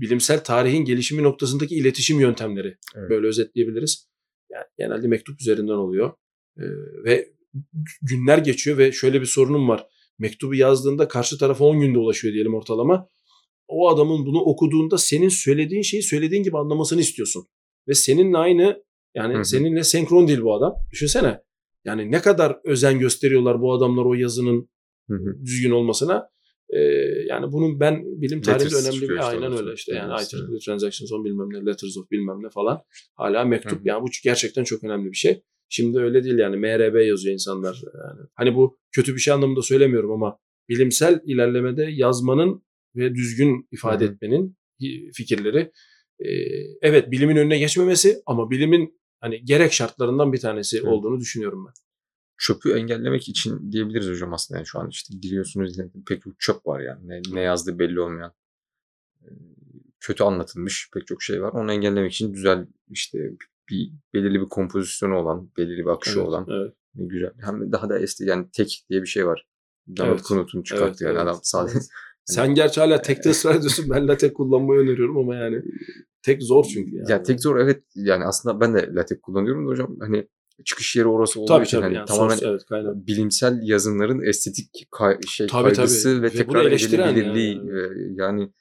bilimsel 0.00 0.44
tarihin 0.44 0.84
gelişimi 0.84 1.22
noktasındaki 1.22 1.74
iletişim 1.74 2.20
yöntemleri 2.20 2.76
Evet. 2.96 3.10
böyle 3.10 3.26
özetleyebiliriz. 3.26 4.08
Yani 4.50 4.64
genelde 4.78 5.08
mektup 5.08 5.40
üzerinden 5.40 5.72
oluyor 5.72 6.12
E, 6.58 6.64
ve 7.04 7.28
günler 8.02 8.38
geçiyor 8.38 8.78
ve 8.78 8.92
şöyle 8.92 9.20
bir 9.20 9.26
sorunum 9.26 9.68
var. 9.68 9.86
Mektubu 10.18 10.54
yazdığında 10.54 11.08
karşı 11.08 11.38
tarafa 11.38 11.64
10 11.64 11.80
günde 11.80 11.98
ulaşıyor 11.98 12.34
diyelim 12.34 12.54
ortalama. 12.54 13.08
O 13.68 13.88
adamın 13.88 14.26
bunu 14.26 14.40
okuduğunda 14.40 14.98
senin 14.98 15.28
söylediğin 15.28 15.82
şeyi 15.82 16.02
söylediğin 16.02 16.42
gibi 16.42 16.58
anlamasını 16.58 17.00
istiyorsun. 17.00 17.46
Ve 17.88 17.94
seninle 17.94 18.36
aynı 18.38 18.82
yani 19.14 19.34
Hı 19.34 19.38
hı. 19.38 19.44
seninle 19.44 19.84
senkron 19.84 20.28
değil 20.28 20.42
bu 20.42 20.54
adam. 20.54 20.74
Düşünsene. 20.92 21.40
Yani 21.84 22.10
ne 22.10 22.20
kadar 22.20 22.58
özen 22.64 22.98
gösteriyorlar 22.98 23.60
bu 23.60 23.72
adamlar 23.72 24.04
o 24.04 24.14
yazının 24.14 24.68
Hı 25.08 25.14
hı. 25.14 25.44
düzgün 25.44 25.70
olmasına. 25.70 26.28
Ee, 26.72 26.78
yani 27.28 27.52
bunun 27.52 27.80
ben 27.80 28.22
bilim 28.22 28.40
tarihinde 28.42 28.74
Letters 28.74 28.86
önemli 28.86 29.08
bir 29.08 29.28
aynen 29.28 29.58
öyle 29.58 29.74
işte 29.74 29.94
yani 29.94 30.12
IEEE 30.12 30.58
Transactions 30.64 31.12
on 31.12 31.24
bilmem 31.24 31.48
ne 31.52 31.70
Letters 31.70 31.96
of 31.96 32.10
bilmem 32.10 32.42
ne 32.42 32.50
falan 32.50 32.82
hala 33.14 33.44
mektup 33.44 33.72
Hı 33.72 33.76
hı. 33.76 33.88
yani 33.88 34.02
bu 34.02 34.06
gerçekten 34.24 34.64
çok 34.64 34.84
önemli 34.84 35.10
bir 35.10 35.16
şey. 35.16 35.42
Şimdi 35.68 35.98
öyle 35.98 36.24
değil 36.24 36.38
yani 36.38 36.56
MRB 36.56 37.06
yazıyor 37.06 37.32
insanlar 37.32 37.82
yani. 37.94 38.28
Hani 38.34 38.54
bu 38.54 38.78
kötü 38.92 39.14
bir 39.14 39.20
şey 39.20 39.34
anlamında 39.34 39.62
söylemiyorum 39.62 40.12
ama 40.12 40.38
bilimsel 40.68 41.20
ilerlemede 41.24 41.88
yazmanın 41.92 42.62
ve 42.96 43.14
düzgün 43.14 43.68
ifade 43.72 44.04
Hı 44.04 44.08
hı. 44.08 44.12
etmenin 44.12 44.56
fikirleri 45.14 45.72
e, 46.18 46.28
evet 46.82 47.10
bilimin 47.10 47.36
önüne 47.36 47.58
geçmemesi 47.58 48.22
ama 48.26 48.50
bilimin 48.50 49.00
hani 49.20 49.44
gerek 49.44 49.72
şartlarından 49.72 50.32
bir 50.32 50.40
tanesi 50.40 50.76
Evet. 50.76 50.88
olduğunu 50.88 51.20
düşünüyorum 51.20 51.66
ben. 51.66 51.72
Çöpü 52.38 52.72
engellemek 52.72 53.28
için 53.28 53.72
diyebiliriz 53.72 54.08
hocam 54.08 54.32
aslında. 54.34 54.58
Yani 54.58 54.66
şu 54.66 54.78
an 54.78 54.88
işte 54.88 55.14
giriyorsunuz 55.22 55.76
pek 56.08 56.22
çok 56.22 56.40
çöp 56.40 56.66
var 56.66 56.80
yani. 56.80 57.08
Ne, 57.08 57.20
ne 57.32 57.40
yazdığı 57.40 57.78
belli 57.78 58.00
olmayan. 58.00 58.32
e, 59.22 59.28
Kötü 60.00 60.24
anlatılmış 60.24 60.90
pek 60.94 61.06
çok 61.06 61.22
şey 61.22 61.42
var. 61.42 61.52
Onu 61.52 61.72
engellemek 61.72 62.12
için 62.12 62.32
güzel 62.32 62.66
işte 62.88 63.18
bir 63.70 63.92
belirli 64.14 64.40
bir 64.40 64.48
kompozisyonu 64.48 65.14
olan, 65.14 65.50
belirli 65.56 65.84
bir 65.84 65.90
akışı 65.90 66.18
Evet, 66.18 66.28
olan 66.28 66.46
evet. 66.50 66.74
güzel. 66.94 67.30
Hem 67.40 67.72
daha 67.72 67.88
da 67.88 67.98
esti 67.98 68.24
yani 68.24 68.46
tek 68.52 68.84
diye 68.90 69.02
bir 69.02 69.06
şey 69.06 69.26
var. 69.26 69.46
Donald 69.96 70.12
Evet. 70.12 70.22
Knuth'un 70.22 70.62
çıkarttığı 70.62 70.86
Evet, 70.86 71.00
yani 71.00 71.12
evet. 71.12 71.22
adam 71.22 71.40
sadece 71.42 71.78
Sen 72.24 72.54
gerçi 72.54 72.80
hala 72.80 73.02
tekte 73.02 73.30
ısrar 73.30 73.54
ediyorsun. 73.54 73.86
Ben 73.90 74.08
latek 74.08 74.36
kullanmayı 74.36 74.80
öneriyorum 74.80 75.18
ama 75.18 75.34
yani 75.34 75.62
tek 76.22 76.42
zor 76.42 76.64
çünkü. 76.64 76.96
Yani. 76.96 77.10
ya 77.10 77.22
tek 77.22 77.40
zor 77.40 77.56
evet 77.56 77.82
yani 77.94 78.24
aslında 78.24 78.60
ben 78.60 78.74
de 78.74 78.90
latex 78.94 79.20
kullanıyorum 79.20 79.66
da 79.66 79.70
hocam 79.70 79.96
hani 80.00 80.28
çıkış 80.64 80.96
yeri 80.96 81.06
orası 81.08 81.40
olduğu 81.40 81.48
tabii 81.48 81.64
için 81.64 81.76
tabii 81.76 81.84
hani 81.84 81.94
yani 81.94 82.06
tamamen 82.06 82.36
sos, 82.36 82.42
evet 82.42 82.62
bilimsel 83.06 83.60
yazımların 83.62 84.22
estetik 84.28 84.66
kay- 84.90 85.18
şey 85.28 85.46
Tabii, 85.46 85.62
kaygısı 85.74 86.08
tabii. 86.08 86.22
ve, 86.22 86.26
Ve 86.26 86.30
tekrar 86.30 86.66
edilebilirliği 86.66 87.56
yani. 87.56 87.70
e, 87.70 88.12
yani 88.16 88.52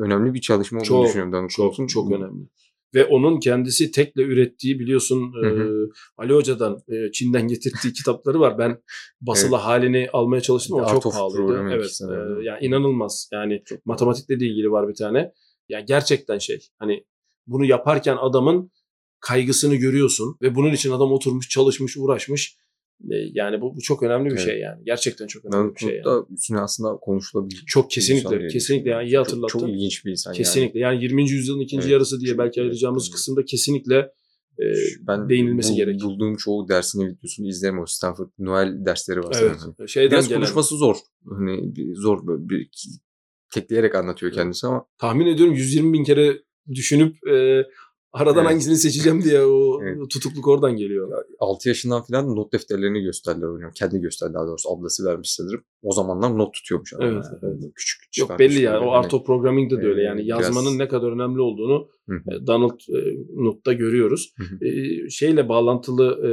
önemli 0.00 0.34
bir 0.34 0.40
çalışma 0.40 0.78
olduğunu 0.78 0.88
Çok, 0.88 1.06
düşünüyorum. 1.06 1.32
Donald 1.32 1.48
Çok 1.48 1.66
Knuth'un. 1.76 1.86
çok 1.86 2.12
önemli. 2.12 2.48
Ve 2.94 3.04
onun 3.04 3.40
kendisi 3.40 3.90
tekle 3.90 4.22
ürettiği 4.22 4.78
biliyorsun 4.78 5.32
Hı 5.42 5.46
e. 5.46 5.52
Ali 6.16 6.32
Hoca'dan 6.32 6.78
e, 6.88 7.12
Çin'den 7.12 7.48
getirdiği 7.48 7.92
kitapları 7.92 8.40
var. 8.40 8.58
Ben 8.58 8.82
basılı 9.20 9.56
halini 9.56 10.08
almaya 10.12 10.40
çalıştım 10.40 10.76
ama 10.76 10.86
Art 10.86 11.02
çok 11.02 11.12
pahalıydı. 11.12 11.68
Evet. 11.72 12.00
e, 12.10 12.44
yani 12.44 12.66
inanılmaz. 12.66 13.28
Yani 13.32 13.62
matematikle 13.84 14.40
de 14.40 14.46
ilgili 14.46 14.70
var 14.70 14.88
bir 14.88 14.94
tane. 14.94 15.32
Yani 15.68 15.84
gerçekten 15.86 16.38
şey 16.38 16.58
hani 16.78 17.04
bunu 17.46 17.64
yaparken 17.64 18.16
adamın 18.20 18.70
kaygısını 19.20 19.74
görüyorsun 19.74 20.36
ve 20.42 20.54
bunun 20.54 20.72
için 20.72 20.90
adam 20.90 21.12
oturmuş, 21.12 21.48
çalışmış, 21.48 21.96
uğraşmış. 21.96 22.56
E, 23.10 23.14
yani 23.32 23.60
bu, 23.60 23.76
bu 23.76 23.80
çok 23.80 24.02
önemli 24.02 24.26
bir 24.26 24.30
Evet. 24.30 24.44
şey 24.44 24.58
yani. 24.60 24.84
Gerçekten 24.84 25.26
çok 25.26 25.44
önemli 25.44 25.52
Donald 25.62 25.74
bir 25.74 25.80
şey. 25.80 26.02
Yani. 26.06 26.24
üstüne 26.30 26.60
aslında 26.60 26.96
konuşulabilir. 26.96 27.64
Çok 27.66 27.90
kesinlikle, 27.90 28.46
kesinlikle 28.48 28.90
yani 28.90 29.08
iyi 29.08 29.12
Çok- 29.12 29.26
hatırlattın. 29.26 29.58
Çok, 29.58 29.68
ilginç 29.70 30.04
bir 30.04 30.10
insan 30.10 30.30
yani. 30.30 30.36
Kesinlikle. 30.38 30.80
Yani 30.80 31.02
20. 31.02 31.30
yüzyılın 31.30 31.60
ikinci 31.60 31.82
Evet, 31.82 31.92
yarısı 31.92 32.20
diye 32.20 32.30
çok 32.30 32.38
belki 32.38 32.60
ayıracağımız 32.60 33.04
Evet. 33.06 33.14
kısımda 33.14 33.44
kesinlikle 33.44 33.96
e, 34.58 34.64
Ben 35.00 35.28
değinilmesi 35.28 35.72
bu- 35.72 35.76
gerek. 35.76 36.00
Bulduğum 36.02 36.36
çoğu 36.36 36.68
dersini 36.68 37.08
videosunu 37.08 37.48
izlerim 37.48 37.78
o 37.78 37.86
Stanford 37.86 38.28
Noel 38.38 38.84
dersleri 38.86 39.20
var. 39.20 39.36
Evet. 39.40 39.56
sanırım. 39.60 39.88
Şeyden 39.88 40.10
Biraz 40.10 40.28
gelen. 40.28 40.40
konuşması 40.40 40.76
zor. 40.76 40.96
Hani 41.30 41.72
zor 41.94 42.26
böyle 42.26 42.48
bir 42.48 42.70
tekleyerek 43.54 43.94
anlatıyor 43.94 44.32
Evet. 44.32 44.38
kendisi 44.42 44.66
ama 44.66 44.84
Tahmin 44.98 45.26
ediyorum 45.26 45.54
120 45.54 45.92
bin 45.92 46.04
kere 46.04 46.38
düşünüp 46.74 47.28
e, 47.28 47.62
aradan 48.20 48.36
Evet. 48.42 48.50
hangisini 48.50 48.76
seçeceğim 48.76 49.22
diye 49.22 49.40
o 49.40 49.82
Evet. 49.82 50.10
tutukluk 50.10 50.48
oradan 50.48 50.76
geliyor. 50.76 51.24
6 51.38 51.68
yaşından 51.68 52.02
falan 52.02 52.36
not 52.36 52.52
defterlerini 52.52 53.02
gösterdiler 53.02 53.48
hocam. 53.48 53.70
Kendi 53.74 53.98
gösterdi 54.00 54.34
daha 54.34 54.46
doğrusu 54.46 54.70
ablası 54.70 55.04
vermiş 55.04 55.32
sanırım. 55.32 55.60
O 55.82 55.92
zamanlar 55.92 56.38
not 56.38 56.54
tutuyormuş 56.54 56.94
adam. 56.94 57.06
Evet, 57.06 57.24
yani. 57.42 57.54
evet. 57.62 57.72
Küçük 57.74 58.18
Yok 58.18 58.38
belli 58.38 58.62
yani 58.62 58.74
böyle. 58.74 58.86
o 58.86 58.90
art 58.90 59.14
of 59.14 59.26
programming'de 59.26 59.82
de 59.82 59.86
öyle 59.86 60.02
yani 60.02 60.18
biraz- 60.24 60.40
yazmanın 60.40 60.78
ne 60.78 60.88
kadar 60.88 61.12
önemli 61.12 61.40
olduğunu 61.40 61.88
Hı 62.08 62.14
hı. 62.14 62.34
e, 62.42 62.46
Donald 62.46 62.80
e, 62.88 63.26
Knuth'ta 63.34 63.72
görüyoruz. 63.72 64.34
Hı 64.38 64.44
hı. 64.44 64.64
E, 64.66 65.10
şeyle 65.10 65.48
bağlantılı 65.48 66.04
e, 66.28 66.30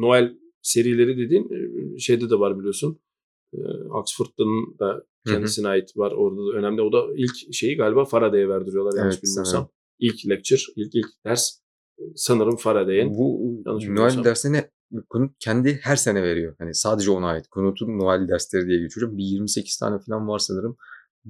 Noel 0.00 0.32
serileri 0.62 1.18
dediğin 1.18 1.48
şeyde 1.98 2.30
de 2.30 2.38
var 2.38 2.58
biliyorsun. 2.58 2.98
Oxford'ın 3.90 4.78
da 4.80 4.86
Hı 4.86 5.30
hı. 5.30 5.34
kendisine 5.34 5.68
ait 5.68 5.96
var 5.96 6.12
orada 6.12 6.40
da 6.40 6.58
önemli. 6.58 6.82
O 6.82 6.92
da 6.92 7.06
ilk 7.16 7.54
şeyi 7.54 7.76
galiba 7.76 8.04
Faraday'e 8.04 8.48
verdiriyorlar 8.48 8.98
yanlış 8.98 9.14
Evet, 9.14 9.24
bilmiyorsam. 9.24 9.68
İlk 10.00 10.28
lecture, 10.28 10.60
ilk 10.76 10.94
ilk 10.94 11.06
ders 11.24 11.58
e, 11.98 12.02
sanırım 12.16 12.56
Faraday'in. 12.56 13.14
Bu. 13.14 13.40
Noel 13.66 14.24
dersini 14.24 14.64
Kunut 15.08 15.32
kendi 15.38 15.80
her 15.82 15.96
sene 15.96 16.22
veriyor. 16.22 16.54
Hani 16.58 16.74
sadece 16.74 17.10
ona 17.10 17.26
ait. 17.26 17.48
Kunut'un 17.48 17.98
Noel 17.98 18.28
dersleri 18.28 18.66
diye 18.66 18.80
geçiyor. 18.80 19.16
Bir 19.16 19.24
28 19.24 19.76
tane 19.78 19.98
falan 19.98 20.28
var 20.28 20.38
sanırım. 20.38 20.76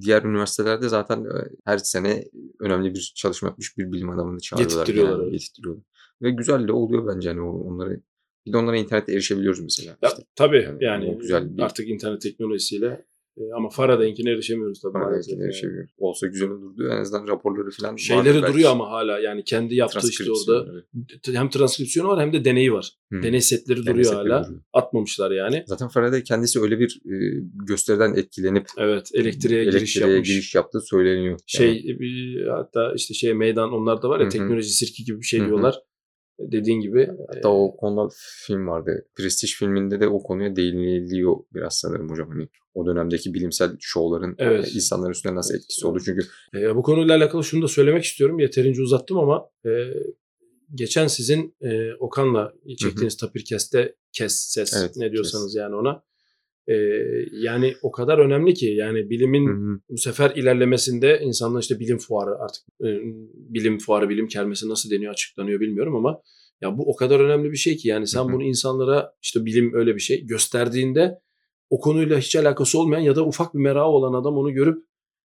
Diğer 0.00 0.22
üniversitelerde 0.22 0.88
zaten 0.88 1.24
e, 1.24 1.48
her 1.64 1.78
sene 1.78 2.24
önemli 2.60 2.94
bir 2.94 3.12
çalışma 3.16 3.48
yapmış 3.48 3.78
bir 3.78 3.92
bilim 3.92 4.10
adamını 4.10 4.40
çağırıyorlar. 4.40 4.86
Getirtiyorlar, 4.86 5.14
genelde, 5.16 5.30
evet. 5.30 5.40
Getirtiyorlar. 5.40 5.84
Ve 6.22 6.30
güzel 6.30 6.68
de 6.68 6.72
oluyor 6.72 7.06
bence 7.14 7.28
hani 7.28 7.40
onları. 7.40 8.00
Bir 8.46 8.52
de 8.52 8.56
onlara 8.56 8.76
internette 8.76 9.12
erişebiliyoruz 9.12 9.60
mesela. 9.60 9.96
Ya, 10.02 10.08
İşte 10.08 10.22
tabii 10.34 10.62
yani 10.62 10.84
yani, 10.84 11.18
güzel 11.18 11.56
bir- 11.56 11.62
artık 11.62 11.88
internet 11.88 12.20
teknolojisiyle 12.20 13.06
e, 13.36 13.42
ama 13.56 13.70
Faraday'inkine 13.70 14.30
erişemiyoruz 14.30 14.80
tabii. 14.80 14.98
maalesef 14.98 15.38
Belki 15.38 15.66
yani. 15.66 15.86
Olsa 15.98 16.26
güzel 16.26 16.50
olurdu. 16.50 16.88
En 16.92 17.00
azından 17.00 17.28
raporları 17.28 17.70
falan 17.70 17.96
Şeyleri 17.96 18.42
duruyor 18.42 18.70
ama 18.70 18.90
hala 18.90 19.18
yani 19.18 19.44
kendi 19.44 19.74
yaptığı 19.74 20.08
işte 20.10 20.24
orada 20.32 20.72
evet. 20.72 21.36
hem 21.36 21.50
transkripsiyonu 21.50 22.08
var 22.08 22.20
hem 22.20 22.32
de 22.32 22.44
deneyi 22.44 22.72
var. 22.72 22.92
Hı. 23.12 23.22
Deney 23.22 23.40
setleri 23.40 23.78
Deney 23.78 23.92
duruyor 23.92 24.04
setleri 24.04 24.32
hala. 24.32 24.44
duruyor. 24.44 24.62
Atmamışlar 24.72 25.30
yani. 25.30 25.64
Zaten 25.66 25.88
Faraday 25.88 26.22
kendisi 26.22 26.60
öyle 26.60 26.78
bir 26.78 27.00
e, 27.06 27.14
gösteriden 27.66 28.14
etkilenip 28.14 28.66
Evet 28.78 29.10
elektriğe, 29.14 29.64
giriş 29.64 29.76
elektriğe 29.76 30.10
yapmış. 30.12 30.28
giriş 30.28 30.54
yaptığı 30.54 30.80
söyleniyor. 30.80 31.38
Şey 31.46 31.66
Yani 31.66 32.00
bir, 32.00 32.46
hatta 32.46 32.92
işte 32.96 33.14
şey 33.14 33.34
meydan 33.34 33.72
onlar 33.72 34.02
da 34.02 34.08
var 34.08 34.18
ya 34.20 34.24
Hı 34.24 34.28
hı. 34.28 34.32
teknoloji 34.32 34.70
sirki 34.70 35.04
gibi 35.04 35.18
bir 35.18 35.26
şey 35.26 35.40
Hı 35.40 35.44
hı. 35.44 35.48
diyorlar. 35.48 35.74
Dediğin 36.40 36.80
gibi. 36.80 37.10
hatta 37.34 37.48
o 37.48 37.76
konuda 37.76 38.08
film 38.46 38.66
vardı. 38.68 39.06
Prestige 39.16 39.52
filminde 39.58 40.00
de 40.00 40.08
o 40.08 40.22
konuya 40.22 40.56
değiniliyor 40.56 41.36
biraz 41.54 41.78
sanırım 41.78 42.10
hocam. 42.10 42.28
Hani 42.28 42.48
o 42.74 42.86
dönemdeki 42.86 43.34
bilimsel 43.34 43.70
şovların 43.80 44.34
Evet. 44.38 44.68
e, 44.68 44.70
insanların 44.70 45.10
üstüne 45.10 45.34
nasıl 45.34 45.54
etkisi 45.54 45.86
oldu. 45.86 45.98
Çünkü 46.04 46.22
E, 46.54 46.76
bu 46.76 46.82
konuyla 46.82 47.16
alakalı 47.16 47.44
şunu 47.44 47.62
da 47.62 47.68
söylemek 47.68 48.04
istiyorum. 48.04 48.38
Yeterince 48.38 48.82
uzattım 48.82 49.18
ama 49.18 49.48
e, 49.66 49.70
geçen 50.74 51.06
sizin 51.06 51.56
e, 51.60 51.94
Okan'la 51.94 52.52
çektiğiniz 52.78 53.16
Tapirkes'te 53.16 53.94
kes 54.12 54.34
ses 54.34 54.74
Evet, 54.80 54.96
ne 54.96 55.12
diyorsanız 55.12 55.54
yani 55.54 55.74
ona. 55.76 56.02
E, 56.70 56.74
yani 57.32 57.74
o 57.82 57.90
kadar 57.90 58.18
önemli 58.18 58.54
ki 58.54 58.66
yani 58.66 59.10
bilimin 59.10 59.48
Hı 59.48 59.52
hı. 59.52 59.80
bu 59.88 59.98
sefer 59.98 60.30
ilerlemesinde 60.36 61.20
insanlar 61.22 61.62
işte 61.62 61.80
bilim 61.80 61.98
fuarı 61.98 62.38
artık 62.38 62.62
e, 62.80 62.88
bilim 63.34 63.78
fuarı 63.78 64.08
bilim 64.08 64.28
kermesi 64.28 64.68
nasıl 64.68 64.90
deniyor 64.90 65.12
açıklanıyor 65.12 65.60
bilmiyorum 65.60 65.96
ama 65.96 66.20
ya 66.60 66.78
bu 66.78 66.90
o 66.90 66.96
kadar 66.96 67.20
önemli 67.20 67.52
bir 67.52 67.56
şey 67.56 67.76
ki 67.76 67.88
yani 67.88 68.06
sen 68.06 68.20
Hı 68.20 68.24
hı. 68.24 68.32
bunu 68.32 68.42
insanlara 68.42 69.12
işte 69.22 69.44
bilim 69.44 69.74
öyle 69.74 69.94
bir 69.94 70.00
şey 70.00 70.26
gösterdiğinde 70.26 71.18
o 71.70 71.80
konuyla 71.80 72.18
hiç 72.18 72.36
alakası 72.36 72.78
olmayan 72.78 73.00
ya 73.00 73.16
da 73.16 73.26
ufak 73.26 73.54
bir 73.54 73.58
merakı 73.58 73.86
olan 73.86 74.20
adam 74.20 74.36
onu 74.36 74.52
görüp 74.52 74.84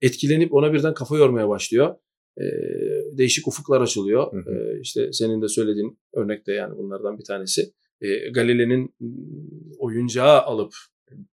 etkilenip 0.03 0.55
ona 0.55 0.73
birden 0.73 0.95
kafa 0.95 1.17
yormaya 1.17 1.49
başlıyor. 1.49 1.95
e, 2.41 2.45
değişik 3.19 3.49
ufuklar 3.49 3.81
açılıyor. 3.81 4.33
Hı 4.33 4.37
hı. 4.37 4.55
E, 4.55 4.81
işte 4.81 5.13
senin 5.13 5.43
de 5.43 5.49
söylediğin 5.49 5.99
örnek 6.15 6.47
de 6.47 6.53
yani 6.53 6.77
bunlardan 6.79 7.19
bir 7.19 7.25
tanesi. 7.25 7.73
E, 8.01 8.31
Galile'nin 8.31 8.95
oyuncağı 9.79 10.41
alıp 10.41 10.73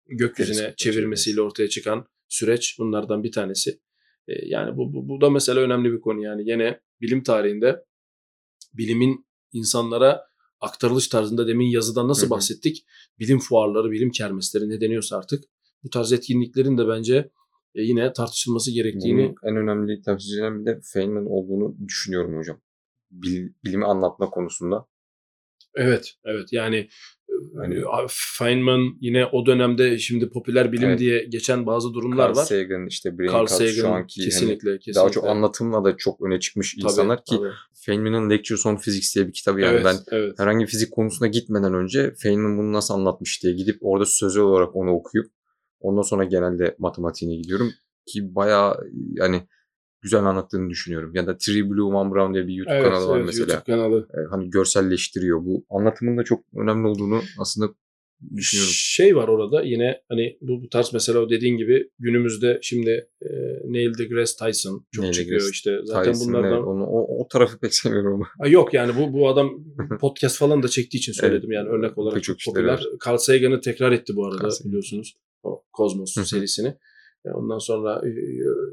gökyüzüne 0.07 0.55
Teleskopla 0.55 0.75
çevirmesiyle 0.75 1.41
ortaya 1.41 1.69
çıkan 1.69 2.05
süreç 2.27 2.75
bunlardan 2.79 3.23
bir 3.23 3.31
tanesi. 3.31 3.79
E, 4.27 4.45
yani 4.45 4.77
bu, 4.77 4.93
bu, 4.93 5.09
bu 5.09 5.21
da 5.21 5.29
mesela 5.29 5.61
önemli 5.61 5.93
bir 5.93 6.01
konu 6.01 6.23
yani 6.23 6.49
yine 6.49 6.79
bilim 7.01 7.23
tarihinde 7.23 7.85
bilimin 8.73 9.25
insanlara 9.51 10.29
aktarılış 10.61 11.07
tarzında 11.07 11.47
demin 11.47 11.65
yazıdan 11.65 12.07
nasıl 12.07 12.23
Hı 12.23 12.25
hı. 12.25 12.29
bahsettik? 12.29 12.85
Bilim 13.19 13.39
fuarları, 13.39 13.91
bilim 13.91 14.11
kermesleri 14.11 14.69
ne 14.69 14.81
deniyorsa 14.81 15.17
artık 15.17 15.43
bu 15.83 15.89
tarz 15.89 16.13
etkinliklerin 16.13 16.77
de 16.77 16.87
bence 16.87 17.31
e, 17.75 17.81
yine 17.81 18.13
tartışılması 18.13 18.71
gerektiğini 18.71 19.35
Bunun 19.43 19.51
en 19.51 19.57
önemli 19.57 20.01
temsilcilerinden 20.01 20.61
bir 20.61 20.65
de 20.65 20.79
Feynman 20.83 21.25
olduğunu 21.25 21.75
düşünüyorum 21.87 22.37
hocam. 22.37 22.61
Bil- 23.11 23.53
bilimi 23.63 23.85
anlatma 23.85 24.29
konusunda. 24.29 24.85
Evet, 25.75 26.13
evet. 26.25 26.53
Yani 26.53 26.89
Hani- 27.57 27.83
Feynman 28.09 28.97
yine 29.01 29.25
o 29.25 29.45
dönemde 29.45 29.97
şimdi 29.97 30.29
popüler 30.29 30.71
bilim 30.71 30.89
Evet. 30.89 30.99
diye 30.99 31.23
geçen 31.23 31.65
bazı 31.65 31.93
durumlar 31.93 32.27
Carl 32.27 32.37
var. 32.37 32.43
Sagan, 32.43 32.87
işte 32.87 33.17
Brain 33.17 33.31
Carl 33.31 33.45
Cut 33.45 33.57
şu 33.57 33.73
Sagan 33.73 33.91
anki 33.91 34.21
hani 34.21 34.25
kesinlikle, 34.25 34.77
kesinlikle. 34.79 34.93
daha 34.93 35.09
çok 35.09 35.27
anlatımla 35.27 35.83
da 35.83 35.97
çok 35.97 36.21
öne 36.21 36.39
çıkmış 36.39 36.73
Tabii, 36.73 36.83
insanlar 36.83 37.25
ki 37.25 37.35
tabii. 37.37 37.49
Feynman'ın 37.73 38.29
Lectures 38.29 38.65
on 38.65 38.75
Physics 38.75 39.15
diye 39.15 39.27
bir 39.27 39.33
kitabı 39.33 39.61
yani 39.61 39.73
evet, 39.73 39.85
ben 39.85 40.17
evet. 40.17 40.39
herhangi 40.39 40.65
bir 40.65 40.69
fizik 40.69 40.91
konusuna 40.91 41.27
gitmeden 41.27 41.73
önce 41.73 42.13
Feynman 42.17 42.57
bunu 42.57 42.73
nasıl 42.73 42.93
anlatmış 42.93 43.43
diye 43.43 43.53
gidip 43.53 43.77
orada 43.81 44.05
sözel 44.05 44.43
olarak 44.43 44.75
onu 44.75 44.91
okuyup 44.91 45.31
ondan 45.79 46.01
sonra 46.01 46.23
genelde 46.23 46.75
matematiğine 46.79 47.35
gidiyorum 47.35 47.71
ki 48.05 48.35
bayağı 48.35 48.77
yani 49.13 49.41
güzel 50.01 50.23
anlattığını 50.23 50.69
düşünüyorum. 50.69 51.15
Ya 51.15 51.27
da 51.27 51.37
Tree 51.37 51.69
Blue 51.69 51.93
One 51.93 52.11
Brown 52.11 52.33
diye 52.33 52.47
bir 52.47 52.53
YouTube 52.53 52.75
Evet, 52.75 52.85
kanalı 52.85 53.07
var 53.07 53.17
evet, 53.17 53.25
mesela. 53.25 53.53
YouTube 53.53 53.75
kanalı. 53.75 54.07
E, 54.13 54.19
hani 54.29 54.49
görselleştiriyor. 54.49 55.45
Bu 55.45 55.65
anlatımın 55.69 56.17
da 56.17 56.23
çok 56.23 56.43
önemli 56.55 56.87
olduğunu 56.87 57.21
aslında 57.39 57.73
düşünüyorum. 58.35 58.73
Şey 58.73 59.15
var 59.15 59.27
orada 59.27 59.61
yine 59.61 60.01
hani 60.09 60.37
bu, 60.41 60.63
bu 60.63 60.69
tarz 60.69 60.93
mesela 60.93 61.19
o 61.19 61.29
dediğin 61.29 61.57
gibi 61.57 61.89
günümüzde 61.99 62.59
şimdi 62.61 63.09
e, 63.21 63.29
Neil 63.65 63.97
deGrasse 63.97 64.45
Tyson 64.45 64.85
çok 64.91 65.03
Neil 65.03 65.13
çıkıyor 65.13 65.39
deGrasse 65.39 65.51
işte. 65.51 65.79
Zaten 65.83 66.13
Tyson, 66.13 66.27
bunlardan 66.27 66.53
evet, 66.53 66.63
onu, 66.67 66.85
o, 66.85 67.21
o 67.21 67.27
tarafı 67.27 67.59
pek 67.59 67.73
sevmiyorum 67.73 68.13
ama. 68.13 68.49
Yok 68.49 68.73
yani 68.73 68.93
bu 68.97 69.13
bu 69.13 69.29
adam 69.29 69.63
podcast 70.01 70.37
falan 70.37 70.63
da 70.63 70.67
çektiği 70.67 70.97
için 70.97 71.13
söyledim 71.13 71.51
yani 71.51 71.69
örnek 71.69 71.97
olarak 71.97 72.15
Pek 72.15 72.23
çok 72.23 72.39
çok 72.39 72.55
popüler. 72.55 72.73
var. 72.73 72.83
Carl 73.07 73.17
Sagan'ı 73.17 73.61
tekrar 73.61 73.91
etti 73.91 74.15
bu 74.15 74.27
arada 74.27 74.49
biliyorsunuz. 74.65 75.15
O 75.43 75.63
Cosmos 75.77 76.13
serisini. 76.13 76.75
E, 77.25 77.29
Ondan 77.29 77.57
sonra 77.57 78.01
e, 78.07 78.09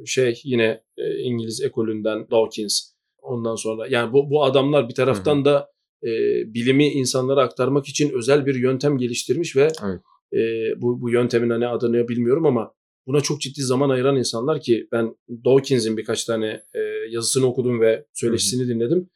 şey 0.06 0.40
yine 0.44 0.82
e, 0.96 1.18
İngiliz 1.18 1.62
ekolünden 1.62 2.26
Dawkins. 2.30 2.80
Ondan 3.22 3.54
sonra 3.54 3.86
yani 3.90 4.12
bu 4.12 4.30
bu 4.30 4.44
adamlar 4.44 4.88
bir 4.88 4.94
taraftan 4.94 5.44
da 5.44 5.68
e, 6.02 6.08
bilimi 6.54 6.86
insanlara 6.88 7.42
aktarmak 7.42 7.88
için 7.88 8.10
özel 8.12 8.46
bir 8.46 8.54
yöntem 8.54 8.98
geliştirmiş 8.98 9.56
ve 9.56 9.68
Evet. 9.84 10.00
e, 10.32 10.40
bu 10.80 11.00
bu 11.00 11.10
yöntemin 11.10 11.50
hani 11.50 11.66
adını 11.66 12.08
bilmiyorum 12.08 12.46
ama 12.46 12.72
buna 13.06 13.20
çok 13.20 13.40
ciddi 13.40 13.62
zaman 13.62 13.90
ayıran 13.90 14.16
insanlar 14.16 14.60
ki 14.60 14.88
ben 14.92 15.16
Dawkins'in 15.44 15.96
birkaç 15.96 16.24
tane 16.24 16.46
e, 16.74 16.80
yazısını 17.10 17.46
okudum 17.46 17.80
ve 17.80 18.06
söyleşisini 18.14 18.68
dinledim. 18.68 19.10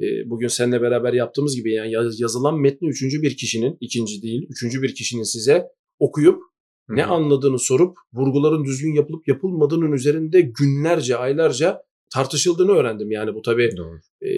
E, 0.00 0.04
bugün 0.30 0.48
seninle 0.48 0.82
beraber 0.82 1.12
yaptığımız 1.12 1.56
gibi 1.56 1.72
yani 1.72 1.92
yaz- 1.92 2.20
yazılan 2.20 2.60
metni 2.60 2.88
üçüncü 2.88 3.22
bir 3.22 3.36
kişinin, 3.36 3.76
ikinci 3.80 4.22
değil, 4.22 4.46
üçüncü 4.50 4.82
bir 4.82 4.94
kişinin 4.94 5.22
size 5.22 5.66
okuyup 5.98 6.42
Ne 6.88 7.04
anladığını 7.04 7.58
sorup 7.58 7.96
vurguların 8.12 8.64
düzgün 8.64 8.94
yapılıp 8.94 9.28
yapılmadığının 9.28 9.92
üzerinde 9.92 10.40
günlerce, 10.40 11.16
aylarca 11.16 11.82
tartışıldığını 12.14 12.72
öğrendim. 12.72 13.10
Yani 13.10 13.34
bu 13.34 13.42
tabii 13.42 13.70
Doğru. 13.76 13.96
e, 14.22 14.30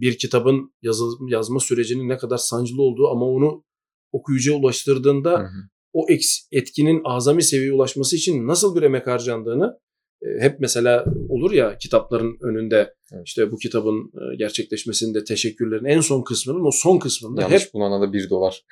bir 0.00 0.18
kitabın 0.18 0.74
yazı, 0.82 1.04
yazma 1.28 1.60
sürecinin 1.60 2.08
ne 2.08 2.16
kadar 2.16 2.36
sancılı 2.36 2.82
olduğu 2.82 3.08
ama 3.08 3.26
onu 3.26 3.64
okuyucuya 4.12 4.58
ulaştırdığında 4.58 5.32
Hı 5.32 5.42
hı. 5.42 5.68
o 5.92 6.06
etkinin 6.52 7.00
azami 7.04 7.42
seviyeye 7.42 7.72
ulaşması 7.72 8.16
için 8.16 8.46
nasıl 8.46 8.76
bir 8.76 8.82
emek 8.82 9.06
harcandığını 9.06 9.78
e, 10.22 10.42
hep 10.42 10.60
mesela 10.60 11.04
olur 11.28 11.52
ya 11.52 11.78
kitapların 11.78 12.38
önünde 12.40 12.94
Evet. 13.12 13.22
işte 13.26 13.52
bu 13.52 13.56
kitabın 13.56 14.12
gerçekleşmesinde 14.38 15.24
teşekkürlerin 15.24 15.84
en 15.84 16.00
son 16.00 16.22
kısmının 16.22 16.64
o 16.64 16.70
son 16.72 16.98
kısmında 16.98 17.42
hep 17.42 17.50
Yanlış 17.50 17.74
bulana 17.74 18.00
da 18.00 18.12
bir 18.12 18.30
dolar. 18.30 18.64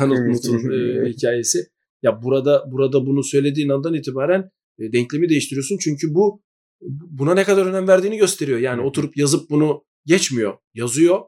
Donald 0.00 0.16
Knuth'un 0.16 0.70
e, 0.70 1.08
hikayesi. 1.08 1.66
Ya 2.02 2.22
burada 2.22 2.64
burada 2.72 3.06
bunu 3.06 3.22
söylediğin 3.22 3.68
andan 3.68 3.94
itibaren 3.94 4.50
e, 4.78 4.92
denklemi 4.92 5.28
değiştiriyorsun 5.28 5.78
çünkü 5.80 6.14
bu 6.14 6.42
buna 6.80 7.34
ne 7.34 7.44
kadar 7.44 7.66
önem 7.66 7.88
verdiğini 7.88 8.16
gösteriyor. 8.16 8.58
Yani 8.58 8.82
oturup 8.82 9.16
yazıp 9.16 9.50
bunu 9.50 9.84
geçmiyor. 10.06 10.58
Yazıyor, 10.74 11.20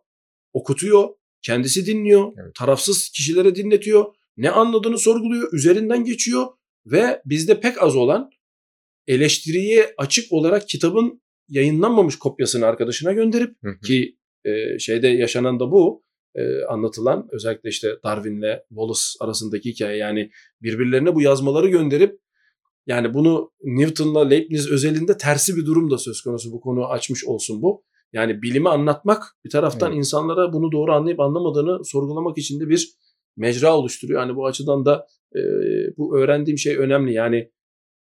okutuyor, 0.53 1.09
kendisi 1.43 1.87
dinliyor, 1.87 2.33
Evet. 2.43 2.55
tarafsız 2.55 3.09
kişilere 3.09 3.55
dinletiyor. 3.55 4.05
Ne 4.37 4.51
anladığını 4.51 4.99
sorguluyor, 4.99 5.53
üzerinden 5.53 6.05
geçiyor 6.05 6.47
ve 6.87 7.23
bizde 7.25 7.61
pek 7.61 7.83
az 7.83 7.97
olan 7.97 8.31
eleştiriye 9.07 9.95
açık 9.99 10.33
olarak 10.33 10.69
kitabın 10.69 11.23
yayınlanmamış 11.49 12.19
kopyasını 12.19 12.67
arkadaşına 12.67 13.13
gönderip 13.13 13.57
Hı 13.65 13.71
hı. 13.71 13.81
ki 13.81 14.17
e, 14.45 14.79
şeyde 14.79 15.09
yaşanan 15.09 15.61
da 15.61 15.71
bu 15.71 16.05
e, 16.35 16.65
anlatılan 16.65 17.29
özellikle 17.33 17.69
işte 17.69 17.89
Darwin'le 18.05 18.59
Wallace 18.69 19.01
arasındaki 19.21 19.71
hikaye 19.71 19.97
yani 19.97 20.31
birbirlerine 20.63 21.15
bu 21.15 21.23
yazmaları 21.23 21.69
gönderip 21.69 22.21
yani 22.87 23.15
bunu 23.15 23.53
Newton'la 23.63 24.29
Leibniz 24.29 24.71
özelinde 24.71 25.17
tersi 25.17 25.57
bir 25.57 25.67
durum 25.67 25.91
da 25.91 25.99
söz 25.99 26.21
konusu 26.23 26.53
bu 26.53 26.61
konu 26.61 26.87
açmış 26.87 27.25
olsun 27.25 27.63
bu. 27.63 27.85
Yani 28.13 28.43
bilimi 28.43 28.69
anlatmak 28.69 29.23
bir 29.45 29.51
taraftan 29.51 29.89
Evet. 29.89 29.99
insanlara 29.99 30.53
bunu 30.53 30.73
doğru 30.73 30.93
anlayıp 30.93 31.21
anlamadığını 31.21 31.85
sorgulamak 31.85 32.39
için 32.39 32.61
de 32.61 32.69
bir 32.69 32.95
mecra 33.37 33.77
oluşturuyor. 33.77 34.21
Yani 34.21 34.37
bu 34.37 34.47
açıdan 34.47 34.85
da 34.85 35.07
e, 35.37 35.41
bu 35.97 36.19
öğrendiğim 36.19 36.59
şey 36.59 36.77
önemli. 36.77 37.13
Yani 37.13 37.51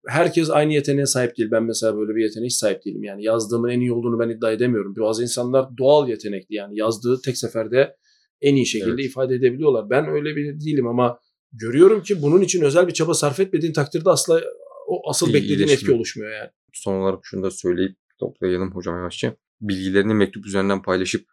herkes 0.08 0.50
aynı 0.50 0.74
yeteneğe 0.74 1.06
sahip 1.06 1.38
değil. 1.38 1.52
Ben 1.52 1.64
mesela 1.64 1.98
böyle 1.98 2.16
bir 2.16 2.24
yeteneğe 2.24 2.46
hiç 2.48 2.56
sahip 2.56 2.86
değilim. 2.86 3.04
Yani 3.04 3.24
yazdığımın 3.24 3.70
en 3.70 3.80
iyi 3.80 3.94
olduğunu 3.94 4.20
ben 4.20 4.30
iddia 4.30 4.52
edemiyorum. 4.52 4.96
Bazı 5.00 5.24
insanlar 5.24 5.78
doğal 5.78 6.10
yetenekli 6.10 6.56
yani 6.56 6.80
yazdığı 6.80 7.22
tek 7.22 7.38
seferde 7.38 7.96
en 8.42 8.56
iyi 8.56 8.66
şekilde 8.66 8.92
Evet. 8.92 9.06
ifade 9.06 9.36
edebiliyorlar. 9.36 9.90
Ben 9.90 10.08
öyle 10.08 10.36
bir 10.36 10.60
değilim 10.60 10.88
ama 10.88 11.20
görüyorum 11.54 12.04
ki 12.04 12.22
bunun 12.22 12.42
için 12.42 12.62
özel 12.62 12.88
bir 12.88 12.94
çaba 12.94 13.14
sarf 13.14 13.40
etmediğin 13.40 13.74
takdirde 13.74 14.10
asla 14.10 14.42
o 14.88 15.10
asıl 15.10 15.28
İyi- 15.28 15.34
beklediğin 15.34 15.60
etki 15.60 15.66
iyileşmiyor. 15.72 15.98
oluşmuyor 15.98 16.32
yani. 16.32 16.50
Son 16.74 16.94
olarak 17.02 17.20
şunu 17.24 17.44
da 17.44 17.52
söyleyip 17.52 17.96
toplayalım 18.20 18.72
hocam 18.76 18.98
yavaşça. 18.98 19.36
Bilgilerini 19.62 20.14
mektup 20.14 20.46
üzerinden 20.46 20.82
paylaşıp 20.82 21.26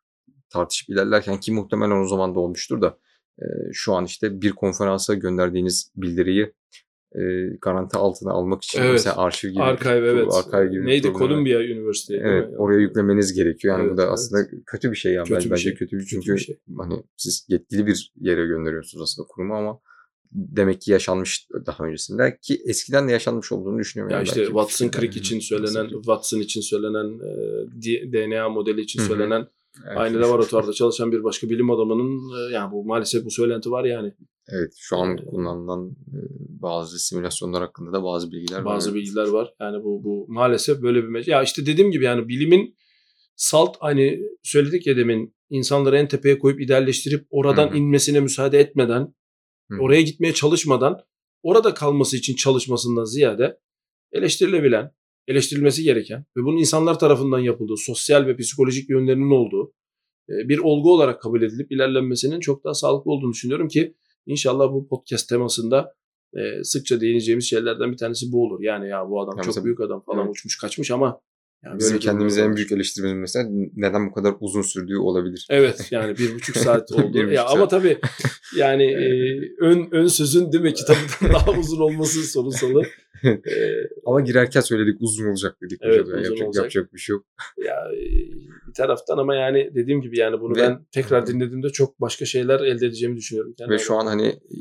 tartışıp 0.50 0.88
ilerlerken 0.90 1.40
ki 1.40 1.52
muhtemelen 1.52 2.04
o 2.04 2.08
zaman 2.08 2.34
da 2.34 2.40
olmuştur 2.40 2.80
da 2.82 2.98
şu 3.72 3.94
an 3.94 4.04
işte 4.04 4.42
bir 4.42 4.52
konferansa 4.52 5.14
gönderdiğiniz 5.14 5.92
bildiriyi 5.96 6.52
e, 7.14 7.20
garanti 7.62 7.98
altına 7.98 8.32
almak 8.32 8.62
için 8.64 8.80
Evet. 8.80 8.92
mesela 8.92 9.16
arşiv 9.16 9.48
gibi 9.48 9.58
bir 9.58 9.64
Archive 9.64 10.00
tool- 10.00 10.18
evet. 10.18 10.32
archive 10.34 10.66
gibi 10.72 10.82
bir 10.82 10.86
Neydi? 10.86 11.12
Columbia 11.12 11.58
değil 11.58 12.20
Evet, 12.22 12.50
mi? 12.50 12.56
oraya 12.58 12.80
yüklemeniz 12.80 13.32
gerekiyor. 13.34 13.74
Yani 13.78 13.82
Evet, 13.86 13.92
bu 13.92 13.96
da 13.96 14.02
evet. 14.02 14.12
aslında 14.12 14.42
kötü 14.66 14.90
bir 14.90 14.96
şey 14.96 15.12
yani. 15.12 15.24
Kötü 15.28 15.34
Bence, 15.36 15.50
bir 15.50 15.56
şey. 15.56 15.74
kötü 15.74 15.96
bir 15.96 16.02
Kötü 16.02 16.10
çünkü 16.10 16.34
bir 16.34 16.38
şey. 16.38 16.58
hani 16.78 17.02
siz 17.16 17.46
yetkili 17.48 17.86
bir 17.86 18.12
yere 18.20 18.46
gönderiyorsunuz 18.46 19.02
aslında 19.02 19.28
kurumu 19.28 19.54
ama 19.54 19.80
demek 20.32 20.80
ki 20.80 20.92
yaşanmış 20.92 21.48
daha 21.66 21.84
öncesinde 21.84 22.38
ki 22.42 22.62
eskiden 22.66 23.08
de 23.08 23.12
yaşanmış 23.12 23.52
olduğunu 23.52 23.78
düşünüyorum. 23.78 24.10
Ya 24.12 24.16
yani 24.18 24.26
işte 24.26 24.44
Watson 24.44 24.90
Crick 24.90 25.16
için 25.16 25.40
söylenen, 25.40 25.88
Watson 25.88 26.38
için 26.38 26.60
söylenen, 26.60 27.18
e, 27.18 28.12
DNA 28.12 28.48
modeli 28.48 28.80
için 28.80 29.00
Hı 29.00 29.04
hı. 29.04 29.08
söylenen 29.08 29.46
Evet. 29.86 29.98
aynı 29.98 30.20
laboratuvarda 30.20 30.72
çalışan 30.72 31.12
bir 31.12 31.24
başka 31.24 31.50
bilim 31.50 31.70
adamının 31.70 32.20
e, 32.38 32.52
yani 32.52 32.72
bu 32.72 32.84
maalesef 32.84 33.24
bu 33.24 33.30
söylenti 33.30 33.70
var 33.70 33.84
yani. 33.84 34.12
Evet 34.48 34.72
şu 34.76 34.96
an 34.96 35.18
Ee, 35.18 35.24
kullanılan 35.24 35.90
e, 35.90 36.18
bazı 36.62 36.98
simülasyonlar 36.98 37.62
hakkında 37.62 37.92
da 37.92 38.04
bazı 38.04 38.32
bilgiler 38.32 38.64
Bazı 38.64 38.90
var. 38.90 38.94
bilgiler 38.96 39.28
var. 39.28 39.54
Yani 39.60 39.84
bu 39.84 40.04
bu 40.04 40.26
maalesef 40.28 40.82
böyle 40.82 41.02
bir 41.02 41.08
me- 41.08 41.30
ya 41.30 41.42
işte 41.42 41.66
dediğim 41.66 41.90
gibi 41.90 42.04
yani 42.04 42.28
bilimin 42.28 42.76
salt 43.36 43.76
hani 43.80 44.20
söyledik 44.42 44.86
ya 44.86 44.96
demin 44.96 45.34
insanları 45.50 45.96
en 45.98 46.08
tepeye 46.08 46.38
koyup 46.38 46.60
idealleştirip 46.60 47.26
oradan 47.30 47.66
Hı 47.68 47.72
hı. 47.72 47.76
inmesine 47.76 48.20
müsaade 48.20 48.58
etmeden 48.60 49.14
Hı. 49.70 49.78
oraya 49.80 50.02
gitmeye 50.02 50.34
çalışmadan 50.34 51.00
orada 51.42 51.74
kalması 51.74 52.16
için 52.16 52.36
çalışmasından 52.36 53.04
ziyade 53.04 53.58
eleştirilebilen, 54.12 54.90
eleştirilmesi 55.26 55.82
gereken 55.82 56.24
ve 56.36 56.42
bunun 56.44 56.56
insanlar 56.58 56.98
tarafından 56.98 57.38
yapıldığı, 57.38 57.76
sosyal 57.76 58.26
ve 58.26 58.36
psikolojik 58.36 58.90
yönlerinin 58.90 59.30
olduğu 59.30 59.72
e, 60.28 60.48
bir 60.48 60.58
olgu 60.58 60.92
olarak 60.94 61.22
kabul 61.22 61.42
edilip 61.42 61.72
ilerlenmesinin 61.72 62.40
çok 62.40 62.64
daha 62.64 62.74
sağlıklı 62.74 63.10
olduğunu 63.10 63.32
düşünüyorum 63.32 63.68
ki 63.68 63.94
inşallah 64.32 64.72
bu 64.72 64.88
podcast 64.88 65.28
temasında 65.28 65.94
e, 66.36 66.64
sıkça 66.64 67.00
değineceğimiz 67.00 67.44
şeylerden 67.44 67.92
bir 67.92 67.96
tanesi 67.96 68.32
bu 68.32 68.44
olur. 68.44 68.60
Yani 68.62 68.88
ya 68.88 69.08
bu 69.10 69.22
adam 69.22 69.36
Ya 69.36 69.42
çok 69.42 69.46
mesela- 69.46 69.64
büyük 69.64 69.80
adam 69.80 70.02
falan 70.06 70.20
Evet. 70.20 70.30
uçmuş 70.30 70.58
kaçmış 70.58 70.90
ama 70.90 71.20
yani 71.64 71.78
Bizim 71.78 71.98
kendimize 71.98 72.40
en 72.42 72.56
büyük 72.56 72.72
eleştirimiz 72.72 73.14
mesela 73.14 73.48
neden 73.76 74.10
bu 74.10 74.12
kadar 74.14 74.34
uzun 74.40 74.62
sürdüğü 74.62 74.96
olabilir. 74.98 75.46
Evet 75.50 75.88
yani 75.90 76.18
bir 76.18 76.34
buçuk 76.34 76.56
saat 76.66 76.92
oldu. 76.92 77.14
Bir 77.14 77.24
buçuk 77.24 77.32
ya 77.32 77.46
ama 77.46 77.68
tabii 77.68 77.98
yani 78.56 78.84
e, 79.04 79.06
ön 79.60 79.88
ön 79.92 80.06
sözün 80.06 80.52
değil 80.52 80.64
mi 80.64 80.74
kitabından 80.74 81.34
daha 81.34 81.50
uzun 81.60 81.80
olması 81.80 82.22
sorunsalı. 82.22 82.82
Ee, 83.24 83.88
Ama 84.06 84.20
girerken 84.20 84.60
söyledik 84.60 84.96
uzun 85.00 85.30
olacak 85.30 85.56
dedik. 85.62 85.80
Evet. 85.82 85.96
Yani 85.96 86.04
uzun 86.06 86.22
yapacak, 86.22 86.46
olacak. 86.46 86.64
yapacak 86.64 86.94
bir 86.94 86.98
şey 86.98 87.12
yok. 87.12 87.26
ya 87.66 87.74
e, 87.92 88.00
bir 88.68 88.72
taraftan 88.76 89.18
ama 89.18 89.34
yani 89.34 89.70
dediğim 89.74 90.02
gibi 90.02 90.18
yani 90.18 90.40
bunu 90.40 90.56
Ve- 90.56 90.60
ben 90.60 90.86
tekrar 90.92 91.26
dinlediğimde 91.26 91.70
çok 91.70 92.00
başka 92.00 92.24
şeyler 92.24 92.60
elde 92.60 92.86
edeceğimi 92.86 93.16
düşünüyorum. 93.16 93.54
kendi 93.58 93.72
Ve 93.72 93.78
şu 93.78 93.94
an 93.94 94.06
hani 94.06 94.26
e, 94.26 94.58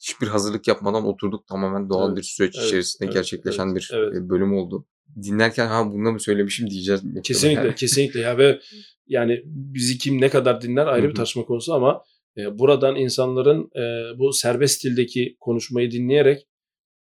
hiçbir 0.00 0.26
hazırlık 0.26 0.68
yapmadan 0.68 1.06
oturduk 1.06 1.46
tamamen 1.46 1.88
doğal 1.88 2.08
Evet, 2.08 2.18
bir 2.18 2.22
süreç 2.22 2.54
evet, 2.56 2.66
içerisinde 2.66 3.04
evet, 3.04 3.14
gerçekleşen 3.14 3.66
evet, 3.66 3.76
bir 3.76 3.90
evet. 3.94 4.14
e, 4.16 4.28
bölüm 4.28 4.54
oldu. 4.54 4.86
Dinlerken 5.22 5.66
ha 5.66 5.92
bunu 5.92 6.12
mı 6.12 6.20
söylemişim 6.20 6.70
diyeceğiz. 6.70 7.02
Kesinlikle, 7.22 7.74
kesinlikle 7.74 8.20
ya 8.20 8.38
ve 8.38 8.60
yani 9.06 9.42
bizi 9.46 9.98
kim 9.98 10.20
ne 10.20 10.28
kadar 10.28 10.60
dinler 10.60 10.86
ayrı 10.86 11.08
bir 11.08 11.14
tartışma 11.14 11.44
konusu 11.44 11.74
ama 11.74 12.02
e, 12.38 12.58
buradan 12.58 12.96
insanların 12.96 13.70
e, 13.76 14.18
bu 14.18 14.32
serbest 14.32 14.84
dildeki 14.84 15.36
konuşmayı 15.40 15.90
dinleyerek 15.90 16.46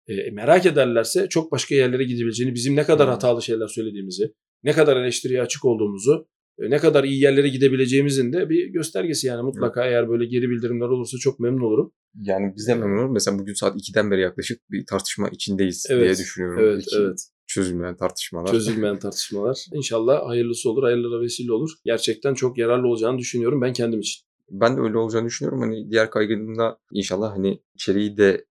e, 0.07 0.31
merak 0.31 0.65
ederlerse 0.65 1.29
çok 1.29 1.51
başka 1.51 1.75
yerlere 1.75 2.03
gidebileceğini, 2.03 2.55
bizim 2.55 2.75
ne 2.75 2.83
kadar 2.83 3.09
hatalı 3.09 3.41
şeyler 3.41 3.67
söylediğimizi, 3.67 4.33
ne 4.63 4.71
kadar 4.71 4.97
eleştiriye 4.97 5.41
açık 5.41 5.65
olduğumuzu, 5.65 6.27
e, 6.59 6.69
ne 6.69 6.77
kadar 6.77 7.03
iyi 7.03 7.21
yerlere 7.21 7.49
gidebileceğimizin 7.49 8.33
de 8.33 8.49
bir 8.49 8.67
göstergesi 8.67 9.27
yani 9.27 9.43
mutlaka 9.43 9.85
eğer 9.85 10.09
böyle 10.09 10.25
geri 10.25 10.49
bildirimler 10.49 10.85
olursa 10.85 11.17
çok 11.17 11.39
memnun 11.39 11.61
olurum. 11.61 11.91
Yani 12.21 12.53
biz 12.55 12.67
de 12.67 12.75
memnun 12.75 12.97
oluruz. 12.97 13.11
Mesela 13.13 13.39
bugün 13.39 13.53
saat 13.53 13.75
2'den 13.75 14.11
beri 14.11 14.21
yaklaşık 14.21 14.61
bir 14.71 14.85
tartışma 14.85 15.29
içindeyiz 15.29 15.85
diye 15.89 15.99
Evet, 15.99 16.17
düşünüyorum. 16.19 16.59
Evet, 16.63 16.81
İki 16.81 16.95
evet. 16.97 17.19
Çözülmeyen 17.47 17.97
tartışmalar. 17.97 18.51
Çözülmeyen 18.51 18.99
tartışmalar. 18.99 19.65
İnşallah 19.73 20.27
hayırlısı 20.29 20.69
olur, 20.69 20.83
hayırlara 20.83 21.21
vesile 21.21 21.51
olur. 21.51 21.69
Gerçekten 21.85 22.33
çok 22.33 22.57
yararlı 22.57 22.87
olacağını 22.87 23.17
düşünüyorum 23.17 23.61
ben 23.61 23.73
kendim 23.73 23.99
için. 23.99 24.23
Ben 24.51 24.77
de 24.77 24.81
öyle 24.81 24.97
olacağını 24.97 25.25
düşünüyorum. 25.25 25.61
Hani 25.61 25.91
diğer 25.91 26.09
kaygılarımda 26.09 26.77
inşallah 26.91 27.37
hani 27.37 27.61
içeriği 27.75 28.17
de 28.17 28.45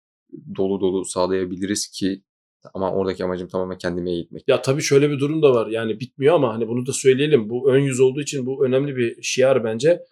dolu 0.56 0.80
dolu 0.80 1.04
sağlayabiliriz 1.04 1.88
ki 1.88 2.22
ama 2.74 2.92
oradaki 2.92 3.24
amacım 3.24 3.48
tamamen 3.48 3.78
kendime 3.78 4.10
eğitmek. 4.10 4.44
Ya 4.48 4.62
tabii 4.62 4.82
şöyle 4.82 5.10
bir 5.10 5.18
durum 5.18 5.42
da 5.42 5.54
var. 5.54 5.66
Yani 5.66 6.00
bitmiyor 6.00 6.34
ama 6.34 6.54
hani 6.54 6.68
bunu 6.68 6.86
da 6.86 6.92
söyleyelim. 6.92 7.50
Bu 7.50 7.70
ön 7.70 7.80
yüz 7.80 8.00
olduğu 8.00 8.20
için 8.20 8.46
bu 8.46 8.66
önemli 8.66 8.96
bir 8.96 9.22
şiar 9.22 9.64
bence. 9.64 10.02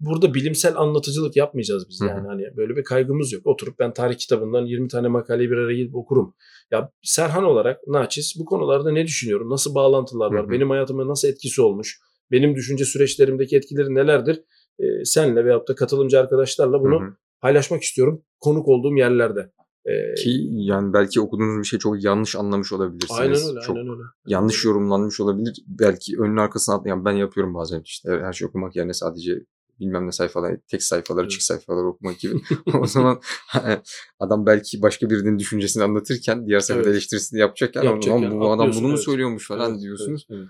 Burada 0.00 0.34
bilimsel 0.34 0.76
anlatıcılık 0.76 1.36
yapmayacağız 1.36 1.88
biz 1.88 2.00
yani. 2.00 2.26
Hani 2.26 2.56
böyle 2.56 2.76
bir 2.76 2.84
kaygımız 2.84 3.32
yok. 3.32 3.46
Oturup 3.46 3.78
ben 3.78 3.92
tarih 3.92 4.18
kitabından 4.18 4.66
20 4.66 4.88
tane 4.88 5.08
makaleyi 5.08 5.50
bir 5.50 5.56
araya 5.56 5.76
gidip 5.76 5.94
okurum. 5.94 6.34
Ya 6.70 6.92
Serhan 7.02 7.44
olarak 7.44 7.86
naçiz 7.86 8.34
bu 8.38 8.44
konularda 8.44 8.92
ne 8.92 9.06
düşünüyorum? 9.06 9.50
Nasıl 9.50 9.74
bağlantılar 9.74 10.32
var? 10.32 10.42
Hı 10.42 10.46
hı. 10.46 10.50
Benim 10.50 10.70
hayatıma 10.70 11.08
nasıl 11.08 11.28
etkisi 11.28 11.62
olmuş? 11.62 12.00
Benim 12.30 12.54
düşünce 12.54 12.84
süreçlerimdeki 12.84 13.56
etkileri 13.56 13.94
nelerdir? 13.94 14.42
Ee, 14.78 15.04
senle 15.04 15.44
veyahut 15.44 15.68
da 15.68 15.74
katılımcı 15.74 16.20
arkadaşlarla 16.20 16.80
bunu 16.80 17.00
Hı 17.00 17.04
hı. 17.04 17.16
paylaşmak 17.40 17.82
istiyorum. 17.82 18.22
Konuk 18.40 18.68
olduğum 18.68 18.96
yerlerde. 18.96 19.50
Ee, 19.86 20.14
Ki 20.14 20.48
yani 20.50 20.92
belki 20.92 21.20
okuduğunuz 21.20 21.58
bir 21.62 21.64
şey 21.66 21.78
çok 21.78 22.04
yanlış 22.04 22.36
anlamış 22.36 22.72
olabilirsiniz. 22.72 23.20
aynen 23.20 23.48
öyle, 23.48 23.60
çok 23.66 23.76
aynen 23.76 23.90
öyle. 23.92 24.02
yanlış 24.26 24.64
yorumlanmış 24.64 25.20
olabilir. 25.20 25.62
Belki 25.66 26.18
önün 26.20 26.36
arkasına 26.36 26.74
atlayan 26.74 27.04
ben 27.04 27.12
yapıyorum 27.12 27.54
bazen 27.54 27.80
işte 27.84 28.10
her 28.22 28.32
şey 28.32 28.48
okumak 28.48 28.76
yerine 28.76 28.94
sadece 28.94 29.32
bilmem 29.80 30.06
ne 30.06 30.12
sayfalar, 30.12 30.56
tek 30.68 30.82
sayfaları, 30.82 31.22
Evet. 31.22 31.30
çift 31.30 31.42
sayfaları 31.42 31.86
okumak 31.86 32.18
gibi. 32.18 32.34
o 32.80 32.86
zaman 32.86 33.20
adam 34.20 34.46
belki 34.46 34.82
başka 34.82 35.10
birinin 35.10 35.38
düşüncesini 35.38 35.82
anlatırken 35.84 36.46
diğer 36.46 36.60
sayfada 36.60 36.84
Evet. 36.88 36.94
eleştirisini 36.94 37.40
yapacakken, 37.40 37.82
Yapacakken 37.82 38.22
"Ulan 38.30 38.40
bu 38.40 38.52
adam 38.52 38.70
bunu 38.72 38.86
mu 38.86 38.94
evet. 38.94 39.04
söylüyormuş 39.04 39.48
falan 39.48 39.70
Evet, 39.72 39.82
diyorsunuz. 39.82 40.26
evet, 40.30 40.40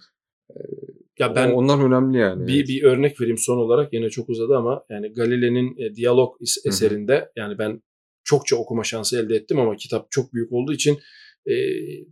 evet. 0.57 0.69
Ya 1.19 1.35
ben 1.35 1.51
Onlar 1.51 1.85
önemli 1.86 2.19
yani. 2.19 2.47
Bir, 2.47 2.69
bir 2.69 2.82
örnek 2.82 3.20
vereyim 3.20 3.39
son 3.39 3.57
olarak 3.59 3.93
yine 3.93 4.11
çok 4.11 4.28
uzadı 4.28 4.57
ama 4.57 4.85
yani 4.90 5.12
Galile'nin 5.12 5.77
e, 5.78 5.94
diyalog 5.94 6.36
eserinde 6.65 7.32
yani 7.36 7.59
ben 7.59 7.82
çokça 8.31 8.57
okuma 8.57 8.85
şansı 8.85 9.19
elde 9.19 9.35
ettim 9.35 9.59
ama 9.59 9.77
kitap 9.77 10.11
çok 10.11 10.35
büyük 10.35 10.52
olduğu 10.52 10.73
için 10.73 10.98
e, 11.47 11.55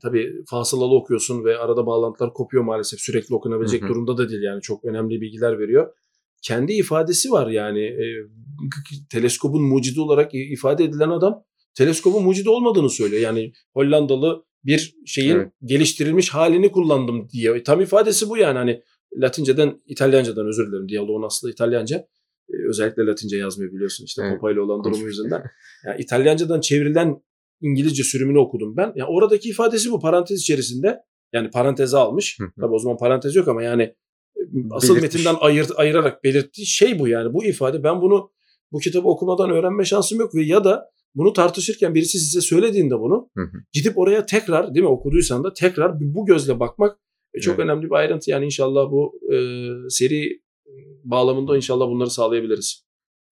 tabii 0.03 0.33
fasılalı 0.51 0.95
okuyorsun 0.95 1.45
ve 1.45 1.59
arada 1.59 1.87
bağlantılar 1.87 2.33
kopuyor 2.33 2.65
maalesef 2.65 3.01
sürekli 3.01 3.35
okunabilecek 3.35 3.83
Hı 3.83 3.85
hı. 3.85 3.89
durumda 3.89 4.19
da 4.19 4.29
değil 4.29 4.43
yani 4.43 4.63
çok 4.63 4.85
önemli 4.85 5.21
bilgiler 5.21 5.59
veriyor. 5.59 5.95
Kendi 6.43 6.73
ifadesi 6.73 7.31
var 7.31 7.51
yani 7.51 7.81
e, 7.85 8.05
teleskopun 9.11 9.63
mucidi 9.63 10.01
olarak 10.01 10.31
ifade 10.35 10.85
edilen 10.85 11.11
adam 11.11 11.45
teleskopun 11.75 12.23
mucidi 12.23 12.51
olmadığını 12.51 12.91
söylüyor. 12.91 13.23
Yani 13.23 13.53
Hollandalı 13.75 14.45
bir 14.65 14.95
şeyin 15.07 15.37
Evet. 15.37 15.53
geliştirilmiş 15.65 16.31
halini 16.31 16.73
kullandım 16.73 17.29
diye. 17.31 17.63
Tam 17.63 17.81
ifadesi 17.81 18.29
bu 18.29 18.37
yani 18.37 18.59
hani 18.59 18.83
Latinceden, 19.17 19.81
İtalyancadan 19.87 20.47
özür 20.47 20.69
dilerim. 20.69 20.89
Diyaloğun 20.89 21.23
aslı 21.23 21.51
İtalyanca. 21.51 22.07
Ee, 22.51 22.69
özellikle 22.69 23.07
Latince 23.07 23.37
yazmayı 23.37 23.73
biliyorsun 23.73 24.05
işte 24.05 24.23
Evet. 24.23 24.35
Papa 24.35 24.53
ile 24.53 24.61
olan 24.61 24.85
durumu 24.85 25.07
yüzünden. 25.07 25.43
Yani 25.87 26.01
İtalyancadan 26.01 26.61
çevrilen 26.61 27.23
İngilizce 27.61 28.03
sürümünü 28.03 28.39
okudum 28.39 28.77
ben. 28.77 28.93
Yani 28.97 29.09
oradaki 29.09 29.49
ifadesi 29.49 29.91
bu 29.91 30.01
parantez 30.01 30.41
içerisinde. 30.41 30.99
Yani 31.33 31.51
paranteze 31.51 31.97
almış. 31.97 32.39
Tabii 32.61 32.75
o 32.75 32.79
zaman 32.79 32.97
parantez 32.99 33.37
yok 33.37 33.49
ama 33.49 33.63
yani 33.63 33.95
asıl 34.71 34.95
Belirtmiş. 34.97 35.15
metinden 35.15 35.37
ayır, 35.41 35.67
ayırarak 35.77 36.25
belirttiği 36.25 36.67
şey 36.67 36.99
bu 36.99 37.09
yani. 37.09 37.35
Bu 37.35 37.45
ifade 37.45 37.83
ben 37.83 38.01
bunu 38.03 38.31
bu 38.73 38.79
kitabı 38.79 39.09
okumadan 39.09 39.51
öğrenme 39.51 39.85
şansım 39.85 40.21
yok 40.21 40.35
ve 40.35 40.43
ya 40.43 40.65
da 40.65 40.91
bunu 41.15 41.33
tartışırken 41.33 41.95
birisi 41.95 42.19
size 42.19 42.41
söylediğinde 42.41 42.99
bunu 42.99 43.31
Hı 43.37 43.43
hı. 43.43 43.59
gidip 43.73 43.99
oraya 43.99 44.27
tekrar 44.27 44.75
değil 44.75 44.85
mi 44.85 44.91
okuduysan 44.91 45.45
da 45.45 45.53
tekrar 45.53 46.01
bu 46.01 46.27
gözle 46.27 46.61
bakmak 46.61 46.99
e, 47.35 47.41
çok 47.41 47.55
Evet. 47.59 47.65
önemli 47.65 47.87
bir 47.87 47.95
ayrıntı. 47.95 48.31
Yani 48.31 48.45
inşallah 48.45 48.91
bu 48.91 49.21
e, 49.33 49.37
seri 49.89 50.41
bağlamında 51.05 51.57
inşallah 51.57 51.87
bunları 51.89 52.11
sağlayabiliriz. 52.11 52.85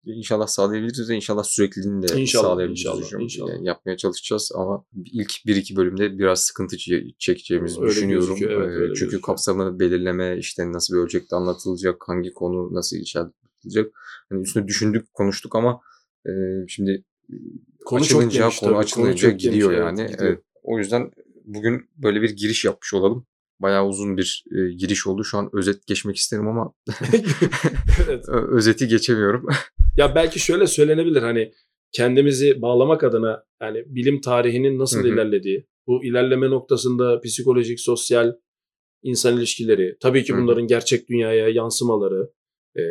İnşallah 0.05 0.47
sağlayabiliriz 0.47 1.09
ve 1.09 1.15
inşallah 1.15 1.43
sürekliliğini 1.43 2.07
de 2.07 2.21
İnşallah, 2.21 2.43
sağlayabiliriz 2.43 2.79
inşallah, 2.85 3.03
hocam. 3.05 3.21
inşallah. 3.21 3.49
Yani 3.53 3.67
yapmaya 3.67 3.97
çalışacağız 3.97 4.51
ama 4.55 4.85
ilk 5.05 5.31
bir 5.45 5.55
iki 5.55 5.75
bölümde 5.75 6.17
biraz 6.19 6.39
sıkıntı 6.45 6.75
çe- 6.75 7.13
çekeceğimizi 7.17 7.81
Öyle 7.81 7.91
düşünüyorum. 7.91 8.27
gözüküyor, 8.27 8.51
evet, 8.61 8.69
Ee, 8.71 8.75
öyle 8.75 8.85
Çünkü 8.87 8.99
gözüküyor. 8.99 9.21
kapsamını 9.21 9.79
belirleme, 9.79 10.37
işte 10.37 10.71
nasıl 10.71 10.95
bir 10.95 10.99
ölçekte 10.99 11.35
anlatılacak, 11.35 12.03
hangi 12.07 12.33
konu 12.33 12.73
nasıl 12.73 12.97
işaretlenecek. 12.97 13.93
Hani 14.29 14.41
üstüne 14.41 14.67
düşündük, 14.67 15.13
konuştuk 15.13 15.55
ama 15.55 15.81
e, 16.25 16.31
şimdi 16.67 17.03
Konu 17.85 18.03
çok 18.03 18.17
açılınca, 18.21 18.41
geniş 18.41 18.59
konu 18.59 18.69
konu 18.69 18.79
açılınca 18.79 19.15
çok 19.15 19.29
geniş, 19.29 19.43
gidiyor 19.43 19.71
evet, 19.71 19.81
yani. 19.83 20.11
gidiyor. 20.11 20.29
Evet. 20.29 20.43
O 20.63 20.77
yüzden 20.79 21.11
bugün 21.45 21.89
böyle 21.97 22.21
bir 22.21 22.29
giriş 22.29 22.65
yapmış 22.65 22.93
olalım. 22.93 23.25
Bayağı 23.63 23.87
uzun 23.87 24.17
bir 24.17 24.43
e, 24.51 24.73
giriş 24.73 25.07
oldu. 25.07 25.23
Şu 25.23 25.37
an 25.37 25.49
özet 25.53 25.87
geçmek 25.87 26.15
isterim 26.15 26.47
ama 26.47 26.73
evet. 28.05 28.29
özeti 28.29 28.87
geçemiyorum. 28.87 29.45
Ya 29.97 30.15
belki 30.15 30.39
şöyle 30.39 30.67
söylenebilir 30.67 31.21
hani 31.21 31.51
kendimizi 31.91 32.61
bağlamak 32.61 33.03
adına 33.03 33.43
yani 33.61 33.83
bilim 33.87 34.21
tarihinin 34.21 34.79
nasıl 34.79 35.05
ilerlediği, 35.05 35.67
bu 35.87 36.05
ilerleme 36.05 36.49
noktasında 36.49 37.21
psikolojik, 37.21 37.79
sosyal, 37.79 38.33
insan 39.03 39.37
ilişkileri, 39.37 39.97
tabii 40.01 40.23
ki 40.23 40.33
bunların 40.37 40.67
gerçek 40.67 41.09
dünyaya 41.09 41.49
yansımaları, 41.49 42.31
e, 42.77 42.81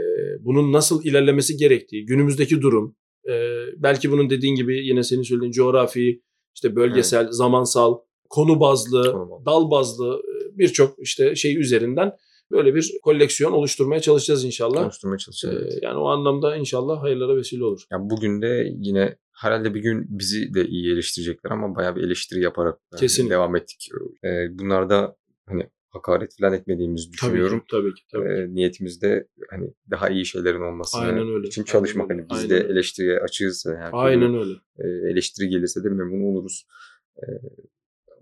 bunun 0.40 0.72
nasıl 0.72 1.04
ilerlemesi 1.04 1.56
gerektiği, 1.56 2.06
günümüzdeki 2.06 2.60
durum, 2.62 2.96
e, 3.28 3.32
belki 3.76 4.10
bunun 4.10 4.30
dediğin 4.30 4.54
gibi 4.54 4.86
yine 4.86 5.02
senin 5.02 5.22
söylediğin 5.22 5.52
coğrafi, 5.52 6.22
işte 6.54 6.76
bölgesel, 6.76 7.28
zamansal, 7.30 7.98
konu 8.30 8.60
bazlı, 8.60 9.12
Konu 9.12 9.30
bazlı. 9.30 9.46
dal 9.46 9.70
bazlı 9.70 10.14
e, 10.14 10.34
birçok 10.58 10.98
işte 10.98 11.34
şey 11.34 11.60
üzerinden 11.60 12.12
böyle 12.50 12.74
bir 12.74 12.92
koleksiyon 13.02 13.52
oluşturmaya 13.52 14.00
çalışacağız 14.00 14.44
inşallah. 14.44 14.82
Konuşturmaya 14.82 15.18
çalışacağız. 15.18 15.74
Ee, 15.74 15.78
yani 15.82 15.98
o 15.98 16.06
anlamda 16.08 16.56
inşallah 16.56 17.02
hayırlara 17.02 17.36
vesile 17.36 17.64
olur. 17.64 17.82
Ya 17.92 17.98
bugün 18.00 18.42
de 18.42 18.72
yine 18.78 19.16
herhalde 19.32 19.74
bir 19.74 19.80
gün 19.80 20.06
bizi 20.08 20.54
de 20.54 20.66
iyi 20.66 20.92
eleştirecekler 20.92 21.50
ama 21.50 21.76
bayağı 21.76 21.96
bir 21.96 22.02
eleştiri 22.02 22.40
yaparak 22.40 22.78
yani 23.18 23.30
devam 23.30 23.56
ettik. 23.56 23.88
Ee, 24.24 24.58
bunlarda 24.58 25.16
hani 25.46 25.70
hakaret 25.88 26.36
falan 26.40 26.52
etmediğimizi 26.52 27.12
düşünüyorum. 27.12 27.64
Tabii 27.70 27.94
ki. 27.94 28.02
Tabii 28.12 28.24
ki. 28.24 28.28
Ee, 28.28 28.54
niyetimiz 28.54 29.02
de 29.02 29.28
hani 29.50 29.74
daha 29.90 30.08
iyi 30.08 30.26
şeylerin 30.26 30.82
Aynen 30.94 31.28
öyle. 31.28 31.46
için 31.46 31.62
Aynen 31.62 31.72
çalışmak. 31.72 32.10
öyle. 32.10 32.20
Hani 32.22 32.30
biz 32.30 32.38
Aynen 32.38 32.50
de 32.50 32.72
eleştiriye 32.72 33.18
açığız. 33.18 33.66
Aynen 33.92 34.34
öyle. 34.34 34.52
e, 34.78 35.10
eleştiri 35.12 35.48
gelirse 35.48 35.84
de 35.84 35.88
memnun 35.88 36.34
oluruz. 36.34 36.66
Ee, 37.16 37.26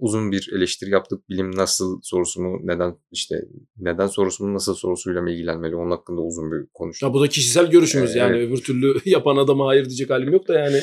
uzun 0.01 0.33
bir 0.33 0.51
eleştiri 0.57 0.91
yaptık. 0.91 1.29
Bilim 1.29 1.57
nasıl 1.57 2.01
sorusunu 2.03 2.59
neden 2.67 2.97
işte 3.11 3.45
neden 3.77 4.07
sorusunu 4.07 4.55
nasıl 4.55 4.75
sorusuyla 4.75 5.23
mı 5.23 5.31
ilgilenmeli 5.31 5.77
onun 5.77 5.91
hakkında 5.91 6.21
uzun 6.21 6.53
bir 6.53 6.67
konuştuk. 6.75 7.09
Ya 7.09 7.15
bu 7.15 7.21
da 7.21 7.29
kişisel 7.29 7.71
görüşümüz 7.71 8.17
Ee, 8.17 8.19
yani. 8.19 8.37
evet. 8.37 8.49
Öbür 8.49 8.57
türlü 8.63 8.95
yapan 9.05 9.37
adama 9.37 9.67
hayır 9.67 9.85
diyecek 9.85 10.11
halim 10.11 10.33
yok 10.33 10.49
da 10.49 10.59
yani. 10.59 10.81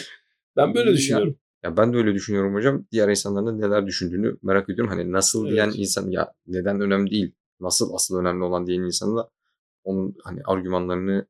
Ben 0.56 0.74
böyle 0.76 0.90
Ya- 0.90 0.96
düşünüyorum. 0.96 1.36
Ya 1.64 1.78
ben 1.78 1.94
de 1.94 1.98
öyle 1.98 2.14
düşünüyorum 2.14 2.54
hocam. 2.54 2.86
Diğer 2.92 3.10
insanların 3.10 3.46
da 3.48 3.52
neler 3.68 3.88
düşündüğünü 3.88 4.38
merak 4.44 4.70
ediyorum. 4.70 4.94
Hani 4.94 5.12
nasıl 5.12 5.46
Evet. 5.46 5.54
diyen 5.54 5.72
insan 5.76 6.10
ya 6.10 6.34
neden 6.48 6.82
önemli 6.82 7.12
değil. 7.12 7.32
Nasıl 7.60 7.94
asıl 7.94 8.18
önemli 8.20 8.44
olan 8.44 8.68
diyen 8.68 8.82
insanın 8.82 9.18
da 9.18 9.30
onun 9.84 10.16
hani 10.24 10.42
argümanlarını 10.46 11.26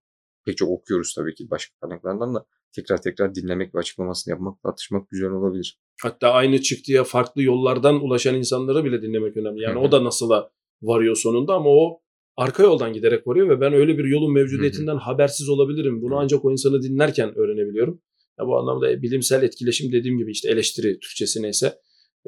pek 0.46 0.58
çok 0.58 0.70
okuyoruz 0.70 1.14
tabii 1.16 1.36
ki 1.36 1.50
başka 1.50 1.76
kaynaklardan 1.82 2.36
da 2.36 2.46
tekrar 2.78 3.02
tekrar 3.02 3.36
dinlemek 3.36 3.76
ve 3.76 3.80
açıklamasını 3.80 4.32
yapmak, 4.32 4.62
tartışmak 4.64 5.10
güzel 5.10 5.30
olabilir. 5.30 5.80
Hatta 6.02 6.32
aynı 6.32 6.62
çıktıya 6.62 7.04
farklı 7.04 7.44
yollardan 7.44 8.04
ulaşan 8.04 8.36
insanları 8.36 8.84
bile 8.86 9.02
dinlemek 9.02 9.38
önemli. 9.38 9.62
Yani 9.62 9.76
Hı 9.76 9.80
hı. 9.80 9.84
o 9.84 9.92
da 9.92 10.04
nasıla 10.04 10.52
varıyor 10.82 11.16
sonunda 11.16 11.54
ama 11.54 11.70
o 11.70 12.02
arka 12.38 12.64
yoldan 12.64 12.94
giderek 12.94 13.28
varıyor 13.28 13.50
ve 13.50 13.62
ben 13.62 13.74
öyle 13.74 13.98
bir 13.98 14.06
yolun 14.06 14.34
mevcudiyetinden 14.34 14.98
habersiz 14.98 15.50
olabilirim. 15.50 16.02
Bunu 16.02 16.16
Hı. 16.16 16.20
ancak 16.20 16.46
o 16.46 16.52
insanı 16.52 16.82
dinlerken 16.82 17.38
öğrenebiliyorum. 17.38 18.02
Ya 18.40 18.48
bu 18.48 18.58
anlamda 18.58 19.02
bilimsel 19.02 19.44
etkileşim 19.44 19.92
dediğim 19.92 20.18
gibi 20.18 20.32
işte 20.32 20.50
eleştiri 20.52 21.00
Türkçesi 21.00 21.42
neyse 21.42 21.80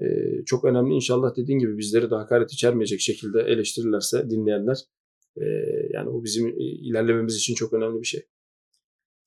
e, 0.01 0.05
çok 0.45 0.65
önemli. 0.65 0.93
İnşallah 0.93 1.35
dediğin 1.35 1.59
gibi 1.59 1.77
bizleri 1.77 2.11
de 2.11 2.15
hakaret 2.15 2.53
içermeyecek 2.53 3.01
şekilde 3.01 3.41
eleştirirlerse 3.41 4.30
dinleyenler 4.30 4.77
e, 5.38 5.45
yani 5.93 6.13
bu 6.13 6.23
bizim 6.23 6.47
e, 6.47 6.63
ilerlememiz 6.63 7.35
için 7.35 7.55
çok 7.55 7.73
önemli 7.73 8.01
bir 8.01 8.07
şey. 8.07 8.26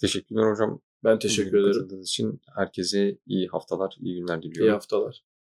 Teşekkürler 0.00 0.50
hocam. 0.52 0.80
Ben 1.04 1.18
teşekkür 1.18 1.52
Bugün 1.52 1.62
ederim. 1.62 1.72
katıldığınız 1.72 2.08
için 2.08 2.40
herkese 2.56 3.18
iyi 3.26 3.48
haftalar, 3.48 3.96
iyi 4.00 4.16
günler 4.20 4.42
diliyorum. 4.42 4.70
İyi 4.70 4.72
haftalar. 4.72 5.24